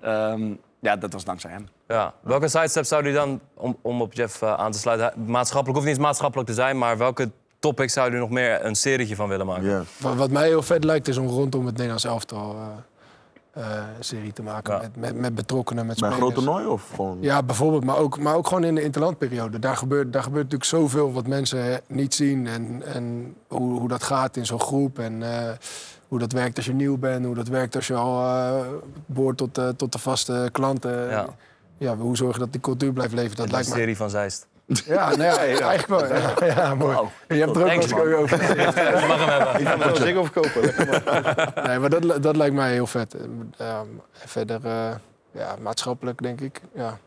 ehm, 0.00 0.42
ja, 0.80 0.96
dat 0.96 1.12
was 1.12 1.24
dankzij 1.24 1.50
hem. 1.50 1.68
Ja. 1.88 2.14
Welke 2.22 2.48
sidesteps 2.48 2.88
zou 2.88 3.04
u 3.04 3.12
dan, 3.12 3.40
om, 3.54 3.76
om 3.82 4.00
op 4.00 4.12
Jeff 4.12 4.42
eh, 4.42 4.54
aan 4.54 4.72
te 4.72 4.78
sluiten... 4.78 5.12
Maatschappelijk, 5.26 5.78
hoeft 5.78 5.88
niet 5.88 5.96
eens 5.96 6.06
maatschappelijk 6.06 6.48
te 6.48 6.54
zijn... 6.54 6.78
maar 6.78 6.98
welke 6.98 7.30
topics 7.66 7.92
zou 7.92 8.12
u 8.12 8.18
nog 8.18 8.30
meer 8.30 8.64
een 8.64 8.74
serietje 8.76 9.16
van 9.16 9.28
willen 9.28 9.46
maken? 9.46 9.68
Ja. 9.68 9.82
Wat, 10.00 10.14
wat 10.14 10.30
mij 10.30 10.46
heel 10.46 10.62
vet 10.62 10.84
lijkt 10.84 11.08
is 11.08 11.16
om 11.16 11.26
rondom 11.26 11.64
het 11.64 11.74
Nederlands 11.74 12.04
elftal 12.04 12.54
eh, 12.54 13.62
eh, 13.62 13.82
een 13.98 14.04
serie 14.04 14.32
te 14.32 14.42
maken. 14.42 14.74
Ja. 14.74 14.80
Met, 14.80 14.96
met, 14.96 15.16
met 15.20 15.34
betrokkenen, 15.34 15.86
met 15.86 16.00
Bij 16.00 16.08
een 16.08 16.14
spelers. 16.14 16.34
groot 16.34 16.44
toernooi 16.46 16.72
of 16.72 16.90
gewoon? 16.94 17.18
Ja, 17.20 17.42
bijvoorbeeld. 17.42 17.84
Maar 17.84 17.96
ook, 17.96 18.18
maar 18.18 18.34
ook 18.34 18.46
gewoon 18.46 18.64
in 18.64 18.74
de 18.74 18.82
interlandperiode. 18.82 19.58
Daar 19.58 19.76
gebeurt, 19.76 20.12
daar 20.12 20.22
gebeurt 20.22 20.42
natuurlijk 20.44 20.70
zoveel 20.70 21.12
wat 21.12 21.26
mensen 21.26 21.80
niet 21.86 22.14
zien. 22.14 22.46
En, 22.46 22.82
en 22.94 23.34
hoe, 23.48 23.78
hoe 23.78 23.88
dat 23.88 24.02
gaat 24.02 24.36
in 24.36 24.46
zo'n 24.46 24.60
groep. 24.60 24.98
En 24.98 25.22
eh, 25.22 25.50
hoe 26.08 26.18
dat 26.18 26.32
werkt 26.32 26.56
als 26.56 26.66
je 26.66 26.72
nieuw 26.74 26.96
bent. 26.98 27.24
Hoe 27.26 27.34
dat 27.34 27.48
werkt 27.48 27.74
als 27.76 27.86
je 27.86 27.94
al 27.94 28.24
eh 28.26 28.66
behoort 29.06 29.36
tot, 29.36 29.54
de- 29.54 29.74
tot 29.76 29.92
de 29.92 29.98
vaste 29.98 30.48
klanten. 30.52 31.08
Ja. 31.08 31.26
Ja. 31.78 31.96
hoe 31.96 32.16
zorgen 32.16 32.40
dat 32.40 32.52
die 32.52 32.60
cultuur 32.60 32.92
blijft 32.92 33.14
leven. 33.14 33.36
Dat 33.36 33.46
Een 33.46 33.52
lijkt 33.52 33.68
me... 33.68 33.74
serie 33.74 33.96
van 33.96 34.10
Zeist. 34.10 34.46
Ja, 34.66 35.08
nou 35.08 35.22
ja, 35.22 35.36
eigenlijk 35.36 35.86
wel. 35.86 36.06
Ja, 36.06 36.34
ja, 36.54 36.74
mooi. 36.74 36.96
Je 37.28 37.34
hebt 37.34 37.56
er 37.56 37.62
ook 37.62 37.68
Thanks, 37.68 37.94
over. 37.94 38.42
Je 38.42 39.04
mag 39.06 39.18
hem 39.18 39.28
hebben. 39.28 39.60
Ik 39.60 39.64
kan 39.66 39.82
er 39.82 39.96
zeker 39.96 40.18
over 40.18 40.32
kopen. 40.32 40.60
Lekker, 40.60 41.02
man. 41.54 41.64
Nee, 41.66 41.78
maar 41.78 41.90
dat, 41.90 42.22
dat 42.22 42.36
lijkt 42.36 42.54
mij 42.54 42.72
heel 42.72 42.86
vet. 42.86 43.16
Ja, 43.58 43.84
en 44.22 44.28
verder, 44.28 44.60
eh, 44.64 44.94
ja, 45.30 45.56
maatschappelijk 45.60 46.22
denk 46.22 46.40
ik. 46.40 46.60
Ja. 46.74 46.98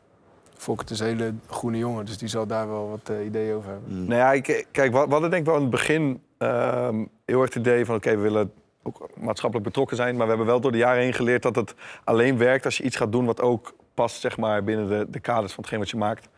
Volkert 0.56 0.90
is 0.90 1.00
een 1.00 1.06
hele 1.06 1.34
groene 1.50 1.78
jongen, 1.78 2.06
dus 2.06 2.18
die 2.18 2.28
zal 2.28 2.48
daar 2.48 2.68
wel 2.68 2.90
wat 2.90 3.16
eh, 3.16 3.26
ideeën 3.26 3.56
over 3.56 3.70
hebben. 3.70 4.06
Nou 4.06 4.20
ja, 4.20 4.32
ik, 4.32 4.66
kijk, 4.72 4.92
we 4.92 5.06
we 5.06 5.12
hadden 5.12 5.30
denk 5.30 5.42
ik 5.42 5.48
wel 5.48 5.56
in 5.56 5.62
het 5.62 5.72
begin 5.72 6.22
ehm, 6.38 7.06
heel 7.26 7.42
erg 7.42 7.54
het 7.54 7.56
idee 7.56 7.86
van... 7.86 7.96
oké, 7.96 8.10
we 8.10 8.22
willen 8.22 8.52
ook 8.84 9.10
maatschappelijk 9.16 9.68
betrokken 9.68 9.98
zijn... 9.98 10.16
maar 10.16 10.24
we 10.24 10.30
hebben 10.30 10.48
wel 10.48 10.60
door 10.60 10.72
de 10.72 10.78
jaren 10.78 11.02
heen 11.02 11.14
geleerd 11.14 11.42
dat 11.42 11.56
het 11.56 11.76
alleen 12.04 12.38
werkt... 12.38 12.66
als 12.66 12.78
je 12.78 12.84
iets 12.84 12.96
gaat 12.96 13.12
doen 13.12 13.26
wat 13.26 13.42
ook 13.42 13.74
past 13.94 14.20
zeg 14.20 14.38
maar, 14.38 14.64
binnen 14.64 14.88
de, 14.88 15.06
de 15.10 15.20
kaders 15.20 15.54
van 15.54 15.64
hetgeen 15.64 15.80
wat 15.80 15.90
je 15.90 15.98
maakt. 15.98 16.30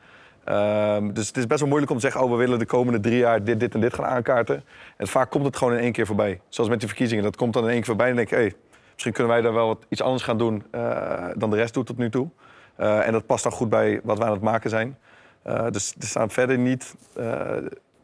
Ehm, 0.44 1.14
dus 1.14 1.28
het 1.28 1.38
is 1.38 1.48
best 1.48 1.60
wel 1.60 1.70
moeilijk 1.70 1.92
om 1.92 1.98
te 1.98 2.04
zeggen... 2.04 2.22
oh, 2.22 2.32
we 2.32 2.38
willen 2.38 2.60
de 2.60 2.66
komende 2.66 3.00
drie 3.00 3.18
jaar 3.18 3.44
dit, 3.44 3.60
dit 3.60 3.74
en 3.74 3.80
dit 3.80 3.94
gaan 3.94 4.06
aankaarten. 4.06 4.64
En 4.98 5.08
vaak 5.08 5.30
komt 5.30 5.46
het 5.46 5.58
gewoon 5.58 5.74
in 5.74 5.80
één 5.80 5.92
keer 5.92 6.06
voorbij. 6.06 6.42
Zoals 6.50 6.70
met 6.70 6.80
die 6.80 6.88
verkiezingen, 6.88 7.24
dat 7.24 7.36
komt 7.36 7.54
dan 7.54 7.64
in 7.64 7.70
één 7.70 7.78
keer 7.78 7.86
voorbij... 7.86 8.10
en 8.10 8.16
dan 8.16 8.26
denk 8.26 8.38
ik, 8.38 8.50
hey, 8.50 8.60
misschien 8.92 9.14
kunnen 9.14 9.32
wij 9.34 9.42
daar 9.42 9.54
wel 9.54 9.68
wat, 9.68 9.86
iets 9.90 10.02
anders 10.02 10.24
gaan 10.24 10.38
doen... 10.38 10.64
eh, 10.72 11.28
dan 11.36 11.50
de 11.50 11.56
rest 11.56 11.74
doet 11.74 11.86
tot 11.86 11.98
nu 11.98 12.10
toe. 12.10 12.30
Eh, 12.76 13.08
en 13.08 13.12
dat 13.12 13.26
past 13.26 13.44
dan 13.44 13.52
goed 13.52 13.70
bij 13.70 14.00
wat 14.04 14.18
we 14.18 14.24
aan 14.24 14.32
het 14.32 14.42
maken 14.42 14.70
zijn. 14.70 14.98
Eh, 15.44 15.66
dus 15.70 15.96
er 16.00 16.08
staan 16.08 16.30
verder 16.30 16.58
niet 16.58 16.96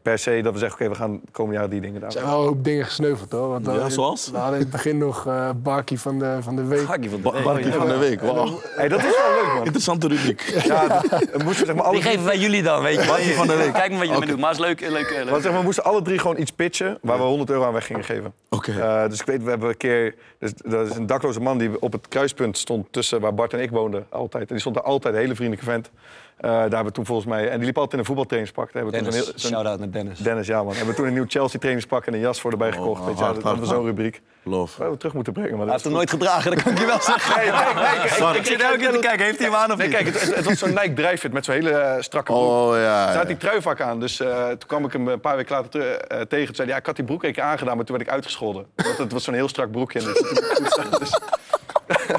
per 0.02 0.18
se 0.18 0.40
dat 0.42 0.52
we 0.52 0.58
zeggen... 0.58 0.80
oké, 0.80 0.88
we 0.88 0.94
gaan 0.94 1.12
de 1.24 1.30
komende 1.32 1.58
jaar 1.60 1.68
die 1.68 1.80
dingen 1.80 1.94
Er 1.94 2.00
daar. 2.00 2.12
zijn 2.12 2.24
wel 2.24 2.40
een 2.40 2.46
hoop 2.46 2.64
dingen 2.64 2.84
gesneuveld 2.84 3.32
hoor. 3.32 3.48
Want 3.48 3.64
Ja, 3.66 3.70
hadden- 3.72 3.90
zoals? 3.90 4.30
We 4.30 4.36
hadden 4.36 4.54
in 4.54 4.60
het 4.62 4.70
begin 4.72 4.98
nog 4.98 5.26
eh 5.26 5.50
Barkie 5.62 6.00
van 6.00 6.18
de, 6.18 6.36
van 6.40 6.56
de 6.56 6.64
week. 6.64 6.86
Hakkie 6.86 7.10
van 7.10 7.18
de 7.20 7.24
Ba- 7.24 7.32
week. 7.32 7.44
Barkie 7.44 7.72
van 7.72 7.88
de 7.88 7.96
week. 7.96 8.20
Hey, 8.20 8.88
dat 8.88 8.98
is 8.98 9.04
wel 9.04 9.34
leuk, 9.42 9.52
man. 9.54 9.64
Interessante 9.64 10.08
rubriek. 10.08 10.60
Ja, 10.64 11.02
we 11.32 11.40
moesten 11.44 11.66
zeg 11.66 11.74
maar 11.74 11.84
alle 11.84 11.94
Die 11.94 12.02
geven 12.02 12.24
wij 12.24 12.38
jullie 12.38 12.62
dan, 12.62 12.82
weet 12.82 13.00
je. 13.00 13.06
Barkie 13.06 13.34
van 13.34 13.46
de 13.46 13.56
week. 13.56 13.72
Kijk 13.72 13.90
maar 13.90 13.98
wat 13.98 14.08
je 14.08 14.12
ermee 14.14 14.28
doet. 14.28 14.38
Maar 14.38 14.50
het 14.50 14.58
is 14.58 14.64
leuk, 14.66 14.80
leuk, 14.80 15.10
leuk. 15.10 15.30
Want 15.30 15.42
zeg 15.42 15.50
maar, 15.50 15.60
we 15.60 15.66
moesten 15.66 15.84
alle 15.84 16.02
drie 16.02 16.18
gewoon 16.18 16.38
iets 16.38 16.50
pitchen 16.50 16.98
waar 17.02 17.16
we 17.18 17.22
100 17.24 17.50
euro 17.50 17.64
aan 17.64 17.72
weg 17.72 17.86
gingen 17.86 18.04
geven. 18.04 18.32
Oké. 18.48 18.72
Eh, 18.80 19.08
dus 19.08 19.20
ik 19.20 19.26
weet, 19.26 19.42
we 19.42 19.50
hebben 19.50 19.68
een 19.68 19.76
keer. 19.76 20.14
Dus, 20.38 20.52
dat 20.54 20.86
is 20.90 20.96
een 20.96 21.06
dakloze 21.06 21.40
man 21.40 21.58
die 21.58 21.80
op 21.80 21.92
het 21.92 22.08
kruispunt 22.08 22.58
stond 22.58 22.86
tussen 22.90 23.20
waar 23.20 23.34
Bart 23.34 23.52
en 23.52 23.60
ik 23.60 23.70
woonden 23.70 24.06
altijd. 24.10 24.42
En 24.42 24.48
die 24.48 24.60
stond 24.60 24.76
er 24.76 24.82
altijd, 24.82 25.14
een 25.14 25.20
hele 25.20 25.34
vriendelijke 25.34 25.70
vent. 25.70 25.90
Eh, 26.38 26.50
daar 26.50 26.60
hebben 26.60 26.84
we 26.84 26.92
toen 26.92 27.06
volgens 27.06 27.26
mij... 27.28 27.48
En 27.48 27.56
die 27.56 27.66
liep 27.66 27.74
altijd 27.76 27.92
in 27.92 27.98
een 27.98 28.04
voetbaltrainingspak. 28.04 28.72
Daar 28.72 28.82
hebben 28.82 28.92
toen 28.92 29.10
Dennis, 29.10 29.26
een 29.26 29.32
heel- 29.32 29.40
zo'n- 29.40 29.50
shout-out 29.50 29.78
naar 29.78 29.90
Dennis. 29.90 30.18
Dennis, 30.18 30.46
ja 30.46 30.62
man. 30.62 30.68
Hebben 30.74 30.88
we 30.88 30.94
toen 30.94 31.06
een 31.06 31.12
nieuw 31.12 31.24
Chelsea 31.28 31.58
trainingspak 31.58 32.06
en 32.06 32.14
een 32.14 32.20
jas 32.20 32.40
voor 32.40 32.50
erbij 32.50 32.72
gekocht. 32.72 33.00
oh, 33.00 33.06
weet 33.06 33.18
je, 33.18 33.22
hard, 33.24 33.34
dat 33.34 33.44
hadden 33.44 33.62
we 33.62 33.68
hard, 33.68 33.78
zo'n 33.80 33.88
rubriek. 33.88 34.20
Love. 34.42 34.90
We 34.90 34.96
terug 34.96 35.14
moeten 35.14 35.32
brengen. 35.32 35.50
Maar 35.56 35.66
Hij 35.66 35.66
dat 35.66 35.74
heeft 35.74 35.84
hem 35.84 35.94
nooit 35.94 36.10
gedragen, 36.10 36.50
dat 36.54 36.62
kan 36.62 36.72
ik 36.72 36.78
je 36.78 36.86
wel 36.86 37.00
zeggen. 37.00 37.36
Nee, 37.36 37.50
nee, 37.50 37.74
nee, 37.74 38.30
ik- 38.30 38.36
Ik 38.36 38.46
zit 38.46 38.62
elke 38.62 38.76
keer 38.78 38.90
te 38.92 38.98
kijken, 38.98 39.24
heeft 39.24 39.38
hij 39.38 39.46
hem 39.48 39.56
aan 39.56 39.70
of 39.72 39.76
Nee, 39.76 39.86
niet? 39.88 39.96
kijk, 39.96 40.06
het, 40.08 40.20
het, 40.20 40.34
het 40.36 40.44
was 40.44 40.58
zo'n 40.58 40.68
Nike 40.68 40.92
Drijfit 40.92 41.32
met 41.32 41.44
zo'n 41.44 41.54
hele 41.54 41.70
eh, 41.70 42.02
strakke 42.02 42.32
broek. 42.32 42.44
Oh 42.44 42.76
ja. 42.76 43.06
Toen 43.08 43.16
had 43.16 43.26
die 43.26 43.36
truivak 43.36 43.80
aan, 43.80 44.00
dus 44.00 44.20
eh, 44.20 44.46
toen 44.48 44.66
kwam 44.66 44.84
ik 44.84 44.92
hem 44.92 45.08
een 45.08 45.20
paar 45.20 45.36
weken 45.36 45.54
later 45.54 45.70
te- 45.70 45.80
eh, 45.96 46.20
tegen. 46.20 46.46
Toen 46.46 46.54
zei 46.54 46.56
hij, 46.56 46.66
ja, 46.66 46.76
ik 46.76 46.86
had 46.86 46.96
die 46.96 47.04
broek 47.04 47.24
een 47.24 47.32
keer 47.32 47.42
aangedaan, 47.42 47.76
maar 47.76 47.84
toen 47.84 47.96
werd 47.96 48.08
ik 48.08 48.14
uitgescholden. 48.14 48.66
Want 48.76 48.98
het 48.98 49.12
was 49.12 49.24
zo'n 49.24 49.34
heel 49.34 49.48
strak 49.48 49.70
broekje. 49.70 49.98
En 49.98 50.04
dus, 50.98 51.18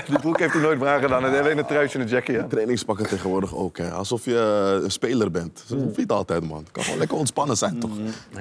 die 0.10 0.20
broek 0.20 0.39
heeft 0.39 0.53
hij 0.53 0.62
nooit 0.62 0.80
meer 0.80 0.88
aangedaan. 0.88 1.26
En 1.26 1.39
alleen 1.39 1.57
een 1.57 1.66
truitje 1.66 1.97
en 1.97 2.03
een 2.03 2.10
jacket, 2.10 2.36
ja. 2.36 2.47
Trainingspakken 2.47 3.07
tegenwoordig 3.07 3.55
ook, 3.55 3.78
hè. 3.78 3.91
Alsof 3.91 4.26
je 4.26 4.38
eh, 4.78 4.84
een 4.84 4.91
speler 4.91 5.32
bent. 5.32 5.64
Dat 5.68 5.80
hoeft 5.82 5.97
niet 5.97 6.12
altijd, 6.12 6.43
man. 6.47 6.57
Het 6.57 6.72
kan 6.72 6.84
gewoon 6.84 6.99
lekker 6.99 7.18
ontspannen 7.18 7.57
zijn, 7.57 7.80
toch? 7.80 7.91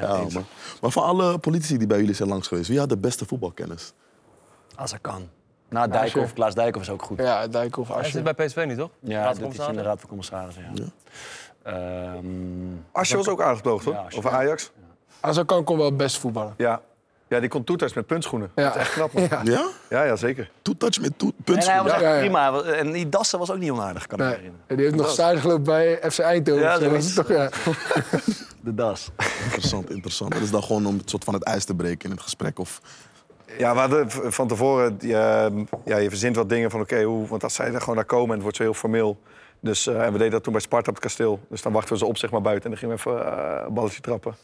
Ja, 0.01 0.16
man. 0.33 0.45
Maar 0.81 0.91
van 0.91 1.03
alle 1.03 1.39
politici 1.39 1.79
die 1.79 1.87
bij 1.87 1.99
jullie 1.99 2.14
zijn 2.14 2.29
langs 2.29 2.49
geweest, 2.49 2.69
wie 2.69 2.79
had 2.79 2.89
de 2.89 2.99
beste 2.99 3.25
voetbalkennis? 3.27 3.93
Als 4.75 4.95
kan. 5.01 5.29
Na 5.69 5.87
Dijkhoff, 5.87 6.33
Klaas 6.33 6.55
Dijkhoff 6.55 6.87
is 6.87 6.93
ook 6.93 7.03
goed. 7.03 7.19
Ja, 7.19 7.47
Dijkhoff, 7.47 7.95
Hij 7.95 8.11
zit 8.11 8.23
bij 8.25 8.35
PSV 8.35 8.64
nu, 8.66 8.77
toch? 8.77 8.91
Ja, 9.01 9.33
dit 9.33 9.59
is 9.59 9.66
in 9.66 9.75
de? 9.75 9.83
Raad 9.83 10.01
van 10.01 10.09
Commissarissen, 10.09 10.64
ja. 10.75 10.85
Ehm, 11.62 12.27
Asje 12.93 13.16
was 13.16 13.29
ook 13.29 13.43
aardig 13.43 13.62
beloofd, 13.62 13.85
Ja. 13.85 13.91
Asje. 13.91 14.19
Over 14.19 14.31
Ajax. 14.31 14.71
Azarkan 15.21 15.64
kon 15.64 15.77
wel 15.77 15.87
het 15.87 15.97
best 15.97 16.19
voetballen. 16.19 16.55
Ja. 16.57 16.81
Ja, 17.29 17.41
die 17.41 17.49
kon 17.49 17.64
toeters 17.64 17.93
met 17.93 18.07
puntschoenen. 18.07 18.51
Ja. 18.55 18.64
Dat 18.64 18.74
is 18.74 18.81
echt 18.81 18.93
knap, 18.93 19.12
man. 19.12 19.22
Ja. 19.31 19.41
Ja? 19.45 19.68
Ja, 19.91 20.03
ja, 20.05 20.16
zeker. 20.16 20.51
Two-touch 20.62 21.01
met 21.01 21.18
toe- 21.18 21.33
en 21.45 21.59
hij 21.59 21.83
was 21.83 21.93
echt 21.93 22.01
Ja, 22.01 22.12
ja. 22.14 22.18
prima. 22.20 22.62
En 22.62 22.93
die 22.93 23.09
Dassen 23.09 23.39
was 23.39 23.51
ook 23.51 23.59
niet 23.59 23.70
onaardig, 23.70 24.07
kan 24.07 24.18
ik 24.18 24.24
me 24.24 24.31
Nee. 24.31 24.37
herinneren. 24.39 24.66
En 24.68 24.76
die 24.76 24.85
heeft 24.85 24.97
nog 24.99 25.11
stage 25.11 25.37
gelopen 25.39 25.62
bij 25.64 25.99
FC 26.11 26.18
Eindhoven. 26.18 26.62
Ja, 26.62 26.79
zoiets. 26.79 27.07
het 27.07 27.14
toch, 27.14 27.29
ja. 27.37 27.49
De 28.61 28.74
Das. 28.74 29.09
Interessant, 29.45 29.91
interessant. 29.91 30.33
Dat 30.33 30.43
is 30.43 30.51
dan 30.51 30.62
gewoon 30.62 30.87
om 30.87 30.99
het 30.99 31.11
soort 31.11 31.24
van 31.24 31.35
het 31.35 31.43
ijs 31.43 31.64
te 31.64 31.74
breken 31.74 32.05
in 32.05 32.11
het 32.11 32.22
gesprek. 32.24 32.59
Of... 32.59 32.81
Ja, 33.59 33.72
we 33.74 33.79
hadden 33.81 34.11
v- 34.11 34.18
van 34.35 34.49
tevoren... 34.49 34.97
Je, 35.01 35.64
ja, 35.85 35.97
je 35.97 36.09
verzint 36.09 36.37
wat 36.37 36.49
dingen 36.49 36.70
van, 36.70 36.81
oké, 36.81 37.03
hoe... 37.03 37.26
Want 37.26 37.43
als 37.43 37.55
zij 37.55 37.72
er 37.72 37.81
gewoon 37.81 37.95
daar 37.97 38.05
komen 38.05 38.26
en 38.29 38.33
het 38.35 38.43
wordt 38.43 38.57
zo 38.57 38.62
heel 38.62 38.74
formeel... 38.74 39.18
Dus, 39.61 39.87
eh, 39.87 40.03
en 40.05 40.12
we 40.12 40.18
deden 40.18 40.33
dat 40.33 40.43
toen 40.43 40.53
bij 40.53 40.62
Sparta 40.62 40.89
op 40.89 40.95
het 40.95 41.05
kasteel. 41.05 41.41
Dus 41.49 41.62
dan 41.62 41.72
wachten 41.72 41.93
we 41.93 41.99
ze 41.99 42.05
op, 42.07 42.16
zeg 42.16 42.31
maar, 42.31 42.41
buiten. 42.41 42.64
En 42.64 42.70
dan 42.70 42.79
gingen 42.79 42.97
we 43.05 43.11
even 43.11 43.33
eh, 43.37 43.62
een 43.66 43.74
balletje 43.74 44.01
trappen. 44.01 44.37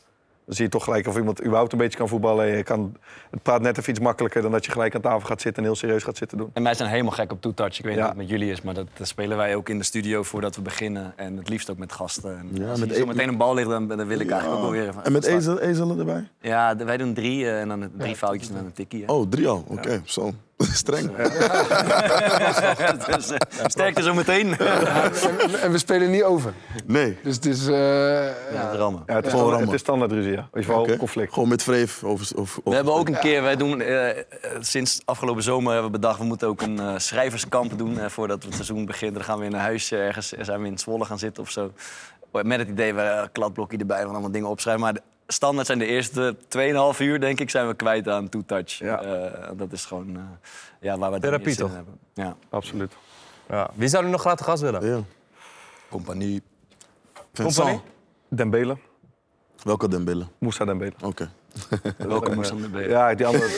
Dan 0.47 0.55
zie 0.55 0.65
je 0.65 0.71
toch 0.71 0.85
gelijk 0.85 1.07
of 1.07 1.17
iemand 1.17 1.41
überhaupt 1.41 1.73
een 1.73 1.79
beetje 1.79 1.99
kan 1.99 2.09
voetballen. 2.09 2.47
Je 2.57 2.63
kan, 2.63 2.97
het 3.31 3.43
praat 3.43 3.61
net 3.61 3.79
even 3.79 3.91
iets 3.91 4.01
makkelijker 4.01 4.43
dan 4.43 4.51
dat 4.51 4.65
je 4.65 4.71
gelijk 4.73 4.95
aan 4.95 5.01
tafel 5.01 5.21
gaat 5.29 5.41
zitten... 5.41 5.63
en 5.63 5.69
heel 5.69 5.79
serieus 5.79 6.03
gaat 6.03 6.17
zitten 6.17 6.39
doen. 6.39 6.51
En 6.53 6.63
wij 6.63 6.75
zijn 6.75 6.89
helemaal 6.91 7.13
gek 7.13 7.33
op 7.33 7.41
two-touch. 7.41 7.79
Ik 7.79 7.85
weet 7.85 7.97
niet 7.97 8.05
het 8.05 8.17
met 8.17 8.29
jullie 8.29 8.51
is, 8.51 8.63
maar 8.63 8.75
dat, 8.75 8.87
dat 8.97 9.07
spelen 9.09 9.37
wij 9.37 9.55
ook 9.57 9.69
in 9.69 9.79
de 9.79 9.85
studio 9.85 10.23
voordat 10.23 10.57
we 10.57 10.63
beginnen. 10.63 11.13
En 11.17 11.37
het 11.37 11.49
liefst 11.49 11.71
ook 11.71 11.79
met 11.79 11.93
gasten. 11.93 12.39
En 12.39 12.49
Ja, 12.53 12.71
als 12.71 12.81
met 12.81 12.91
er 12.91 12.97
zo 12.97 13.03
e- 13.03 13.07
meteen 13.07 13.29
een 13.29 13.37
bal 13.37 13.55
ligt, 13.55 13.69
dan, 13.69 13.89
dan 13.89 14.07
wil 14.07 14.19
ik 14.21 14.31
eigenlijk 14.31 14.63
ook 14.63 14.71
wel 14.71 14.81
weer... 14.81 14.95
En 15.03 15.13
met 15.13 15.25
ezel, 15.25 15.61
ezelen 15.61 15.99
erbij? 15.99 16.29
Ja, 16.41 16.77
wij 16.77 16.97
doen 16.97 17.15
drie 17.15 17.45
eh, 17.47 17.61
en 17.61 17.69
dan 17.69 17.91
drie 17.99 18.17
foutjes 18.17 18.49
en 18.49 18.55
dan 18.55 18.65
een 18.65 18.73
tikkie. 18.73 19.05
hè. 19.07 19.13
Oh, 19.13 19.29
drie 19.29 19.49
al. 19.49 19.65
Oké, 19.69 20.01
zo. 20.05 20.33
Streng. 20.83 21.11
dus, 23.17 23.31
eh, 23.31 23.37
sterkte 23.67 24.03
zo 24.03 24.15
meteen. 24.15 24.59
En, 24.59 25.61
en 25.63 25.71
we 25.71 25.79
spelen 25.79 26.11
niet 26.11 26.23
over. 26.23 26.53
Nee. 26.87 27.19
Dus 27.23 27.35
het 27.35 27.47
is... 27.47 27.67
eh, 27.67 27.73
Ja, 28.53 28.73
rammen. 28.73 29.03
Ja, 29.07 29.15
het, 29.15 29.27
is 29.27 29.33
rammen. 29.33 29.61
het 29.61 29.73
is 29.73 29.81
standaard 29.81 30.13
ruzie, 30.13 30.33
ja. 30.33 30.49
Weet 30.53 30.65
je 30.65 30.71
wel, 30.71 30.81
Oké. 30.81 30.97
conflict. 30.97 31.33
Gewoon 31.33 31.49
met 31.49 31.63
vreef. 31.63 32.05
Over, 32.05 32.29
over, 32.37 32.61
We 32.65 32.75
hebben 32.75 32.95
ook 32.95 33.09
een 33.09 33.19
keer, 33.19 33.43
wij 33.43 33.57
doen 33.57 33.81
eh, 33.81 34.23
sinds 34.61 35.01
afgelopen 35.05 35.43
zomer 35.43 35.73
hebben 35.73 35.91
we 35.93 35.99
bedacht, 35.99 36.19
we 36.19 36.25
moeten 36.25 36.49
ook 36.49 36.63
een 36.63 36.79
eh, 36.79 36.95
schrijverskamp 36.97 37.79
doen 37.79 37.99
eh, 37.99 38.09
voordat 38.09 38.43
het 38.43 38.55
seizoen 38.55 38.85
begint. 38.87 39.15
Dan 39.15 39.25
gaan 39.25 39.39
we 39.39 39.45
in 39.45 39.53
een 39.53 39.61
huisje 39.61 39.97
ergens, 39.97 40.33
zijn 40.41 40.61
we 40.63 40.69
in 40.69 40.79
Zwolle 40.79 41.05
gaan 41.05 41.19
zitten 41.19 41.43
of 41.43 41.51
zo. 41.51 41.73
Met 42.43 42.59
het 42.59 42.69
idee, 42.69 42.95
we 42.95 43.01
een 43.03 43.33
kladblokje 43.33 43.79
erbij, 43.79 44.03
van 44.03 44.11
allemaal 44.11 44.31
dingen 44.31 44.49
opschrijven. 44.49 44.83
Maar 44.83 44.95
standaard 45.35 45.67
zijn 45.67 45.79
de 45.79 45.87
eerste 45.87 46.37
2,5 46.95 46.99
uur, 46.99 47.21
denk 47.21 47.41
ik, 47.41 47.51
zijn 47.51 47.67
we 47.67 47.75
kwijt 47.75 48.09
aan 48.09 48.29
two-touch. 48.29 48.79
Ja. 48.79 49.03
Eh, 49.03 49.49
dat 49.57 49.73
is 49.73 49.85
gewoon 49.85 50.17
eh, 50.17 50.23
ja, 50.81 50.99
waar 50.99 51.13
we 51.13 51.21
Therapie, 51.21 51.57
toch? 51.57 51.75
hebben. 51.75 51.99
Ja. 52.15 52.37
Absoluut. 52.51 52.93
Ja. 53.49 53.71
Wie 53.75 53.89
zou 53.89 54.07
u 54.07 54.09
nog 54.09 54.21
graag 54.21 54.37
te 54.37 54.45
gast 54.45 54.63
willen? 54.63 54.87
Ja. 54.87 55.01
Compagnie. 55.91 56.43
Vincent. 57.33 57.81
Dembele. 58.29 58.77
Welke 59.63 59.89
Dembele? 59.89 60.27
Moussa 60.39 60.65
Dembele. 60.65 60.93
Oké. 61.03 61.31
Welkom 61.99 62.35
moest 62.35 62.51
dan 62.51 62.71
de 62.73 62.89
Ja, 62.89 63.15
die 63.15 63.27
andere... 63.27 63.49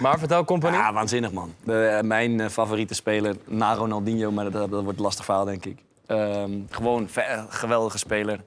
Maar 0.00 0.18
vertel, 0.18 0.44
compagnie. 0.44 0.80
Ja, 0.80 0.92
waanzinnig 0.92 1.32
man. 1.32 1.54
De- 1.64 2.00
mijn 2.04 2.40
eh, 2.40 2.48
favoriete 2.48 2.94
speler 2.94 3.36
na 3.44 3.74
Ronaldinho, 3.74 4.30
maar 4.30 4.50
dat, 4.50 4.70
dat 4.70 4.82
wordt 4.82 4.98
een 4.98 5.04
lastig 5.04 5.24
verhaal, 5.24 5.44
denk 5.44 5.64
ik. 5.64 5.78
Ehm, 6.06 6.50
gewoon 6.70 7.08
eh, 7.14 7.42
geweldige 7.48 7.98
speler. 7.98 8.40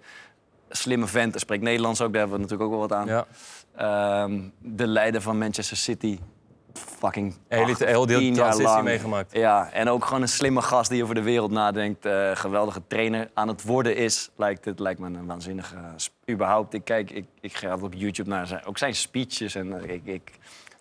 Slimme 0.69 1.07
vent, 1.07 1.31
hij 1.31 1.39
spreekt 1.39 1.63
Nederlands 1.63 2.01
ook, 2.01 2.11
daar 2.11 2.21
hebben 2.21 2.37
we 2.37 2.43
natuurlijk 2.43 2.71
ook 2.71 2.79
wel 2.79 2.87
wat 2.87 2.97
aan. 2.97 3.07
Ja. 3.07 3.25
Ehm, 3.75 4.41
de 4.59 4.87
leider 4.87 5.21
van 5.21 5.37
Manchester 5.37 5.77
City. 5.77 6.19
Fucking 6.73 7.33
Hele- 7.47 7.75
heel 7.77 8.05
jaar 8.09 8.33
transitie 8.33 8.63
lang. 8.73 8.83
meegemaakt. 8.83 9.31
Ja, 9.33 9.71
en 9.71 9.89
ook 9.89 10.05
gewoon 10.05 10.21
een 10.21 10.27
slimme 10.27 10.61
gast 10.61 10.89
die 10.89 11.03
over 11.03 11.15
de 11.15 11.21
wereld 11.21 11.51
nadenkt. 11.51 12.05
eh, 12.05 12.31
geweldige 12.33 12.81
trainer 12.87 13.29
aan 13.33 13.47
het 13.47 13.63
worden 13.63 13.95
is. 13.95 14.29
Lijkt 14.35 14.65
het 14.65 14.79
lijkt 14.79 14.99
me 14.99 15.05
een 15.07 15.25
waanzinnige... 15.25 15.75
überhaupt, 16.29 16.73
ik 16.73 16.83
kijk, 16.83 17.11
ik, 17.11 17.25
ik 17.41 17.53
ga 17.55 17.67
altijd 17.69 17.85
op 17.93 17.99
YouTube 17.99 18.29
naar 18.29 18.47
zijn, 18.47 18.65
ook 18.65 18.77
zijn 18.77 18.95
speeches. 18.95 19.55
En 19.55 19.81
eh, 19.83 19.93
ik, 19.93 20.01
ik, 20.05 20.31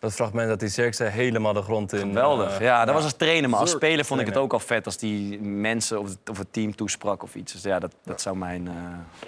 Dat 0.06 0.14
fragment 0.14 0.48
dat 0.48 0.60
die 0.60 0.68
Zirkzee 0.68 1.08
helemaal 1.08 1.52
de 1.52 1.62
grond 1.62 1.92
in... 1.92 2.00
Geweldig. 2.00 2.54
eh, 2.58 2.60
ja, 2.60 2.84
dat 2.84 2.94
was 2.94 3.02
als 3.04 3.12
trainer. 3.12 3.50
Maar 3.50 3.60
als 3.60 3.70
speler 3.70 4.04
vond 4.04 4.20
ik 4.20 4.26
het 4.26 4.36
ook 4.36 4.52
al 4.52 4.58
vet 4.58 4.86
als 4.86 4.96
die 4.96 5.40
mensen 5.40 6.00
of 6.00 6.08
het, 6.08 6.30
of 6.30 6.38
het 6.38 6.46
team 6.52 6.74
toesprak 6.74 7.22
of 7.22 7.34
iets. 7.34 7.52
Dus 7.52 7.62
ja, 7.62 7.78
dat, 7.78 7.94
dat 8.04 8.20
zou 8.20 8.36
mijn... 8.36 8.68
eh, 8.68 8.74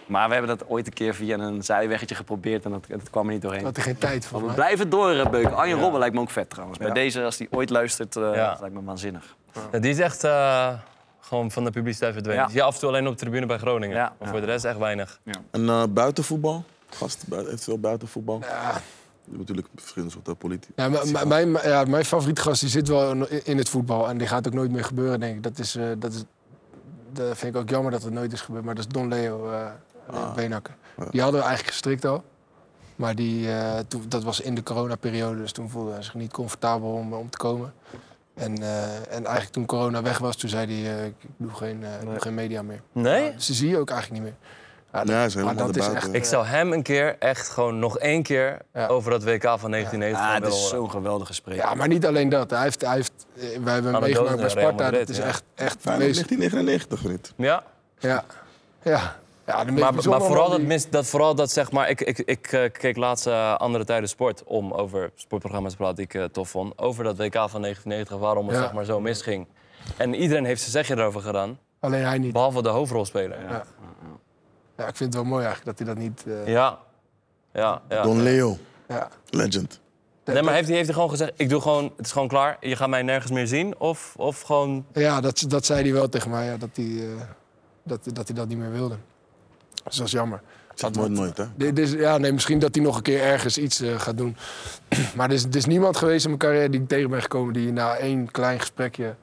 Maar 0.06 0.26
we 0.28 0.34
hebben 0.34 0.58
dat 0.58 0.68
ooit 0.68 0.86
een 0.86 0.92
keer 0.92 1.14
via 1.14 1.38
een 1.38 1.62
zijweggetje 1.64 2.14
geprobeerd 2.14 2.64
en 2.64 2.70
dat, 2.70 2.84
dat 2.88 3.10
kwam 3.10 3.26
er 3.26 3.32
niet 3.32 3.42
doorheen. 3.42 3.64
had 3.64 3.76
hij 3.76 3.84
geen 3.84 3.98
tijd 3.98 4.30
Maar 4.30 4.40
voor 4.40 4.48
we 4.48 4.54
blijven 4.54 4.90
doorbeuken. 4.90 5.56
Arjen 5.56 5.78
Robben 5.80 5.98
lijkt 6.00 6.14
me 6.14 6.20
ook 6.20 6.30
vet 6.30 6.50
trouwens. 6.50 6.78
Bij 6.78 6.90
deze, 6.92 7.22
als 7.24 7.36
die 7.36 7.48
ooit 7.50 7.70
luistert, 7.70 8.16
eh 8.16 8.22
Ja. 8.34 8.50
dat 8.50 8.60
lijkt 8.60 8.74
me 8.74 8.82
waanzinnig. 8.84 9.36
Ja, 9.72 9.78
die 9.78 9.90
is 9.90 9.98
echt 9.98 10.24
eh, 10.24 10.72
gewoon 11.20 11.50
van 11.50 11.64
de 11.64 11.70
publiciteit 11.70 12.12
verdwenen. 12.12 12.40
Ja. 12.40 12.46
Die 12.46 12.52
zie 12.54 12.62
je 12.62 12.68
af 12.68 12.74
en 12.74 12.80
toe 12.80 12.88
alleen 12.88 13.06
op 13.06 13.12
de 13.12 13.18
tribune 13.18 13.46
bij 13.46 13.58
Groningen. 13.58 13.96
Ja. 13.96 14.12
Maar 14.18 14.28
voor 14.28 14.40
de 14.40 14.46
rest 14.46 14.64
echt 14.64 14.78
weinig. 14.78 15.20
En 15.50 15.68
eh, 15.68 15.82
buitenvoetbal? 15.90 16.64
Gast, 16.90 17.24
eventueel 17.30 17.78
buitenvoetbal? 17.78 18.40
Ja. 18.42 18.80
Natuurlijk 19.30 19.68
verschillende 19.74 20.12
soorten 20.14 20.36
politiek. 20.36 20.70
Ja, 20.76 20.88
maar- 20.88 21.26
mijn, 21.26 21.50
ja, 21.62 21.84
mijn 21.84 22.04
favoriete 22.04 22.40
gast 22.40 22.60
die 22.60 22.70
zit 22.70 22.88
wel 22.88 23.26
in- 23.44 23.58
het 23.58 23.68
voetbal. 23.68 24.08
En 24.08 24.18
die 24.18 24.26
gaat 24.26 24.46
ook 24.46 24.52
nooit 24.54 24.70
meer 24.70 24.84
gebeuren, 24.84 25.20
denk 25.20 25.36
ik. 25.36 25.42
Dat, 25.42 25.58
is, 25.58 25.76
eh, 25.76 25.84
dat, 25.98 26.12
is, 26.12 26.24
dat 27.12 27.38
vind 27.38 27.54
ik 27.54 27.60
ook 27.60 27.68
jammer 27.70 27.90
dat 27.92 28.02
het 28.02 28.12
nooit 28.12 28.32
is 28.32 28.40
gebeurd. 28.40 28.64
Maar 28.64 28.74
dat 28.74 28.84
is 28.86 28.92
Don 28.92 29.08
Leo 29.08 29.50
eh 29.52 29.66
Leo 30.10 30.32
Beenhakker. 30.34 30.74
Die 31.10 31.20
hadden 31.20 31.40
we 31.40 31.46
eigenlijk 31.46 31.76
gestrikt 31.76 32.04
al. 32.04 32.24
Maar 32.96 33.14
die, 33.14 33.52
eh, 33.52 33.78
toen, 33.88 34.02
dat 34.08 34.22
was 34.22 34.40
in 34.40 34.54
de 34.54 34.62
coronaperiode. 34.62 35.38
Dus 35.38 35.52
toen 35.52 35.70
voelde 35.70 35.92
hij 35.92 36.02
zich 36.02 36.14
niet 36.14 36.32
comfortabel 36.32 36.88
om, 36.92 37.12
om 37.12 37.30
te 37.30 37.38
komen. 37.38 37.72
En, 38.34 38.62
eh, 38.62 38.94
en 38.94 39.24
eigenlijk 39.24 39.48
toen 39.50 39.66
corona 39.66 40.02
weg 40.02 40.18
was, 40.18 40.36
toen 40.36 40.50
zei 40.50 40.82
hij... 40.84 40.98
eh, 40.98 41.04
ik 41.06 41.14
doe 41.36 41.50
geen, 41.54 41.84
eh, 41.84 41.94
ik 42.00 42.08
doe 42.08 42.20
geen 42.20 42.34
media 42.34 42.62
meer. 42.62 42.80
Nee? 42.92 43.34
Dus 43.34 43.46
die 43.46 43.54
zie 43.56 43.68
je 43.68 43.78
ook 43.78 43.90
eigenlijk 43.90 44.22
niet 44.22 44.32
meer. 44.32 44.40
Ja, 44.92 45.04
Nee, 45.04 45.16
hij 45.16 45.24
is 45.26 45.34
maar 45.34 45.44
helemaal 45.44 45.66
dat 45.66 45.76
is 45.76 45.82
erbuiten. 45.84 46.12
echt... 46.14 46.22
Ik 46.22 46.28
zou 46.30 46.44
hem 46.46 46.72
een 46.72 46.82
keer, 46.82 47.16
echt 47.18 47.48
gewoon 47.48 47.78
nog 47.78 47.98
één 47.98 48.22
keer... 48.22 48.58
Ja. 48.74 48.86
over 48.86 49.10
dat 49.10 49.24
WK 49.24 49.42
van 49.42 49.70
1990 49.70 50.18
Ah, 50.20 50.24
gaan 50.24 50.34
het 50.34 50.42
willen 50.44 50.58
is 50.58 50.68
zo'n 50.68 50.90
geweldige 50.90 51.32
spreker. 51.34 51.64
Ja, 51.64 51.74
maar 51.74 51.88
niet 51.88 52.06
alleen 52.06 52.28
dat. 52.28 52.50
Hij 52.50 52.62
heeft, 52.62 52.80
hij 52.80 52.94
heeft, 52.94 53.12
eh, 53.36 53.42
wij 53.62 53.72
hebben 53.74 53.92
hem 53.92 54.02
meegemaakt 54.02 54.36
bij 54.36 54.48
Sparta. 54.48 54.82
Madrid, 54.82 55.00
Dat 55.00 55.08
is 55.08 55.16
ja. 55.16 55.22
echt, 55.24 55.42
echt 55.54 55.74
meest- 55.84 55.84
1999, 55.98 56.98
vriend. 57.00 57.32
Ja, 57.36 57.62
Ja, 57.98 58.24
ja. 58.82 59.16
ja 59.46 59.64
de 59.64 59.72
maar, 59.72 59.94
vooral, 60.02 60.50
dat, 60.50 60.60
mis, 60.60 60.90
dat, 60.90 61.06
vooral 61.06 61.34
dat 61.34 61.50
zeg 61.50 61.72
maar... 61.72 61.88
Ik, 61.90 62.00
ik, 62.00 62.18
ik 62.18 62.52
eh, 62.52 62.70
keek 62.72 62.96
laatst 62.96 63.26
eh, 63.26 63.54
Andere 63.54 63.84
Tijden 63.84 64.08
Sport 64.08 64.42
om 64.44 64.72
over 64.72 65.10
sportprogramma's 65.14 65.70
te 65.70 65.76
praten 65.76 65.96
die 65.96 66.04
ik 66.04 66.14
eh, 66.14 66.24
tof 66.24 66.48
vond. 66.48 66.78
Over 66.78 67.04
dat 67.04 67.16
WK 67.16 67.34
van 67.34 67.62
1990, 67.62 68.16
waarom 68.18 68.46
het 68.46 68.56
Ja. 68.56 68.62
zeg 68.62 68.72
maar 68.72 68.84
zo 68.84 69.00
misging. 69.00 69.46
En 69.96 70.14
iedereen 70.14 70.44
heeft 70.44 70.60
zijn 70.60 70.72
zegje 70.72 70.96
erover 71.02 71.20
gedaan, 71.20 71.58
Alleen 71.80 72.04
hij 72.04 72.18
niet. 72.18 72.32
behalve 72.32 72.62
de 72.62 72.68
hoofdrolspeler. 72.68 73.38
Ja. 73.48 73.64
Ja, 74.78 74.86
ik 74.86 74.96
vind 74.96 75.14
het 75.14 75.22
wel 75.22 75.30
mooi 75.32 75.44
eigenlijk 75.44 75.78
dat 75.78 75.86
hij 75.86 75.94
dat 75.94 76.04
niet... 76.04 76.24
eh, 76.26 76.46
Ja. 76.52 76.78
Ja, 77.52 77.82
ja. 77.88 78.02
Don 78.02 78.22
Leo, 78.22 78.56
ja. 78.88 79.08
legend. 79.30 79.80
Nee, 80.24 80.42
maar 80.42 80.54
heeft 80.54 80.66
hij, 80.66 80.74
heeft 80.76 80.86
hij 80.86 80.94
gewoon 80.94 81.10
gezegd, 81.10 81.32
ik 81.36 81.48
doe 81.48 81.60
gewoon, 81.60 81.92
het 81.96 82.06
is 82.06 82.12
gewoon 82.12 82.28
klaar, 82.28 82.56
je 82.60 82.76
gaat 82.76 82.88
mij 82.88 83.02
nergens 83.02 83.32
meer 83.32 83.46
zien? 83.46 83.78
Of, 83.78 84.14
of 84.16 84.40
gewoon... 84.40 84.86
Ja, 84.92 85.20
dat, 85.20 85.44
dat 85.48 85.64
zei 85.66 85.82
hij 85.82 85.92
wel 85.92 86.08
tegen 86.08 86.30
mij, 86.30 86.46
ja, 86.46 86.56
dat, 86.56 86.68
hij, 86.74 86.84
eh, 86.84 87.20
dat, 87.82 88.00
dat 88.12 88.26
hij 88.26 88.36
dat 88.36 88.48
niet 88.48 88.58
meer 88.58 88.70
wilde. 88.72 88.96
Dus 89.84 89.96
dat 89.96 90.06
is 90.06 90.12
jammer. 90.12 90.40
Ik 90.72 90.78
zeg 90.78 90.90
nooit 90.92 91.10
nooit, 91.10 91.36
hè? 91.36 91.44
Dit, 91.56 91.76
dit 91.76 91.88
is, 91.88 91.92
ja, 91.92 92.18
nee, 92.18 92.32
misschien 92.32 92.58
dat 92.58 92.74
hij 92.74 92.84
nog 92.84 92.96
een 92.96 93.02
keer 93.02 93.22
ergens 93.22 93.58
iets 93.58 93.80
eh, 93.80 94.00
gaat 94.00 94.16
doen. 94.16 94.36
maar 95.16 95.28
er 95.28 95.34
is, 95.34 95.44
er 95.44 95.56
is 95.56 95.66
niemand 95.66 95.96
geweest 95.96 96.24
in 96.24 96.30
mijn 96.30 96.42
carrière 96.42 96.70
die 96.70 96.80
ik 96.80 96.88
tegen 96.88 97.10
ben 97.10 97.22
gekomen... 97.22 97.52
die 97.52 97.72
na 97.72 97.96
één 97.96 98.30
klein 98.30 98.60
gesprekje 98.60 99.14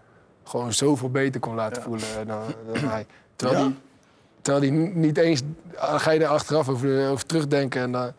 gewoon 0.44 0.74
zoveel 0.74 1.10
beter 1.10 1.40
kon 1.40 1.56
laten 1.56 1.82
voelen 1.82 2.28
dan, 2.28 2.42
dan 2.74 2.90
hij. 2.90 3.06
Terwijl 3.36 3.60
Ja? 3.60 3.66
hij 3.68 3.76
terwijl 4.46 4.74
hij 4.74 4.92
niet 4.94 5.18
eens... 5.18 5.42
Dan 5.72 6.00
ga 6.00 6.12
je 6.12 6.20
er 6.20 6.28
achteraf 6.28 6.70
over, 6.70 7.10
over 7.10 7.26
terugdenken 7.26 7.82
en 7.82 7.92
dan, 7.92 8.12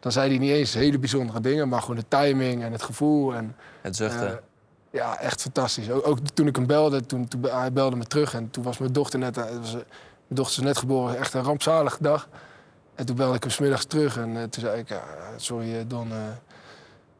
dan 0.00 0.12
zei 0.12 0.28
hij 0.28 0.38
niet 0.38 0.50
eens 0.50 0.74
hele 0.74 0.98
bijzondere 0.98 1.40
dingen... 1.40 1.68
maar 1.68 1.80
gewoon 1.80 1.96
de 1.96 2.04
timing 2.08 2.62
en 2.62 2.72
het 2.72 2.82
gevoel 2.82 3.34
en... 3.34 3.56
Het 3.80 3.96
zuchten. 3.96 4.28
Eh, 4.28 4.34
Ja, 4.90 5.18
echt 5.18 5.40
fantastisch. 5.40 5.90
Ook, 5.90 6.06
ook 6.06 6.18
toen 6.34 6.46
ik 6.46 6.56
hem 6.56 6.66
belde, 6.66 7.06
toen, 7.06 7.28
toen, 7.28 7.44
hij 7.44 7.72
belde 7.72 7.96
me 7.96 8.04
terug. 8.04 8.34
En 8.34 8.50
toen 8.50 8.64
was 8.64 8.78
mijn 8.78 8.92
dochter 8.92 9.18
net, 9.18 9.36
eh, 9.36 9.44
was, 9.44 9.68
eh, 9.68 9.74
mijn 9.74 9.84
dochter 10.28 10.58
is 10.58 10.66
net 10.66 10.78
geboren. 10.78 11.18
Echt 11.18 11.34
een 11.34 11.42
rampzalige 11.42 12.02
dag. 12.02 12.28
En 12.94 13.06
toen 13.06 13.16
belde 13.16 13.36
ik 13.36 13.42
hem 13.42 13.52
smiddags 13.52 13.84
terug. 13.84 14.16
En 14.16 14.50
toen 14.50 14.62
zei 14.62 14.80
ik, 14.80 14.88
ja, 14.88 15.02
sorry 15.36 15.86
Don, 15.86 16.12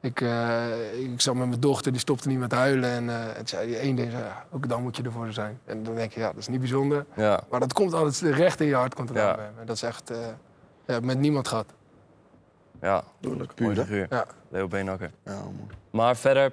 ik, 0.03 0.21
eh, 0.21 1.01
ik 1.03 1.21
zat 1.21 1.35
met 1.35 1.49
mijn 1.49 1.61
dochter, 1.61 1.93
die 1.93 2.01
stopte 2.01 2.29
niet 2.29 2.39
met 2.39 2.53
huilen. 2.53 2.91
En, 2.91 3.09
eh, 3.09 3.39
en 3.39 3.47
zei 3.49 3.75
één 3.75 3.97
ding, 3.97 4.11
zei, 4.11 4.23
ja, 4.23 4.45
ook 4.51 4.69
dan 4.69 4.83
moet 4.83 4.97
je 4.97 5.03
ervoor 5.03 5.33
zijn. 5.33 5.61
En 5.65 5.83
dan 5.83 5.95
denk 5.95 6.13
je, 6.13 6.21
ja, 6.21 6.27
dat 6.27 6.37
is 6.37 6.49
niet 6.49 6.61
bijzonder. 6.61 7.05
Ja. 7.17 7.41
Maar 7.51 7.61
dat 7.61 7.73
komt 7.73 7.93
altijd 7.95 8.35
recht 8.37 8.61
in 8.61 8.67
je 8.67 8.75
hart, 8.75 8.95
komt 8.95 9.09
Ja. 9.09 9.35
bij 9.35 9.45
hem. 9.45 9.55
En 9.61 9.67
dat 9.67 9.77
is 9.77 9.83
echt, 9.83 10.11
eh, 10.11 10.19
ja, 10.87 11.01
met 11.01 11.19
niemand 11.19 11.49
gehad. 11.49 11.67
Ja, 12.81 13.03
mooie 13.21 13.47
puur, 13.55 13.75
figuur. 13.77 14.07
Ja. 14.11 14.25
Leo 14.49 14.69
Beenhakker. 14.69 15.11
Ja, 15.25 15.33
man. 15.33 15.71
Maar 15.91 16.17
verder, 16.17 16.53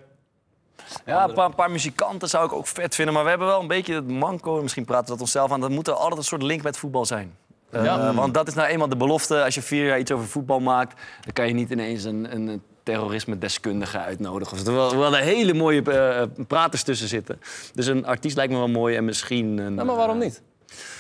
Ja, 1.06 1.24
een 1.28 1.34
paar, 1.34 1.46
een 1.46 1.56
paar 1.56 1.72
muzikanten 1.72 2.30
zou 2.30 2.46
ik 2.46 2.54
ook 2.54 2.68
vet 2.68 2.96
vinden. 2.96 3.14
Maar 3.14 3.24
we 3.24 3.30
hebben 3.30 3.48
wel 3.48 3.62
een 3.62 3.68
beetje 3.68 3.94
het 3.96 4.08
manco, 4.08 4.62
misschien 4.62 4.86
praten 4.86 5.06
we 5.06 5.12
dat 5.12 5.22
onszelf 5.22 5.52
aan. 5.52 5.60
Dat 5.60 5.70
moet 5.70 5.88
er 5.88 5.94
altijd 5.94 6.18
een 6.18 6.24
soort 6.24 6.42
link 6.42 6.64
met 6.64 6.78
voetbal 6.78 7.06
zijn. 7.06 7.36
Eh, 7.70 7.84
Ja. 7.84 8.14
want 8.14 8.34
dat 8.34 8.48
is 8.48 8.54
nou 8.54 8.68
eenmaal 8.68 8.90
de 8.90 8.96
belofte. 8.98 9.44
Als 9.44 9.56
je 9.56 9.62
vier 9.62 9.86
jaar 9.86 10.00
iets 10.00 10.12
over 10.12 10.28
voetbal 10.28 10.60
maakt, 10.60 11.02
dan 11.22 11.34
kan 11.34 11.48
je 11.48 11.54
niet 11.54 11.70
ineens 11.70 12.04
een, 12.04 12.36
een 12.36 12.64
terrorisme-deskundige 12.90 13.98
uitnodigen. 14.00 14.58
Of 14.58 14.68
er 14.68 14.74
wel 14.98 15.16
een 15.18 15.24
hele 15.24 15.54
mooie 15.54 15.82
eh, 15.82 16.44
praters 16.48 16.84
tussen 16.84 17.08
zitten. 17.08 17.40
Dus 17.74 17.86
een 17.88 18.06
artiest 18.06 18.36
lijkt 18.36 18.52
me 18.52 18.58
wel 18.58 18.68
mooi 18.68 18.96
en 18.96 19.06
misschien 19.06 19.58
een... 19.58 19.74
nou, 19.74 19.88
maar 19.88 19.96
waarom 19.96 20.18
eh, 20.22 20.24
niet? 20.24 20.42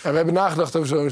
Ja, 0.03 0.09
we 0.09 0.15
hebben 0.15 0.33
nagedacht 0.33 0.75
over 0.75 0.87
zo'n, 0.87 1.11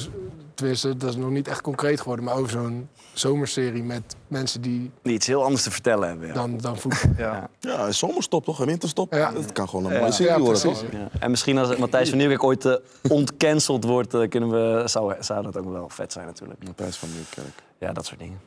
tenminste, 0.53 0.97
dat 0.97 1.09
is 1.09 1.15
nog 1.15 1.29
niet 1.29 1.47
echt 1.47 1.61
concreet 1.61 1.99
geworden, 2.01 2.25
maar 2.25 2.35
over 2.35 2.49
zo'n 2.49 2.89
zomerserie 3.13 3.83
met 3.83 4.15
mensen 4.27 4.61
die 4.61 4.91
die 5.03 5.13
iets 5.13 5.27
heel 5.27 5.43
anders 5.43 5.63
te 5.63 5.71
vertellen 5.71 6.07
hebben. 6.07 6.27
Ja. 6.27 6.33
dan, 6.33 6.57
dan 6.57 6.77
voetbal. 6.77 7.11
Ja. 7.25 7.49
Ja, 7.59 7.91
zomerstop 7.91 8.45
toch? 8.45 8.59
Een 8.59 8.65
winterstop? 8.65 9.13
Ja. 9.13 9.33
Het 9.33 9.51
kan 9.51 9.69
gewoon 9.69 9.85
een 9.85 9.93
Ja. 9.93 9.99
mooie 9.99 10.11
serie 10.11 10.31
Ja, 10.31 10.39
worden, 10.39 10.61
precies. 10.61 10.79
toch? 10.79 10.91
Ja. 10.91 11.07
En 11.19 11.29
misschien 11.29 11.57
als 11.57 11.77
Matthijs 11.77 12.09
van 12.09 12.17
Nieuwkerk 12.17 12.43
ooit 12.43 12.65
eh, 12.65 12.73
ontcanceld 13.09 13.83
wordt, 13.83 14.13
eh, 14.13 14.29
kunnen 14.29 14.49
we, 14.49 14.83
zou, 14.87 15.13
zou 15.19 15.43
dat 15.43 15.57
ook 15.57 15.71
wel 15.71 15.89
vet 15.89 16.11
zijn 16.13 16.25
natuurlijk. 16.25 16.63
Matthijs 16.63 16.95
van 16.97 17.09
Nieuwkerk. 17.13 17.63
Ja, 17.79 17.93
dat 17.93 18.05
soort 18.05 18.19
dingen. 18.19 18.39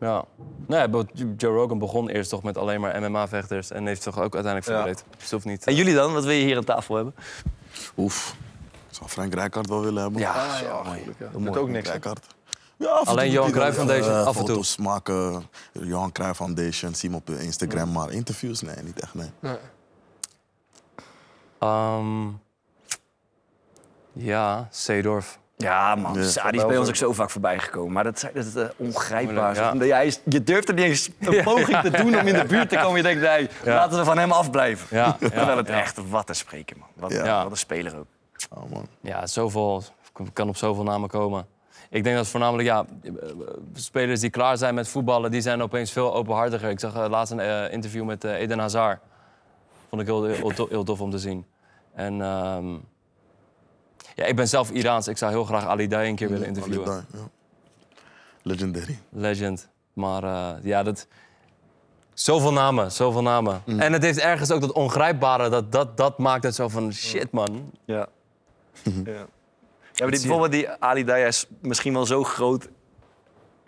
Ja. 0.00 0.24
Nee, 0.66 0.88
maar 0.88 1.04
Joe 1.36 1.54
Rogan 1.56 1.78
begon 1.78 2.08
eerst 2.08 2.30
toch 2.30 2.42
met 2.42 2.58
alleen 2.58 2.80
maar 2.80 3.00
MMA-vechters 3.10 3.70
en 3.70 3.86
heeft 3.86 4.02
toch 4.02 4.18
ook 4.18 4.34
uiteindelijk 4.34 4.66
Ja. 4.66 4.72
verbreed. 4.74 5.04
Dus 5.10 5.22
het 5.22 5.30
hoeft 5.30 5.44
niet. 5.44 5.64
En 5.64 5.74
jullie 5.74 5.94
dan? 5.94 6.12
Wat 6.12 6.24
wil 6.24 6.32
je 6.32 6.44
hier 6.44 6.56
aan 6.56 6.64
tafel 6.64 6.94
hebben? 6.94 7.14
Oef. 7.96 8.36
Ik 8.88 8.94
zou 9.00 9.10
Frank 9.10 9.34
Rijkaard 9.34 9.68
wel 9.68 9.80
willen 9.82 10.02
hebben. 10.02 10.20
Ja, 10.20 10.34
Ja, 10.34 10.56
zo 10.56 10.74
mooi. 10.74 10.88
eigenlijk, 10.88 11.18
ja. 11.18 11.28
Doet 11.32 11.44
mooi. 11.44 11.58
ook 11.58 11.68
niks. 11.68 11.88
Rijkaard. 11.88 12.26
Ja, 12.76 12.88
Alleen 13.04 13.30
Johan 13.30 13.50
Cruijff 13.50 13.76
Foundation, 13.76 14.12
eh, 14.12 14.26
af 14.26 14.36
en 14.36 14.44
toe. 14.44 14.48
Foto's 14.54 14.76
maken. 14.76 15.46
Johan 15.72 16.12
Cruijff 16.12 16.36
Foundation, 16.36 16.94
zie 16.94 17.08
hem 17.10 17.18
op 17.18 17.30
Instagram. 17.30 17.92
Maar 17.92 18.10
interviews, 18.12 18.60
nee, 18.62 18.76
niet 18.82 19.00
echt, 19.00 19.14
nee. 19.14 19.30
Nee. 19.40 19.56
Ehm, 21.58 22.26
ja, 24.12 24.68
Seedorf. 24.70 25.38
Ja, 25.64 25.94
man. 25.94 26.14
Ja. 26.14 26.20
Is 26.50 26.66
bij 26.66 26.78
ons 26.78 26.88
ook 26.88 26.96
zo 26.96 27.12
vaak 27.12 27.30
voorbij 27.30 27.58
gekomen. 27.58 27.92
Maar 27.92 28.04
dat, 28.04 28.16
is- 28.16 28.30
dat 28.34 28.44
is 28.44 28.54
eh, 28.54 28.68
ongrijpbaar. 28.76 29.54
Ja. 29.54 29.72
Ja. 29.74 29.94
Hij 29.94 30.06
is, 30.06 30.20
je 30.24 30.42
durft 30.42 30.68
er 30.68 30.74
niet 30.74 30.84
eens 30.84 31.10
een 31.20 31.42
poging 31.42 31.78
te 31.80 31.90
doen 31.90 32.18
om 32.20 32.26
in 32.26 32.34
de 32.34 32.44
buurt 32.44 32.68
te 32.68 32.76
komen. 32.76 32.96
Je 32.96 33.02
denkt, 33.02 33.20
nee, 33.22 33.48
Ja. 33.64 33.74
laten 33.74 33.98
we 33.98 34.04
van 34.04 34.18
hem 34.18 34.32
afblijven. 34.32 34.96
Ja, 34.96 35.04
ja, 35.20 35.28
Terwijl 35.28 35.56
het 35.56 35.68
ja. 35.68 35.74
echt 35.80 36.08
wat 36.08 36.26
te 36.26 36.32
spreken, 36.34 36.76
man. 36.78 36.88
Wat, 36.94 37.12
Ja. 37.12 37.42
wat 37.42 37.50
een 37.50 37.56
speler 37.56 37.98
ook. 37.98 38.06
Oh, 38.50 38.70
man. 38.70 38.86
Ja, 39.00 39.26
zoveel, 39.26 39.82
kan 40.32 40.48
op 40.48 40.56
zoveel 40.56 40.84
namen 40.84 41.08
komen. 41.08 41.46
Ik 41.90 42.04
denk 42.04 42.16
dat 42.16 42.26
voornamelijk 42.28 42.68
ja, 42.68 42.84
spelers 43.74 44.20
die 44.20 44.30
klaar 44.30 44.56
zijn 44.56 44.74
met 44.74 44.88
voetballen, 44.88 45.30
die 45.30 45.40
zijn 45.40 45.62
opeens 45.62 45.92
veel 45.92 46.14
openhartiger. 46.14 46.70
Ik 46.70 46.80
zag 46.80 46.94
eh, 46.94 47.08
laatst 47.08 47.32
een 47.32 47.40
eh, 47.40 47.72
interview 47.72 48.04
met 48.04 48.24
eh, 48.24 48.32
Eden 48.32 48.58
Hazard. 48.58 48.98
Vond 49.88 50.00
ik 50.02 50.06
heel, 50.08 50.24
heel 50.68 50.84
tof 50.84 51.00
om 51.00 51.10
te 51.10 51.18
zien. 51.18 51.46
En 51.94 52.20
ehm, 52.22 52.66
ja, 54.14 54.24
ik 54.24 54.36
ben 54.36 54.48
zelf 54.48 54.70
Iraans. 54.70 55.08
Ik 55.08 55.16
zou 55.16 55.32
heel 55.32 55.44
graag 55.44 55.66
Ali 55.66 55.88
Dai 55.88 56.08
een 56.08 56.16
keer 56.16 56.28
willen 56.28 56.46
interviewen. 56.46 56.88
Ali 56.88 57.04
Dai, 57.10 57.22
ja. 57.22 57.28
Legendary. 58.42 58.98
Legend. 59.08 59.68
Maar 59.92 60.24
eh, 60.24 60.64
ja, 60.64 60.82
dat... 60.82 61.06
Zoveel 62.14 62.52
namen, 62.52 62.92
zoveel 62.92 63.22
namen. 63.22 63.62
En 63.66 63.92
het 63.92 64.02
heeft 64.02 64.18
ergens 64.18 64.50
ook 64.50 64.60
dat 64.60 64.72
ongrijpbare, 64.72 65.48
dat, 65.48 65.72
dat, 65.72 65.96
dat 65.96 66.18
maakt 66.18 66.44
het 66.44 66.54
zo 66.54 66.68
van 66.68 66.92
shit, 66.92 67.30
man. 67.30 67.70
Ja. 67.84 68.08
ja. 69.04 69.26
Ja, 69.94 70.04
maar 70.04 70.10
die, 70.10 70.20
bijvoorbeeld 70.20 70.52
die 70.52 70.68
Ali 70.68 71.04
Daya 71.04 71.26
is 71.26 71.46
misschien 71.60 71.92
wel 71.92 72.06
zo 72.06 72.24
groot 72.24 72.68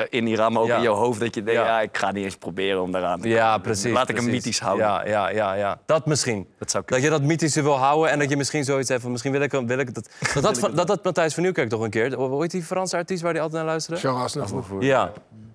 in 0.09 0.27
Iran, 0.27 0.53
maar 0.53 0.63
ook 0.63 0.69
Ja. 0.69 0.77
in 0.77 0.83
jouw 0.83 0.95
hoofd, 0.95 1.21
dat 1.21 1.35
je 1.35 1.43
denkt, 1.43 1.61
Ja. 1.61 1.67
ja. 1.67 1.81
ik 1.81 1.97
ga 1.99 2.11
niet 2.13 2.25
eens 2.25 2.37
proberen 2.37 2.83
om 2.83 2.93
daaraan 2.93 3.21
te 3.21 3.29
Ja, 3.29 3.47
komen. 3.47 3.61
precies. 3.61 3.93
Laat 3.93 4.09
ik 4.09 4.17
hem 4.17 4.25
mythisch 4.25 4.61
houden. 4.61 4.87
Ja, 4.87 5.07
ja, 5.07 5.29
ja, 5.29 5.53
ja. 5.55 5.79
Dat 5.87 6.07
misschien. 6.07 6.47
Dat 6.59 6.71
zou 6.71 6.83
Dat 6.87 7.03
je 7.03 7.11
dat 7.11 7.23
mythische 7.23 7.63
wil 7.63 7.77
houden 7.79 8.11
en 8.11 8.19
dat 8.19 8.29
je 8.31 8.37
misschien 8.37 8.65
zoiets 8.65 8.89
hebt 8.89 9.03
van 9.03 9.11
misschien 9.11 9.33
wil 9.33 9.41
ik, 9.41 9.51
wil 9.51 9.79
ik 9.79 9.95
dat. 9.95 10.09
Dat 10.43 10.71
dat 10.75 10.89
had 10.89 11.05
Matthijs 11.05 11.35
van 11.35 11.43
Nieuwkerk 11.43 11.69
toch 11.69 11.81
een 11.81 11.91
keer. 11.91 12.15
Hoe 12.15 12.43
heet 12.43 12.51
die 12.51 12.63
Franse 12.63 12.97
artiest 12.97 13.23
waar 13.23 13.33
hij 13.33 13.41
altijd 13.43 13.63
naar 13.63 13.71
luisterde? 13.71 14.01
Jean 14.01 14.17
Aznavour. 14.23 14.83
Ja, 14.83 15.13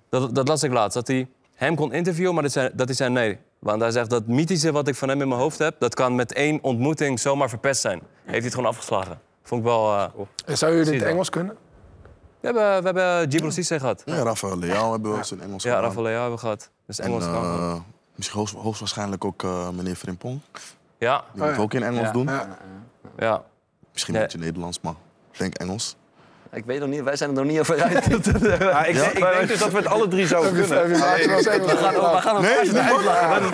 dat, 0.09 0.35
dat 0.35 0.47
las 0.47 0.63
ik 0.63 0.71
laatst. 0.71 0.93
Dat 0.93 1.07
hij 1.07 1.27
hem 1.55 1.75
kon 1.75 1.93
interviewen, 1.93 2.33
maar 2.33 2.43
dat, 2.43 2.51
zei, 2.51 2.69
dat 2.73 2.87
hij 2.87 2.95
zei 2.95 3.09
nee. 3.09 3.37
Want 3.59 3.81
hij 3.81 3.91
zegt 3.91 4.09
dat 4.09 4.27
mythische 4.27 4.71
wat 4.71 4.87
ik 4.87 4.95
van 4.95 5.09
hem 5.09 5.21
in 5.21 5.27
mijn 5.27 5.39
hoofd 5.39 5.57
heb, 5.59 5.75
dat 5.79 5.93
kan 5.95 6.15
met 6.15 6.33
één 6.33 6.59
ontmoeting 6.61 7.19
zomaar 7.19 7.49
verpest 7.49 7.81
zijn. 7.81 7.99
Heeft 7.99 8.31
hij 8.31 8.39
het 8.43 8.53
gewoon 8.53 8.69
afgeslagen. 8.69 9.19
Vond 9.43 9.61
ik 9.61 9.67
wel. 9.67 9.93
eh, 9.93 10.03
En 10.45 10.57
zou 10.57 10.71
je 10.71 10.77
het 10.77 10.87
in 10.87 10.93
Zie 10.93 10.93
het 10.93 11.03
je 11.03 11.13
Engels 11.13 11.29
kunnen? 11.29 11.55
We 12.41 12.47
hebben, 12.47 12.77
we 12.79 12.85
hebben 12.99 13.29
Djibril 13.29 13.51
Cissé 13.51 13.79
gehad. 13.79 14.01
Ja, 14.05 14.15
Rafael 14.23 14.57
Leao 14.59 14.91
hebben 14.91 15.11
we 15.11 15.17
eens 15.17 15.31
in 15.31 15.41
Engels 15.41 15.63
Ja, 15.63 15.69
gedaan. 15.69 15.87
Rafael 15.87 16.03
Leao 16.05 16.15
hebben 16.19 16.33
we 16.39 16.39
gehad. 16.41 16.69
Dus 16.85 16.99
En, 16.99 17.05
Engels 17.05 17.23
kan 17.23 17.43
eh, 17.43 17.75
misschien 18.15 18.39
hoogst, 18.39 18.53
hoogstwaarschijnlijk 18.55 19.25
ook 19.25 19.43
eh, 19.43 19.69
meneer 19.69 19.95
Frimpong. 19.95 20.39
Ja, 20.97 21.23
Die 21.33 21.43
moet 21.43 21.55
ja. 21.55 21.61
ook 21.61 21.73
in 21.73 21.83
Engels 21.83 22.05
Ja. 22.05 22.11
doen. 22.11 22.25
Ja. 22.27 22.57
ja. 23.17 23.43
Misschien 23.91 24.13
Nee. 24.13 24.21
een 24.23 24.27
beetje 24.29 24.45
Nederlands, 24.45 24.79
maar 24.81 24.93
ik 25.31 25.39
denk 25.39 25.53
Engels. 25.55 25.95
Ik 26.53 26.65
weet 26.65 26.79
nog 26.79 26.89
niet, 26.89 27.01
wij 27.03 27.15
zijn 27.15 27.29
er 27.29 27.35
nog 27.35 27.45
niet 27.45 27.59
over 27.59 27.81
uit. 27.81 27.91
Ja, 28.59 28.85
ik, 28.85 28.95
denk- 28.95 29.11
ik 29.11 29.25
denk 29.33 29.47
dus 29.47 29.59
dat 29.59 29.71
we 29.71 29.77
het 29.77 29.87
alle 29.87 30.07
drie 30.07 30.27
zouden 30.27 30.53
kunnen. 30.53 30.83
Engels 30.83 31.43
We 31.43 31.77
gaan, 31.77 31.93
we 31.93 32.21
gaan 32.21 32.43
hem 32.43 32.45
uitlachen. 32.45 33.49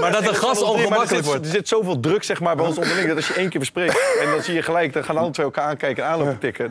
Maar 0.00 0.12
dat 0.12 0.24
de 0.24 0.34
gast 0.34 0.60
er 0.60 0.66
ongemakkelijk 0.66 1.24
wordt. 1.24 1.44
er 1.44 1.50
zit 1.50 1.68
zoveel 1.68 2.00
druk 2.00 2.22
zeg 2.24 2.40
maar, 2.40 2.56
bij 2.56 2.66
ons 2.66 2.78
onderling 2.78 3.06
dat 3.08 3.16
als 3.16 3.28
je 3.28 3.34
één 3.34 3.48
keer 3.48 3.60
verspreekt... 3.60 4.16
en 4.20 4.30
dan 4.30 4.42
zie 4.42 4.54
je 4.54 4.62
gelijk, 4.62 4.92
dan 4.92 5.04
gaan 5.04 5.16
alle 5.16 5.30
twee 5.30 5.46
elkaar 5.46 5.64
aankijken 5.64 6.04
en 6.04 6.10
aanlopen 6.10 6.38
tikken. 6.38 6.70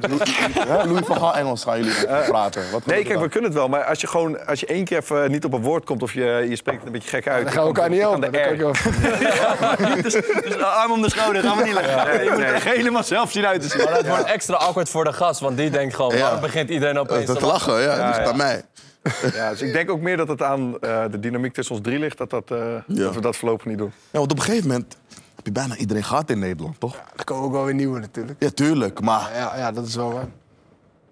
Ja, 0.68 0.86
Louis 0.86 1.06
van 1.06 1.18
Gaal 1.18 1.36
Engels 1.36 1.64
gaan 1.64 1.78
jullie 1.78 1.94
praten. 2.28 2.64
Nee, 2.84 3.04
kijk, 3.04 3.20
we 3.20 3.30
kunnen 3.30 3.50
het 3.50 3.60
wel. 3.60 3.68
Maar 3.70 3.84
als 3.84 4.02
je 4.02 4.08
gewoon 4.08 4.46
als 4.46 4.60
je 4.60 4.66
één 4.66 4.86
keer 4.86 4.98
even 4.98 5.32
niet 5.32 5.46
op 5.46 5.54
een 5.54 5.62
woord 5.62 5.86
komt 5.86 6.04
of 6.04 6.14
je, 6.14 6.46
je 6.50 6.56
spreekt 6.56 6.86
een 6.86 6.92
beetje 6.92 7.10
gek 7.10 7.28
uit... 7.28 7.44
Dan 7.44 7.54
gaan 7.54 7.62
we 7.62 7.68
elkaar 7.68 7.90
niet 7.90 8.02
dan 8.02 8.24
helpen. 8.24 8.74
Dus, 10.02 10.14
dus 10.14 10.58
arm 10.62 10.92
om 10.92 11.02
de 11.02 11.10
schouder, 11.10 11.44
gaan 11.44 11.58
we 11.58 11.64
niet 11.64 11.74
leggen. 11.74 12.24
je 12.24 12.30
moet 12.30 12.40
er 12.40 12.62
helemaal 13.10 13.28
zelf 13.28 13.32
zien 13.32 13.46
uit 13.46 13.62
te 13.62 13.68
zien. 13.70 13.84
Maar 13.84 13.98
het 13.98 14.08
wordt 14.08 14.24
extra 14.24 14.56
awkward 14.56 14.90
voor 14.90 15.04
de 15.04 15.14
gast, 15.14 15.40
want 15.40 15.58
die 15.58 15.70
denkt 15.70 15.96
gewoon, 15.96 16.16
Ja. 16.16 16.22
waarom 16.22 16.42
begint 16.42 16.70
iedereen 16.70 16.98
opeens 17.00 17.26
Dat 17.26 17.40
te 17.40 17.46
lachen? 17.46 17.74
lachen, 17.74 17.84
ja. 17.84 17.96
dat 17.96 17.98
ja. 18.16 18.18
ligt 18.18 18.30
aan 18.32 18.38
mij. 18.38 18.64
Ja, 19.34 19.50
dus 19.50 19.62
ik 19.62 19.74
denk 19.74 19.90
ook 19.92 20.00
meer 20.02 20.18
dat 20.18 20.28
het 20.28 20.42
aan 20.42 20.80
eh, 20.80 21.04
de 21.12 21.20
dynamiek 21.20 21.54
tussen 21.54 21.76
ons 21.76 21.84
drie 21.84 22.00
ligt... 22.00 22.18
dat, 22.18 22.30
dat, 22.30 22.52
eh, 22.52 22.58
dat 22.88 23.16
we 23.16 23.22
dat 23.22 23.36
voorlopig 23.36 23.66
niet 23.66 23.78
doen. 23.78 23.92
Ja, 24.12 24.20
want 24.20 24.32
op 24.32 24.38
een 24.38 24.44
gegeven 24.44 24.68
moment 24.68 24.98
heb 25.36 25.46
je 25.46 25.52
bijna 25.52 25.76
iedereen 25.76 26.04
gehad 26.04 26.30
in 26.30 26.40
Nederland, 26.40 26.80
toch? 26.80 26.96
Er 27.16 27.24
komen 27.24 27.44
ook 27.46 27.52
wel 27.52 27.66
weer 27.66 27.74
nieuwe 27.74 28.00
natuurlijk. 28.00 28.36
Ja, 28.44 28.50
tuurlijk. 28.50 29.02
Maar 29.02 29.30
Ja, 29.36 29.58
ja, 29.58 29.72
dat 29.72 29.88
is 29.88 29.96
wel 29.96 30.12
waar. 30.14 30.28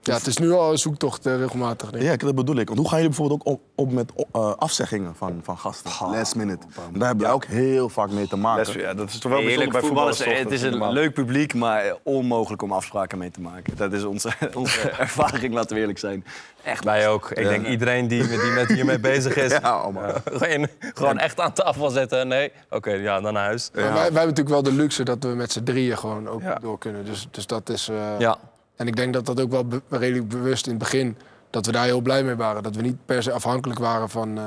Ja, 0.09 0.17
het 0.17 0.27
is 0.27 0.37
nu 0.37 0.51
al 0.51 0.71
een 0.71 0.77
zoektocht 0.77 1.25
eh, 1.25 1.37
regelmatig. 1.37 1.89
Denk 1.89 2.03
ik. 2.03 2.09
ja, 2.21 2.25
dat 2.25 2.35
bedoel 2.35 2.55
ik. 2.55 2.67
Want 2.67 2.79
hoe 2.79 2.87
gaan 2.89 2.97
jullie 3.01 3.15
bijvoorbeeld 3.15 3.41
ook 3.45 3.53
op, 3.53 3.61
op 3.75 3.91
met 3.91 4.11
eh, 4.31 4.53
afzeggingen 4.55 5.15
van, 5.15 5.39
van 5.43 5.57
gasten? 5.57 5.91
Last 6.11 6.35
minute. 6.35 6.65
Daar 6.93 7.07
heb 7.07 7.19
je 7.19 7.27
ook 7.27 7.45
heel 7.45 7.89
vaak 7.89 8.09
mee 8.09 8.27
te 8.27 8.35
maken. 8.35 8.65
Les- 8.73 8.83
ja, 8.83 8.93
dat 8.93 9.09
is 9.09 9.19
toch 9.19 9.31
wel 9.31 9.39
Heerlijk, 9.41 9.71
bijzonder 9.71 9.71
bij 9.71 9.81
voetbal 9.81 10.13
voetballers. 10.13 10.33
is, 10.33 10.39
het 10.39 10.43
Dat 10.43 10.51
is 10.51 10.61
een 10.61 10.69
normaal. 10.79 10.93
leuk 10.93 11.13
publiek, 11.13 11.53
maar 11.53 11.95
onmogelijk 12.03 12.61
om 12.61 12.71
afspraken 12.71 13.17
mee 13.17 13.31
te 13.31 13.41
maken. 13.41 13.77
Dat 13.77 13.93
is 13.93 14.03
onze, 14.03 14.29
onze 14.53 14.89
ervaring, 14.99 15.53
laten 15.53 15.75
we 15.75 15.79
eerlijk 15.81 15.99
zijn. 15.99 16.25
Echt 16.63 16.83
Wij 16.83 17.07
ook. 17.09 17.29
Ik 17.31 17.47
denk 17.47 17.67
iedereen 17.67 18.07
die, 18.07 18.27
die 18.27 18.51
met 18.51 18.67
hiermee 18.67 18.99
bezig 19.13 19.35
is, 19.35 19.51
Ja, 19.51 19.83
oh 19.85 19.93
man. 19.93 20.03
gewoon, 20.31 20.67
gewoon 20.93 21.17
echt 21.19 21.39
aan 21.39 21.53
tafel 21.53 21.89
zetten. 21.89 22.27
Nee, 22.27 22.51
oké, 22.69 22.91
ja, 22.91 23.21
dan 23.21 23.33
naar 23.33 23.43
huis. 23.45 23.69
Maar 23.73 23.83
wij, 23.83 23.93
wij 23.93 24.01
hebben 24.03 24.13
natuurlijk 24.21 24.49
wel 24.49 24.63
de 24.63 24.71
luxe 24.71 25.03
dat 25.03 25.23
we 25.23 25.27
met 25.29 25.51
z'n 25.51 25.63
drieën 25.63 25.97
gewoon 25.97 26.27
ook 26.27 26.41
Ja. 26.41 26.55
door 26.55 26.77
kunnen. 26.77 27.05
Dus, 27.05 27.27
dus 27.31 27.45
dat 27.47 27.69
is... 27.69 27.87
eh, 27.89 27.95
Ja. 28.19 28.37
En 28.79 28.87
ik 28.87 28.95
denk 28.95 29.13
dat 29.13 29.25
dat 29.25 29.41
ook 29.41 29.51
wel 29.51 29.65
redelijk 29.89 30.27
bewust 30.27 30.65
in 30.65 30.71
het 30.71 30.79
begin... 30.79 31.17
dat 31.49 31.65
we 31.65 31.71
daar 31.71 31.85
heel 31.85 32.01
blij 32.01 32.23
mee 32.23 32.35
waren. 32.35 32.63
Dat 32.63 32.75
we 32.75 32.81
niet 32.81 33.05
per 33.05 33.23
se 33.23 33.31
afhankelijk 33.31 33.79
waren 33.79 34.09
van, 34.09 34.37
eh, 34.37 34.43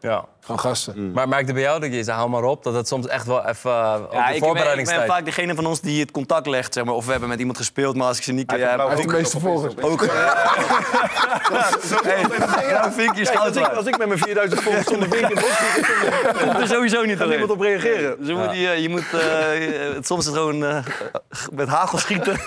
ja. 0.00 0.24
Van 0.44 0.58
gasten. 0.58 1.12
Maar 1.12 1.28
merkte 1.28 1.52
bij 1.52 1.62
jou 1.62 1.80
dat 1.80 1.94
je 1.94 2.04
zei, 2.04 2.16
hou 2.16 2.30
maar 2.30 2.42
op, 2.42 2.62
dat 2.62 2.74
het 2.74 2.88
soms 2.88 3.06
echt 3.06 3.26
wel 3.26 3.46
even 3.46 3.70
uh, 3.70 3.96
op 4.04 4.12
Ja, 4.12 4.26
de 4.26 4.34
ik 4.34 4.34
ben, 4.34 4.34
ik 4.34 4.40
ben 4.40 4.48
voorbereidingstijd... 4.48 5.10
vaak 5.10 5.24
degene 5.24 5.54
van 5.54 5.66
ons 5.66 5.80
die 5.80 6.00
het 6.00 6.10
contact 6.10 6.46
legt. 6.46 6.74
Zeg 6.74 6.84
maar, 6.84 6.94
of 6.94 7.04
we 7.04 7.10
hebben 7.10 7.28
met 7.28 7.38
iemand 7.38 7.56
gespeeld, 7.56 7.96
maar 7.96 8.06
als 8.06 8.16
ik 8.16 8.22
ze 8.22 8.32
niet... 8.32 8.50
Hij 8.50 8.60
ja, 8.60 8.64
heeft 8.66 8.80
een 8.80 8.86
Hij 8.86 8.90
ook, 8.90 8.96
heeft 8.96 9.08
de 9.08 9.16
meeste 9.16 9.40
volgers. 9.40 9.74
goud 13.30 13.46
als, 13.46 13.56
ik, 13.56 13.62
waard. 13.62 13.76
als 13.76 13.86
ik 13.86 13.98
met 13.98 14.06
mijn 14.06 14.18
4000 14.18 14.62
volgers 14.62 14.86
zonder 14.86 15.08
vinken 15.08 15.36
Er 16.24 16.36
komt 16.44 16.58
er 16.58 16.68
sowieso 16.68 17.02
niet 17.04 17.18
kan 17.18 17.28
doorheen. 17.28 17.28
niemand 17.28 17.50
op 17.50 17.60
reageren. 17.60 18.16
Dus 18.18 18.28
je 18.28 18.34
moet, 18.34 18.50
je, 18.52 18.82
je 18.82 18.88
moet 18.88 19.12
eh, 19.12 19.94
het, 19.94 20.06
soms 20.06 20.20
is 20.20 20.26
het 20.26 20.34
gewoon 20.34 20.64
eh, 20.64 20.84
met 21.52 21.68
hagel 21.68 21.98
schieten. 21.98 22.38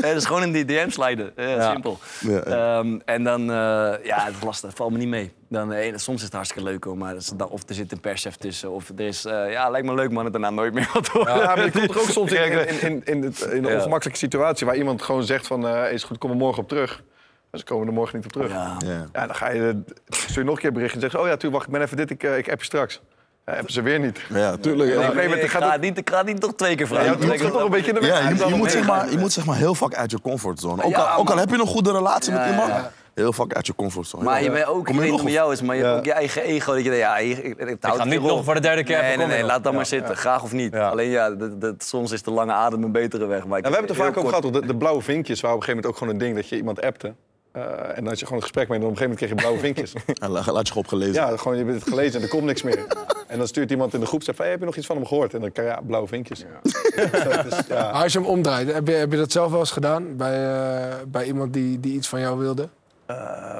en 0.00 0.14
dus 0.14 0.24
gewoon 0.24 0.42
in 0.42 0.52
die 0.52 0.64
DM 0.64 0.90
sliden. 0.90 1.32
Ja, 1.36 1.60
Ja. 1.60 1.70
Simpel. 1.70 1.98
Ja, 2.20 2.30
ja. 2.46 2.78
Ehm, 2.78 2.98
en 3.04 3.24
dan, 3.24 3.40
eh, 3.40 4.04
ja, 4.04 4.24
het 4.24 4.34
is 4.38 4.44
lastig. 4.44 4.70
Valt 4.74 4.90
me 4.90 4.98
niet 4.98 5.08
mee. 5.08 5.32
Dan, 5.48 5.72
eh, 5.72 5.92
soms 5.96 6.18
is 6.18 6.24
het 6.24 6.32
hartstikke 6.32 6.68
leuk 6.68 6.86
risico. 6.90 7.04
Maar 7.04 7.12
dat 7.14 7.22
is 7.22 7.28
dan, 7.28 7.48
of 7.48 7.60
er 7.68 7.74
zit 7.74 7.92
een 7.92 8.00
perschef 8.00 8.36
tussen. 8.36 8.70
Of 8.70 8.88
er 8.96 9.06
is, 9.06 9.24
eh, 9.24 9.50
ja, 9.52 9.68
lijkt 9.70 9.86
me 9.86 9.94
leuk 9.94 10.10
man, 10.10 10.24
het 10.24 10.32
daarna 10.32 10.50
nooit 10.50 10.72
meer 10.74 10.90
wat 10.92 11.08
horen. 11.08 11.36
Ja, 11.38 11.44
maar 11.54 11.64
je 11.64 11.70
komt 11.80 11.90
er 11.94 12.00
ook 12.00 12.08
soms 12.08 12.32
in, 12.32 12.68
in, 12.68 12.80
in, 12.80 13.02
in, 13.04 13.22
het- 13.22 13.40
in 13.40 13.64
een 13.64 13.70
Ja. 13.70 13.76
ongemakkelijke 13.76 14.18
situatie 14.18 14.66
waar 14.66 14.76
iemand 14.76 15.02
gewoon 15.02 15.24
zegt 15.24 15.46
van 15.46 15.66
eh, 15.68 15.92
is 15.92 16.04
goed, 16.04 16.18
kom 16.18 16.30
er 16.30 16.36
morgen 16.36 16.62
op 16.62 16.68
terug. 16.68 17.02
Dus 17.50 17.64
komen 17.64 17.84
we 17.84 17.90
er 17.90 17.96
morgen 17.96 18.16
niet 18.16 18.24
op 18.24 18.32
terug. 18.32 18.50
Ja, 18.50 18.76
Ja. 18.78 19.06
Ja. 19.12 19.26
dan 19.26 19.34
ga 19.36 19.50
je, 19.50 19.82
stuur 20.08 20.38
je 20.38 20.44
nog 20.44 20.54
een 20.54 20.60
keer 20.60 20.72
bericht 20.72 20.94
en 20.94 21.00
zeg 21.00 21.12
je, 21.12 21.20
oh 21.20 21.26
ja, 21.26 21.36
tu, 21.36 21.50
wacht, 21.50 21.66
ik 21.66 21.72
ben 21.72 21.82
even 21.82 21.96
dit, 21.96 22.10
ik, 22.10 22.22
eh, 22.22 22.38
ik 22.38 22.50
app 22.50 22.58
je 22.58 22.64
straks. 22.64 23.00
Ja, 23.46 23.52
hebben 23.54 23.72
ze 23.72 23.82
weer 23.82 23.98
niet. 24.00 24.20
Ja, 24.28 24.56
tuurlijk. 24.56 24.90
Ja, 24.94 25.00
Ja, 25.00 25.20
ik 25.20 25.50
ga 25.50 25.76
niet, 25.76 25.98
ik 25.98 26.10
ga 26.10 26.22
niet 26.22 26.40
nog 26.40 26.52
twee 26.54 26.74
keer 26.76 26.86
Ja, 26.86 26.94
vragen. 26.94 27.20
je 27.20 27.26
moet 27.26 27.52
toch 27.52 27.62
een 27.64 27.70
beetje 27.70 27.88
in 27.88 27.94
de 27.94 28.00
weg. 28.00 28.08
Ja, 28.22 28.28
je, 28.28 28.36
je, 28.36 28.44
moet, 28.44 28.60
nee, 28.60 28.68
zeg 28.70 28.86
maar, 28.86 29.10
je 29.10 29.18
moet 29.18 29.32
zeg 29.32 29.44
maar 29.46 29.56
heel 29.56 29.74
vaak 29.74 29.94
uit 29.94 30.10
je 30.10 30.20
comfortzone. 30.20 30.82
Ook, 30.82 30.90
Ja, 30.90 30.98
al, 31.02 31.18
ook 31.20 31.30
al 31.30 31.36
heb 31.38 31.48
je 31.50 31.54
een 31.60 31.66
goede 31.66 31.92
relatie 31.92 32.32
Ja, 32.32 32.38
met 32.38 32.46
ja, 32.46 32.52
iemand, 32.52 32.68
ja. 32.70 32.92
Heel 33.14 33.32
vaak 33.32 33.54
uit 33.54 33.66
je 33.66 33.74
comfortzone. 33.74 34.24
Maar 34.24 34.38
Ja. 34.38 34.44
je 34.44 34.50
bent 34.50 34.66
ook, 34.66 34.88
ik 34.88 34.94
weet 34.94 35.10
niet 35.10 35.20
of- 35.20 35.30
jou 35.30 35.52
is, 35.52 35.62
maar 35.62 35.76
je 35.76 35.82
Ja. 35.82 35.86
hebt 35.88 35.98
ook 35.98 36.04
je 36.04 36.12
eigen 36.12 36.42
ego. 36.42 36.72
Dat 36.74 36.84
je 36.84 36.90
denkt, 36.90 37.04
ja, 37.04 37.16
ik, 37.18 37.38
ik, 37.38 38.04
niet 38.04 38.22
nog 38.22 38.44
voor 38.44 38.54
de 38.54 38.60
derde 38.60 38.84
keer 38.84 39.02
Nee, 39.02 39.16
nee, 39.16 39.26
nee, 39.26 39.44
laat 39.44 39.62
dat 39.64 39.72
maar 39.72 39.82
Ja. 39.82 39.88
zitten. 39.88 40.16
Graag 40.16 40.42
of 40.42 40.52
niet. 40.52 40.72
Ja. 40.72 40.88
Alleen 40.88 41.10
ja, 41.10 41.30
dat, 41.30 41.60
dat, 41.60 41.82
soms 41.84 42.10
is 42.12 42.22
de 42.22 42.30
lange 42.30 42.52
adem 42.52 42.82
een 42.82 42.92
betere 42.92 43.26
weg. 43.26 43.46
Maar 43.46 43.58
ik- 43.58 43.64
En 43.64 43.70
we 43.70 43.76
hebben 43.76 43.96
het 43.96 44.00
er 44.00 44.06
vaak 44.06 44.16
over 44.18 44.30
kort- 44.32 44.44
gehad, 44.44 44.62
de, 44.62 44.66
de 44.72 44.76
blauwe 44.76 45.02
vinkjes 45.02 45.40
waren 45.40 45.56
op 45.56 45.62
een 45.62 45.68
gegeven 45.68 45.84
moment 45.84 45.86
ook 45.86 45.96
gewoon 45.96 46.12
een 46.12 46.18
ding 46.34 46.36
dat 46.42 46.48
je 46.48 46.56
iemand 46.56 46.82
appte. 46.82 47.14
Eh, 47.52 47.62
en 47.62 47.94
dan 47.94 48.06
had 48.06 48.18
je 48.18 48.24
gewoon 48.24 48.36
een 48.36 48.42
gesprek 48.48 48.68
mee 48.68 48.78
en 48.78 48.84
op 48.84 48.90
een 48.90 48.96
gegeven 48.96 49.02
moment 49.02 49.16
kreeg 49.16 49.28
je 49.28 49.34
blauwe 49.34 49.58
vinkjes. 49.58 49.92
Ja, 50.20 50.28
laat 50.28 50.46
laat 50.46 50.66
je 50.66 50.72
gewoon 50.72 50.82
opgelezen. 50.84 51.14
ja, 51.14 51.36
gewoon 51.36 51.56
je 51.58 51.64
hebt 51.64 51.74
het 51.84 51.88
gelezen 51.88 52.16
en 52.16 52.22
er 52.22 52.28
komt 52.28 52.44
niks 52.44 52.62
meer. 52.62 52.86
En 53.26 53.38
dan 53.38 53.46
stuurt 53.46 53.70
iemand 53.70 53.94
in 53.94 54.00
de 54.00 54.06
groep 54.06 54.22
zegt 54.22 54.36
van, 54.36 54.44
hey, 54.44 54.54
heb 54.54 54.60
je 54.62 54.66
nog 54.70 54.76
iets 54.76 54.86
van 54.86 54.96
hem 54.96 55.06
gehoord? 55.06 55.34
En 55.34 55.40
dan 55.40 55.52
kan 55.52 55.64
je, 55.64 55.70
ja, 55.70 55.80
blauwe 55.86 56.08
vinkjes. 56.08 56.44
Dus 56.62 56.72
dat 57.10 57.44
is, 57.46 57.66
ja. 57.68 57.90
Als 57.90 58.12
je 58.12 58.18
hem 58.18 58.28
omdraait, 58.28 58.72
heb 58.72 58.86
je, 58.86 58.92
heb 58.94 59.10
je 59.12 59.16
dat 59.18 59.32
zelf 59.32 59.50
wel 59.50 59.60
eens 59.60 59.70
gedaan 59.70 60.16
bij, 60.16 60.54
eh, 60.54 60.94
bij 61.08 61.24
iemand 61.24 61.52
die, 61.52 61.80
die 61.80 61.94
iets 61.94 62.08
van 62.08 62.20
jou 62.20 62.38
wilde? 62.38 62.68
Eh, 63.10 63.58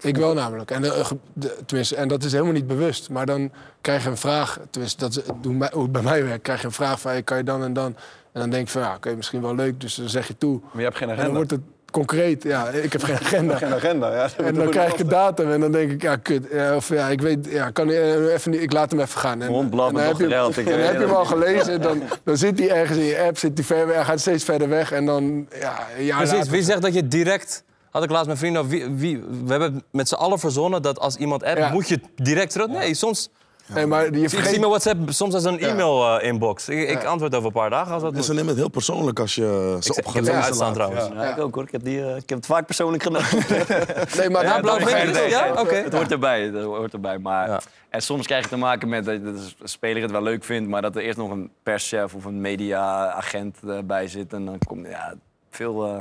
Ik 0.00 0.16
wel 0.16 0.34
namelijk. 0.34 0.70
En, 0.70 0.84
eh, 0.84 1.10
de- 1.32 1.56
tenminste, 1.66 1.96
en 1.96 2.08
dat 2.08 2.24
is 2.24 2.32
helemaal 2.32 2.52
niet 2.52 2.66
bewust. 2.66 3.10
Maar 3.10 3.26
dan 3.26 3.52
krijg 3.80 4.02
je 4.04 4.08
een 4.10 4.16
vraag, 4.16 4.58
tenminste, 4.70 4.98
dat 4.98 5.10
is 5.16 5.22
hoe, 5.42 5.52
mij- 5.54 5.70
hoe 5.72 5.82
het 5.82 5.92
bij 5.92 6.02
mij 6.02 6.24
werkt, 6.24 6.42
krijg 6.42 6.60
je 6.60 6.66
een 6.66 6.72
vraag 6.72 7.00
van 7.00 7.24
kan 7.24 7.36
je 7.36 7.44
dan 7.44 7.62
en 7.64 7.72
dan. 7.72 7.96
En 8.32 8.40
dan 8.40 8.50
denk 8.50 8.66
je 8.66 8.72
van 8.72 8.82
ja, 8.82 8.94
oké, 8.94 9.14
misschien 9.14 9.42
wel 9.42 9.54
leuk, 9.54 9.80
dus 9.80 9.94
dan 9.94 10.08
zeg 10.08 10.26
je 10.26 10.38
toe. 10.38 10.60
maar 10.60 10.70
je 10.76 10.82
hebt 10.82 10.96
geen 10.96 11.08
En 11.08 11.14
dan 11.16 11.24
agenda. 11.24 11.36
wordt 11.36 11.50
het 11.50 11.60
concreet, 11.90 12.42
ja, 12.42 12.68
ik 12.68 12.92
heb 12.92 13.02
geen 13.02 13.14
agenda. 13.26 13.56
Geen 13.56 13.74
agenda, 13.74 14.14
ja. 14.14 14.28
En 14.44 14.54
dan 14.54 14.68
krijg 14.70 14.92
ik 14.92 14.98
een 14.98 15.08
datum 15.08 15.52
en 15.52 15.60
dan 15.60 15.72
denk 15.72 15.90
ik, 15.90 16.02
ja, 16.02 16.16
kut. 16.16 16.46
Ja, 16.52 16.76
of 16.76 16.88
ja, 16.88 17.08
ik 17.08 17.20
weet, 17.20 17.46
ja, 17.50 17.70
kan 17.70 17.90
eh, 17.90 18.32
even 18.32 18.50
niet, 18.50 18.60
ik 18.60 18.72
laat 18.72 18.90
hem 18.90 19.00
even 19.00 19.20
gaan. 19.20 19.42
En, 19.42 19.52
dan 19.70 19.96
heb 19.96 20.16
je, 20.16 20.28
dan 20.28 20.78
heb 20.78 20.92
je 20.92 20.98
hem 21.06 21.10
al 21.10 21.24
gelezen, 21.24 21.80
dan, 21.80 22.02
dan 22.24 22.36
zit 22.36 22.58
hij 22.58 22.70
ergens 22.70 22.98
in 22.98 23.04
je 23.04 23.20
app, 23.22 23.38
zit 23.38 23.50
hij 23.54 23.64
ver 23.66 23.86
weg, 23.86 23.96
hij 23.96 24.04
gaat 24.04 24.20
steeds 24.20 24.44
verder 24.44 24.68
weg. 24.68 24.92
En 24.92 25.06
dan, 25.06 25.46
ja, 25.60 25.78
jaar 25.98 26.16
Precies, 26.16 26.36
later- 26.36 26.52
wie 26.52 26.62
zegt 26.62 26.82
dat 26.82 26.94
je 26.94 27.08
direct... 27.08 27.64
Had 27.90 28.02
ik 28.02 28.10
laatst 28.10 28.28
met 28.28 28.38
vrienden 28.38 28.68
wie, 28.68 28.88
wie, 28.90 29.22
we 29.44 29.50
hebben 29.50 29.82
met 29.90 30.08
z'n 30.08 30.14
allen 30.14 30.38
verzonnen 30.38 30.82
dat 30.82 30.98
als 30.98 31.16
iemand 31.16 31.44
appt, 31.44 31.58
Ja. 31.58 31.72
moet 31.72 31.88
je 31.88 32.00
direct 32.14 32.52
terug... 32.52 32.66
Nee, 32.68 32.94
soms... 32.94 33.30
Nee, 33.74 33.86
maar 33.86 34.04
je 34.04 34.20
Ik 34.22 34.28
vergeet... 34.28 34.48
zie 34.48 34.58
mijn 34.58 34.70
WhatsApp 34.70 34.98
soms 35.12 35.34
als 35.34 35.44
een 35.44 35.58
e-mail-inbox. 35.58 36.68
ik, 36.68 36.88
ik 36.88 37.02
Ja. 37.02 37.08
antwoord 37.08 37.34
over 37.34 37.46
een 37.46 37.52
paar 37.52 37.70
dagen 37.70 37.92
als 37.92 38.02
dat 38.02 38.14
En 38.14 38.22
ze 38.22 38.26
moet. 38.26 38.36
nemen 38.36 38.48
het 38.50 38.58
heel 38.58 38.68
persoonlijk 38.70 39.18
als 39.20 39.34
je 39.34 39.76
ze 39.80 39.90
Ik, 39.90 39.96
ik 39.96 39.96
heb 39.96 40.06
opgelezen 40.06 40.34
het 40.34 40.44
uitstaan 40.44 40.66
laat. 40.66 40.74
trouwens. 40.74 41.08
Ja, 41.14 41.24
ik 41.36 41.38
ook 41.38 41.54
hoor. 41.54 41.62
Ik 41.64 41.72
heb, 41.72 41.84
die, 41.84 42.02
eh, 42.04 42.16
ik 42.16 42.28
heb 42.28 42.38
het 42.38 42.46
vaak 42.46 42.66
persoonlijk 42.66 43.02
gedaan. 43.02 43.22
Nee, 44.18 44.30
maar 44.30 44.44
Ja, 44.44 44.56
ik- 44.58 45.28
ja? 45.30 45.52
Oké. 45.60 45.74
Het 45.74 45.92
hoort 45.92 46.10
erbij. 46.10 46.42
Het 46.42 46.64
hoort 46.64 46.92
erbij. 46.92 47.18
Maar, 47.18 47.48
Ja. 47.48 47.60
En 47.88 48.02
soms 48.02 48.26
krijg 48.26 48.42
je 48.42 48.48
te 48.48 48.56
maken 48.56 48.88
met 48.88 49.04
dat 49.04 49.24
dat 49.24 49.34
de 49.58 49.68
speler 49.68 50.02
het 50.02 50.10
wel 50.10 50.22
leuk 50.22 50.44
vindt, 50.44 50.68
maar 50.68 50.82
dat 50.82 50.96
er 50.96 51.02
eerst 51.02 51.18
nog 51.18 51.30
een 51.30 51.50
perschef 51.62 52.14
of 52.14 52.24
een 52.24 52.40
mediaagent 52.40 53.56
eh, 53.66 53.78
bij 53.84 54.08
zit. 54.08 54.32
En 54.32 54.44
dan 54.44 54.58
komt 54.66 54.86
ja, 54.86 55.14
veel, 55.50 55.84
eh, 55.86 56.00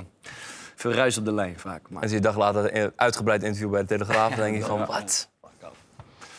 veel 0.80 0.92
ruis 0.94 1.18
op 1.18 1.26
de 1.26 1.34
lijn 1.34 1.60
vaak. 1.60 1.90
Maar, 1.90 2.02
En 2.04 2.08
zie 2.10 2.18
je 2.18 2.24
dag 2.24 2.38
later 2.38 2.76
een 2.78 2.92
uitgebreid 2.96 3.44
interview 3.44 3.70
bij 3.70 3.82
de 3.82 3.88
Telegraaf. 3.88 4.30
Dan 4.30 4.40
denk 4.46 4.56
je 4.56 4.64
van, 4.64 4.86
wat? 4.86 5.30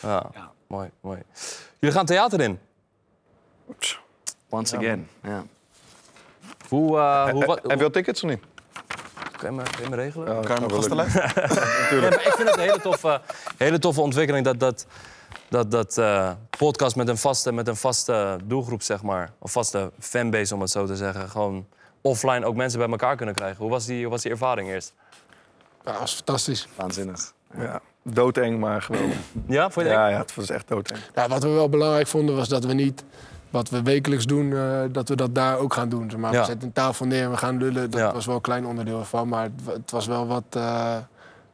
Ja, 0.01 0.29
Ja. 0.33 0.51
mooi, 0.67 0.89
mooi. 1.01 1.19
Jullie 1.79 1.95
gaan 1.95 2.05
theater 2.05 2.41
in. 2.41 2.59
once 4.49 4.77
again. 4.77 5.07
Ja. 5.23 5.43
Hoe, 6.67 6.97
eh 6.99 7.29
hoe, 7.29 7.45
wat, 7.45 7.59
Heb 7.67 7.77
je 7.77 7.83
al 7.83 7.89
tickets 7.91 8.23
of 8.23 8.29
niet? 8.29 8.39
Kan 9.37 9.49
je 9.51 9.55
me, 9.55 9.63
kan 9.63 9.83
je 9.83 9.89
me 9.89 9.95
regelen? 9.95 10.33
Ja, 10.33 10.41
Kan 10.41 10.63
je 10.67 10.73
gastenlijst? 10.73 11.15
Nee, 11.91 11.99
maar 12.01 12.13
ik 12.13 12.33
vind 12.35 12.47
het 12.49 12.57
een 12.57 12.63
hele 12.63 12.81
toffe, 12.81 13.21
hele 13.57 13.79
toffe 13.79 14.01
ontwikkeling 14.01 14.45
dat 14.45 14.59
dat, 14.59 14.85
dat, 15.49 15.71
dat 15.71 15.97
eh, 15.97 16.31
podcast 16.57 16.95
met 16.95 17.07
een, 17.07 17.17
vaste, 17.17 17.51
met 17.51 17.67
een 17.67 17.75
vaste 17.75 18.37
doelgroep, 18.43 18.81
zeg 18.81 19.01
maar, 19.01 19.31
of 19.39 19.51
vaste 19.51 19.91
fanbase 19.99 20.53
om 20.53 20.61
het 20.61 20.69
zo 20.69 20.85
te 20.85 20.95
zeggen, 20.95 21.29
gewoon 21.29 21.67
offline 22.01 22.45
ook 22.45 22.55
mensen 22.55 22.79
bij 22.79 22.89
elkaar 22.89 23.15
kunnen 23.15 23.35
krijgen. 23.35 23.57
Hoe 23.57 23.69
was 23.69 23.85
die, 23.85 24.01
hoe 24.01 24.11
was 24.11 24.21
die 24.21 24.31
ervaring 24.31 24.69
eerst? 24.69 24.93
Ja, 25.85 25.91
dat 25.91 25.99
was 25.99 26.13
fantastisch. 26.15 26.67
Waanzinnig. 26.75 27.33
Ja. 27.57 27.79
Doodeng, 28.03 28.59
maar 28.59 28.81
geweldig. 28.81 29.15
Ja, 29.47 29.69
vond 29.69 29.85
je 29.85 29.91
Ja, 29.91 30.07
ja, 30.07 30.17
het 30.17 30.35
was 30.35 30.49
echt 30.49 30.67
doodeng. 30.67 30.99
Ja, 31.15 31.27
wat 31.27 31.43
we 31.43 31.49
wel 31.49 31.69
belangrijk 31.69 32.07
vonden 32.07 32.35
was 32.35 32.47
dat 32.47 32.65
we 32.65 32.73
niet 32.73 33.03
wat 33.49 33.69
we 33.69 33.81
wekelijks 33.83 34.25
doen, 34.25 34.53
eh, 34.53 34.81
dat 34.91 35.09
we 35.09 35.15
dat 35.15 35.35
daar 35.35 35.57
ook 35.57 35.73
gaan 35.73 35.89
doen. 35.89 36.11
Maar 36.17 36.33
Ja. 36.33 36.39
We 36.39 36.45
zetten 36.45 36.67
een 36.67 36.73
tafel 36.73 37.05
neer 37.05 37.23
en 37.23 37.31
we 37.31 37.37
gaan 37.37 37.57
lullen. 37.57 37.91
Dat 37.91 37.99
Ja. 37.99 38.13
was 38.13 38.25
wel 38.25 38.35
een 38.35 38.41
klein 38.41 38.65
onderdeel 38.65 38.99
ervan, 38.99 39.27
maar 39.27 39.43
het, 39.43 39.73
het 39.73 39.91
was 39.91 40.07
wel 40.07 40.27
wat, 40.27 40.43
eh, 40.49 40.95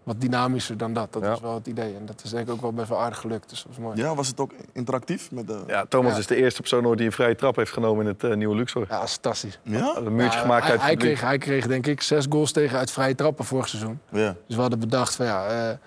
wat 0.07 0.21
dynamischer 0.21 0.77
dan 0.77 0.93
dat. 0.93 1.13
Dat 1.13 1.21
Ja. 1.23 1.29
was 1.29 1.39
wel 1.39 1.53
het 1.53 1.67
idee. 1.67 1.95
En 1.95 2.05
dat 2.05 2.21
is 2.23 2.29
denk 2.29 2.47
ik 2.47 2.53
ook 2.53 2.61
wel 2.61 2.73
best 2.73 2.89
wel 2.89 2.99
aardig 3.01 3.19
gelukt. 3.19 3.49
Dus 3.49 3.57
dat 3.63 3.67
was 3.67 3.77
mooi. 3.77 3.97
Ja, 3.97 4.05
Ja, 4.07 4.15
was 4.15 4.27
het 4.27 4.39
ook 4.39 4.51
interactief? 4.73 5.31
Met 5.31 5.47
de... 5.47 5.63
Ja, 5.67 5.85
Thomas 5.89 6.11
Ja. 6.13 6.17
is 6.17 6.27
de 6.27 6.35
eerste 6.35 6.59
persoon 6.59 6.85
ooit 6.85 6.97
die 6.97 7.05
een 7.07 7.11
vrije 7.13 7.35
trap 7.35 7.55
heeft 7.55 7.71
genomen 7.71 8.05
in 8.05 8.11
het 8.11 8.23
eh, 8.23 8.33
nieuwe 8.35 8.55
Luxor. 8.55 8.87
dat 8.87 9.03
is 9.03 9.11
fantastisch. 9.11 9.59
Ja? 9.63 9.95
Een 9.95 10.15
muurtje 10.15 10.37
Ja, 10.37 10.41
gemaakt 10.43 10.61
hij, 10.63 10.71
uit 10.71 10.79
het 10.79 10.87
hij, 10.89 10.95
kreeg, 10.97 11.21
hij 11.21 11.37
kreeg 11.37 11.67
denk 11.67 11.87
ik 11.87 12.01
zes 12.01 12.25
goals 12.29 12.51
tegen 12.51 12.77
uit 12.77 12.91
vrije 12.91 13.15
trappen 13.15 13.45
vorig 13.45 13.67
seizoen. 13.67 13.99
Ja. 14.11 14.35
Dus 14.47 14.55
we 14.55 14.61
hadden 14.61 14.79
bedacht 14.79 15.15
van 15.15 15.25
ja, 15.25 15.45
eh, 15.47 15.77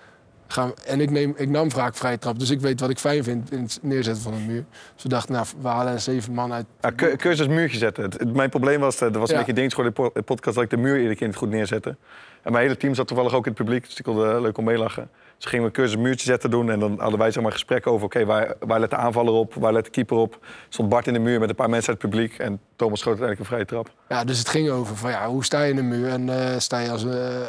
gaan 0.51 0.71
en 0.85 1.01
ik, 1.01 1.09
neem, 1.11 1.33
ik 1.37 1.49
nam 1.49 1.71
vaak 1.71 1.95
vrije 1.95 2.17
trap. 2.19 2.39
Dus 2.39 2.49
ik 2.49 2.59
weet 2.61 2.79
wat 2.79 2.89
ik 2.89 2.99
fijn 2.99 3.23
vind 3.23 3.51
in 3.51 3.61
het 3.61 3.79
neerzetten 3.81 4.23
van 4.23 4.33
een 4.33 4.45
muur. 4.45 4.63
Dus 4.93 5.03
we 5.03 5.09
dachten, 5.09 5.33
nou, 5.33 5.45
we 5.61 5.67
halen 5.67 6.01
zeven 6.01 6.33
man 6.33 6.53
uit. 6.53 6.65
Ja, 6.81 6.91
cu- 6.95 7.15
cursus 7.15 7.47
muurtje 7.47 7.77
zetten. 7.77 8.03
Het- 8.03 8.19
het- 8.19 8.33
mijn 8.35 8.49
probleem 8.49 8.79
was, 8.79 9.01
eh, 9.01 9.13
er 9.13 9.19
was 9.19 9.29
een 9.31 9.37
Ja. 9.37 9.45
beetje 9.45 9.69
geworden 9.69 9.93
in 9.95 10.03
de 10.03 10.11
po- 10.11 10.21
podcast 10.21 10.55
dat 10.55 10.63
ik 10.63 10.69
de 10.69 10.77
muur 10.77 10.95
iedere 10.97 11.15
keer 11.15 11.27
niet 11.27 11.35
goed 11.35 11.49
neerzette. 11.49 11.95
En 12.41 12.51
mijn 12.51 12.63
hele 12.63 12.77
team 12.77 12.93
zat 12.95 13.07
toevallig 13.07 13.33
ook 13.33 13.45
in 13.45 13.51
het 13.51 13.63
publiek, 13.63 13.85
dus 13.85 14.01
konden 14.01 14.35
eh, 14.35 14.41
leuk 14.41 14.57
om 14.57 14.63
meelachen. 14.63 15.09
Dus 15.37 15.45
gingen 15.49 15.65
we 15.65 15.71
cursus 15.71 15.97
muurtje 15.97 16.25
zetten 16.25 16.49
doen 16.49 16.71
en 16.71 16.79
dan 16.79 16.99
hadden 16.99 17.19
wij 17.19 17.31
zeg 17.31 17.43
maar 17.43 17.51
gesprekken 17.51 17.91
over, 17.91 18.05
oké, 18.05 18.25
waar, 18.25 18.53
waar 18.59 18.79
let 18.79 18.89
de 18.89 18.95
aanvaller 18.95 19.33
op, 19.33 19.53
waar 19.53 19.73
let 19.73 19.83
de 19.85 19.91
keeper 19.91 20.17
op. 20.17 20.45
Stond 20.69 20.89
Bart 20.89 21.07
in 21.07 21.13
de 21.13 21.19
muur 21.19 21.39
met 21.39 21.49
een 21.49 21.55
paar 21.55 21.69
mensen 21.69 21.93
uit 21.93 22.01
het 22.01 22.11
publiek 22.11 22.37
en 22.37 22.59
Thomas 22.75 22.99
schoot 22.99 23.19
uiteindelijk 23.19 23.39
een 23.39 23.45
vrije 23.57 23.65
trap. 23.83 23.91
Ja, 24.09 24.23
dus 24.23 24.37
het 24.39 24.49
ging 24.49 24.69
over 24.69 24.95
van 24.97 25.09
ja, 25.11 25.27
hoe 25.27 25.43
sta 25.45 25.61
je 25.63 25.71
in 25.71 25.77
een 25.77 25.87
muur 25.87 26.07
en 26.09 26.29
eh, 26.29 26.59
sta 26.59 26.79
je 26.79 26.89
als, 26.91 27.03
een 27.03 27.43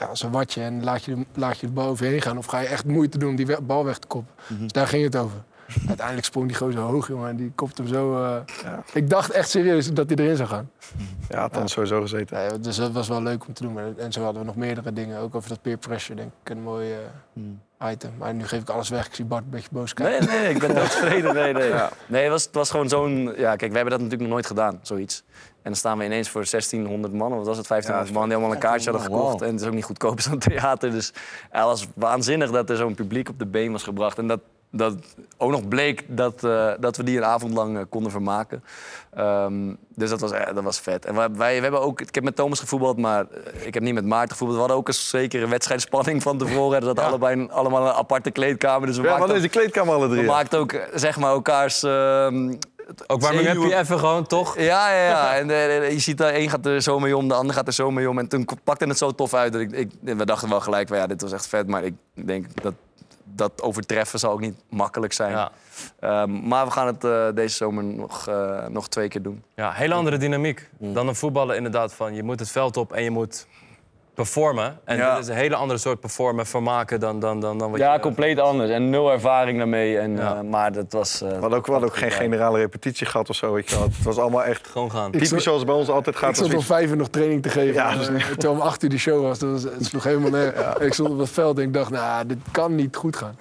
ja, 0.00 0.08
een 0.22 0.30
watje 0.30 0.62
en 0.62 0.84
laat 0.84 1.04
je, 1.04 1.14
de, 1.14 1.24
laat 1.34 1.58
je 1.58 1.66
de 1.66 1.72
bal 1.72 1.88
overheen 1.88 2.22
gaan 2.22 2.38
of 2.38 2.46
ga 2.46 2.58
je 2.58 2.66
echt 2.66 2.84
moeite 2.84 3.18
doen 3.18 3.28
om 3.30 3.36
die 3.36 3.60
bal 3.62 3.84
weg 3.84 3.98
te 3.98 4.06
koppen. 4.06 4.34
Dus 4.58 4.72
daar 4.72 4.86
ging 4.86 5.04
het 5.04 5.16
over. 5.16 5.42
Uiteindelijk 5.88 6.26
sprong 6.26 6.46
die 6.48 6.56
gozer 6.56 6.80
hoog, 6.80 7.08
jongen, 7.08 7.28
en 7.28 7.36
die 7.36 7.52
kopte 7.54 7.82
hem 7.82 7.90
zo. 7.90 8.24
eh, 8.24 8.36
Ik 8.92 9.10
dacht 9.10 9.30
echt 9.30 9.48
serieus 9.48 9.92
dat 9.92 10.08
hij 10.08 10.16
erin 10.24 10.36
zou 10.36 10.48
gaan. 10.48 10.70
Ja, 11.28 11.40
had 11.40 11.54
dan 11.54 11.68
sowieso 11.68 12.00
gezeten. 12.00 12.36
Nee, 12.36 12.60
dus 12.60 12.76
dat 12.76 12.92
was 12.92 13.08
wel 13.08 13.22
leuk 13.22 13.46
om 13.46 13.52
te 13.52 13.62
doen. 13.62 13.98
En 13.98 14.12
zo 14.12 14.22
hadden 14.22 14.40
we 14.40 14.46
nog 14.46 14.56
meerdere 14.56 14.92
dingen, 14.92 15.18
ook 15.20 15.34
over 15.34 15.48
dat 15.48 15.62
peer 15.62 15.76
pressure, 15.76 16.14
denk 16.16 16.30
ik, 16.42 16.50
een 16.50 16.62
mooi 16.62 16.92
eh, 16.92 16.98
item. 17.90 18.12
Maar 18.18 18.34
nu 18.34 18.46
geef 18.46 18.60
ik 18.60 18.68
alles 18.68 18.88
weg. 18.88 19.06
Ik 19.06 19.14
zie 19.14 19.24
Bart 19.24 19.44
een 19.44 19.50
beetje 19.50 19.68
boos 19.70 19.94
kijken. 19.94 20.26
Nee, 20.28 20.38
nee, 20.38 20.50
ik 20.54 20.58
ben 20.58 20.74
doodvreden. 20.80 21.34
Nee, 21.34 21.52
nee. 21.52 21.72
nee 22.06 22.22
het, 22.22 22.30
was, 22.30 22.44
het 22.44 22.54
was 22.54 22.70
gewoon 22.70 22.88
zo'n... 22.88 23.32
Ja, 23.36 23.56
kijk, 23.56 23.70
we 23.70 23.76
hebben 23.76 23.90
dat 23.90 24.00
natuurlijk 24.00 24.20
nog 24.20 24.30
nooit 24.30 24.46
gedaan, 24.46 24.78
zoiets. 24.82 25.22
En 25.38 25.70
dan 25.70 25.74
staan 25.74 25.98
we 25.98 26.04
ineens 26.04 26.28
voor 26.28 26.46
1600 26.50 27.12
man, 27.12 27.30
of 27.30 27.36
wat 27.36 27.46
was 27.46 27.56
het, 27.56 27.68
1500 27.68 28.18
man... 28.18 28.28
die 28.28 28.36
allemaal 28.36 28.54
een 28.54 28.60
kaartje 28.60 28.90
hadden 28.90 29.10
Wow. 29.10 29.20
gekocht. 29.20 29.42
En 29.42 29.50
het 29.52 29.60
is 29.60 29.66
ook 29.66 29.74
niet 29.74 29.84
goedkoop 29.84 30.20
zo'n 30.20 30.38
theater. 30.38 30.90
Dus 30.90 31.12
ja, 31.52 31.58
het 31.58 31.64
was 31.66 31.86
waanzinnig 31.94 32.50
dat 32.50 32.70
er 32.70 32.76
zo'n 32.76 32.94
publiek 32.94 33.28
op 33.28 33.38
de 33.38 33.46
been 33.46 33.72
was 33.72 33.82
gebracht. 33.82 34.18
En 34.18 34.26
dat, 34.26 34.40
dat 34.76 34.94
ook 35.36 35.50
nog 35.50 35.68
bleek 35.68 36.04
dat, 36.08 36.44
eh, 36.44 36.70
dat 36.80 36.96
we 36.96 37.02
die 37.02 37.16
een 37.16 37.24
avond 37.24 37.54
lang 37.54 37.76
eh, 37.78 37.82
konden 37.88 38.10
vermaken. 38.10 38.64
Ehm, 39.14 39.74
dus 39.94 40.10
dat 40.10 40.20
was, 40.20 40.30
eh, 40.32 40.54
dat 40.54 40.64
was 40.64 40.80
vet. 40.80 41.04
En 41.04 41.14
wij, 41.14 41.30
wij 41.32 41.56
we 41.56 41.62
hebben 41.62 41.80
ook... 41.80 42.00
Ik 42.00 42.14
heb 42.14 42.24
met 42.24 42.36
Thomas 42.36 42.60
gevoetbald, 42.60 42.98
maar 42.98 43.24
ik 43.64 43.74
heb 43.74 43.82
niet 43.82 43.94
met 43.94 44.04
Maarten 44.04 44.30
gevoetbald. 44.30 44.54
We 44.54 44.58
hadden 44.66 44.76
ook 44.76 44.88
een 44.88 44.94
zekere 44.94 45.46
wedstrijdspanning 45.48 46.22
van 46.22 46.38
tevoren. 46.38 46.78
Er 46.78 46.84
zat 46.86 46.98
allebei 46.98 47.40
een, 47.40 47.50
allemaal 47.50 47.86
een 47.86 47.92
aparte 47.92 48.30
kleedkamer. 48.30 48.86
Dus 48.86 48.96
we 48.96 49.02
Ja, 49.02 49.08
maakten 49.08 49.26
wat 49.28 49.36
ook- 49.36 49.42
is 49.44 49.50
de 49.52 49.58
kleedkamer 49.58 49.94
alle 49.94 50.08
we 50.08 50.14
drie? 50.14 50.26
maakten 50.26 50.58
ook, 50.58 50.74
zeg 50.94 51.18
maar, 51.18 51.30
elkaars... 51.30 51.82
ehm, 51.82 52.54
Ook 53.06 53.20
warming 53.20 53.48
up 53.48 53.62
je 53.62 53.76
even 53.76 53.98
gewoon, 53.98 54.26
toch? 54.26 54.58
Ja, 54.58 54.90
ja, 54.94 55.08
ja. 55.08 55.34
En 55.38 55.48
je 55.92 55.98
ziet, 55.98 56.18
de 56.18 56.38
een 56.38 56.50
gaat 56.50 56.66
er 56.66 56.82
zo 56.82 56.98
mee 56.98 57.16
om, 57.16 57.28
de 57.28 57.34
ander 57.34 57.54
gaat 57.54 57.66
er 57.66 57.72
zo 57.72 57.90
mee 57.90 58.08
om. 58.08 58.18
En 58.18 58.28
toen 58.28 58.48
pakte 58.64 58.84
het 58.86 58.98
zo 58.98 59.10
tof 59.10 59.34
uit. 59.34 59.52
Dat 59.52 59.62
ik, 59.62 59.72
ik, 59.72 59.90
we 60.00 60.24
dachten 60.24 60.48
wel 60.48 60.60
gelijk, 60.60 60.88
van, 60.88 60.96
ja, 60.96 61.06
dit 61.06 61.22
was 61.22 61.32
echt 61.32 61.46
vet. 61.46 61.66
Maar 61.66 61.84
ik 61.84 61.94
denk 62.14 62.62
dat 62.62 62.74
dat 63.36 63.62
overtreffen 63.62 64.18
zal 64.18 64.32
ook 64.32 64.40
niet 64.40 64.54
makkelijk 64.68 65.12
zijn. 65.12 65.30
Ja. 65.30 65.50
Ehm, 66.00 66.48
maar 66.48 66.64
we 66.64 66.70
gaan 66.70 66.86
het 66.86 67.04
eh, 67.04 67.28
deze 67.34 67.56
zomer 67.56 67.84
nog, 67.84 68.28
eh, 68.28 68.66
nog 68.66 68.88
twee 68.88 69.08
keer 69.08 69.22
doen. 69.22 69.42
Ja, 69.54 69.72
hele 69.72 69.94
andere 69.94 70.16
dynamiek 70.16 70.70
dan 70.78 71.08
een 71.08 71.14
voetballer 71.14 71.56
inderdaad. 71.56 71.94
Van, 71.94 72.14
je 72.14 72.22
moet 72.22 72.40
het 72.40 72.50
veld 72.50 72.76
op 72.76 72.92
en 72.92 73.02
je 73.02 73.10
moet 73.10 73.46
performen. 74.14 74.78
En 74.84 74.96
Ja. 74.96 75.14
dit 75.14 75.22
is 75.22 75.28
een 75.30 75.34
hele 75.36 75.54
andere 75.54 75.78
soort 75.78 76.00
performen, 76.00 76.46
vermaken 76.46 77.00
dan, 77.00 77.18
dan, 77.20 77.40
dan, 77.40 77.58
dan 77.58 77.70
wat 77.70 77.80
Ja, 77.80 77.94
je... 77.94 78.00
compleet 78.00 78.38
anders. 78.38 78.70
En 78.70 78.90
nul 78.90 79.10
ervaring 79.12 79.58
daarmee. 79.58 79.98
En, 79.98 80.16
Ja. 80.16 80.34
eh, 80.34 80.40
maar 80.40 80.72
dat 80.72 80.92
was... 80.92 81.22
eh, 81.22 81.28
We 81.28 81.34
hadden 81.34 81.58
ook, 81.58 81.66
we 81.66 81.72
hadden 81.72 81.90
ook 81.90 81.96
geen 81.96 82.10
generale 82.10 82.58
repetitie 82.58 83.06
gehad 83.06 83.28
of 83.28 83.36
zo. 83.36 83.52
Weet 83.52 83.70
je 83.70 83.76
wel. 83.76 83.84
Het 83.84 84.02
was 84.02 84.18
allemaal 84.18 84.44
echt 84.44 84.66
Gewoon 84.68 84.90
gaan. 84.90 85.12
Ik 85.12 85.22
typisch 85.22 85.42
zoals 85.44 85.64
bij 85.64 85.74
ons 85.74 85.88
altijd 85.88 86.16
Ik 86.16 86.22
gaat. 86.22 86.36
stond 86.36 86.54
om 86.54 86.60
vijf 86.62 86.90
uur 86.90 86.96
nog 86.96 87.08
training 87.08 87.42
te 87.42 87.48
geven. 87.48 87.74
Ja, 87.74 87.90
Ja, 87.90 87.96
dat 87.96 88.10
is 88.10 88.24
terwijl 88.28 88.52
om 88.52 88.60
acht 88.60 88.82
uur 88.82 88.88
die 88.90 88.98
show 88.98 89.22
was. 89.22 89.38
Dat 89.38 89.50
was 89.50 89.62
het 89.62 89.84
sloeg 89.86 90.04
helemaal 90.04 90.30
neer. 90.30 90.82
Ik 90.82 90.92
stond 90.94 91.08
op 91.10 91.18
het 91.18 91.30
veld 91.30 91.58
en 91.58 91.64
ik 91.64 91.72
dacht, 91.72 91.90
nou, 91.90 92.26
dit 92.26 92.38
kan 92.50 92.74
niet 92.74 92.96
goed 92.96 93.16
gaan. 93.16 93.36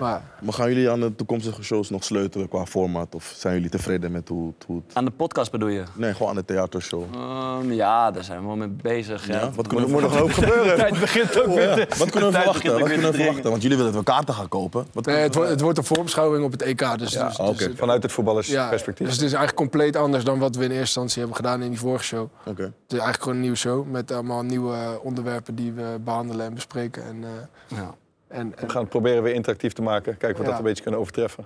Maar 0.00 0.22
Maar 0.40 0.52
gaan 0.54 0.68
jullie 0.68 0.90
aan 0.90 1.00
de 1.00 1.14
toekomstige 1.14 1.62
shows 1.62 1.90
nog 1.90 2.04
sleutelen 2.04 2.48
qua 2.48 2.66
format? 2.66 3.14
Of 3.14 3.32
zijn 3.36 3.54
jullie 3.54 3.70
tevreden 3.70 4.12
met 4.12 4.28
hoe, 4.28 4.52
het- 4.56 4.64
hoe 4.66 4.82
het... 4.86 4.96
Aan 4.96 5.04
de 5.04 5.10
podcast 5.10 5.50
bedoel 5.50 5.68
je? 5.68 5.82
Nee, 5.94 6.12
gewoon 6.12 6.28
aan 6.28 6.34
de 6.36 6.44
theatershow. 6.44 7.02
Ehm, 7.14 7.72
ja, 7.72 8.10
daar 8.10 8.24
zijn 8.24 8.40
we 8.40 8.46
wel 8.46 8.56
mee 8.56 8.68
bezig. 8.68 9.26
Ja. 9.26 9.34
Ja? 9.34 9.50
Wat 9.54 9.66
kunnen 9.66 9.90
moet 9.94 10.02
nog 10.02 10.12
een 10.12 10.18
hoop 10.18 10.32
gebeuren. 10.44 10.76
tijd 10.76 11.00
begint 11.00 11.40
ook 11.42 11.54
weer. 11.54 11.74
te- 11.74 11.96
Wat 11.98 12.10
kunnen 12.10 12.30
we 12.30 12.36
verwachten? 12.36 12.72
Wat 12.78 12.88
kunnen 12.88 13.12
te 13.12 13.32
we? 13.42 13.48
Want 13.50 13.62
jullie 13.62 13.76
willen 13.76 13.92
dat 13.92 14.04
we 14.04 14.10
kaarten 14.12 14.34
gaan 14.34 14.48
kopen. 14.48 14.86
Wat 14.92 15.06
nee, 15.06 15.16
het, 15.16 15.34
wordt, 15.34 15.50
het 15.50 15.60
wordt 15.60 15.78
een 15.78 15.84
voorbeschouwing 15.84 16.44
op 16.44 16.52
het 16.52 16.62
EK. 16.62 16.78
Dus, 16.98 17.12
Ja, 17.12 17.28
dus, 17.28 17.36
dus 17.36 17.46
het- 17.66 17.76
Vanuit 17.78 18.02
het 18.02 18.10
ja, 18.10 18.16
voetballersperspectief. 18.16 19.06
dus 19.06 19.16
het 19.16 19.24
is 19.24 19.32
eigenlijk 19.32 19.54
compleet 19.56 19.96
anders 19.96 20.24
dan 20.24 20.38
wat 20.38 20.56
we 20.56 20.64
in 20.64 20.70
eerste 20.70 20.80
instantie 20.80 21.18
hebben 21.18 21.36
gedaan 21.36 21.62
in 21.62 21.68
die 21.70 21.78
vorige 21.78 22.04
show. 22.04 22.22
Oké. 22.46 22.62
Het 22.62 22.72
is 22.88 22.98
eigenlijk 22.98 23.18
gewoon 23.22 23.34
een 23.34 23.40
nieuwe 23.42 23.56
show 23.56 23.86
met 23.90 24.12
allemaal 24.12 24.42
nieuwe 24.42 24.76
onderwerpen 25.02 25.54
die 25.54 25.72
we 25.72 25.96
behandelen 26.04 26.46
en 26.46 26.54
bespreken. 26.54 27.04
En, 27.04 27.24
eh, 27.24 27.76
Ja. 27.78 27.94
en, 28.28 28.38
en, 28.56 28.66
We 28.66 28.68
gaan 28.72 28.80
het 28.80 28.90
proberen 28.90 29.22
weer 29.22 29.34
interactief 29.34 29.72
te 29.72 29.82
maken. 29.82 30.16
Kijken 30.16 30.30
of 30.30 30.36
we 30.36 30.42
Ja. 30.42 30.48
dat 30.50 30.58
een 30.58 30.64
beetje 30.64 30.82
kunnen 30.82 31.00
overtreffen. 31.00 31.44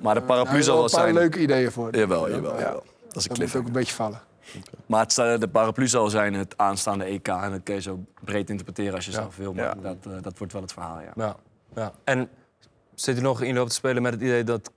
Maar 0.00 0.14
de 0.14 0.20
paraplu 0.22 0.52
daar 0.52 0.62
zal 0.62 0.74
wel 0.74 0.84
een 0.84 0.90
paar 0.90 1.00
zijn. 1.00 1.14
leuke 1.14 1.38
ideeën 1.38 1.72
voor. 1.72 1.96
Jawel, 1.96 2.30
jawel, 2.30 2.52
Ja. 2.54 2.58
jawel. 2.60 2.82
Dat 2.82 2.82
is 2.82 2.82
een 2.82 3.12
Dat 3.12 3.28
moet 3.28 3.36
cliff. 3.36 3.54
ook 3.56 3.66
een 3.66 3.72
beetje 3.72 3.94
vallen. 3.94 4.20
Maar 4.86 5.00
het, 5.00 5.40
de 5.40 5.48
paraplu 5.48 5.88
zal 5.88 6.10
zijn 6.10 6.34
het 6.34 6.54
aanstaande 6.56 7.04
EK. 7.04 7.28
En 7.28 7.50
dat 7.50 7.60
kun 7.62 7.74
je 7.74 7.80
zo 7.80 7.98
breed 8.24 8.50
interpreteren 8.50 8.94
als 8.94 9.04
je 9.04 9.10
zelf 9.12 9.36
wil. 9.36 9.52
Maar 9.52 9.64
Ja. 9.64 9.74
dat, 9.74 9.96
eh, 10.06 10.12
dat 10.22 10.38
wordt 10.38 10.52
wel 10.52 10.62
het 10.62 10.72
verhaal, 10.72 11.00
ja. 11.00 11.12
Ja, 11.16 11.36
ja. 11.74 11.92
En 12.04 12.28
zit 12.94 13.18
u 13.18 13.20
nog 13.20 13.42
in 13.42 13.54
loop 13.54 13.68
te 13.68 13.74
spelen 13.74 14.02
met 14.02 14.12
het 14.12 14.22
idee 14.22 14.44
dat 14.44 14.70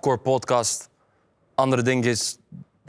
Core 0.00 0.18
Podcast 0.18 0.88
andere 1.54 1.82
dingetjes 1.82 2.38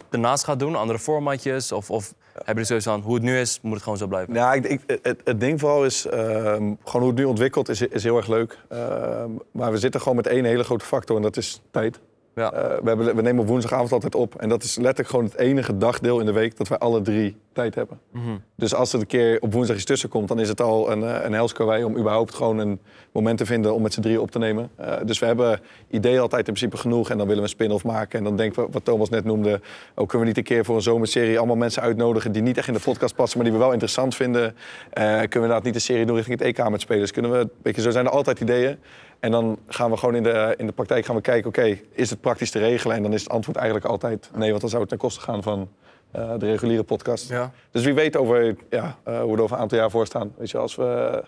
ernaast 0.09 0.43
gaat 0.43 0.59
doen? 0.59 0.75
Andere 0.75 0.99
formatjes? 0.99 1.71
Of, 1.71 1.89
of 1.91 2.13
hebben 2.33 2.45
jullie 2.45 2.65
zoiets 2.65 2.87
aan 2.87 3.01
hoe 3.01 3.13
het 3.13 3.23
nu 3.23 3.39
is, 3.39 3.59
moet 3.61 3.73
het 3.73 3.83
gewoon 3.83 3.97
zo 3.97 4.07
blijven? 4.07 4.33
Ja, 4.33 4.53
ik, 4.53 4.65
ik- 4.65 4.99
het, 5.01 5.21
het 5.23 5.39
ding 5.39 5.59
vooral 5.59 5.85
is, 5.85 6.05
ehm, 6.05 6.73
gewoon 6.83 7.01
hoe 7.01 7.07
het 7.07 7.15
nu 7.15 7.23
ontwikkelt, 7.25 7.69
is, 7.69 7.81
is 7.81 8.03
heel 8.03 8.17
erg 8.17 8.27
leuk. 8.27 8.57
Ehm, 8.69 9.29
maar 9.51 9.71
we 9.71 9.77
zitten 9.77 10.01
gewoon 10.01 10.15
met 10.15 10.27
één 10.27 10.45
hele 10.45 10.63
grote 10.63 10.85
factor 10.85 11.15
en 11.15 11.21
dat 11.21 11.37
is 11.37 11.61
tijd. 11.71 11.99
Ja. 12.35 12.53
Eh, 12.53 12.81
we, 12.81 12.87
hebben, 12.87 13.15
we 13.15 13.21
nemen 13.21 13.41
op 13.41 13.47
woensdagavond 13.47 13.91
altijd 13.91 14.15
op. 14.15 14.35
En 14.35 14.49
dat 14.49 14.63
is 14.63 14.75
letterlijk 14.75 15.09
gewoon 15.09 15.25
het 15.25 15.35
enige 15.35 15.77
dagdeel 15.77 16.19
in 16.19 16.25
de 16.25 16.31
week 16.31 16.57
dat 16.57 16.67
wij 16.67 16.77
alle 16.77 17.01
drie 17.01 17.37
tijd 17.59 17.75
hebben. 17.75 17.99
Mhm. 18.11 18.37
Dus 18.55 18.73
als 18.73 18.93
er 18.93 18.99
een 18.99 19.07
keer 19.07 19.37
op 19.41 19.53
woensdag 19.53 19.75
iets 19.75 19.85
tussen 19.85 20.09
komt, 20.09 20.27
dan 20.27 20.39
is 20.39 20.49
het 20.49 20.61
al 20.61 20.91
een, 20.91 21.03
eh, 21.03 21.39
een 21.39 21.85
om 21.85 21.97
überhaupt 21.97 22.35
gewoon 22.35 22.57
een 22.57 22.79
moment 23.11 23.37
te 23.37 23.45
vinden 23.45 23.73
om 23.73 23.81
met 23.81 23.93
z'n 23.93 24.01
drieën 24.01 24.19
op 24.19 24.31
te 24.31 24.39
nemen. 24.39 24.69
Eh, 24.75 24.93
dus 25.05 25.19
we 25.19 25.25
hebben 25.25 25.59
ideeën 25.89 26.19
altijd 26.19 26.47
in 26.47 26.53
principe 26.53 26.77
genoeg 26.77 27.09
en 27.09 27.17
dan 27.17 27.27
willen 27.27 27.43
we 27.43 27.49
een 27.49 27.55
spin-off 27.55 27.83
maken. 27.83 28.17
En 28.17 28.23
dan 28.23 28.35
denken 28.35 28.63
we, 28.63 28.71
wat 28.71 28.85
Thomas 28.85 29.09
net 29.09 29.25
noemde, 29.25 29.61
ook 29.95 30.09
kunnen 30.09 30.19
we 30.19 30.25
niet 30.25 30.37
een 30.37 30.55
keer 30.55 30.65
voor 30.65 30.75
een 30.75 30.81
zomerserie 30.81 31.37
allemaal 31.37 31.55
mensen 31.55 31.81
uitnodigen 31.81 32.31
die 32.31 32.41
niet 32.41 32.57
echt 32.57 32.67
in 32.67 32.73
de 32.73 32.79
podcast 32.79 33.15
passen, 33.15 33.37
maar 33.37 33.47
die 33.47 33.57
we 33.57 33.63
wel 33.63 33.71
interessant 33.71 34.15
vinden. 34.15 34.55
Eh, 34.89 35.03
kunnen 35.03 35.29
we 35.29 35.35
inderdaad 35.35 35.63
niet 35.63 35.75
een 35.75 35.81
serie 35.81 36.05
doen 36.05 36.15
richting 36.15 36.39
het 36.39 36.47
EK 36.47 36.69
met 36.69 36.81
spelers. 36.81 37.11
Kunnen 37.11 37.31
we, 37.31 37.49
weet 37.61 37.75
je, 37.75 37.81
zo 37.81 37.91
zijn 37.91 38.05
er 38.05 38.11
altijd 38.11 38.39
ideeën. 38.39 38.77
En 39.19 39.31
dan 39.31 39.57
gaan 39.67 39.91
we 39.91 39.97
gewoon 39.97 40.15
in 40.15 40.23
de, 40.23 40.53
in 40.57 40.65
de 40.65 40.71
praktijk 40.71 41.05
gaan 41.05 41.15
we 41.15 41.21
kijken, 41.21 41.49
oké, 41.49 41.79
is 41.91 42.09
het 42.09 42.21
praktisch 42.21 42.51
te 42.51 42.59
regelen? 42.59 42.95
En 42.95 43.03
dan 43.03 43.13
is 43.13 43.21
het 43.21 43.31
antwoord 43.31 43.57
eigenlijk 43.57 43.87
altijd 43.87 44.29
nee, 44.35 44.49
want 44.49 44.61
dan 44.61 44.69
zou 44.69 44.81
het 44.81 44.89
ten 44.89 44.99
koste 44.99 45.19
gaan 45.21 45.43
van 45.43 45.69
eh, 46.11 46.33
de 46.37 46.45
reguliere 46.45 46.83
podcast. 46.83 47.29
Ja. 47.29 47.51
Dus 47.71 47.83
wie 47.83 47.93
weet 47.93 48.17
over, 48.17 48.55
ja, 48.69 48.97
eh, 49.03 49.21
hoe 49.21 49.31
we 49.31 49.37
er 49.37 49.43
over 49.43 49.55
een 49.55 49.61
aantal 49.61 49.77
jaar 49.77 49.89
voor 49.91 50.05
staan. 50.05 50.33
Weet 50.37 50.51
je, 50.51 50.57
als 50.57 50.75
we 50.75 51.23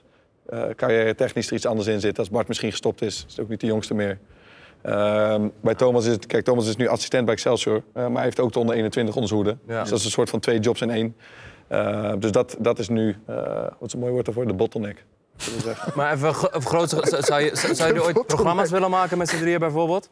eh 0.46 0.64
carrière 0.76 1.16
technisch 1.16 1.48
er 1.48 1.54
iets 1.54 1.66
anders 1.66 1.88
in 1.88 2.00
zit, 2.00 2.20
als 2.20 2.30
Bart 2.30 2.48
misschien 2.48 2.72
gestopt 2.72 3.02
is, 3.02 3.24
is 3.28 3.32
het 3.36 3.42
ook 3.42 3.50
niet 3.50 3.60
de 3.60 3.68
jongste 3.68 3.94
meer. 3.94 4.20
Ehm, 4.82 5.48
bij 5.62 5.76
Thomas 5.76 6.06
is 6.06 6.12
het, 6.12 6.26
kijk, 6.26 6.44
Thomas 6.44 6.68
is 6.68 6.76
nu 6.76 6.88
assistent 6.88 7.26
bij 7.26 7.34
Excelsior, 7.34 7.84
maar 7.94 8.12
hij 8.12 8.24
heeft 8.24 8.40
ook 8.40 8.52
de 8.54 8.60
onder 8.60 8.76
21 8.76 9.16
onder 9.16 9.30
zijn 9.30 9.42
hoede. 9.44 9.58
Ja. 9.68 9.82
Dus 9.82 9.90
dat 9.90 10.00
is 10.00 10.06
een 10.06 10.12
soort 10.12 10.30
van 10.30 10.40
twee 10.40 10.60
jobs 10.60 10.82
in 10.82 10.90
één. 10.90 11.16
Eh, 11.68 12.14
dus 12.20 12.32
dat, 12.32 12.56
dat 12.60 12.80
is 12.80 12.90
nu, 12.90 13.16
eh, 13.26 13.36
wat 13.80 13.88
is 13.88 13.94
een 13.94 14.00
mooi 14.00 14.12
woord 14.12 14.26
daarvoor, 14.26 14.48
de 14.48 14.54
bottleneck. 14.54 15.06
Maar 15.96 16.14
even 16.14 16.34
gro- 16.34 16.48
even 16.48 16.62
groot, 16.70 16.90
zou, 16.90 17.42
je, 17.42 17.56
zou 17.56 17.76
zou 17.76 17.94
je 17.94 18.04
ooit 18.04 18.26
programma's 18.28 18.70
willen 18.70 18.90
maken 18.90 19.18
met 19.18 19.30
z'n 19.30 19.38
drieën 19.38 19.60
bijvoorbeeld? 19.60 20.10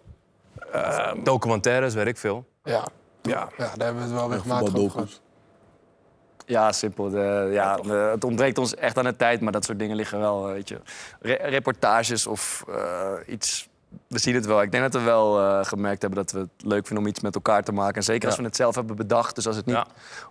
Documentaires, 1.24 1.93
weet 1.93 2.07
ik 2.07 2.17
veel. 2.17 2.45
Ja. 2.63 2.84
Ja. 3.30 3.49
ja, 3.57 3.71
daar 3.75 3.86
hebben 3.86 3.95
we 3.95 4.09
het 4.09 4.11
wel 4.19 4.32
regelmatig 4.32 4.75
over 4.75 4.91
gehad. 4.91 5.21
Ja, 6.45 6.71
simpel. 6.71 7.09
De, 7.09 7.49
ja, 7.51 7.75
de- 7.77 7.91
het 7.91 8.23
ontbreekt 8.23 8.57
ons 8.57 8.75
echt 8.75 8.97
aan 8.97 9.03
de 9.03 9.15
tijd, 9.15 9.41
maar 9.41 9.51
dat 9.51 9.65
soort 9.65 9.80
dingen 9.80 9.95
liggen 9.95 10.19
wel, 10.19 10.45
weet 10.45 10.69
je. 10.69 10.80
Re- 11.21 11.34
reportages 11.41 12.27
of 12.27 12.63
eh, 12.69 13.11
iets. 13.27 13.69
We 14.07 14.19
zien 14.19 14.36
het 14.36 14.45
wel. 14.45 14.61
Ik 14.61 14.71
denk 14.71 14.84
dat 14.91 15.01
we 15.01 15.07
wel 15.07 15.39
eh, 15.39 15.65
gemerkt 15.65 16.01
hebben 16.01 16.19
dat 16.19 16.32
we 16.32 16.39
het 16.39 16.49
leuk 16.57 16.86
vinden 16.88 17.03
om 17.05 17.09
iets 17.11 17.19
met 17.21 17.36
elkaar 17.36 17.63
te 17.63 17.71
maken. 17.71 17.95
En 17.95 18.03
zeker 18.03 18.27
als 18.27 18.38
we 18.38 18.43
het 18.43 18.55
zelf 18.55 18.75
hebben 18.75 18.95
bedacht. 18.95 19.36
Dus 19.36 19.47
als 19.47 19.55
het 19.55 19.65
niet 19.65 19.75
Ja. 19.75 19.88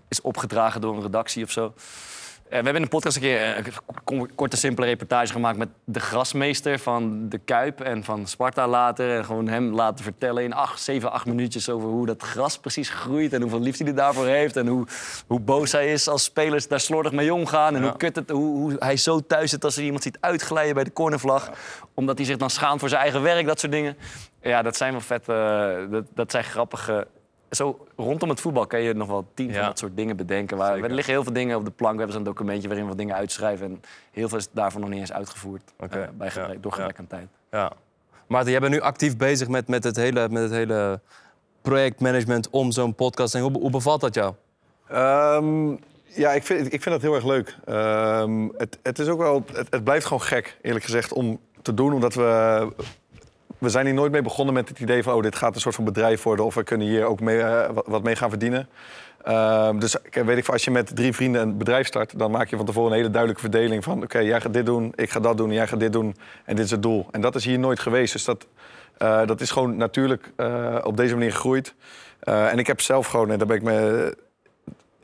is 0.08 0.20
opgedragen 0.20 0.80
door 0.80 0.94
een 0.96 1.02
redactie 1.02 1.44
of 1.44 1.50
zo. 1.50 1.74
Eh, 2.48 2.58
we 2.58 2.64
hebben 2.64 2.74
in 2.74 2.82
de 2.82 2.88
podcast 2.88 3.16
een 3.16 3.22
keer 3.22 3.54
eh, 3.56 3.64
een 4.04 4.30
korte, 4.34 4.56
simpele 4.56 4.86
reportage 4.86 5.32
gemaakt 5.32 5.58
met 5.58 5.68
de 5.84 6.00
grasmeester 6.00 6.78
van 6.78 7.28
de 7.28 7.38
Kuip 7.38 7.80
en 7.80 8.04
van 8.04 8.26
Sparta 8.26 8.68
later. 8.68 9.16
En 9.16 9.24
gewoon 9.24 9.48
hem 9.48 9.74
laten 9.74 10.04
vertellen 10.04 10.42
in 10.44 10.52
acht, 10.52 10.80
zeven, 10.80 11.12
acht 11.12 11.26
minuutjes 11.26 11.70
over 11.70 11.88
hoe 11.88 12.06
dat 12.06 12.22
gras 12.22 12.58
precies 12.58 12.88
groeit. 12.90 13.32
En 13.32 13.40
hoeveel 13.40 13.60
liefde 13.60 13.84
hij 13.84 13.92
daarvoor 13.94 14.26
heeft. 14.26 14.56
En 14.56 14.66
hoe, 14.66 14.86
hoe 15.26 15.40
boos 15.40 15.72
hij 15.72 15.92
is 15.92 16.08
als 16.08 16.24
spelers 16.24 16.68
daar 16.68 16.80
slordig 16.80 17.12
mee 17.12 17.34
omgaan. 17.34 17.74
En 17.74 17.82
Ja. 17.82 17.88
hoe, 17.88 17.96
kut 17.96 18.16
het, 18.16 18.30
hoe, 18.30 18.56
hoe 18.56 18.76
hij 18.78 18.96
zo 18.96 19.20
thuis 19.20 19.50
zit 19.50 19.64
als 19.64 19.74
hij 19.76 19.84
iemand 19.84 20.02
ziet 20.02 20.18
uitglijden 20.20 20.74
bij 20.74 20.84
de 20.84 20.92
cornervlag. 20.92 21.50
Omdat 21.94 22.16
hij 22.18 22.26
zich 22.26 22.36
dan 22.36 22.50
schaamt 22.50 22.80
voor 22.80 22.88
zijn 22.88 23.02
eigen 23.02 23.22
werk, 23.22 23.46
dat 23.46 23.60
soort 23.60 23.72
dingen. 23.72 23.96
Ja, 24.42 24.62
dat 24.62 24.76
zijn 24.76 24.92
wel 24.92 25.00
vet. 25.00 25.28
eh, 25.28 25.90
dat, 25.90 26.04
dat 26.14 26.30
zijn 26.30 26.44
grappige. 26.44 27.06
Zo 27.50 27.86
rondom 27.96 28.28
het 28.28 28.40
voetbal 28.40 28.66
kan 28.66 28.80
je 28.80 28.94
nog 28.94 29.08
wel 29.08 29.26
tien 29.34 29.48
Ja. 29.48 29.54
van 29.54 29.64
dat 29.64 29.78
soort 29.78 29.96
dingen 29.96 30.16
bedenken. 30.16 30.56
Waar, 30.56 30.72
Zeker. 30.72 30.88
er 30.88 30.94
liggen 30.94 31.12
heel 31.12 31.22
veel 31.22 31.32
dingen 31.32 31.56
op 31.56 31.64
de 31.64 31.70
plank. 31.70 31.92
We 31.92 31.98
hebben 31.98 32.16
zo'n 32.16 32.24
documentje 32.24 32.66
waarin 32.68 32.84
we 32.84 32.90
wat 32.90 32.98
dingen 32.98 33.14
uitschrijven. 33.14 33.66
En 33.66 33.80
heel 34.10 34.28
veel 34.28 34.38
is 34.38 34.48
daarvan 34.50 34.80
nog 34.80 34.90
niet 34.90 35.00
eens 35.00 35.12
uitgevoerd. 35.12 35.62
Oké, 35.78 35.98
eh, 35.98 36.08
bij 36.14 36.30
gebrek, 36.30 36.54
ja, 36.54 36.60
door 36.60 36.72
ja. 36.72 36.76
gebrek 36.76 36.98
aan 36.98 37.06
tijd. 37.06 37.28
Ja. 37.50 37.72
Maarten, 38.26 38.50
jij 38.50 38.60
bent 38.60 38.72
nu 38.72 38.80
actief 38.80 39.16
bezig 39.16 39.48
met, 39.48 39.68
met, 39.68 39.84
het, 39.84 39.96
hele, 39.96 40.28
met 40.28 40.42
het 40.42 40.52
hele 40.52 41.00
projectmanagement 41.62 42.50
om 42.50 42.70
zo'n 42.70 42.94
podcast. 42.94 43.34
En 43.34 43.40
hoe, 43.40 43.52
hoe 43.52 43.70
bevalt 43.70 44.00
dat 44.00 44.14
jou? 44.14 44.34
Ehm, 44.88 45.70
ja, 46.04 46.32
ik 46.32 46.42
vind, 46.42 46.72
ik 46.72 46.82
vind 46.82 46.94
dat 46.94 47.02
heel 47.02 47.14
erg 47.14 47.24
leuk. 47.24 47.56
Ehm, 47.64 48.48
het, 48.56 48.78
het, 48.82 48.98
is 48.98 49.08
ook 49.08 49.18
wel, 49.18 49.44
het, 49.52 49.66
het 49.70 49.84
blijft 49.84 50.04
gewoon 50.06 50.22
gek, 50.22 50.58
eerlijk 50.62 50.84
gezegd, 50.84 51.12
om 51.12 51.40
te 51.62 51.74
doen. 51.74 51.92
Omdat 51.92 52.14
we... 52.14 52.68
We 53.58 53.68
zijn 53.68 53.86
hier 53.86 53.94
nooit 53.94 54.12
mee 54.12 54.22
begonnen 54.22 54.54
met 54.54 54.68
het 54.68 54.80
idee 54.80 55.02
van... 55.02 55.14
oh, 55.14 55.22
dit 55.22 55.36
gaat 55.36 55.54
een 55.54 55.60
soort 55.60 55.74
van 55.74 55.84
bedrijf 55.84 56.22
worden... 56.22 56.44
of 56.44 56.54
we 56.54 56.62
kunnen 56.62 56.86
hier 56.86 57.04
ook 57.04 57.20
mee, 57.20 57.40
eh, 57.40 57.70
wat- 57.84 58.02
mee 58.02 58.16
gaan 58.16 58.28
verdienen. 58.30 58.68
Ehm, 59.24 59.78
dus 59.78 59.96
kijk, 60.10 60.26
weet 60.26 60.38
ik, 60.38 60.48
als 60.48 60.64
je 60.64 60.70
met 60.70 60.96
drie 60.96 61.12
vrienden 61.12 61.42
een 61.42 61.56
bedrijf 61.58 61.86
start... 61.86 62.18
dan 62.18 62.30
maak 62.30 62.48
je 62.48 62.56
van 62.56 62.66
tevoren 62.66 62.90
een 62.90 62.96
hele 62.96 63.10
duidelijke 63.10 63.42
verdeling 63.42 63.84
van... 63.84 64.02
oké, 64.02 64.18
jij 64.18 64.40
gaat 64.40 64.52
dit 64.52 64.66
doen, 64.66 64.92
ik 64.94 65.10
ga 65.10 65.20
dat 65.20 65.36
doen, 65.36 65.52
jij 65.52 65.66
gaat 65.66 65.80
dit 65.80 65.92
doen... 65.92 66.16
en 66.44 66.56
dit 66.56 66.64
is 66.64 66.70
het 66.70 66.82
doel. 66.82 67.06
En 67.10 67.20
dat 67.20 67.34
is 67.34 67.44
hier 67.44 67.58
nooit 67.58 67.80
geweest. 67.80 68.12
Dus 68.12 68.24
dat, 68.24 68.46
eh, 68.98 69.26
dat 69.26 69.40
is 69.40 69.50
gewoon 69.50 69.76
natuurlijk 69.76 70.32
eh, 70.36 70.78
op 70.82 70.96
deze 70.96 71.14
manier 71.14 71.32
gegroeid. 71.32 71.74
Eh, 72.20 72.52
en 72.52 72.58
ik 72.58 72.66
heb 72.66 72.80
zelf 72.80 73.06
gewoon, 73.06 73.30
en 73.30 73.38
daar 73.38 73.46
ben 73.46 73.56
ik 73.56 73.62
me 73.62 74.16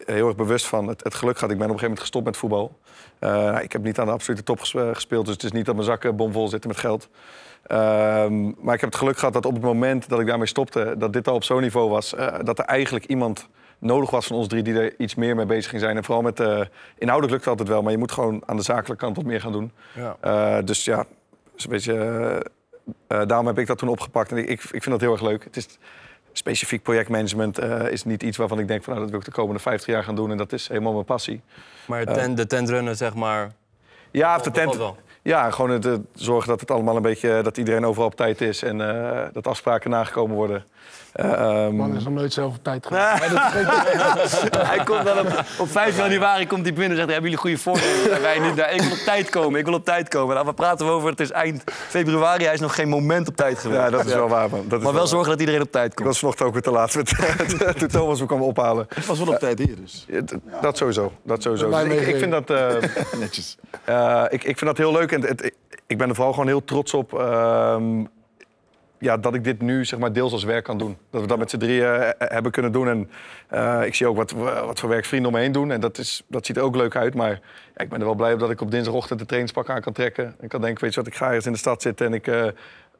heel 0.07 0.26
erg 0.26 0.36
bewust 0.36 0.66
van 0.66 0.88
het, 0.88 1.14
geluk 1.14 1.34
gehad. 1.38 1.50
Ik 1.52 1.59
ben 1.59 1.70
op 1.70 1.72
een 1.74 1.78
gegeven 1.80 1.82
moment 1.82 2.00
gestopt 2.00 2.24
met 2.24 2.36
voetbal. 2.36 2.78
Eh, 3.18 3.59
ik 3.62 3.72
heb 3.72 3.82
niet 3.82 3.98
aan 3.98 4.07
de 4.07 4.12
absolute 4.12 4.42
top 4.42 4.61
ges- 4.61 4.74
eh, 4.74 4.88
gespeeld, 4.92 5.24
dus 5.24 5.34
het 5.34 5.44
is 5.44 5.52
niet 5.52 5.64
dat 5.66 5.74
mijn 5.74 5.86
zakken 5.86 6.16
bomvol 6.16 6.48
zitten 6.48 6.70
met 6.70 6.78
geld. 6.78 7.09
Ehm, 7.67 8.43
maar 8.45 8.75
ik 8.75 8.81
heb 8.81 8.91
het 8.91 8.99
geluk 8.99 9.19
gehad 9.19 9.35
dat 9.35 9.47
op 9.47 9.53
het 9.53 9.62
moment 9.62 10.09
dat 10.09 10.21
ik 10.21 10.27
daarmee 10.27 10.47
stopte, 10.47 10.95
dat 10.99 11.12
dit 11.12 11.29
al 11.29 11.35
op 11.35 11.45
zo'n 11.45 11.61
niveau 11.61 11.91
was, 11.91 12.15
eh, 12.15 12.35
dat 12.43 12.59
er 12.59 12.65
eigenlijk 12.65 13.05
iemand 13.05 13.49
nodig 13.79 14.11
was 14.11 14.27
van 14.27 14.37
ons 14.37 14.49
drie 14.49 14.62
die 14.62 14.79
er 14.79 14.95
iets 14.99 15.15
meer 15.15 15.37
mee 15.37 15.47
bezig 15.47 15.71
ging 15.71 15.83
zijn. 15.83 15.97
En 15.97 16.05
vooral 16.05 16.23
met 16.23 16.41
eh 16.41 16.61
inhoudelijk 16.99 17.31
lukt 17.31 17.45
het 17.45 17.47
altijd 17.47 17.69
wel, 17.69 17.83
maar 17.83 17.93
je 17.93 17.99
moet 17.99 18.12
gewoon 18.12 18.43
aan 18.47 18.57
de 18.57 18.62
zakelijke 18.62 19.05
kant 19.05 19.17
wat 19.17 19.25
meer 19.25 19.41
gaan 19.41 19.53
doen. 19.53 19.73
Ja. 19.95 20.17
Eh, 20.21 20.65
dus 20.65 20.85
ja, 20.85 21.05
is 21.57 21.65
een 21.65 21.71
beetje, 21.71 22.47
daarom 23.07 23.47
heb 23.47 23.59
ik 23.59 23.67
dat 23.67 23.79
toen 23.79 23.89
opgepakt. 23.89 24.31
En 24.31 24.37
ik, 24.37 24.49
ik, 24.49 24.62
ik 24.62 24.83
vind 24.83 24.85
dat 24.85 25.01
heel 25.01 25.12
erg 25.12 25.23
leuk. 25.23 25.45
Het 25.45 25.57
is 25.57 25.79
specifiek 26.32 26.82
projectmanagement 26.82 27.59
is 27.91 28.05
niet 28.05 28.23
iets 28.23 28.36
waarvan 28.36 28.59
ik 28.59 28.69
denk 28.69 28.85
van 28.85 28.93
nou, 28.93 29.05
dat 29.05 29.11
wil 29.11 29.20
ik 29.20 29.35
de 29.35 29.41
komende 29.41 29.61
50 29.61 29.86
jaar 29.86 30.05
gaan 30.05 30.15
doen. 30.15 30.31
En 30.31 30.36
dat 30.36 30.53
is 30.53 30.69
helemaal 30.69 30.93
mijn 30.93 31.05
passie. 31.05 31.41
Maar 31.86 32.05
ten, 32.05 32.35
de 32.35 32.47
tentrunnen, 32.47 32.97
zeg 32.97 33.15
maar. 33.15 33.53
Ja, 34.11 34.36
of 34.36 34.43
de 34.43 34.51
tent. 34.51 34.95
Ja, 35.24 35.51
gewoon 35.51 35.70
het 35.70 36.01
zorgen 36.14 36.48
dat 36.48 36.60
het 36.60 36.70
allemaal 36.70 36.96
een 36.96 37.02
beetje, 37.02 37.42
dat 37.42 37.56
iedereen 37.56 37.84
overal 37.84 38.09
op 38.09 38.16
tijd 38.16 38.40
is 38.40 38.62
en 38.62 38.80
eh, 38.80 39.26
dat 39.32 39.46
afspraken 39.46 39.90
nagekomen 39.90 40.36
worden. 40.36 40.64
Eh, 41.15 41.32
ehm, 41.32 41.77
Man 41.77 41.97
is 41.97 42.05
nog 42.05 42.12
nooit 42.12 42.32
zelf 42.32 42.55
op 42.57 42.62
tijd 42.65 42.86
geweest. 42.86 43.31
Dat. 44.51 44.66
Hij 44.66 44.85
komt 44.85 45.05
dan 45.05 45.19
op, 45.19 45.45
op 45.59 45.69
5 45.70 45.97
januari 45.97 46.47
komt 46.47 46.62
hij 46.65 46.73
binnen 46.73 46.91
en 46.91 46.97
zegt... 46.97 47.07
Hebben 47.11 47.23
jullie 47.31 47.36
goede 47.39 47.59
voornemens? 47.59 48.09
En 48.09 48.20
wij 48.20 48.39
niet. 48.39 48.55
Nou, 48.55 48.70
ik 48.73 48.81
wil 48.81 48.91
op 48.91 48.97
tijd 48.99 49.31
komen, 49.31 49.59
ik 49.61 49.65
wil 49.65 49.74
op 49.74 49.85
tijd 49.85 50.09
komen. 50.09 50.35
Nou, 50.35 50.47
we 50.47 50.53
praten 50.55 50.86
over, 50.86 51.11
het 51.11 51.20
is 51.20 51.31
eind 51.31 51.62
februari. 51.66 52.45
Hij 52.45 52.55
is 52.55 52.61
nog 52.61 52.74
geen 52.74 52.89
moment 52.89 53.28
op 53.28 53.36
tijd 53.36 53.59
geweest. 53.59 53.81
ja, 53.81 53.91
dat 53.91 54.05
is 54.07 54.15
wel 54.15 54.28
waar, 54.28 54.51
man. 54.51 54.65
Dat 54.69 54.78
is 54.78 54.85
maar 54.85 54.95
wel 54.95 55.07
zorgen 55.07 55.31
dat 55.31 55.41
iedereen 55.41 55.61
op 55.62 55.73
tijd 55.73 55.91
Ik 55.91 55.95
komt. 55.95 56.09
was 56.09 56.19
vanochtend 56.19 56.47
ook 56.47 56.53
weer 56.53 56.62
te 56.62 56.70
laat 56.70 56.95
met, 56.95 57.15
toen 57.78 57.89
Thomas 57.89 58.20
me 58.20 58.27
kwam 58.27 58.43
ophalen. 58.43 58.86
Ik 58.97 59.03
was 59.05 59.19
wel 59.19 59.28
op 59.28 59.39
tijd 59.39 59.59
hier, 59.59 59.77
dus 59.81 60.07
Ja, 60.09 60.20
Dat 60.61 60.77
sowieso. 60.77 61.12
Dat 61.24 61.43
sowieso. 61.43 61.70
Dus 61.70 61.82
ik, 61.82 62.01
ik, 62.07 62.16
vind 62.19 62.31
dat, 62.31 62.51
eh, 62.51 62.66
netjes. 63.19 63.57
eh, 63.85 64.23
ik, 64.28 64.45
ik 64.45 64.59
vind 64.59 64.70
dat 64.70 64.78
heel 64.78 64.93
leuk. 64.93 65.12
En 65.12 65.20
het, 65.23 65.45
ik- 65.45 65.55
ik 65.86 65.99
ben 65.99 66.09
er 66.09 66.15
vooral 66.15 66.32
gewoon 66.32 66.47
heel 66.49 66.65
trots 66.65 66.95
op 66.95 67.19
ehm, 67.19 68.05
ja, 69.05 69.16
dat 69.16 69.35
ik 69.35 69.44
dit 69.44 69.60
nu 69.62 69.85
zeg 69.85 69.98
maar, 69.98 70.12
deels 70.12 70.32
als 70.32 70.44
werk 70.44 70.64
kan 70.64 70.78
doen. 70.78 70.97
Dat 71.10 71.20
we 71.20 71.26
dat 71.26 71.39
met 71.39 71.51
z'n 71.51 71.59
drieën 71.59 71.86
eh, 71.86 72.28
hebben 72.28 72.52
kunnen 72.52 72.72
doen. 72.72 72.89
En 72.89 73.10
eh, 73.48 73.86
ik 73.86 73.94
zie 73.94 74.06
ook 74.06 74.16
wat, 74.16 74.31
wat 74.66 74.81
voor 74.81 74.89
werk 74.89 75.05
vrienden 75.05 75.31
om 75.31 75.36
me 75.36 75.43
heen 75.43 75.52
doen. 75.52 75.70
En 75.70 75.81
dat, 75.81 75.98
is, 75.98 76.22
dat 76.26 76.47
ziet 76.47 76.56
er 76.56 76.62
ook 76.62 76.76
leuk 76.76 76.97
uit. 76.97 77.14
Maar 77.14 77.31
ja, 77.74 77.82
ik 77.82 77.89
ben 77.89 77.98
er 77.98 78.05
wel 78.05 78.14
blij 78.14 78.32
op 78.32 78.39
dat 78.39 78.51
ik 78.51 78.60
op 78.60 78.70
dinsdagochtend 78.70 79.18
de 79.18 79.26
trainingspak 79.26 79.70
aan 79.70 79.81
kan 79.81 79.93
trekken. 79.93 80.35
En 80.40 80.48
kan 80.48 80.60
denken, 80.60 80.85
weet 80.85 80.94
je 80.94 81.01
wat, 81.01 81.09
ik 81.09 81.14
ga 81.16 81.26
ergens 81.26 81.47
in 81.47 81.52
de 81.52 81.59
stad 81.59 81.82
zitten... 81.82 82.06
en 82.06 82.12
ik 82.12 82.26
eh 82.26 82.47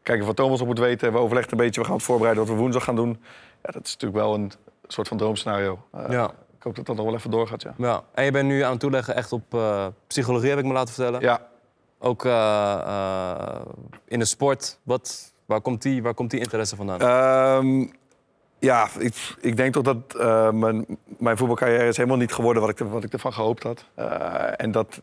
kijk 0.03 0.21
of 0.21 0.27
wat 0.27 0.37
Thomas 0.37 0.61
op 0.61 0.67
moet 0.67 0.79
weten. 0.79 1.13
We 1.13 1.19
overleggen 1.19 1.53
een 1.53 1.59
beetje, 1.59 1.81
we 1.81 1.87
gaan 1.87 1.97
het 1.97 2.05
voorbereiden 2.05 2.45
wat 2.45 2.55
we 2.55 2.61
woensdag 2.61 2.85
gaan 2.85 2.97
doen. 2.97 3.23
Ja, 3.63 3.71
dat 3.71 3.85
is 3.87 3.93
natuurlijk 3.93 4.21
wel 4.25 4.35
een 4.35 4.53
soort 4.87 5.09
van 5.09 5.17
droomscenario. 5.17 5.79
Eh, 5.93 6.05
Ja. 6.09 6.31
Ik 6.57 6.63
hoop 6.71 6.77
dat 6.77 6.87
dat 6.87 6.97
nog 6.97 7.05
wel 7.05 7.15
even 7.15 7.31
doorgaat, 7.31 7.63
ja. 7.63 7.75
Ja. 7.77 8.03
En 8.15 8.25
je 8.25 8.31
bent 8.31 8.49
nu 8.49 8.61
aan 8.63 8.71
het 8.71 8.81
toeleggen 8.81 9.15
echt 9.15 9.33
op 9.33 9.55
eh, 9.55 9.87
psychologie, 10.07 10.49
heb 10.49 10.59
ik 10.59 10.65
me 10.65 10.73
laten 10.73 10.95
vertellen. 10.95 11.21
Ja, 11.21 11.41
Ook 11.99 12.25
eh, 12.25 12.73
eh, 12.87 13.61
in 14.05 14.19
de 14.19 14.25
sport. 14.25 14.79
Wat, 14.83 15.34
waar, 15.47 15.61
komt 15.61 15.83
die, 15.83 16.03
waar 16.03 16.15
komt 16.15 16.31
die 16.31 16.41
interesse 16.41 16.77
vandaan? 16.77 17.01
Ehm, 17.01 17.87
ja, 18.59 18.89
ik, 18.99 19.35
ik 19.41 19.57
denk 19.57 19.73
toch 19.73 19.83
dat 19.83 20.15
eh, 20.19 20.51
mijn, 20.51 20.87
mijn 21.19 21.37
voetbalcarrière 21.37 21.89
is 21.89 21.97
helemaal 21.97 22.19
niet 22.19 22.33
geworden 22.33 22.63
wat 22.63 22.71
ik, 22.71 22.79
wat 22.79 23.05
ik 23.05 23.13
ervan 23.13 23.33
gehoopt 23.33 23.63
had. 23.63 23.85
Eh, 23.95 24.61
en 24.61 24.71
dat, 24.71 25.01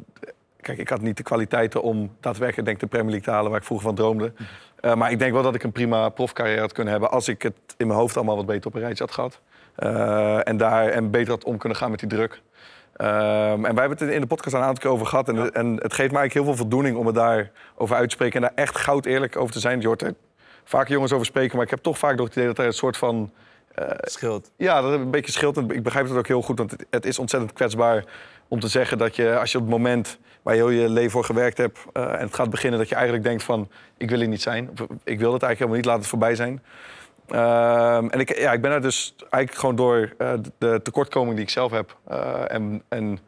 kijk, 0.62 0.78
ik 0.78 0.90
had 0.90 1.02
niet 1.02 1.18
de 1.18 1.24
kwaliteiten 1.24 1.82
om 1.82 2.16
daadwerkelijk 2.20 2.68
denk 2.68 2.80
de 2.80 2.88
Premier 2.88 3.10
League 3.10 3.28
te 3.28 3.34
halen 3.34 3.52
waar 3.52 3.60
ik 3.60 3.66
vroeger 3.66 3.88
van 3.88 3.96
droomde. 3.96 4.34
Eh, 4.82 4.96
maar 4.96 5.12
ik 5.12 5.20
denk 5.20 5.34
wel 5.34 5.44
dat 5.44 5.56
ik 5.56 5.64
een 5.64 5.72
prima 5.72 6.10
profcarrière 6.10 6.62
had 6.62 6.72
kunnen 6.72 6.92
hebben 6.92 7.12
als 7.12 7.28
ik 7.28 7.42
het 7.42 7.56
in 7.78 7.88
mijn 7.88 8.00
hoofd 8.00 8.16
allemaal 8.16 8.36
wat 8.36 8.46
beter 8.46 8.68
op 8.68 8.74
een 8.74 8.82
rijtje 8.82 9.04
had 9.04 9.14
gehad. 9.14 9.42
Eh, 9.76 10.48
en, 10.48 10.58
daar, 10.58 10.88
en 10.88 11.12
beter 11.12 11.30
had 11.30 11.44
om 11.44 11.58
kunnen 11.58 11.78
gaan 11.78 11.90
met 11.90 12.00
die 12.00 12.10
druk. 12.10 12.42
Ehm, 12.96 13.66
en 13.66 13.76
wij 13.76 13.86
hebben 13.86 13.98
het 13.98 14.16
in 14.16 14.22
de 14.22 14.28
podcast 14.28 14.56
een 14.56 14.62
aantal 14.62 14.82
keer 14.82 14.92
over 14.92 15.06
gehad. 15.06 15.30
En, 15.30 15.52
en 15.54 15.68
het 15.74 15.94
geeft 15.94 16.12
mij 16.12 16.20
eigenlijk 16.20 16.34
heel 16.34 16.44
veel 16.44 16.56
voldoening 16.56 16.98
om 16.98 17.06
het 17.06 17.16
daarover 17.16 17.96
uit 17.96 18.10
te 18.10 18.16
spreken. 18.16 18.36
En 18.36 18.42
daar 18.42 18.66
echt 18.66 18.78
goud 18.78 19.06
eerlijk 19.06 19.38
over 19.38 19.54
te 19.54 19.60
zijn. 19.60 19.84
Er 19.84 20.14
vaak 20.72 20.88
jongens 20.88 21.12
over 21.12 21.26
spreken, 21.26 21.56
maar 21.56 21.66
ik 21.66 21.72
heb 21.72 21.82
toch 21.82 21.98
vaak 21.98 22.16
nog 22.16 22.26
het 22.26 22.36
idee 22.36 22.48
dat 22.48 22.58
er 22.58 22.66
een 22.66 22.74
soort 22.74 22.98
van 22.98 23.32
Scheelt. 24.02 24.52
ja, 24.58 24.82
dat 24.82 24.94
een 24.94 25.12
beetje 25.12 25.32
scheelt. 25.32 25.58
En 25.58 25.70
ik 25.70 25.84
begrijp 25.84 26.08
het 26.08 26.18
ook 26.18 26.28
heel 26.28 26.42
goed, 26.42 26.58
want 26.58 26.72
het, 26.72 26.86
het 26.90 27.06
is 27.06 27.20
ontzettend 27.20 27.54
kwetsbaar 27.54 28.04
om 28.48 28.60
te 28.60 28.68
zeggen 28.68 28.98
dat 28.98 29.16
je, 29.16 29.38
als 29.40 29.52
je 29.52 29.58
op 29.58 29.64
het 29.64 29.74
moment 29.74 30.18
waar 30.42 30.56
je 30.56 30.60
heel 30.60 30.70
je 30.70 30.90
leven 30.90 31.12
voor 31.12 31.24
gewerkt 31.24 31.58
hebt 31.58 31.80
eh, 31.94 32.04
en 32.04 32.20
het 32.20 32.34
gaat 32.34 32.50
beginnen, 32.50 32.80
dat 32.80 32.90
je 32.90 32.96
eigenlijk 32.96 33.26
denkt 33.26 33.44
van, 33.44 33.70
ik 33.98 34.10
wil 34.10 34.20
hier 34.20 34.28
niet 34.28 34.42
zijn. 34.42 34.70
Of, 34.72 34.80
ik 35.04 35.20
wil 35.20 35.34
het 35.34 35.44
eigenlijk 35.44 35.58
helemaal 35.58 35.76
niet, 35.76 35.86
laat 35.86 35.98
het 35.98 36.08
voorbij 36.08 36.36
zijn. 36.36 36.64
Ehm, 37.28 38.08
en 38.08 38.20
ik, 38.20 38.38
ja, 38.38 38.52
ik 38.52 38.62
ben 38.62 38.72
er 38.72 38.82
dus 38.82 39.16
eigenlijk 39.20 39.54
gewoon 39.54 39.76
door 39.76 40.14
eh, 40.18 40.34
de 40.58 40.80
tekortkoming 40.84 41.36
die 41.36 41.44
ik 41.44 41.50
zelf 41.50 41.72
heb 41.72 41.98
en, 42.48 42.84
en 42.88 43.20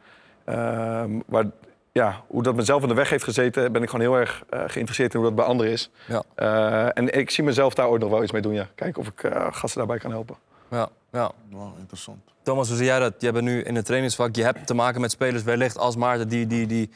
ehm, 0.45 1.19
waar, 1.25 1.45
ja, 1.93 2.23
hoe 2.27 2.43
dat 2.43 2.55
mezelf 2.55 2.81
in 2.81 2.87
de 2.87 2.93
weg 2.93 3.09
heeft 3.09 3.23
gezeten, 3.23 3.71
ben 3.71 3.81
ik 3.83 3.89
gewoon 3.89 4.05
heel 4.05 4.15
erg 4.19 4.43
eh, 4.49 4.59
geïnteresseerd 4.59 5.13
in 5.13 5.19
hoe 5.19 5.27
dat 5.27 5.37
bij 5.37 5.45
anderen 5.45 5.71
is. 5.71 5.89
Ja. 6.07 6.23
Eh, 6.35 6.97
en 6.97 7.17
ik 7.19 7.29
zie 7.29 7.43
mezelf 7.43 7.73
daar 7.73 7.87
ooit 7.87 8.01
nog 8.01 8.09
wel 8.09 8.23
iets 8.23 8.31
mee 8.31 8.41
doen, 8.41 8.53
ja. 8.53 8.67
Kijken 8.75 9.01
of 9.01 9.07
ik 9.07 9.23
eh, 9.23 9.47
gasten 9.51 9.77
daarbij 9.77 9.97
kan 9.97 10.11
helpen. 10.11 10.35
Ja, 10.69 10.89
ja. 11.11 11.31
Wow, 11.49 11.77
interessant. 11.79 12.17
Thomas, 12.43 12.67
hoe 12.67 12.77
zie 12.77 12.85
jij 12.85 12.99
dat? 12.99 13.13
Jij 13.17 13.31
bent 13.31 13.45
nu 13.45 13.61
in 13.63 13.75
het 13.75 13.85
trainingsvak. 13.85 14.35
Je 14.35 14.43
hebt 14.43 14.67
te 14.67 14.73
maken 14.73 15.01
met 15.01 15.11
spelers 15.11 15.43
wellicht 15.43 15.77
als 15.77 15.95
Maarten 15.95 16.27
die, 16.27 16.47
die, 16.47 16.67
die 16.67 16.89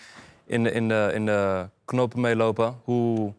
in, 0.45 0.63
de, 0.63 0.71
in, 0.71 0.87
de, 0.87 1.11
in 1.13 1.25
de 1.25 1.65
knopen 1.85 2.21
meelopen. 2.21 2.75
Hoe 2.83 3.33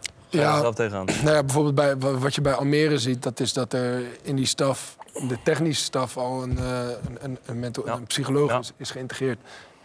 ga 0.00 0.04
je 0.30 0.38
Ja. 0.38 0.54
er 0.54 0.60
zelf 0.60 0.74
tegenaan? 0.74 1.06
Nou 1.24 1.34
ja, 1.36 1.42
bijvoorbeeld 1.42 1.74
bij, 1.74 1.96
wa- 1.98 2.12
wat 2.18 2.34
je 2.34 2.40
bij 2.40 2.52
Almere 2.54 2.98
ziet, 2.98 3.22
dat 3.22 3.40
is 3.40 3.52
dat 3.52 3.72
er 3.72 4.02
in 4.22 4.36
die 4.36 4.46
staf, 4.46 4.96
de 5.28 5.38
technische 5.44 5.84
staf, 5.84 6.16
al 6.16 6.42
een, 6.42 6.58
eh, 6.58 6.78
een, 6.88 7.18
een, 7.20 7.38
een, 7.46 7.58
mento- 7.58 7.82
Ja. 7.86 7.92
een 7.94 8.06
psycholoog 8.06 8.50
Ja. 8.50 8.58
is, 8.58 8.72
is 8.76 8.90
geïntegreerd. 8.90 9.38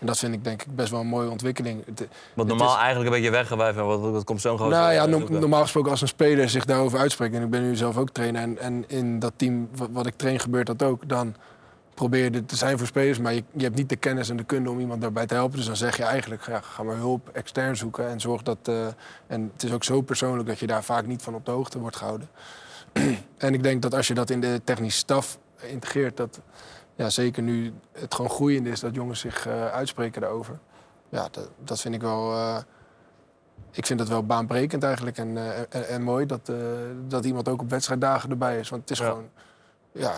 En 0.04 0.10
dat 0.10 0.18
vind 0.20 0.34
ik 0.34 0.44
denk 0.44 0.62
ik 0.62 0.76
best 0.76 0.92
wel 0.92 1.00
een 1.00 1.08
mooie 1.08 1.30
ontwikkeling. 1.30 1.86
Het- 1.86 2.00
Wat 2.00 2.08
Het 2.36 2.48
normaal 2.48 2.76
is- 2.76 2.82
eigenlijk 2.82 3.06
een 3.10 3.16
beetje 3.16 3.32
weggewijfd 3.32 3.78
en 3.78 3.86
wat, 3.86 4.00
wat 4.00 4.24
komt 4.24 4.42
zo'n 4.42 4.58
groot. 4.58 4.70
nou 4.70 4.94
ja, 4.94 5.06
no- 5.06 5.28
normaal 5.30 5.62
gesproken 5.62 5.92
als 5.92 6.02
een 6.02 6.08
speler 6.08 6.50
zich 6.50 6.66
daarover 6.66 7.00
uitspreekt, 7.00 7.34
en 7.36 7.42
ik 7.44 7.50
ben 7.50 7.62
nu 7.62 7.76
zelf 7.76 7.98
ook 7.98 8.10
trainer, 8.10 8.42
en, 8.42 8.60
en 8.60 8.84
in 8.88 9.20
dat 9.20 9.34
team 9.36 9.70
wat, 9.76 9.90
wat 9.92 10.06
ik 10.06 10.14
train 10.16 10.40
gebeurt 10.40 10.68
dat 10.68 10.84
ook, 10.84 11.10
dan 11.10 11.36
probeer 11.94 12.32
je 12.34 12.46
te 12.46 12.56
zijn 12.56 12.78
voor 12.78 12.88
spelers, 12.88 13.20
maar 13.20 13.34
je, 13.34 13.44
je 13.52 13.64
hebt 13.64 13.76
niet 13.76 13.90
de 13.90 13.96
kennis 13.96 14.30
en 14.30 14.38
de 14.38 14.44
kunde 14.44 14.70
om 14.70 14.80
iemand 14.80 15.02
daarbij 15.02 15.26
te 15.26 15.34
helpen. 15.34 15.58
Dus 15.58 15.66
dan 15.66 15.76
zeg 15.76 15.98
je 15.98 16.04
eigenlijk, 16.04 16.46
ja, 16.48 16.62
ga 16.62 16.84
maar 16.84 16.96
hulp 16.96 17.30
extern 17.34 17.78
zoeken 17.78 18.10
en 18.10 18.20
zorg 18.20 18.42
dat... 18.42 18.58
eh, 18.64 18.86
en 19.28 19.52
het 19.54 19.64
is 19.64 19.74
ook 19.74 19.84
zo 19.84 20.02
persoonlijk 20.02 20.48
dat 20.48 20.60
je 20.60 20.68
daar 20.68 20.84
vaak 20.84 21.06
niet 21.06 21.22
van 21.22 21.36
op 21.36 21.46
de 21.46 21.52
hoogte 21.52 21.80
wordt 21.80 21.96
gehouden. 21.96 22.30
en 23.38 23.54
ik 23.54 23.64
denk 23.64 23.82
dat 23.82 23.94
als 23.96 24.08
je 24.08 24.14
dat 24.14 24.30
in 24.30 24.42
de 24.42 24.62
technische 24.64 25.00
staf 25.00 25.38
integreert, 25.62 26.18
dat 26.18 26.40
ja, 26.96 27.10
zeker 27.10 27.44
nu 27.44 27.74
het 27.92 28.14
gewoon 28.16 28.32
groeiend 28.32 28.68
is 28.68 28.80
dat 28.80 28.96
jongens 28.96 29.20
zich 29.20 29.48
eh, 29.48 29.68
uitspreken 29.68 30.22
daarover. 30.22 30.60
Ja, 31.10 31.28
dat, 31.32 31.50
dat 31.64 31.82
vind 31.82 31.96
ik 31.96 32.02
wel... 32.02 32.32
eh, 32.32 32.58
ik 33.72 33.86
vind 33.86 34.00
dat 34.00 34.08
wel 34.08 34.26
baanbrekend 34.26 34.84
eigenlijk 34.84 35.18
en, 35.18 35.38
eh, 35.38 35.60
en, 35.70 35.88
en 35.88 36.02
mooi 36.02 36.26
dat, 36.26 36.50
eh, 36.50 36.56
dat 37.08 37.26
iemand 37.26 37.48
ook 37.50 37.62
op 37.62 37.70
wedstrijddagen 37.70 38.30
erbij 38.30 38.60
is. 38.60 38.70
Want 38.70 38.82
het 38.82 38.92
is 38.92 38.98
Ja. 39.00 39.06
gewoon 39.10 39.30
ja, 39.92 40.14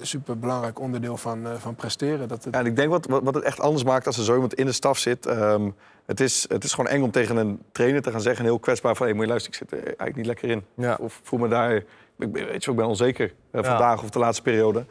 een 0.00 0.06
super 0.06 0.38
belangrijk 0.38 0.80
onderdeel 0.80 1.16
van, 1.16 1.46
eh, 1.46 1.54
van 1.54 1.74
presteren. 1.74 2.28
Dat 2.28 2.44
het, 2.44 2.54
Ja, 2.54 2.60
en 2.60 2.66
ik 2.66 2.76
denk 2.76 2.90
wat, 2.90 3.06
wat, 3.06 3.22
wat 3.22 3.34
het 3.34 3.44
echt 3.44 3.60
anders 3.60 3.84
maakt 3.84 4.06
als 4.06 4.18
er 4.18 4.24
zo 4.24 4.32
iemand 4.34 4.54
in 4.54 4.66
de 4.66 4.72
staf 4.72 4.98
zit. 4.98 5.26
ehm, 5.26 5.70
het, 6.06 6.20
is, 6.20 6.44
het 6.48 6.64
is 6.64 6.72
gewoon 6.74 6.90
eng 6.90 7.02
om 7.02 7.10
tegen 7.10 7.36
een 7.36 7.62
trainer 7.72 8.02
te 8.02 8.10
gaan 8.10 8.20
zeggen, 8.20 8.44
heel 8.44 8.58
kwetsbaar 8.58 8.96
van... 8.96 9.06
Hey, 9.06 9.14
moet 9.14 9.24
je 9.24 9.30
luisteren, 9.30 9.58
ik 9.60 9.68
zit 9.68 9.78
er 9.78 9.86
eigenlijk 9.86 10.16
niet 10.16 10.26
lekker 10.26 10.48
in. 10.50 10.64
Ja. 10.74 10.96
Of 11.00 11.20
voel 11.22 11.38
me 11.38 11.48
daar... 11.48 11.74
Ik, 11.74 11.84
ben- 12.16 12.32
weet 12.32 12.64
je, 12.64 12.70
ik 12.70 12.76
ben 12.76 12.86
onzeker 12.86 13.34
Ja. 13.52 13.62
vandaag 13.62 14.02
of 14.02 14.10
de 14.10 14.18
laatste 14.18 14.42
periode. 14.42 14.84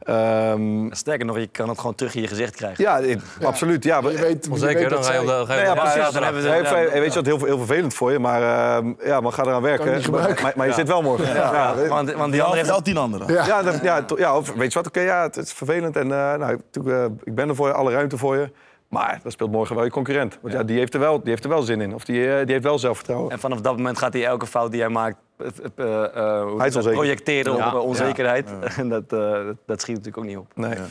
Ehm, 0.00 0.90
Sterker 0.90 1.26
nog, 1.26 1.38
je 1.38 1.46
kan 1.46 1.68
het 1.68 1.78
gewoon 1.78 1.94
terug 1.94 2.14
in 2.14 2.20
je 2.22 2.28
gezicht 2.28 2.54
krijgen. 2.56 2.84
ja, 2.84 2.98
ik- 2.98 3.20
absoluut. 3.42 3.84
Ja, 3.84 3.96
je 3.98 4.02
weet, 4.18 4.44
je 4.44 4.50
Onzeker, 4.50 4.74
weet 4.80 4.88
dan 4.88 4.98
dat 4.98 5.06
ga 5.06 5.12
je 5.12 5.20
op 5.20 5.26
de, 5.26 5.54
ja, 5.54 5.74
precies. 5.74 5.94
ja, 5.94 6.10
dan 6.10 6.22
hebben 6.22 6.42
ja, 6.42 6.54
ja. 6.78 6.90
weet 6.90 7.12
je 7.14 7.22
wat 7.22 7.26
heel, 7.26 7.44
heel 7.44 7.58
vervelend 7.58 7.94
voor 7.94 8.12
je, 8.12 8.18
maar, 8.18 8.42
ehm, 8.42 8.92
ja, 9.04 9.20
maar 9.20 9.32
ga 9.32 9.42
eraan 9.44 9.62
werken. 9.62 9.84
Kan 9.84 9.92
je 9.94 9.98
niet 10.00 10.10
maar, 10.10 10.20
gebruiken. 10.20 10.52
maar, 10.58 10.66
je 10.66 10.72
zit 10.72 10.88
wel 10.88 11.02
morgen. 11.02 11.26
Ja, 11.34 11.52
ja, 11.52 11.88
Want, 11.88 12.12
want 12.12 12.32
die 12.32 12.42
andere 12.42 12.60
heeft... 12.60 12.72
al 12.74 12.82
tien 12.82 12.96
anderen. 12.96 13.32
Ja. 13.32 13.46
Ja, 13.46 13.62
dat- 13.62 13.82
ja, 13.82 14.02
to- 14.02 14.18
ja, 14.18 14.36
of 14.36 14.52
weet 14.52 14.72
je 14.72 14.78
wat, 14.78 14.88
oké, 14.88 15.00
ja, 15.00 15.22
het 15.22 15.36
is 15.36 15.52
vervelend. 15.52 15.96
En 15.96 16.12
eh, 16.12 16.34
nou, 16.34 16.58
eh, 16.86 17.04
ik 17.24 17.34
ben 17.34 17.48
er 17.48 17.54
voor 17.54 17.66
je, 17.66 17.72
alle 17.74 17.92
ruimte 17.92 18.16
voor 18.18 18.36
je. 18.36 18.50
Maar 18.88 19.18
dan 19.22 19.30
speelt 19.32 19.50
morgen 19.50 19.74
wel 19.74 19.84
je 19.84 19.90
concurrent. 19.90 20.38
Want 20.42 20.54
ja, 20.54 20.62
die, 20.62 20.78
heeft 20.78 20.94
er 20.94 21.00
wel, 21.00 21.18
die 21.20 21.28
heeft 21.30 21.44
er 21.44 21.50
wel 21.50 21.62
zin 21.62 21.80
in. 21.80 21.94
Of 21.94 22.04
die, 22.04 22.30
eh, 22.34 22.44
die 22.44 22.52
heeft 22.52 22.64
wel 22.64 22.78
zelfvertrouwen. 22.78 23.30
En 23.30 23.38
vanaf 23.38 23.60
dat 23.60 23.76
moment 23.76 23.98
gaat 23.98 24.12
hij 24.12 24.24
elke 24.24 24.46
fout 24.46 24.70
die 24.70 24.80
hij 24.80 24.90
maakt 24.90 25.16
eh, 25.40 25.48
eh, 25.76 26.40
eh, 26.40 26.54
onzeker. 26.54 26.92
projecteren 26.92 27.56
Ja. 27.56 27.66
op 27.68 27.72
eh, 27.74 27.84
onzekerheid. 27.86 28.48
En 28.76 28.88
dat, 28.88 29.12
eh, 29.12 29.38
dat, 29.66 29.80
schiet 29.80 29.96
natuurlijk 29.96 30.16
ook 30.18 30.24
niet 30.24 30.36
op. 30.36 30.46
Nee. 30.54 30.70
Ja. 30.74 30.86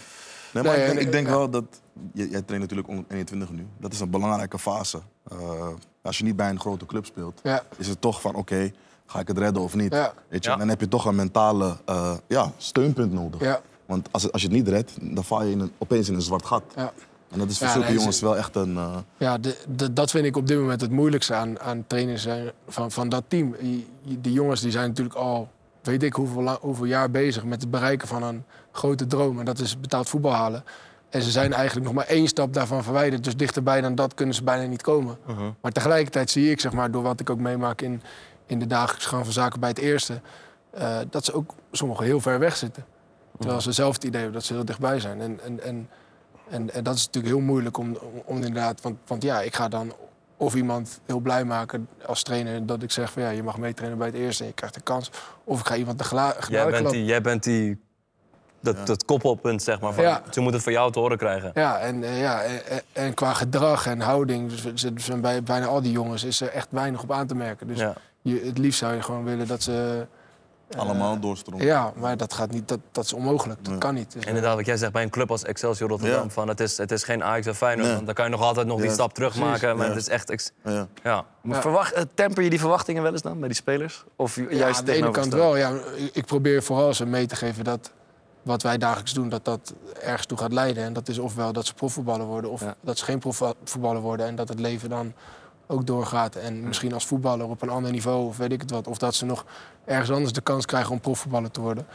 Nee, 0.53 0.63
maar 0.63 0.63
Nee, 0.63 0.73
ik 0.81 0.85
denk, 0.88 0.99
en- 0.99 1.05
ik 1.05 1.11
denk 1.11 1.27
ja. 1.27 1.34
wel 1.34 1.49
dat... 1.49 1.63
Jij, 2.13 2.27
jij 2.27 2.41
traint 2.41 2.59
natuurlijk 2.63 2.88
onder 2.88 3.05
21 3.07 3.49
nu. 3.51 3.67
Dat 3.77 3.93
is 3.93 3.99
een 3.99 4.09
belangrijke 4.09 4.59
fase. 4.59 4.99
Eh, 5.31 5.67
als 6.01 6.17
je 6.17 6.23
niet 6.23 6.35
bij 6.35 6.49
een 6.49 6.59
grote 6.59 6.85
club 6.85 7.05
speelt, 7.05 7.39
Ja. 7.43 7.61
is 7.77 7.88
het 7.88 8.01
toch 8.01 8.21
van... 8.21 8.35
Oké, 8.35 8.71
ga 9.05 9.19
ik 9.19 9.27
het 9.27 9.38
redden 9.38 9.61
of 9.63 9.76
niet? 9.76 9.93
Ja. 9.93 10.13
Weet 10.27 10.43
je? 10.43 10.49
Ja. 10.49 10.55
Dan 10.55 10.67
heb 10.69 10.80
je 10.80 10.88
toch 10.88 11.05
een 11.05 11.15
mentale 11.15 11.76
eh, 11.85 12.13
ja, 12.27 12.51
steunpunt 12.57 13.13
nodig. 13.13 13.41
Ja. 13.41 13.61
Want 13.85 14.07
als, 14.11 14.23
het- 14.23 14.31
als 14.31 14.41
je 14.41 14.47
het 14.47 14.57
niet 14.57 14.67
redt, 14.67 14.91
dan 15.15 15.23
val 15.23 15.43
je 15.43 15.51
in 15.51 15.59
een, 15.59 15.71
opeens 15.77 16.09
in 16.09 16.15
een 16.15 16.21
zwart 16.21 16.45
gat. 16.45 16.63
En 17.31 17.39
dat 17.39 17.49
is 17.49 17.57
voor 17.57 17.68
Ja, 17.68 17.73
zulke 17.73 17.88
nee, 17.88 17.97
jongens 17.97 18.19
wel 18.22 18.38
echt 18.38 18.56
een... 18.56 18.77
eh, 18.77 18.97
Ja, 19.18 19.38
de, 19.38 19.57
de- 19.76 19.93
dat 19.93 20.11
vind 20.11 20.26
ik 20.26 20.38
op 20.38 20.47
dit 20.47 20.57
moment 20.60 20.81
het 20.81 20.91
moeilijkste 20.91 21.34
aan, 21.34 21.60
aan 21.60 21.84
trainers 21.88 22.22
zijn 22.22 22.51
van, 22.68 22.91
van 22.91 23.10
dat 23.10 23.23
team. 23.27 23.56
Die, 23.60 23.88
die 24.03 24.34
jongens 24.34 24.61
die 24.61 24.72
zijn 24.72 24.88
natuurlijk 24.88 25.15
al, 25.15 25.49
weet 25.81 26.03
ik 26.03 26.14
hoeveel, 26.14 26.57
hoeveel 26.61 26.85
jaar 26.85 27.11
bezig 27.11 27.43
met 27.43 27.61
het 27.61 27.72
bereiken 27.72 28.07
van 28.07 28.23
een 28.23 28.43
grote 28.72 29.07
droom. 29.07 29.39
En 29.39 29.45
dat 29.45 29.60
is 29.60 29.80
betaald 29.80 30.10
voetbal 30.10 30.34
halen. 30.34 30.64
En 31.10 31.22
ze 31.22 31.31
zijn 31.31 31.53
eigenlijk 31.53 31.85
nog 31.85 31.95
maar 31.95 32.06
één 32.06 32.27
stap 32.27 32.53
daarvan 32.53 32.84
verwijderd. 32.84 33.23
Dus 33.23 33.35
dichterbij 33.38 33.81
dan 33.81 33.95
dat 33.95 34.14
kunnen 34.14 34.35
ze 34.35 34.43
bijna 34.43 34.68
niet 34.68 34.81
komen. 34.81 35.18
Maar 35.61 35.72
tegelijkertijd 35.72 36.30
zie 36.30 36.51
ik, 36.51 36.60
zeg 36.60 36.72
maar, 36.72 36.91
door 36.91 37.03
wat 37.03 37.19
ik 37.19 37.30
ook 37.30 37.39
meemaak 37.39 37.81
in, 37.81 38.01
in 38.45 38.60
de 38.60 38.68
dagelijkse 38.68 39.07
gang 39.10 39.23
van 39.23 39.34
zaken 39.34 39.60
bij 39.60 39.69
het 39.69 39.77
eerste, 39.77 40.22
eh, 40.72 40.97
dat 41.10 41.26
ze 41.26 41.34
ook 41.34 41.53
sommigen 41.72 42.06
heel 42.06 42.19
ver 42.22 42.39
weg 42.39 42.56
zitten. 42.56 42.85
Terwijl 43.38 43.61
ze 43.61 43.72
zelf 43.72 43.93
het 43.93 44.03
idee 44.03 44.22
hebben 44.22 44.39
dat 44.39 44.47
ze 44.47 44.53
heel 44.53 44.65
dichtbij 44.65 44.99
zijn. 44.99 45.22
En, 45.22 45.39
en, 45.43 45.64
en, 45.64 45.89
en, 46.49 46.73
en 46.73 46.84
dat 46.84 46.95
is 46.95 47.05
natuurlijk 47.05 47.34
heel 47.34 47.43
moeilijk 47.45 47.77
om, 47.77 47.97
om, 48.26 48.35
inderdaad. 48.35 48.81
Want, 48.81 48.97
want 49.07 49.23
ja, 49.23 49.41
ik 49.41 49.55
ga 49.55 49.67
dan 49.67 49.93
of 50.38 50.55
iemand 50.55 50.99
heel 51.05 51.19
blij 51.19 51.43
maken 51.45 51.88
als 52.05 52.23
trainer 52.23 52.65
dat 52.65 52.84
ik 52.84 52.91
zeg 52.91 53.11
van 53.11 53.21
ja, 53.21 53.30
je 53.30 53.43
mag 53.43 53.57
meetrainen 53.57 53.97
bij 53.97 54.07
het 54.07 54.15
eerste 54.15 54.41
en 54.43 54.47
je 54.49 54.55
krijgt 54.55 54.76
een 54.76 54.84
kans. 54.84 55.11
Of 55.43 55.59
ik 55.59 55.65
ga 55.67 55.76
iemand 55.76 55.97
de 55.97 56.03
gla- 56.03 56.35
Jij 56.49 56.69
bent 56.69 56.89
die, 56.89 57.05
jij 57.05 57.21
bent 57.21 57.43
die 57.43 57.80
dat, 58.61 58.88
dat 58.88 59.05
koppelpunt, 59.05 59.63
zeg 59.63 59.80
maar. 59.80 59.93
Van, 59.93 60.03
Ja. 60.03 60.21
Ze 60.30 60.39
moeten 60.39 60.53
het 60.53 60.63
van 60.63 60.73
jou 60.73 60.91
te 60.91 60.99
horen 60.99 61.17
krijgen. 61.17 61.51
Ja, 61.53 61.77
en, 61.80 62.03
eh, 62.03 62.19
ja, 62.21 62.41
en, 62.41 62.81
en- 62.93 63.13
qua 63.13 63.34
gedrag 63.34 63.85
en 63.88 63.99
houding, 64.01 64.51
dus, 64.73 65.09
bij 65.21 65.43
bijna 65.43 65.65
al 65.65 65.81
die 65.81 65.91
jongens, 65.91 66.23
is 66.23 66.41
er 66.41 66.49
echt 66.49 66.67
weinig 66.71 67.03
op 67.03 67.11
aan 67.11 67.27
te 67.27 67.35
merken. 67.35 67.67
Dus 67.67 67.80
Ja. 67.80 67.93
je, 68.21 68.41
het 68.45 68.57
liefst 68.57 68.80
zou 68.80 68.95
je 68.95 69.01
gewoon 69.01 69.23
willen 69.23 69.47
dat 69.47 69.63
ze... 69.63 70.07
eh, 70.69 70.79
Allemaal 70.79 71.19
doorstromen. 71.19 71.65
Ja, 71.65 71.93
maar 71.95 72.17
dat 72.17 72.33
gaat 72.33 72.51
niet, 72.51 72.67
dat, 72.67 72.79
dat 72.91 73.05
is 73.05 73.13
onmogelijk. 73.13 73.65
Dat 73.65 73.77
kan 73.77 73.93
niet. 73.93 74.11
Dus, 74.13 74.25
Inderdaad, 74.25 74.55
wat 74.55 74.65
jij 74.65 74.77
zegt 74.77 74.91
bij 74.91 75.03
een 75.03 75.09
club 75.09 75.31
als 75.31 75.43
Excelsior 75.43 75.89
Rotterdam, 75.89 76.23
Ja. 76.23 76.29
van, 76.29 76.47
het, 76.47 76.59
is, 76.59 76.77
het 76.77 76.91
is 76.91 77.03
geen 77.03 77.23
Ajax 77.23 77.47
of 77.47 77.57
Feyenoord. 77.57 77.93
Want 77.93 78.05
dan 78.05 78.15
kan 78.15 78.25
je 78.25 78.31
nog 78.31 78.41
altijd 78.41 78.67
nog 78.67 78.81
die 78.81 78.91
stap 78.91 79.13
terug 79.13 79.35
maken. 79.35 79.77
Maar 79.77 79.85
Ja. 79.85 79.91
het 79.91 80.01
is 80.01 80.09
echt... 80.09 80.29
ex- 80.29 80.51
Ja. 80.63 80.87
ja. 81.03 81.25
Maar 81.41 81.61
Verwacht, 81.61 81.93
eh, 81.93 82.03
temper 82.13 82.43
je 82.43 82.49
die 82.49 82.59
verwachtingen 82.59 83.03
wel 83.03 83.11
eens 83.11 83.21
dan 83.21 83.39
bij 83.39 83.47
die 83.47 83.57
spelers? 83.57 84.03
Of 84.15 84.35
juist 84.49 84.79
aan 84.79 84.85
de 84.85 84.91
ene 84.93 85.11
kant 85.11 85.33
wel. 85.33 85.55
Ja, 85.57 85.69
ik- 85.95 86.09
ik 86.15 86.25
probeer 86.25 86.63
vooral 86.63 86.93
ze 86.93 87.05
mee 87.05 87.25
te 87.25 87.35
geven 87.35 87.63
dat 87.63 87.91
wat 88.43 88.61
wij 88.63 88.77
dagelijks 88.77 89.13
doen, 89.13 89.29
dat 89.29 89.45
dat 89.45 89.73
ergens 90.01 90.25
toe 90.25 90.37
gaat 90.37 90.53
leiden. 90.53 90.83
En 90.83 90.93
dat 90.93 91.07
is 91.07 91.17
ofwel 91.19 91.53
dat 91.53 91.65
ze 91.65 91.73
profvoetballer 91.73 92.25
worden, 92.25 92.51
of 92.51 92.61
Ja. 92.61 92.75
dat 92.81 92.97
ze 92.97 93.05
geen 93.05 93.19
profvoetballer 93.19 94.01
worden. 94.01 94.25
En 94.25 94.35
dat 94.35 94.49
het 94.49 94.59
leven 94.59 94.89
dan 94.89 95.13
ook 95.71 95.85
doorgaat. 95.87 96.35
En 96.35 96.63
misschien 96.63 96.93
als 96.93 97.05
voetballer 97.05 97.47
op 97.49 97.61
een 97.61 97.69
ander 97.69 97.91
niveau, 97.91 98.25
of 98.27 98.37
weet 98.37 98.51
ik 98.51 98.61
het 98.61 98.71
wat. 98.71 98.87
Of 98.87 98.97
dat 98.97 99.15
ze 99.15 99.25
nog 99.25 99.45
ergens 99.85 100.11
anders 100.11 100.33
de 100.33 100.41
kans 100.41 100.65
krijgen 100.65 100.91
om 100.91 100.99
profvoetballer 100.99 101.51
te 101.51 101.61
worden. 101.61 101.87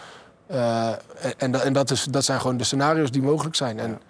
Eh, 0.47 0.89
en 1.37 1.63
en, 1.63 1.73
dat- 1.73 1.91
is, 1.91 2.05
dat 2.05 2.25
zijn 2.25 2.41
gewoon 2.41 2.57
de 2.57 2.65
scenario's 2.65 3.11
die 3.11 3.23
mogelijk 3.23 3.55
zijn. 3.57 3.79
En 3.79 4.01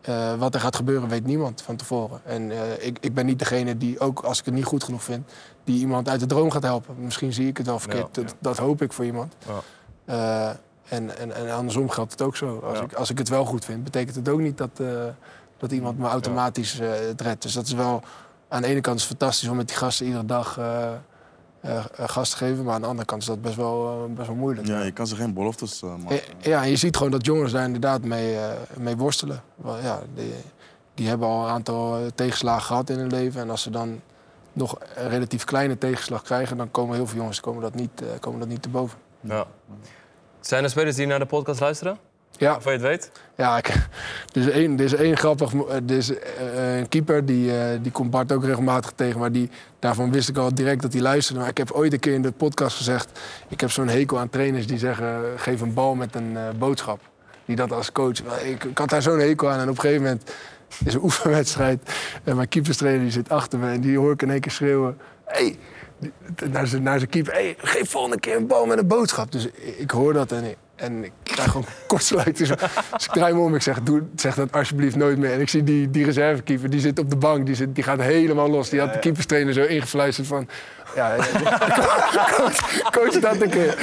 eh, 0.00 0.34
wat 0.34 0.54
er 0.54 0.60
gaat 0.60 0.76
gebeuren, 0.76 1.08
weet 1.08 1.24
niemand 1.24 1.62
van 1.62 1.76
tevoren. 1.76 2.20
En 2.24 2.50
eh, 2.50 2.86
ik, 2.86 2.98
ik 3.00 3.14
ben 3.14 3.26
niet 3.26 3.38
degene 3.38 3.76
die, 3.76 4.00
ook 4.00 4.20
als 4.20 4.38
ik 4.38 4.44
het 4.44 4.54
niet 4.54 4.64
goed 4.64 4.84
genoeg 4.84 5.02
vind, 5.02 5.30
die 5.64 5.80
iemand 5.80 6.08
uit 6.08 6.20
de 6.20 6.26
droom 6.26 6.50
gaat 6.50 6.62
helpen. 6.62 6.94
Misschien 6.98 7.32
zie 7.32 7.46
ik 7.48 7.56
het 7.56 7.66
wel 7.66 7.78
verkeerd. 7.78 8.16
Ja, 8.16 8.22
Dat, 8.22 8.34
dat 8.38 8.56
hoop 8.56 8.82
ik 8.82 8.92
voor 8.92 9.04
iemand. 9.04 9.34
Ja. 10.06 10.56
En, 10.88 11.18
en, 11.18 11.34
en 11.34 11.50
andersom 11.54 11.90
geldt 11.90 12.12
het 12.12 12.22
ook 12.22 12.36
zo. 12.36 12.58
Als, 12.58 12.80
ik, 12.80 12.92
als 12.92 13.10
ik 13.10 13.18
het 13.18 13.28
wel 13.28 13.44
goed 13.44 13.64
vind, 13.64 13.84
betekent 13.84 14.16
het 14.16 14.28
ook 14.28 14.40
niet 14.40 14.58
dat, 14.58 14.80
dat 15.56 15.72
iemand 15.72 15.98
me 15.98 16.08
automatisch 16.08 16.80
redt. 17.16 17.42
Dus 17.42 17.52
dat 17.52 17.66
is 17.66 17.72
wel, 17.72 18.02
aan 18.48 18.62
de 18.62 18.68
ene 18.68 18.80
kant 18.80 18.96
is 18.96 19.02
het 19.02 19.18
fantastisch 19.18 19.48
om 19.48 19.56
met 19.56 19.68
die 19.68 19.76
gasten 19.76 20.06
iedere 20.06 20.24
dag 20.24 20.58
eh 20.58 20.92
eh, 21.60 21.78
eh, 21.78 22.08
gas 22.08 22.30
te 22.30 22.36
geven. 22.36 22.64
Maar 22.64 22.74
aan 22.74 22.80
de 22.80 22.86
andere 22.86 23.06
kant 23.06 23.22
is 23.22 23.28
dat 23.28 23.42
best 23.42 23.56
wel, 23.56 24.08
best 24.14 24.26
wel 24.26 24.36
moeilijk. 24.36 24.66
Ja, 24.66 24.82
je 24.82 24.90
kan 24.90 25.06
ze 25.06 25.16
geen 25.16 25.34
beloftes 25.34 25.80
maken. 25.80 26.14
Ja, 26.14 26.20
Ja, 26.40 26.62
en 26.62 26.70
je 26.70 26.76
ziet 26.76 26.96
gewoon 26.96 27.12
dat 27.12 27.24
jongens 27.24 27.52
daar 27.52 27.64
inderdaad 27.64 28.02
mee, 28.02 28.36
eh, 28.36 28.50
mee 28.76 28.96
worstelen. 28.96 29.42
Wel, 29.54 29.78
ja, 29.78 30.00
die, 30.14 30.32
die 30.94 31.08
hebben 31.08 31.28
al 31.28 31.44
een 31.44 31.50
aantal 31.50 32.10
tegenslagen 32.14 32.62
gehad 32.62 32.90
in 32.90 32.98
hun 32.98 33.10
leven. 33.10 33.40
En 33.40 33.50
als 33.50 33.62
ze 33.62 33.70
dan 33.70 34.00
nog 34.52 34.78
een 34.94 35.08
relatief 35.08 35.44
kleine 35.44 35.78
tegenslag 35.78 36.22
krijgen... 36.22 36.56
dan 36.56 36.70
komen 36.70 36.94
heel 36.94 37.06
veel 37.06 37.18
jongens 37.18 37.40
komen 37.40 37.62
dat 37.62 37.74
niet, 37.74 38.02
eh, 38.02 38.08
komen 38.20 38.40
dat 38.40 38.48
niet 38.48 38.62
te 38.62 38.68
boven. 38.68 38.98
Ja. 39.20 39.46
Zijn 40.40 40.64
er 40.64 40.70
spelers 40.70 40.96
die 40.96 41.06
naar 41.06 41.18
de 41.18 41.26
podcast 41.26 41.60
luisteren? 41.60 41.98
Ja, 42.38 42.50
Waarvan 42.50 42.72
je 42.72 42.78
het 42.78 42.88
weet? 42.88 43.10
ja 43.34 43.56
ik, 43.56 43.66
er, 43.68 43.80
is 44.32 44.48
één, 44.48 44.78
er 44.78 44.84
is 44.84 44.94
één 44.94 45.16
grappig... 45.16 45.52
Er 45.52 45.96
is 45.96 46.18
eh, 46.18 46.78
een 46.78 46.88
keeper, 46.88 47.26
die, 47.26 47.58
eh, 47.58 47.78
die 47.82 47.92
komt 47.92 48.10
Bart 48.10 48.32
ook 48.32 48.44
regelmatig 48.44 48.92
tegen... 48.94 49.20
maar 49.20 49.32
die, 49.32 49.50
daarvan 49.78 50.12
wist 50.12 50.28
ik 50.28 50.36
al 50.36 50.54
direct 50.54 50.82
dat 50.82 50.92
hij 50.92 51.02
luisterde. 51.02 51.40
Maar 51.40 51.48
ik 51.48 51.58
heb 51.58 51.70
ooit 51.70 51.92
een 51.92 51.98
keer 51.98 52.12
in 52.12 52.22
de 52.22 52.32
podcast 52.32 52.76
gezegd... 52.76 53.20
ik 53.48 53.60
heb 53.60 53.70
zo'n 53.70 53.88
hekel 53.88 54.18
aan 54.18 54.28
trainers 54.28 54.66
die 54.66 54.78
zeggen... 54.78 55.22
geef 55.36 55.60
een 55.60 55.74
bal 55.74 55.94
met 55.94 56.14
een 56.14 56.36
eh, 56.36 56.42
boodschap. 56.58 57.00
Die 57.44 57.56
dat 57.56 57.72
als 57.72 57.92
coach... 57.92 58.18
Ik, 58.42 58.64
ik 58.64 58.78
had 58.78 58.88
daar 58.88 59.02
zo'n 59.02 59.18
hekel 59.18 59.50
aan 59.50 59.60
en 59.60 59.68
op 59.68 59.74
een 59.74 59.80
gegeven 59.80 60.02
moment... 60.02 60.30
is 60.84 60.94
een 60.94 61.02
oefenwedstrijd 61.08 61.94
en 62.24 62.36
mijn 62.36 62.48
keeperstrainer 62.48 63.02
die 63.02 63.12
zit 63.12 63.30
achter 63.30 63.58
me... 63.58 63.70
en 63.70 63.80
die 63.80 63.98
hoor 63.98 64.12
ik 64.12 64.22
in 64.22 64.30
één 64.30 64.40
keer 64.40 64.52
schreeuwen... 64.52 64.98
Hey, 65.24 65.58
naar 66.50 66.66
zijn, 66.66 66.82
naar 66.82 66.98
zijn 66.98 67.10
keeper. 67.10 67.32
Hey, 67.32 67.54
geef 67.58 67.90
volgende 67.90 68.20
keer 68.20 68.36
een 68.36 68.46
bal 68.46 68.66
met 68.66 68.78
een 68.78 68.86
boodschap. 68.86 69.32
Dus 69.32 69.46
ik, 69.46 69.76
ik 69.78 69.90
hoor 69.90 70.12
dat 70.12 70.32
en 70.32 70.44
ik, 70.44 70.56
en 70.78 71.04
ik 71.04 71.12
krijg 71.22 71.50
gewoon 71.50 71.66
kortsluiting. 71.86 72.48
Dus 72.48 72.50
ik 73.04 73.12
draai 73.12 73.34
me 73.34 73.40
om. 73.40 73.54
Ik 73.54 73.62
zeg, 73.62 73.82
doe, 73.82 74.02
zeg 74.16 74.34
dat 74.34 74.52
alsjeblieft 74.52 74.96
nooit 74.96 75.18
meer. 75.18 75.32
En 75.32 75.40
ik 75.40 75.48
zie 75.48 75.64
die, 75.64 75.90
die 75.90 76.04
reservekeeper, 76.04 76.70
die 76.70 76.80
zit 76.80 76.98
op 76.98 77.10
de 77.10 77.16
bank. 77.16 77.46
Die, 77.46 77.54
zit, 77.54 77.74
die 77.74 77.84
gaat 77.84 78.00
helemaal 78.00 78.50
los. 78.50 78.68
Die 78.68 78.80
had 78.80 78.92
de 78.92 78.98
keeperstrainer 78.98 79.52
zo 79.52 79.62
ingefluisterd 79.62 80.26
van... 80.26 80.48
Ja, 80.94 81.16
coach, 82.36 82.90
coach 82.98 83.20
dat 83.20 83.40
een 83.40 83.50
keer. 83.50 83.76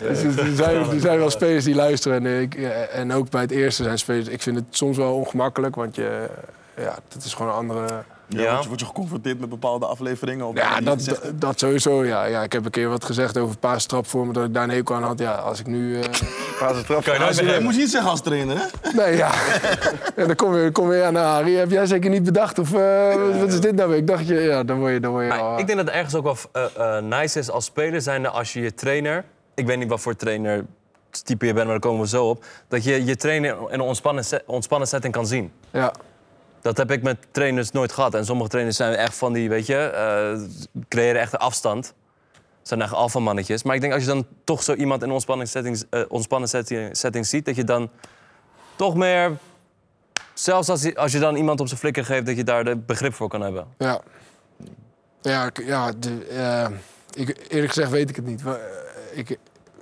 Dus 0.00 0.22
er 0.22 0.54
zijn, 0.54 0.76
er 0.76 1.00
zijn 1.00 1.18
wel 1.18 1.30
spelers 1.30 1.64
die 1.64 1.74
luisteren. 1.74 2.26
En, 2.26 2.40
ik, 2.40 2.54
en 2.92 3.12
ook 3.12 3.30
bij 3.30 3.40
het 3.40 3.50
eerste 3.50 3.82
zijn 3.82 3.98
spelers... 3.98 4.28
Ik 4.28 4.42
vind 4.42 4.56
het 4.56 4.66
soms 4.70 4.96
wel 4.96 5.14
ongemakkelijk, 5.14 5.74
want 5.74 5.96
je... 5.96 6.28
Ja, 6.76 6.98
het 7.12 7.24
is 7.24 7.34
gewoon 7.34 7.52
een 7.52 7.58
andere... 7.58 8.02
Ja, 8.28 8.40
Ja. 8.42 8.50
Word, 8.50 8.62
je, 8.62 8.68
word 8.68 8.80
je 8.80 8.86
geconfronteerd 8.86 9.40
met 9.40 9.48
bepaalde 9.48 9.86
afleveringen? 9.86 10.46
Of 10.46 10.56
Ja, 10.56 10.80
dat, 10.80 11.04
dat, 11.04 11.20
dat 11.34 11.58
sowieso. 11.58 12.04
Ja. 12.04 12.24
Ja, 12.24 12.42
ik 12.42 12.52
heb 12.52 12.64
een 12.64 12.70
keer 12.70 12.88
wat 12.88 13.04
gezegd 13.04 13.38
over 13.38 13.50
een 13.52 13.58
paar 13.58 13.80
strapvormen 13.80 14.34
dat 14.34 14.44
ik 14.44 14.54
daar 14.54 14.62
een 14.62 14.70
hekel 14.70 14.94
aan 14.94 15.02
had. 15.02 15.18
Ja, 15.18 15.32
als 15.34 15.60
ik 15.60 15.66
nu... 15.66 16.00
eh, 16.00 16.02
Waar 16.60 16.74
ze 16.74 16.82
trap 16.84 17.04
Kan 17.04 17.14
je 17.14 17.20
hebben. 17.42 17.62
moet 17.62 17.74
je 17.74 17.80
niet 17.80 17.90
zeggen 17.90 18.10
als 18.10 18.20
trainer, 18.22 18.56
hè? 18.58 18.90
nee, 18.92 19.16
ja. 19.16 19.30
ja 20.16 20.26
dan 20.26 20.34
kom 20.36 20.56
je, 20.56 20.70
kom 20.70 20.92
je 20.92 21.02
aan, 21.02 21.12
nou, 21.12 21.26
Harry, 21.26 21.54
heb 21.54 21.70
jij 21.70 21.86
zeker 21.86 22.10
niet 22.10 22.24
bedacht? 22.24 22.58
Of 22.58 22.74
eh, 22.74 23.14
wat- 23.40 23.48
is 23.52 23.60
dit 23.60 23.74
nou 23.74 23.88
weer? 23.88 23.98
Ik 23.98 24.06
dacht, 24.06 24.26
je, 24.28 24.34
ja, 24.34 24.64
dan 24.64 24.78
word 24.78 24.92
je, 24.92 25.00
dan 25.00 25.10
word 25.10 25.22
je 25.24 25.28
Maar 25.30 25.40
al, 25.40 25.58
ik 25.58 25.66
denk 25.66 25.78
dat 25.78 25.86
het 25.86 25.96
ergens 25.96 26.14
ook 26.14 26.24
wel 26.24 26.36
eh, 26.76 26.96
eh, 26.96 27.04
nice 27.04 27.38
is 27.38 27.50
als 27.50 27.64
speler 27.64 28.00
zijnde 28.00 28.28
als 28.28 28.52
je 28.52 28.60
je 28.60 28.74
trainer... 28.74 29.24
Ik 29.54 29.66
weet 29.66 29.78
niet 29.78 29.88
wat 29.88 30.00
voor 30.00 30.16
trainer 30.16 30.64
type 31.24 31.46
je 31.46 31.52
bent, 31.52 31.64
maar 31.66 31.78
daar 31.80 31.90
komen 31.90 32.00
we 32.02 32.08
zo 32.08 32.28
op. 32.28 32.44
Dat 32.68 32.84
je 32.84 33.04
je 33.04 33.16
trainer 33.16 33.56
in 33.58 33.66
een 33.70 33.80
ontspannen, 33.80 34.24
ontspannen 34.46 34.88
setting 34.88 35.12
kan 35.12 35.26
zien. 35.26 35.52
Ja, 35.70 35.92
Dat 36.62 36.76
heb 36.76 36.90
ik 36.90 37.02
met 37.02 37.16
trainers 37.30 37.70
nooit 37.70 37.92
gehad. 37.92 38.14
En 38.14 38.24
sommige 38.24 38.48
trainers 38.48 38.76
zijn 38.76 38.94
echt 38.94 39.14
van 39.16 39.32
die, 39.32 39.48
weet 39.48 39.66
je, 39.66 39.76
eh, 39.76 40.40
creëren 40.88 41.20
echt 41.20 41.32
een 41.32 41.38
afstand. 41.38 41.94
Zijn 42.62 42.82
echt 42.82 42.92
alfamannetjes. 42.92 43.62
Maar 43.62 43.74
ik 43.74 43.80
denk 43.80 43.92
als 43.92 44.02
je 44.02 44.08
dan 44.08 44.26
toch 44.44 44.62
zo 44.62 44.74
iemand 44.74 45.02
in 45.02 45.46
setting, 45.46 45.82
eh, 45.90 46.02
ontspannen 46.08 46.48
setting, 46.48 46.96
setting 46.96 47.26
ziet, 47.26 47.44
dat 47.44 47.56
je 47.56 47.64
dan 47.64 47.90
toch 48.76 48.94
meer, 48.94 49.32
zelfs 50.34 50.68
als, 50.68 50.82
je- 50.82 50.96
als 50.96 51.12
je 51.12 51.18
dan 51.18 51.36
iemand 51.36 51.60
op 51.60 51.66
zijn 51.68 51.80
flikker 51.80 52.04
geeft, 52.04 52.26
dat 52.26 52.36
je 52.36 52.44
daar 52.44 52.64
de 52.64 52.76
begrip 52.76 53.14
voor 53.14 53.28
kan 53.28 53.40
hebben. 53.40 53.66
ja. 53.78 54.00
Ja, 55.22 55.50
ja 55.66 55.92
de, 55.98 56.26
eh, 56.26 56.66
ik, 57.14 57.46
eerlijk 57.48 57.72
gezegd 57.72 57.90
weet 57.90 58.10
ik 58.10 58.16
het 58.16 58.24
niet. 58.26 58.42
We- 58.42 58.80
Ik, 59.14 59.30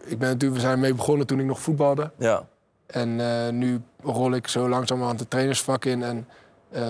ik 0.05 0.19
ben 0.19 0.29
natuurlijk, 0.29 0.55
we 0.55 0.61
zijn 0.61 0.73
ermee 0.73 0.95
begonnen 0.95 1.27
toen 1.27 1.41
ik 1.41 1.47
nog 1.47 1.61
voetbalde. 1.61 2.11
Ja. 2.19 2.45
En 2.87 3.19
nu 3.59 3.81
rol 4.03 4.33
ik 4.35 4.49
zo 4.49 4.69
langzamerhand 4.69 5.21
het 5.21 5.31
trainersvak 5.31 5.85
in. 5.85 6.03
En 6.03 6.29
eh, 6.71 6.83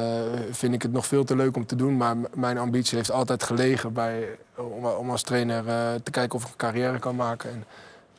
vind 0.51 0.75
ik 0.75 0.83
het 0.83 0.93
nog 0.93 1.07
veel 1.07 1.25
te 1.25 1.37
leuk 1.37 1.57
om 1.57 1.67
te 1.67 1.77
doen. 1.77 1.97
Maar 1.97 2.17
mijn 2.35 2.59
ambitie 2.59 2.97
heeft 2.97 3.11
altijd 3.11 3.43
gelegen 3.43 3.93
bij, 3.93 4.39
om, 4.57 4.87
om 4.87 5.11
als 5.11 5.23
trainer 5.23 5.69
eh, 5.69 5.89
te 6.03 6.11
kijken 6.11 6.35
of 6.35 6.43
ik 6.45 6.51
een 6.51 6.57
carrière 6.57 6.99
kan 6.99 7.17
maken. 7.17 7.51
En, 7.51 7.65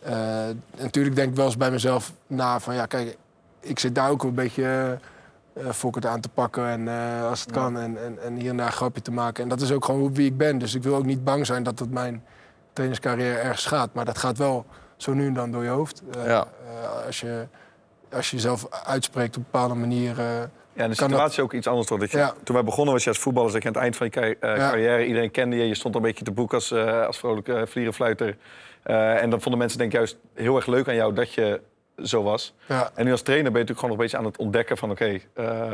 eh, 0.01 0.55
natuurlijk 0.83 1.15
denk 1.15 1.29
ik 1.29 1.35
wel 1.35 1.45
eens 1.45 1.57
bij 1.57 1.71
mezelf 1.71 2.13
na 2.27 2.59
van 2.59 2.75
ja, 2.75 2.85
kijk, 2.85 3.17
ik 3.59 3.79
zit 3.79 3.95
daar 3.95 4.09
ook 4.09 4.23
een 4.23 4.33
beetje 4.33 4.99
fokkerd 5.71 6.05
aan 6.05 6.19
te 6.19 6.29
pakken. 6.29 6.67
En 6.67 6.87
als 7.29 7.41
het 7.41 7.51
kan. 7.51 7.77
En, 7.77 8.03
en, 8.03 8.23
en 8.23 8.35
hier 8.35 8.49
en 8.49 8.57
daar 8.57 8.65
een 8.65 8.71
grapje 8.71 9.01
te 9.01 9.11
maken. 9.11 9.43
En 9.43 9.49
dat 9.49 9.61
is 9.61 9.71
ook 9.71 9.85
gewoon 9.85 10.13
wie 10.13 10.25
ik 10.25 10.37
ben. 10.37 10.57
Dus 10.57 10.75
ik 10.75 10.83
wil 10.83 10.95
ook 10.95 11.05
niet 11.05 11.23
bang 11.23 11.45
zijn 11.45 11.63
dat 11.63 11.79
het 11.79 11.91
mijn 11.91 12.23
trainerscarrière 12.73 13.37
ergens 13.37 13.65
gaat. 13.65 13.93
Maar 13.93 14.05
dat 14.05 14.17
gaat 14.17 14.37
wel 14.37 14.65
zo 14.97 15.13
nu 15.13 15.27
en 15.27 15.33
dan 15.33 15.51
door 15.51 15.63
je 15.63 15.69
hoofd. 15.69 16.01
Ja. 16.25 16.47
als, 17.05 17.19
je, 17.19 17.47
als 18.11 18.29
je 18.29 18.35
jezelf 18.35 18.67
uitspreekt 18.69 19.37
op 19.37 19.43
een 19.43 19.49
bepaalde 19.51 19.75
manier. 19.75 20.15
Ja, 20.73 20.83
en 20.83 20.89
de 20.89 20.95
situatie 20.95 21.31
is 21.37 21.39
ook 21.39 21.53
iets 21.53 21.67
anders. 21.67 21.87
Toch? 21.87 21.99
Dat 21.99 22.11
je, 22.11 22.17
Ja. 22.17 22.33
Toen 22.43 22.55
wij 22.55 22.63
begonnen 22.63 22.93
was 22.93 23.03
je 23.03 23.09
als 23.09 23.19
voetballer, 23.19 23.51
dat 23.51 23.61
je 23.61 23.67
aan 23.67 23.73
het 23.73 23.83
eind 23.83 23.95
van 23.95 24.05
je 24.05 24.11
carri- 24.11 24.35
eh, 24.39 24.49
Ja. 24.57 24.69
carrière, 24.69 25.05
iedereen 25.05 25.31
kende 25.31 25.55
je. 25.55 25.67
Je 25.67 25.75
stond 25.75 25.95
een 25.95 26.01
beetje 26.01 26.23
te 26.23 26.31
boek 26.31 26.53
als, 26.53 26.71
eh, 26.71 27.05
als 27.05 27.17
vrolijke 27.17 27.53
uh, 27.53 27.61
vlierenfluiter. 27.65 28.37
Eh, 28.83 29.21
en 29.21 29.29
dan 29.29 29.41
vonden 29.41 29.59
mensen 29.59 29.77
denk 29.77 29.91
ik 29.91 29.97
juist 29.97 30.17
heel 30.33 30.55
erg 30.55 30.65
leuk 30.65 30.87
aan 30.87 30.95
jou 30.95 31.13
dat 31.13 31.33
je 31.33 31.61
zo 32.03 32.23
was. 32.23 32.53
ja, 32.65 32.91
En 32.95 33.05
nu 33.05 33.11
als 33.11 33.21
trainer 33.21 33.51
ben 33.51 33.61
je 33.61 33.67
natuurlijk 33.67 33.79
gewoon 33.79 33.89
nog 33.89 33.97
een 33.97 34.03
beetje 34.03 34.17
aan 34.17 34.25
het 34.25 34.37
ontdekken 34.37 34.77
van... 34.77 34.91
oké, 34.91 35.19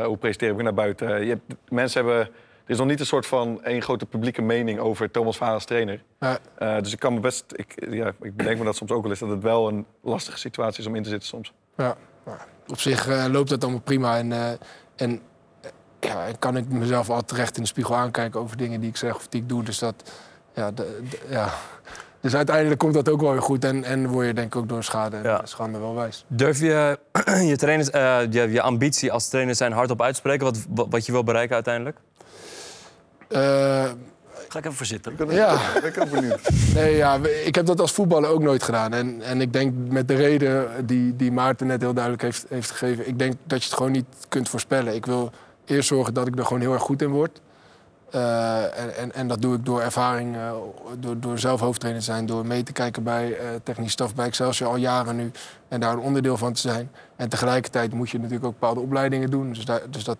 hoe 0.05 0.17
presenteer 0.17 0.49
ik 0.51 0.61
naar 0.61 0.73
buiten? 0.73 1.25
Je 1.25 1.29
hebt, 1.29 1.55
mensen 1.69 2.05
hebben... 2.05 2.19
Er 2.65 2.73
is 2.73 2.77
nog 2.77 2.87
niet 2.87 2.99
een 2.99 3.05
soort 3.05 3.25
van 3.25 3.63
één 3.63 3.81
grote 3.81 4.05
publieke 4.05 4.41
mening 4.41 4.79
over 4.79 5.11
Thomas 5.11 5.41
als 5.41 5.65
trainer. 5.65 6.03
ja, 6.19 6.81
dus 6.81 6.93
ik 6.93 6.99
kan 6.99 7.13
me 7.13 7.19
best... 7.19 7.43
Ik, 7.55 7.87
ja, 7.89 8.11
ik 8.21 8.35
bedenk 8.35 8.57
me 8.57 8.65
dat 8.65 8.75
soms 8.75 8.91
ook 8.91 9.01
wel 9.01 9.11
eens... 9.11 9.19
dat 9.19 9.29
het 9.29 9.43
wel 9.43 9.67
een 9.67 9.85
lastige 10.01 10.37
situatie 10.37 10.79
is 10.81 10.87
om 10.87 10.95
in 10.95 11.03
te 11.03 11.09
zitten 11.09 11.27
soms. 11.27 11.53
ja. 11.77 11.97
Maar 12.23 12.45
op 12.67 12.79
zich 12.79 13.27
loopt 13.27 13.49
dat 13.49 13.63
allemaal 13.63 13.81
prima. 13.81 14.17
En, 14.17 14.31
en 14.97 15.21
eh, 15.61 15.69
ja, 15.99 16.25
kan 16.39 16.57
ik 16.57 16.67
mezelf 16.69 17.09
al 17.09 17.25
terecht 17.25 17.55
in 17.57 17.61
de 17.61 17.67
spiegel 17.67 17.95
aankijken 17.95 18.39
over 18.39 18.57
dingen 18.57 18.79
die 18.79 18.89
ik 18.89 18.97
zeg 18.97 19.15
of 19.15 19.27
die 19.27 19.41
ik 19.41 19.49
doe. 19.49 19.63
Dus 19.63 19.79
dat, 19.79 19.95
ja, 20.53 20.71
de- 20.71 21.01
de- 21.09 21.19
ja. 21.29 21.49
Dus 22.21 22.35
uiteindelijk 22.35 22.79
komt 22.79 22.93
dat 22.93 23.09
ook 23.09 23.21
wel 23.21 23.31
weer 23.31 23.41
goed. 23.41 23.63
En, 23.63 23.83
en 23.83 24.07
word 24.07 24.25
je 24.27 24.33
denk 24.33 24.47
ik 24.47 24.55
ook 24.55 24.69
door 24.69 24.83
schade 24.83 25.19
Ja. 25.23 25.41
schande 25.43 25.79
wel 25.79 25.95
wijs. 25.95 26.25
Durf 26.27 26.59
je 26.59 26.99
je, 27.51 27.55
trainers, 27.57 27.89
eh, 27.89 28.19
je 28.29 28.51
je 28.51 28.61
ambitie 28.61 29.11
als 29.11 29.27
trainer 29.27 29.55
zijn 29.55 29.71
hardop 29.71 30.01
uitspreken, 30.01 30.45
wat, 30.45 30.65
wat- 30.69 30.87
wat 30.89 31.05
je 31.05 31.11
wil 31.11 31.23
bereiken 31.23 31.55
uiteindelijk? 31.55 31.97
Eh, 33.27 33.91
Ga 34.47 34.59
ik 34.59 34.65
even 34.65 34.77
voor 34.77 34.85
zitten. 34.85 35.13
ja. 35.29 35.53
Ik 35.83 35.93
ben 35.93 36.03
ook 36.03 36.11
benieuwd. 36.11 36.49
Nee, 36.73 36.95
ja, 36.95 37.19
ik 37.45 37.55
heb 37.55 37.65
dat 37.65 37.81
als 37.81 37.91
voetballer 37.91 38.29
ook 38.29 38.41
nooit 38.41 38.63
gedaan. 38.63 38.93
En, 38.93 39.21
en 39.21 39.41
ik 39.41 39.53
denk 39.53 39.73
met 39.89 40.07
de 40.07 40.15
reden 40.15 40.85
die, 40.85 41.15
die 41.15 41.31
Maarten 41.31 41.67
net 41.67 41.81
heel 41.81 41.93
duidelijk 41.93 42.23
heeft, 42.23 42.45
heeft 42.49 42.71
gegeven... 42.71 43.07
ik 43.07 43.19
denk 43.19 43.33
dat 43.43 43.59
je 43.59 43.65
het 43.69 43.77
gewoon 43.77 43.91
niet 43.91 44.05
kunt 44.29 44.49
voorspellen. 44.49 44.95
Ik 44.95 45.05
wil 45.05 45.31
eerst 45.65 45.87
zorgen 45.87 46.13
dat 46.13 46.27
ik 46.27 46.37
er 46.37 46.45
gewoon 46.45 46.61
heel 46.61 46.73
erg 46.73 46.81
goed 46.81 47.01
in 47.01 47.09
word. 47.09 47.41
Eh, 48.11 48.79
en, 48.79 48.95
en, 48.95 49.13
en 49.13 49.27
dat 49.27 49.41
doe 49.41 49.55
ik 49.55 49.65
door 49.65 49.81
ervaring, 49.81 50.35
eh, 50.35 50.51
door, 50.99 51.19
door 51.19 51.39
zelf 51.39 51.59
hoofdtrainer 51.59 52.03
te 52.03 52.11
zijn, 52.11 52.25
door 52.25 52.45
mee 52.45 52.63
te 52.63 52.71
kijken 52.71 53.03
bij 53.03 53.37
eh 53.37 53.45
technisch 53.63 53.91
staf 53.91 54.15
bij 54.15 54.25
Excelsior 54.25 54.69
al 54.69 54.75
jaren 54.75 55.15
nu 55.15 55.31
en 55.67 55.79
daar 55.79 55.93
een 55.93 55.99
onderdeel 55.99 56.37
van 56.37 56.53
te 56.53 56.61
zijn. 56.61 56.91
En 57.15 57.29
tegelijkertijd 57.29 57.93
moet 57.93 58.09
je 58.09 58.17
natuurlijk 58.17 58.45
ook 58.45 58.59
bepaalde 58.59 58.79
opleidingen 58.79 59.29
doen. 59.29 59.53
Dus, 59.53 59.65
daar, 59.65 59.81
dus 59.89 60.03
dat, 60.03 60.17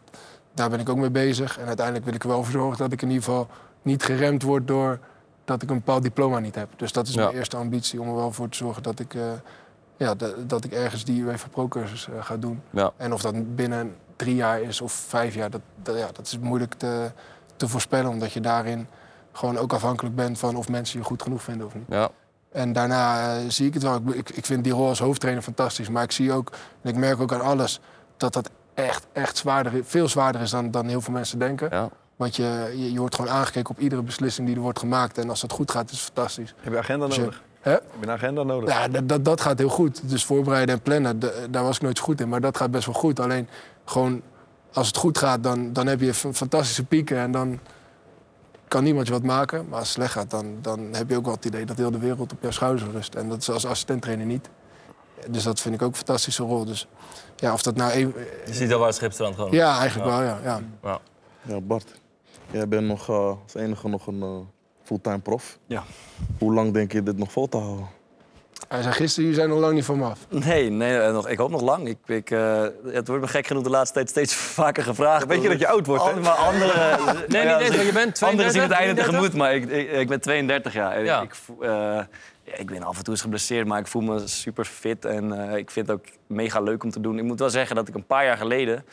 daar 0.54 0.70
ben 0.70 0.80
ik 0.80 0.90
ook 0.90 0.98
mee 0.98 1.10
bezig. 1.10 1.60
En 1.60 1.68
uiteindelijk 1.68 2.06
wil 2.06 2.14
ik 2.14 2.24
er 2.24 2.30
wel 2.30 2.44
voor 2.44 2.52
zorgen 2.52 2.78
dat 2.78 2.92
ik 2.92 3.02
in 3.02 3.08
ieder 3.08 3.24
geval 3.24 3.48
niet 3.88 4.04
geremd 4.04 4.44
word 4.44 4.68
door 4.68 5.00
dat 5.46 5.62
ik 5.62 5.70
een 5.70 5.76
bepaald 5.76 6.04
diploma 6.04 6.40
niet 6.40 6.56
heb. 6.56 6.70
Dus 6.76 6.92
dat 6.92 7.08
is 7.08 7.14
Ja. 7.14 7.24
mijn 7.24 7.36
eerste 7.36 7.58
ambitie 7.58 8.02
om 8.02 8.08
er 8.08 8.16
wel 8.16 8.32
voor 8.32 8.50
te 8.50 8.58
zorgen 8.58 8.84
dat 8.84 9.00
ik, 9.00 9.14
eh, 9.14 9.22
ja, 9.98 10.16
dat, 10.48 10.64
ik 10.64 10.72
ergens 10.72 11.04
die 11.04 11.22
UEFA 11.24 11.48
Pro-cursus 11.48 12.08
eh, 12.10 12.14
ga 12.24 12.38
doen. 12.38 12.62
Ja. 12.70 12.92
En 12.98 13.14
of 13.14 13.22
dat 13.22 13.56
binnen 13.56 13.96
drie 14.16 14.36
jaar 14.36 14.62
is 14.62 14.82
of 14.82 14.92
vijf 14.92 15.36
jaar, 15.36 15.50
dat, 15.50 15.62
dat, 15.84 15.98
ja, 15.98 16.08
dat 16.14 16.26
is 16.26 16.40
moeilijk 16.40 16.74
te, 16.74 17.12
te 17.56 17.68
voorspellen. 17.68 18.10
Omdat 18.12 18.32
je 18.32 18.40
daarin 18.42 18.88
gewoon 19.32 19.58
ook 19.58 19.74
afhankelijk 19.74 20.16
bent 20.16 20.40
van 20.40 20.56
of 20.56 20.70
mensen 20.70 21.00
je 21.00 21.06
goed 21.06 21.22
genoeg 21.22 21.42
vinden 21.44 21.68
of 21.68 21.74
niet. 21.76 21.86
Ja. 21.90 22.10
En 22.52 22.74
daarna 22.74 23.36
eh, 23.38 23.44
zie 23.48 23.68
ik 23.68 23.74
het 23.74 23.84
wel. 23.84 23.96
Ik, 23.96 24.10
ik, 24.14 24.30
ik 24.30 24.46
vind 24.46 24.64
die 24.64 24.74
rol 24.74 24.88
als 24.88 25.00
hoofdtrainer 25.00 25.44
fantastisch. 25.44 25.90
Maar 25.90 26.04
ik 26.04 26.12
zie 26.12 26.32
ook, 26.32 26.52
en 26.82 26.90
ik 26.90 26.96
merk 26.96 27.20
ook 27.22 27.34
aan 27.34 27.42
alles, 27.42 27.80
dat 28.18 28.34
dat 28.34 28.50
echt, 28.74 29.08
echt 29.12 29.38
zwaarder, 29.38 29.84
veel 29.86 30.08
zwaarder 30.08 30.42
is 30.42 30.50
dan, 30.50 30.72
dan 30.72 30.88
heel 30.88 31.02
veel 31.02 31.14
mensen 31.14 31.40
denken. 31.40 31.68
Ja. 31.72 31.90
Want 32.18 32.36
je, 32.36 32.74
je, 32.78 32.92
je 32.94 33.00
wordt 33.00 33.16
gewoon 33.16 33.32
aangekeken 33.32 33.70
op 33.70 33.80
iedere 33.80 34.02
beslissing 34.02 34.48
die 34.48 34.56
er 34.56 34.62
wordt 34.62 34.80
gemaakt. 34.80 35.18
En 35.18 35.30
als 35.30 35.42
dat 35.42 35.52
goed 35.52 35.72
gaat, 35.72 35.92
is 35.92 35.98
het 36.02 36.12
fantastisch. 36.14 36.54
Heb 36.60 36.74
je 36.74 36.80
agenda 36.80 37.06
Dus 37.06 37.16
je- 37.16 37.22
nodig? 37.22 37.44
Hè? 37.62 37.72
Heb 37.72 37.84
je 38.00 38.06
een 38.06 38.12
agenda 38.12 38.44
nodig? 38.44 38.70
Ja, 38.70 38.88
dat, 38.88 39.10
dat, 39.10 39.26
dat 39.26 39.42
gaat 39.42 39.58
heel 39.58 39.70
goed. 39.70 40.10
Dus 40.10 40.26
voorbereiden 40.26 40.76
en 40.76 40.82
plannen, 40.82 41.20
d- 41.20 41.32
daar 41.50 41.64
was 41.64 41.76
ik 41.76 41.82
nooit 41.82 41.98
zo 41.98 42.04
goed 42.04 42.22
in. 42.22 42.30
Maar 42.30 42.42
dat 42.42 42.58
gaat 42.58 42.72
best 42.72 42.86
wel 42.86 42.96
goed. 42.96 43.20
Alleen 43.20 43.48
gewoon, 43.86 44.22
als 44.74 44.88
het 44.88 44.98
goed 44.98 45.18
gaat, 45.18 45.44
dan, 45.44 45.74
dan 45.74 45.88
heb 45.88 46.02
je 46.02 46.14
f- 46.14 46.26
fantastische 46.34 46.84
pieken. 46.84 47.18
En 47.18 47.32
dan 47.32 47.60
kan 48.68 48.84
niemand 48.84 49.08
je 49.08 49.14
wat 49.14 49.24
maken. 49.24 49.66
Maar 49.70 49.80
als 49.80 49.88
het 49.88 49.98
slecht 49.98 50.12
gaat, 50.12 50.30
dan, 50.30 50.58
dan 50.62 50.88
heb 50.92 51.10
je 51.10 51.18
ook 51.18 51.26
wel 51.26 51.34
het 51.34 51.46
idee 51.46 51.66
dat 51.66 51.78
heel 51.78 51.92
de 51.92 52.00
wereld 52.00 52.32
op 52.32 52.42
jouw 52.42 52.52
schouders 52.52 52.90
rust. 52.92 53.16
En 53.16 53.30
dat 53.30 53.38
is 53.42 53.50
als 53.50 53.66
assistent-trainer 53.66 54.26
niet. 54.26 54.50
Dus 55.30 55.44
dat 55.44 55.60
vind 55.60 55.76
ik 55.76 55.82
ook 55.82 55.90
een 55.90 55.96
fantastische 55.96 56.44
rol. 56.44 56.66
Dus 56.66 56.88
ja, 57.36 57.54
of 57.54 57.62
dat 57.62 57.76
nou 57.76 57.92
even... 57.92 58.14
Je 58.46 58.54
ziet 58.54 58.74
al 58.74 58.80
waar 58.80 58.88
het 58.88 59.16
gewoon. 59.16 59.52
Ja, 59.52 59.80
eigenlijk 59.80 60.10
wel, 60.10 60.22
ja. 60.24 60.40
ja. 60.44 60.60
Ja. 60.84 61.00
Ja, 61.42 61.60
Bart, 61.62 61.92
jij 62.52 62.68
bent 62.68 62.88
nog 62.88 63.10
eh, 63.10 63.34
als 63.44 63.56
enige 63.56 63.88
nog 63.88 64.08
een 64.08 64.22
eh, 64.22 64.40
fulltime 64.84 65.20
prof. 65.20 65.60
Ja. 65.66 65.84
Hoe 66.40 66.54
lang 66.54 66.74
denk 66.74 66.92
je 66.92 67.04
dit 67.04 67.18
nog 67.18 67.32
vol 67.32 67.50
te 67.50 67.58
houden? 67.58 67.88
Hij 68.68 68.82
zei 68.82 68.94
gisteren, 68.94 69.24
jullie 69.24 69.40
zijn 69.40 69.50
nog 69.50 69.60
lang 69.60 69.74
niet 69.74 69.86
van 69.86 69.98
me 69.98 70.06
af. 70.06 70.20
Nee, 70.30 70.70
nee 70.70 70.98
eh, 70.98 71.14
nog, 71.14 71.28
ik 71.28 71.38
hoop 71.38 71.50
nog 71.50 71.62
lang. 71.62 71.88
Ik, 71.88 71.98
ik, 72.06 72.32
eh, 72.32 72.66
het 72.86 73.08
wordt 73.08 73.24
me 73.24 73.30
gek 73.30 73.48
genoeg 73.48 73.64
de 73.64 73.70
laatste 73.70 73.94
tijd 73.94 74.10
steeds 74.10 74.34
vaker 74.62 74.84
gevraagd. 74.84 75.26
Weet 75.26 75.42
je 75.42 75.50
dat 75.50 75.60
je 75.60 75.68
oud 75.68 75.86
wordt, 75.86 76.04
hè? 76.04 76.20
Maar 76.20 76.32
anderen... 76.32 76.76
Nee, 77.28 77.46
niet 77.46 77.60
eens, 77.60 77.76
maar 77.76 77.86
je 77.86 77.92
bent 77.92 78.16
32, 78.16 78.28
Anderen 78.30 78.52
zien 78.52 78.62
het 78.62 78.72
einde 78.72 78.94
33? 78.94 79.06
tegemoet, 79.06 79.34
maar 79.34 79.56
ik, 79.56 79.70
ik, 79.70 79.92
ik 79.92 80.08
ben 80.08 80.22
32 80.22 80.74
jaar. 80.74 80.92
En 80.92 81.04
Ja. 81.04 81.22
Ik, 81.22 81.34
eh, 81.60 81.68
ja, 82.44 82.56
ik 82.56 82.66
ben 82.66 82.84
af 82.84 82.98
en 82.98 83.04
toe 83.04 83.14
eens 83.14 83.22
geblesseerd, 83.22 83.68
maar 83.68 83.80
ik 83.80 83.88
voel 83.88 84.02
me 84.02 84.28
super 84.28 84.66
fit. 84.66 85.06
En 85.06 85.50
eh, 85.50 85.58
ik 85.58 85.72
vind 85.72 85.88
het 85.88 86.00
ook 86.00 86.06
mega 86.28 86.62
leuk 86.62 86.84
om 86.84 86.92
te 86.92 87.02
doen. 87.02 87.18
Ik 87.18 87.24
moet 87.24 87.40
wel 87.40 87.50
zeggen 87.50 87.76
dat 87.76 87.88
ik 87.88 87.96
een 87.96 88.06
paar 88.06 88.26
jaar 88.26 88.38
geleden... 88.38 88.86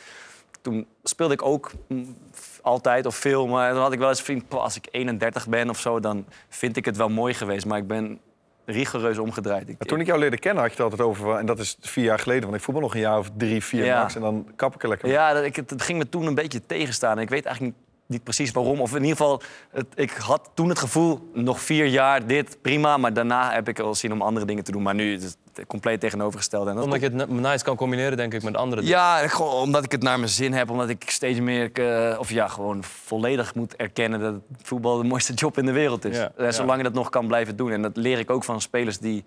Toen 0.61 0.87
speelde 1.03 1.33
ik 1.33 1.41
ook 1.41 1.71
mm, 1.87 2.17
altijd 2.65 3.05
of 3.05 3.15
veel. 3.15 3.47
Maar 3.47 3.73
dan 3.73 3.81
had 3.81 3.93
ik 3.93 3.99
wel 3.99 4.09
eens 4.09 4.21
vriend, 4.21 4.47
"Poh, 4.47 4.61
als 4.61 4.75
ik 4.75 4.87
31 4.91 5.47
ben 5.47 5.69
of 5.69 5.79
zo... 5.79 5.99
dan 5.99 6.25
vind 6.49 6.77
ik 6.77 6.85
het 6.85 6.97
wel 6.97 7.09
mooi 7.09 7.33
geweest. 7.33 7.65
Maar 7.65 7.77
ik 7.77 7.87
ben 7.87 8.19
rigoureus 8.65 9.17
omgedraaid. 9.17 9.69
Ik, 9.69 9.75
Maar 9.77 9.87
toen 9.87 9.99
ik 9.99 10.05
jou 10.05 10.19
leerde 10.19 10.37
kennen 10.37 10.63
had 10.63 10.71
je 10.75 10.83
het 10.83 10.91
altijd 10.91 11.09
over, 11.09 11.35
en 11.37 11.45
dat 11.45 11.59
is 11.59 11.77
vier 11.81 12.03
jaar 12.03 12.19
geleden, 12.19 12.43
want 12.43 12.55
ik 12.55 12.61
voetbal 12.61 12.83
nog 12.83 12.93
een 12.93 12.99
jaar 12.99 13.17
of 13.17 13.29
drie, 13.37 13.63
vier 13.63 13.85
Ja. 13.85 13.99
max 13.99 14.15
en 14.15 14.21
dan 14.21 14.47
kap 14.55 14.75
ik 14.75 14.83
er 14.83 14.89
lekker 14.89 15.07
mee. 15.07 15.17
Ja, 15.17 15.33
dat, 15.33 15.43
ik, 15.43 15.55
het, 15.55 15.69
het 15.69 15.81
ging 15.81 15.97
me 15.97 16.09
toen 16.09 16.25
een 16.25 16.35
beetje 16.35 16.65
tegenstaan. 16.65 17.17
En 17.17 17.23
ik 17.23 17.29
weet 17.29 17.45
eigenlijk 17.45 17.75
niet, 17.75 17.85
niet 18.07 18.23
precies 18.23 18.51
waarom. 18.51 18.81
Of 18.81 18.89
in 18.95 19.01
ieder 19.01 19.17
geval, 19.17 19.41
het, 19.71 19.85
ik 19.95 20.11
had 20.11 20.51
toen 20.53 20.69
het 20.69 20.79
gevoel, 20.79 21.29
nog 21.33 21.61
vier 21.61 21.85
jaar 21.85 22.27
dit, 22.27 22.57
prima. 22.61 22.97
Maar 22.97 23.13
daarna 23.13 23.51
heb 23.53 23.67
ik 23.67 23.79
al 23.79 23.95
zin 23.95 24.11
om 24.11 24.21
andere 24.21 24.45
dingen 24.45 24.63
te 24.63 24.71
doen. 24.71 24.81
Maar 24.81 24.95
nu 24.95 25.11
het 25.13 25.37
compleet 25.67 25.99
tegenovergestelde. 25.99 26.69
En 26.69 26.75
dat 26.75 26.85
Omdat 26.85 27.01
je 27.01 27.09
het 27.09 27.29
nice 27.29 27.63
kan 27.63 27.75
combineren, 27.75 28.17
denk 28.17 28.33
ik, 28.33 28.43
met 28.43 28.55
andere 28.55 28.81
dingen. 28.81 28.97
ja, 28.97 29.27
gewoon 29.27 29.53
omdat 29.53 29.83
ik 29.83 29.91
het 29.91 30.03
naar 30.03 30.17
mijn 30.19 30.31
zin 30.31 30.53
heb. 30.53 30.69
Omdat 30.69 30.89
ik 30.89 31.09
steeds 31.09 31.39
meer, 31.39 31.71
eh, 31.71 32.19
of 32.19 32.29
ja, 32.29 32.47
gewoon 32.47 32.83
volledig 32.83 33.55
moet 33.55 33.75
erkennen 33.75 34.19
dat 34.19 34.33
voetbal 34.61 34.97
de 34.97 35.03
mooiste 35.03 35.33
job 35.33 35.57
in 35.57 35.65
de 35.65 35.71
wereld 35.71 36.05
is. 36.05 36.17
Ja, 36.17 36.31
En 36.37 36.53
zolang 36.53 36.77
je 36.77 36.83
dat 36.83 36.93
nog 36.93 37.09
kan 37.09 37.27
blijven 37.27 37.55
doen. 37.55 37.71
En 37.71 37.81
dat 37.81 37.97
leer 37.97 38.19
ik 38.19 38.29
ook 38.29 38.43
van 38.43 38.61
spelers 38.61 38.97
die 38.97 39.23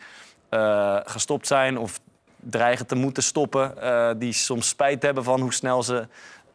eh, 0.49 0.97
gestopt 1.05 1.47
zijn 1.47 1.79
of 1.79 2.01
dreigen 2.37 2.87
te 2.87 2.95
moeten 2.95 3.23
stoppen. 3.23 3.83
eh, 3.83 4.11
die 4.17 4.33
soms 4.33 4.69
spijt 4.69 5.03
hebben 5.03 5.25
van 5.25 5.41
hoe 5.41 5.53
snel 5.53 5.83
ze 5.83 6.07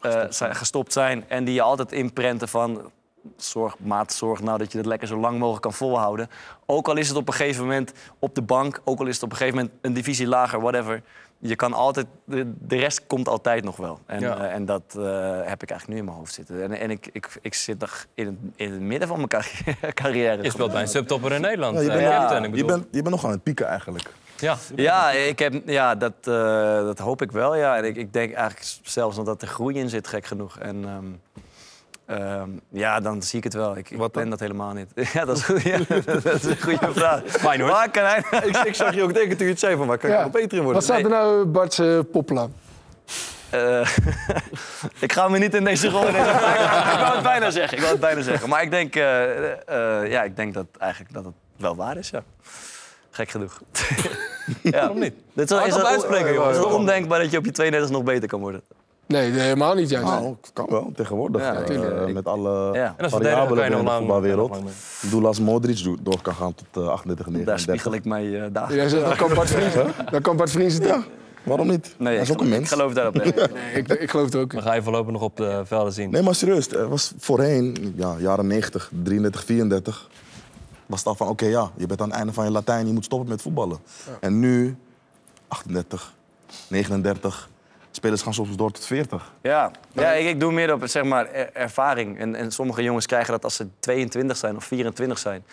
eh, 0.02 0.22
zijn, 0.30 0.56
gestopt 0.56 0.94
zijn. 0.94 1.26
En 1.28 1.44
die 1.44 1.54
je 1.54 1.62
altijd 1.62 1.92
inprenten 1.92 2.48
van... 2.48 2.92
Zorg, 3.38 3.76
maat, 3.80 4.14
zorg 4.14 4.42
nou 4.42 4.58
dat 4.58 4.72
je 4.72 4.78
het 4.78 4.88
lekker 4.88 5.08
zo 5.08 5.18
lang 5.18 5.38
mogelijk 5.40 5.62
kan 5.64 5.74
volhouden. 5.74 6.30
Ook 6.66 6.88
al 6.88 6.98
is 6.98 7.08
het 7.08 7.18
op 7.18 7.28
een 7.28 7.34
gegeven 7.34 7.62
moment 7.64 7.94
op 8.20 8.36
de 8.36 8.42
bank, 8.42 8.82
ook 8.84 9.00
al 9.00 9.08
is 9.08 9.16
het 9.16 9.24
op 9.24 9.32
een 9.32 9.38
gegeven 9.38 9.58
moment 9.60 9.76
een 9.82 9.94
divisie 9.94 10.28
lager, 10.28 10.62
whatever. 10.62 11.02
Je 11.40 11.56
kan 11.56 11.74
altijd, 11.74 12.06
de, 12.26 12.52
de 12.60 12.76
rest 12.76 13.08
komt 13.08 13.28
altijd 13.28 13.64
nog 13.64 13.76
wel. 13.76 14.00
En, 14.06 14.20
Ja. 14.20 14.38
eh, 14.38 14.54
en 14.54 14.66
dat 14.66 14.84
eh, 14.98 15.04
heb 15.44 15.64
ik 15.64 15.70
eigenlijk 15.70 15.88
nu 15.88 15.98
in 15.98 16.06
mijn 16.06 16.18
hoofd 16.18 16.34
zitten. 16.34 16.64
En, 16.64 16.72
en 16.72 16.92
ik, 16.92 17.10
ik, 17.12 17.30
ik 17.42 17.54
zit 17.54 17.80
nog 17.80 18.06
in 18.14 18.26
het, 18.26 18.36
in 18.56 18.72
het 18.72 18.82
midden 18.82 19.08
van 19.08 19.18
mijn 19.18 19.28
carrière. 19.38 19.94
carrière 19.94 20.44
Je 20.44 20.50
speelt 20.50 20.72
bij 20.72 20.82
een 20.82 20.88
subtopper 20.88 21.32
in 21.32 21.42
Nederland. 21.42 21.76
Ja, 21.76 21.82
je 21.82 21.90
eh, 21.90 21.98
bent- 21.98 22.10
captain, 22.14 22.56
Je 22.56 22.66
bent, 22.66 22.86
je 22.92 23.02
bent 23.02 23.16
nog 23.16 23.26
aan 23.26 23.32
het 23.32 23.44
pieken 23.44 23.68
eigenlijk. 23.68 24.10
Ja. 24.40 24.58
Ja, 24.76 25.12
ik 25.12 25.40
heb, 25.40 25.54
ja 25.66 25.96
dat, 25.96 26.14
eh, 26.24 26.34
dat 26.84 27.00
hoop 27.00 27.22
ik 27.22 27.32
wel. 27.32 27.56
Ja. 27.56 27.78
En 27.78 27.84
ik, 27.86 27.96
ik 27.96 28.14
denk 28.14 28.34
eigenlijk 28.34 28.68
zelfs 28.84 29.16
nog 29.18 29.26
dat 29.26 29.42
er 29.42 29.48
groei 29.48 29.76
in 29.80 29.90
zit, 29.90 30.08
gek 30.08 30.26
genoeg. 30.26 30.58
En 30.60 30.86
ehm, 30.86 31.06
ehm, 32.18 32.50
ja, 32.70 33.00
dan 33.00 33.22
zie 33.22 33.38
ik 33.38 33.44
het 33.44 33.54
wel. 33.54 33.78
Ik, 33.78 33.90
ik 33.90 34.12
ben 34.12 34.30
dat 34.30 34.40
helemaal 34.40 34.74
niet. 34.74 34.90
Ja, 35.14 35.26
dat 35.26 35.38
is, 35.38 35.44
goed, 35.44 35.62
ja, 35.62 35.78
dat 36.24 36.26
is 36.34 36.44
een 36.44 36.62
goede 36.62 36.90
vraag. 36.94 37.22
Fijn, 37.26 37.60
hoor. 37.62 37.70
Waar 37.70 37.92
kan 37.92 38.04
hij... 38.06 38.24
ik, 38.50 38.58
ik 38.58 38.76
zag 38.76 38.94
je 38.96 39.04
ook 39.04 39.14
denken 39.14 39.38
toen 39.38 39.46
je 39.46 39.52
het 39.52 39.62
zei 39.62 39.76
van 39.76 39.88
waar 39.88 39.98
kan 39.98 40.10
ik 40.10 40.16
Ja. 40.16 40.22
nog 40.24 40.32
beter 40.32 40.58
in 40.58 40.64
worden? 40.64 40.74
Wat 40.74 40.84
staat 40.84 41.04
er 41.04 41.10
nou, 41.10 41.46
Bart's 41.46 41.80
uh, 41.80 42.00
poppelen? 42.12 42.54
Eh, 43.50 43.88
ik 45.00 45.14
ga 45.14 45.28
me 45.28 45.38
niet 45.38 45.54
in 45.54 45.64
deze 45.64 45.90
rol... 45.90 46.08
in 46.08 46.14
deze 46.14 46.24
vraag- 46.26 46.94
ik 46.94 47.00
wou 47.00 47.14
het 47.14 47.24
bijna 47.24 47.50
zeggen. 47.52 47.74
Ik 47.74 47.80
wou 47.80 47.92
het 47.92 48.02
bijna 48.02 48.22
zeggen. 48.22 48.50
Maar 48.50 48.62
ik 48.62 48.72
denk, 48.72 48.96
eh, 48.96 49.52
eh, 50.02 50.12
ja, 50.12 50.24
ik 50.24 50.36
denk 50.36 50.54
dat, 50.54 50.66
eigenlijk 50.80 51.14
dat 51.14 51.24
het 51.26 51.34
wel 51.58 51.76
waar 51.76 51.98
is, 51.98 52.10
ja. 52.10 52.24
Gek 53.12 53.30
genoeg. 53.30 53.62
ja. 54.62 54.72
Waarom 54.72 55.00
niet? 55.00 55.14
Dit 55.34 55.52
is, 55.52 55.66
is 55.66 55.84
uitspreken, 55.84 56.34
joh. 56.34 56.52
is 56.52 56.58
ondenkbaar 56.64 57.20
dat 57.20 57.32
je 57.32 57.38
op 57.38 57.46
je 57.46 57.52
32 57.52 57.92
nog 57.92 58.04
beter 58.04 58.28
kan 58.30 58.40
worden. 58.40 58.62
Nee, 59.06 59.32
helemaal 59.32 59.76
niet 59.76 59.90
juist. 59.90 60.08
Nou, 60.08 60.26
het 60.42 60.52
kan 60.54 60.66
wel 60.70 60.92
tegenwoordig. 60.96 61.42
Ja, 61.42 61.54
eh, 61.62 62.14
met 62.14 62.26
alle 62.28 62.74
Ja. 62.74 62.96
Variabelen 62.98 63.66
in 63.66 63.72
de 63.86 63.92
voetbalwereld. 63.92 64.58
Doe 65.10 65.26
als 65.26 65.40
Modric 65.40 65.84
do- 65.84 65.98
door 66.02 66.22
kan 66.22 66.34
gaan 66.36 66.54
tot 66.56 66.84
eh, 66.84 66.90
38, 66.90 67.26
Daar 67.26 67.34
39. 67.34 67.60
spiegel 67.62 67.94
ik 67.94 68.06
mij 68.06 68.42
eh 68.44 68.48
dagen. 68.54 68.76
Jij 68.76 68.90
zegt, 68.90 69.06
dat 69.06 69.16
kan 69.16 69.34
Bart 69.34 69.50
Vrienden. 69.50 69.94
Dat 70.12 70.22
kan 70.22 70.36
Bart. 70.38 70.52
Ja, 70.84 71.04
waarom 71.44 71.68
niet? 71.68 71.96
Nee, 71.98 72.14
Hij 72.14 72.22
is 72.22 72.30
ik, 72.30 72.34
ook 72.36 72.42
een 72.42 72.48
ik 72.48 72.54
mens. 72.54 72.70
geloof 72.70 72.94
daarop. 72.94 73.14
Nee. 73.14 73.34
Nee, 73.54 73.74
ik, 73.74 73.88
ik 73.88 74.10
geloof 74.10 74.34
er 74.34 74.40
ook 74.40 74.54
in. 74.54 74.58
Dan 74.60 74.68
ga 74.68 74.74
je 74.74 74.82
voorlopig 74.84 75.12
nog 75.12 75.22
op 75.22 75.38
de 75.38 75.62
velden 75.66 75.94
zien. 75.94 76.10
Nee, 76.12 76.22
maar 76.22 76.36
serieus. 76.36 76.70
Er 76.72 76.90
was 76.90 77.14
voorheen, 77.18 77.94
ja, 77.98 78.16
jaren 78.20 78.48
90, 78.48 78.92
33, 79.04 79.44
34... 79.44 80.10
was 80.86 81.00
het 81.00 81.08
al 81.08 81.16
van, 81.16 81.28
oké, 81.28 81.46
ja, 81.46 81.72
je 81.76 81.86
bent 81.88 82.02
aan 82.02 82.08
het 82.10 82.18
einde 82.18 82.34
van 82.34 82.46
je 82.46 82.52
Latijn... 82.52 82.88
je 82.88 82.94
moet 82.94 83.06
stoppen 83.06 83.30
met 83.30 83.42
voetballen. 83.42 83.78
En 84.20 84.40
nu, 84.40 84.76
38, 85.48 86.14
39... 86.68 87.50
spelers 87.96 88.22
gaan 88.22 88.34
soms 88.34 88.56
door 88.56 88.72
tot 88.72 88.86
40. 88.86 89.34
Ja, 89.42 89.72
ja 89.92 90.12
ik, 90.12 90.28
ik 90.28 90.40
doe 90.40 90.52
meer 90.52 90.74
op 90.74 90.82
zeg 90.88 91.04
maar, 91.04 91.32
er- 91.32 91.54
ervaring. 91.54 92.20
En, 92.20 92.36
en 92.36 92.52
sommige 92.52 92.84
jongens 92.84 93.06
krijgen 93.06 93.32
dat 93.32 93.44
als 93.44 93.56
ze 93.56 93.68
22 93.80 94.38
zijn 94.38 94.56
of 94.56 94.64
24 94.64 95.18
zijn. 95.18 95.46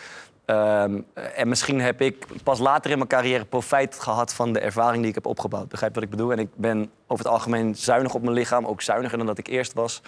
Ehm, 0.44 1.00
en 1.34 1.48
misschien 1.48 1.80
heb 1.80 2.00
ik 2.00 2.26
pas 2.42 2.58
later 2.58 2.90
in 2.90 2.96
mijn 2.96 3.08
carrière 3.08 3.44
profijt 3.44 4.00
gehad 4.00 4.34
van 4.34 4.52
de 4.52 4.60
ervaring 4.60 4.98
die 5.00 5.08
ik 5.08 5.14
heb 5.14 5.26
opgebouwd. 5.26 5.68
Begrijp 5.68 5.94
je 5.94 6.00
wat 6.00 6.10
ik 6.10 6.16
bedoel? 6.16 6.32
En 6.32 6.38
ik 6.38 6.48
ben 6.56 6.90
over 7.06 7.24
het 7.24 7.34
algemeen 7.34 7.74
zuinig 7.74 8.14
op 8.14 8.22
mijn 8.22 8.34
lichaam, 8.34 8.66
ook 8.66 8.82
zuiniger 8.82 9.18
dan 9.18 9.26
dat 9.26 9.38
ik 9.38 9.46
eerst 9.46 9.72
was. 9.72 10.02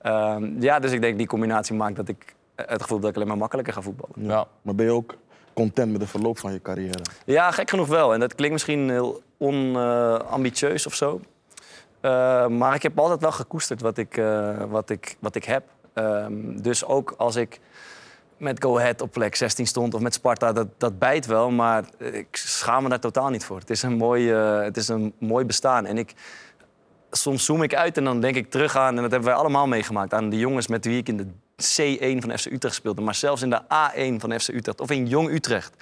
Ehm, 0.00 0.62
ja, 0.62 0.78
dus 0.78 0.92
ik 0.92 1.00
denk 1.00 1.18
die 1.18 1.26
combinatie 1.26 1.74
maakt 1.74 1.96
dat 1.96 2.08
ik 2.08 2.34
het 2.56 2.82
gevoel 2.82 2.96
heb 2.96 3.00
dat 3.00 3.10
ik 3.10 3.16
alleen 3.16 3.28
maar 3.28 3.36
makkelijker 3.38 3.72
ga 3.74 3.80
voetballen. 3.82 4.28
Ja. 4.30 4.46
Maar 4.62 4.74
ben 4.74 4.86
je 4.86 4.92
ook 4.92 5.14
content 5.52 5.92
met 5.92 6.00
de 6.00 6.06
verloop 6.06 6.38
van 6.38 6.52
je 6.52 6.62
carrière? 6.62 7.02
Ja, 7.24 7.50
gek 7.50 7.70
genoeg 7.70 7.86
wel. 7.88 8.14
En 8.14 8.20
dat 8.20 8.34
klinkt 8.34 8.52
misschien 8.52 8.90
heel 8.90 9.22
onambitieus 9.38 10.86
of 10.86 10.94
zo. 10.94 11.20
Eh, 12.04 12.46
maar 12.46 12.74
ik 12.74 12.82
heb 12.82 12.98
altijd 12.98 13.20
wel 13.20 13.32
gekoesterd 13.32 13.80
wat 13.80 13.98
ik, 13.98 14.16
eh, 14.16 14.64
wat 14.68 14.90
ik, 14.90 15.16
wat 15.20 15.34
ik 15.34 15.44
heb. 15.44 15.64
Ehm, 15.92 16.62
dus 16.62 16.84
ook 16.84 17.14
als 17.16 17.36
ik 17.36 17.60
met 18.36 18.62
Go 18.62 18.78
Ahead 18.78 19.00
op 19.00 19.10
plek 19.10 19.36
16 19.36 19.66
stond 19.66 19.94
of 19.94 20.00
met 20.00 20.14
Sparta, 20.14 20.52
dat, 20.52 20.66
dat 20.78 20.98
bijt 20.98 21.26
wel. 21.26 21.50
Maar 21.50 21.84
ik 21.98 22.26
schaam 22.36 22.82
me 22.82 22.88
daar 22.88 23.00
totaal 23.00 23.30
niet 23.30 23.44
voor. 23.44 23.58
Het 23.58 23.70
is 23.70 23.82
een 23.82 23.96
mooi, 23.96 24.32
eh, 24.32 24.60
het 24.60 24.76
is 24.76 24.88
een 24.88 25.14
mooi 25.18 25.44
bestaan. 25.44 25.86
En 25.86 25.98
ik, 25.98 26.14
soms 27.10 27.44
zoom 27.44 27.62
ik 27.62 27.74
uit 27.74 27.96
en 27.96 28.04
dan 28.04 28.20
denk 28.20 28.36
ik 28.36 28.50
terug 28.50 28.76
aan... 28.76 28.96
en 28.96 29.02
dat 29.02 29.10
hebben 29.10 29.28
wij 29.28 29.38
allemaal 29.38 29.66
meegemaakt... 29.66 30.14
aan 30.14 30.28
de 30.28 30.38
jongens 30.38 30.66
met 30.68 30.84
wie 30.84 30.98
ik 30.98 31.08
in 31.08 31.16
de 31.16 31.26
C1 31.56 32.22
van 32.22 32.38
FC 32.38 32.46
Utrecht 32.46 32.74
speelde... 32.74 33.02
maar 33.02 33.14
zelfs 33.14 33.42
in 33.42 33.50
de 33.50 33.62
A1 33.62 34.20
van 34.20 34.40
FC 34.40 34.48
Utrecht 34.48 34.80
of 34.80 34.90
in 34.90 35.06
Jong 35.06 35.30
Utrecht. 35.30 35.72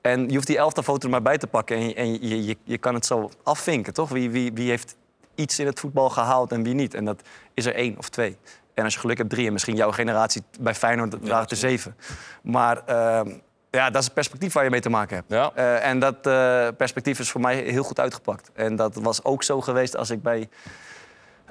En 0.00 0.28
je 0.28 0.34
hoeft 0.34 0.46
die 0.46 0.58
elftal 0.58 0.82
foto 0.82 1.04
er 1.04 1.10
maar 1.10 1.22
bij 1.22 1.38
te 1.38 1.46
pakken... 1.46 1.76
en, 1.76 1.94
en 1.94 2.28
je, 2.28 2.44
je, 2.44 2.56
je 2.64 2.78
kan 2.78 2.94
het 2.94 3.06
zo 3.06 3.30
afvinken, 3.42 3.92
toch? 3.92 4.08
Wie, 4.08 4.30
wie, 4.30 4.52
wie 4.52 4.68
heeft 4.68 4.96
iets 5.40 5.58
in 5.58 5.66
het 5.66 5.80
voetbal 5.80 6.10
gehaald 6.10 6.52
en 6.52 6.62
wie 6.62 6.74
niet. 6.74 6.94
En 6.94 7.04
dat 7.04 7.22
is 7.54 7.66
er 7.66 7.74
één 7.74 7.98
of 7.98 8.08
twee. 8.08 8.36
En 8.74 8.84
als 8.84 8.94
je 8.94 9.00
geluk 9.00 9.18
hebt, 9.18 9.30
drie. 9.30 9.46
En 9.46 9.52
misschien 9.52 9.76
jouw 9.76 9.90
generatie 9.92 10.42
bij 10.60 10.74
Feyenoord 10.74 11.16
draagt 11.24 11.50
er 11.50 11.56
zeven. 11.56 11.96
Maar 12.42 12.82
ehm, 12.86 13.30
ja, 13.70 13.86
dat 13.90 13.98
is 13.98 14.04
het 14.04 14.14
perspectief 14.14 14.52
waar 14.52 14.64
je 14.64 14.70
mee 14.70 14.80
te 14.80 14.90
maken 14.90 15.16
hebt. 15.16 15.32
Ja. 15.32 15.50
Eh, 15.54 15.86
en 15.88 15.98
dat 15.98 16.26
eh, 16.26 16.68
perspectief 16.76 17.18
is 17.18 17.30
voor 17.30 17.40
mij 17.40 17.56
heel 17.56 17.82
goed 17.82 18.00
uitgepakt. 18.00 18.50
En 18.54 18.76
dat 18.76 18.94
was 18.94 19.24
ook 19.24 19.42
zo 19.42 19.60
geweest 19.60 19.96
als 19.96 20.10
ik 20.10 20.22
bij 20.22 20.48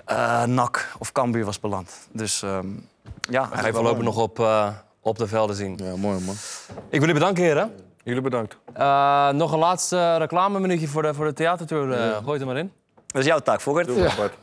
eh 0.06 0.44
NAC 0.44 0.90
of 1.00 1.12
Cambuur 1.12 1.46
was 1.46 1.60
beland. 1.60 2.08
Dus 2.12 2.42
ehm, 2.42 2.68
ja, 3.30 3.46
Ga 3.46 3.66
je 3.68 3.74
voorlopig 3.74 4.04
nog 4.04 4.18
op, 4.18 4.40
eh, 4.40 4.68
op 5.02 5.18
de 5.18 5.28
velden 5.28 5.56
zien. 5.56 5.80
Ja, 5.84 5.96
mooi 5.96 6.20
man. 6.26 6.36
Ik 6.70 6.76
wil 6.90 7.00
jullie 7.00 7.14
bedanken, 7.14 7.44
heren. 7.44 7.72
Jullie 8.04 8.22
bedankt. 8.22 8.58
Eh, 8.74 9.30
nog 9.30 9.52
een 9.52 9.60
laatste 9.60 10.18
reclameminuutje 10.18 10.88
voor 10.88 11.02
de, 11.02 11.14
voor 11.14 11.26
de 11.26 11.34
theatertour. 11.34 11.92
eh 11.94 12.16
Gooi 12.18 12.32
het 12.32 12.42
er 12.42 12.48
maar 12.48 12.58
in. 12.58 12.72
Dat 13.12 13.22
is 13.22 13.26
jouw 13.28 13.40
taak, 13.40 13.62
maar, 13.62 14.16
Bart. 14.18 14.34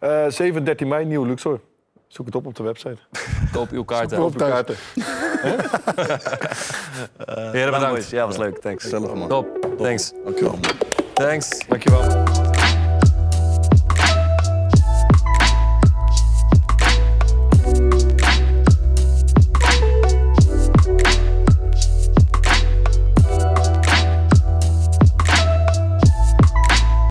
Eh, 0.00 0.24
7 0.28 0.56
en 0.56 0.64
13 0.64 0.88
mei, 0.88 1.04
nieuw 1.04 1.24
Luxor. 1.24 1.60
Zoek 2.08 2.26
het 2.26 2.34
op 2.34 2.46
op 2.46 2.54
de 2.54 2.62
website. 2.62 2.98
Koop 3.52 3.70
uw 3.70 3.84
kaarten. 3.84 4.18
Op 4.18 4.24
Op 4.24 4.32
de 4.32 4.38
thuis. 4.38 4.52
kaarten. 4.52 4.76
Heren, 7.52 7.72
bedankt. 7.72 8.10
Ja, 8.10 8.26
was 8.26 8.36
leuk. 8.36 8.58
Thanks. 8.58 8.88
Zelf 8.88 9.14
man. 9.14 9.28
Top. 9.28 9.46
Thanks. 9.78 10.12
Dankjewel 10.24 10.52
man. 10.52 10.70
Thanks. 11.14 11.66
Dankjewel. 11.68 12.49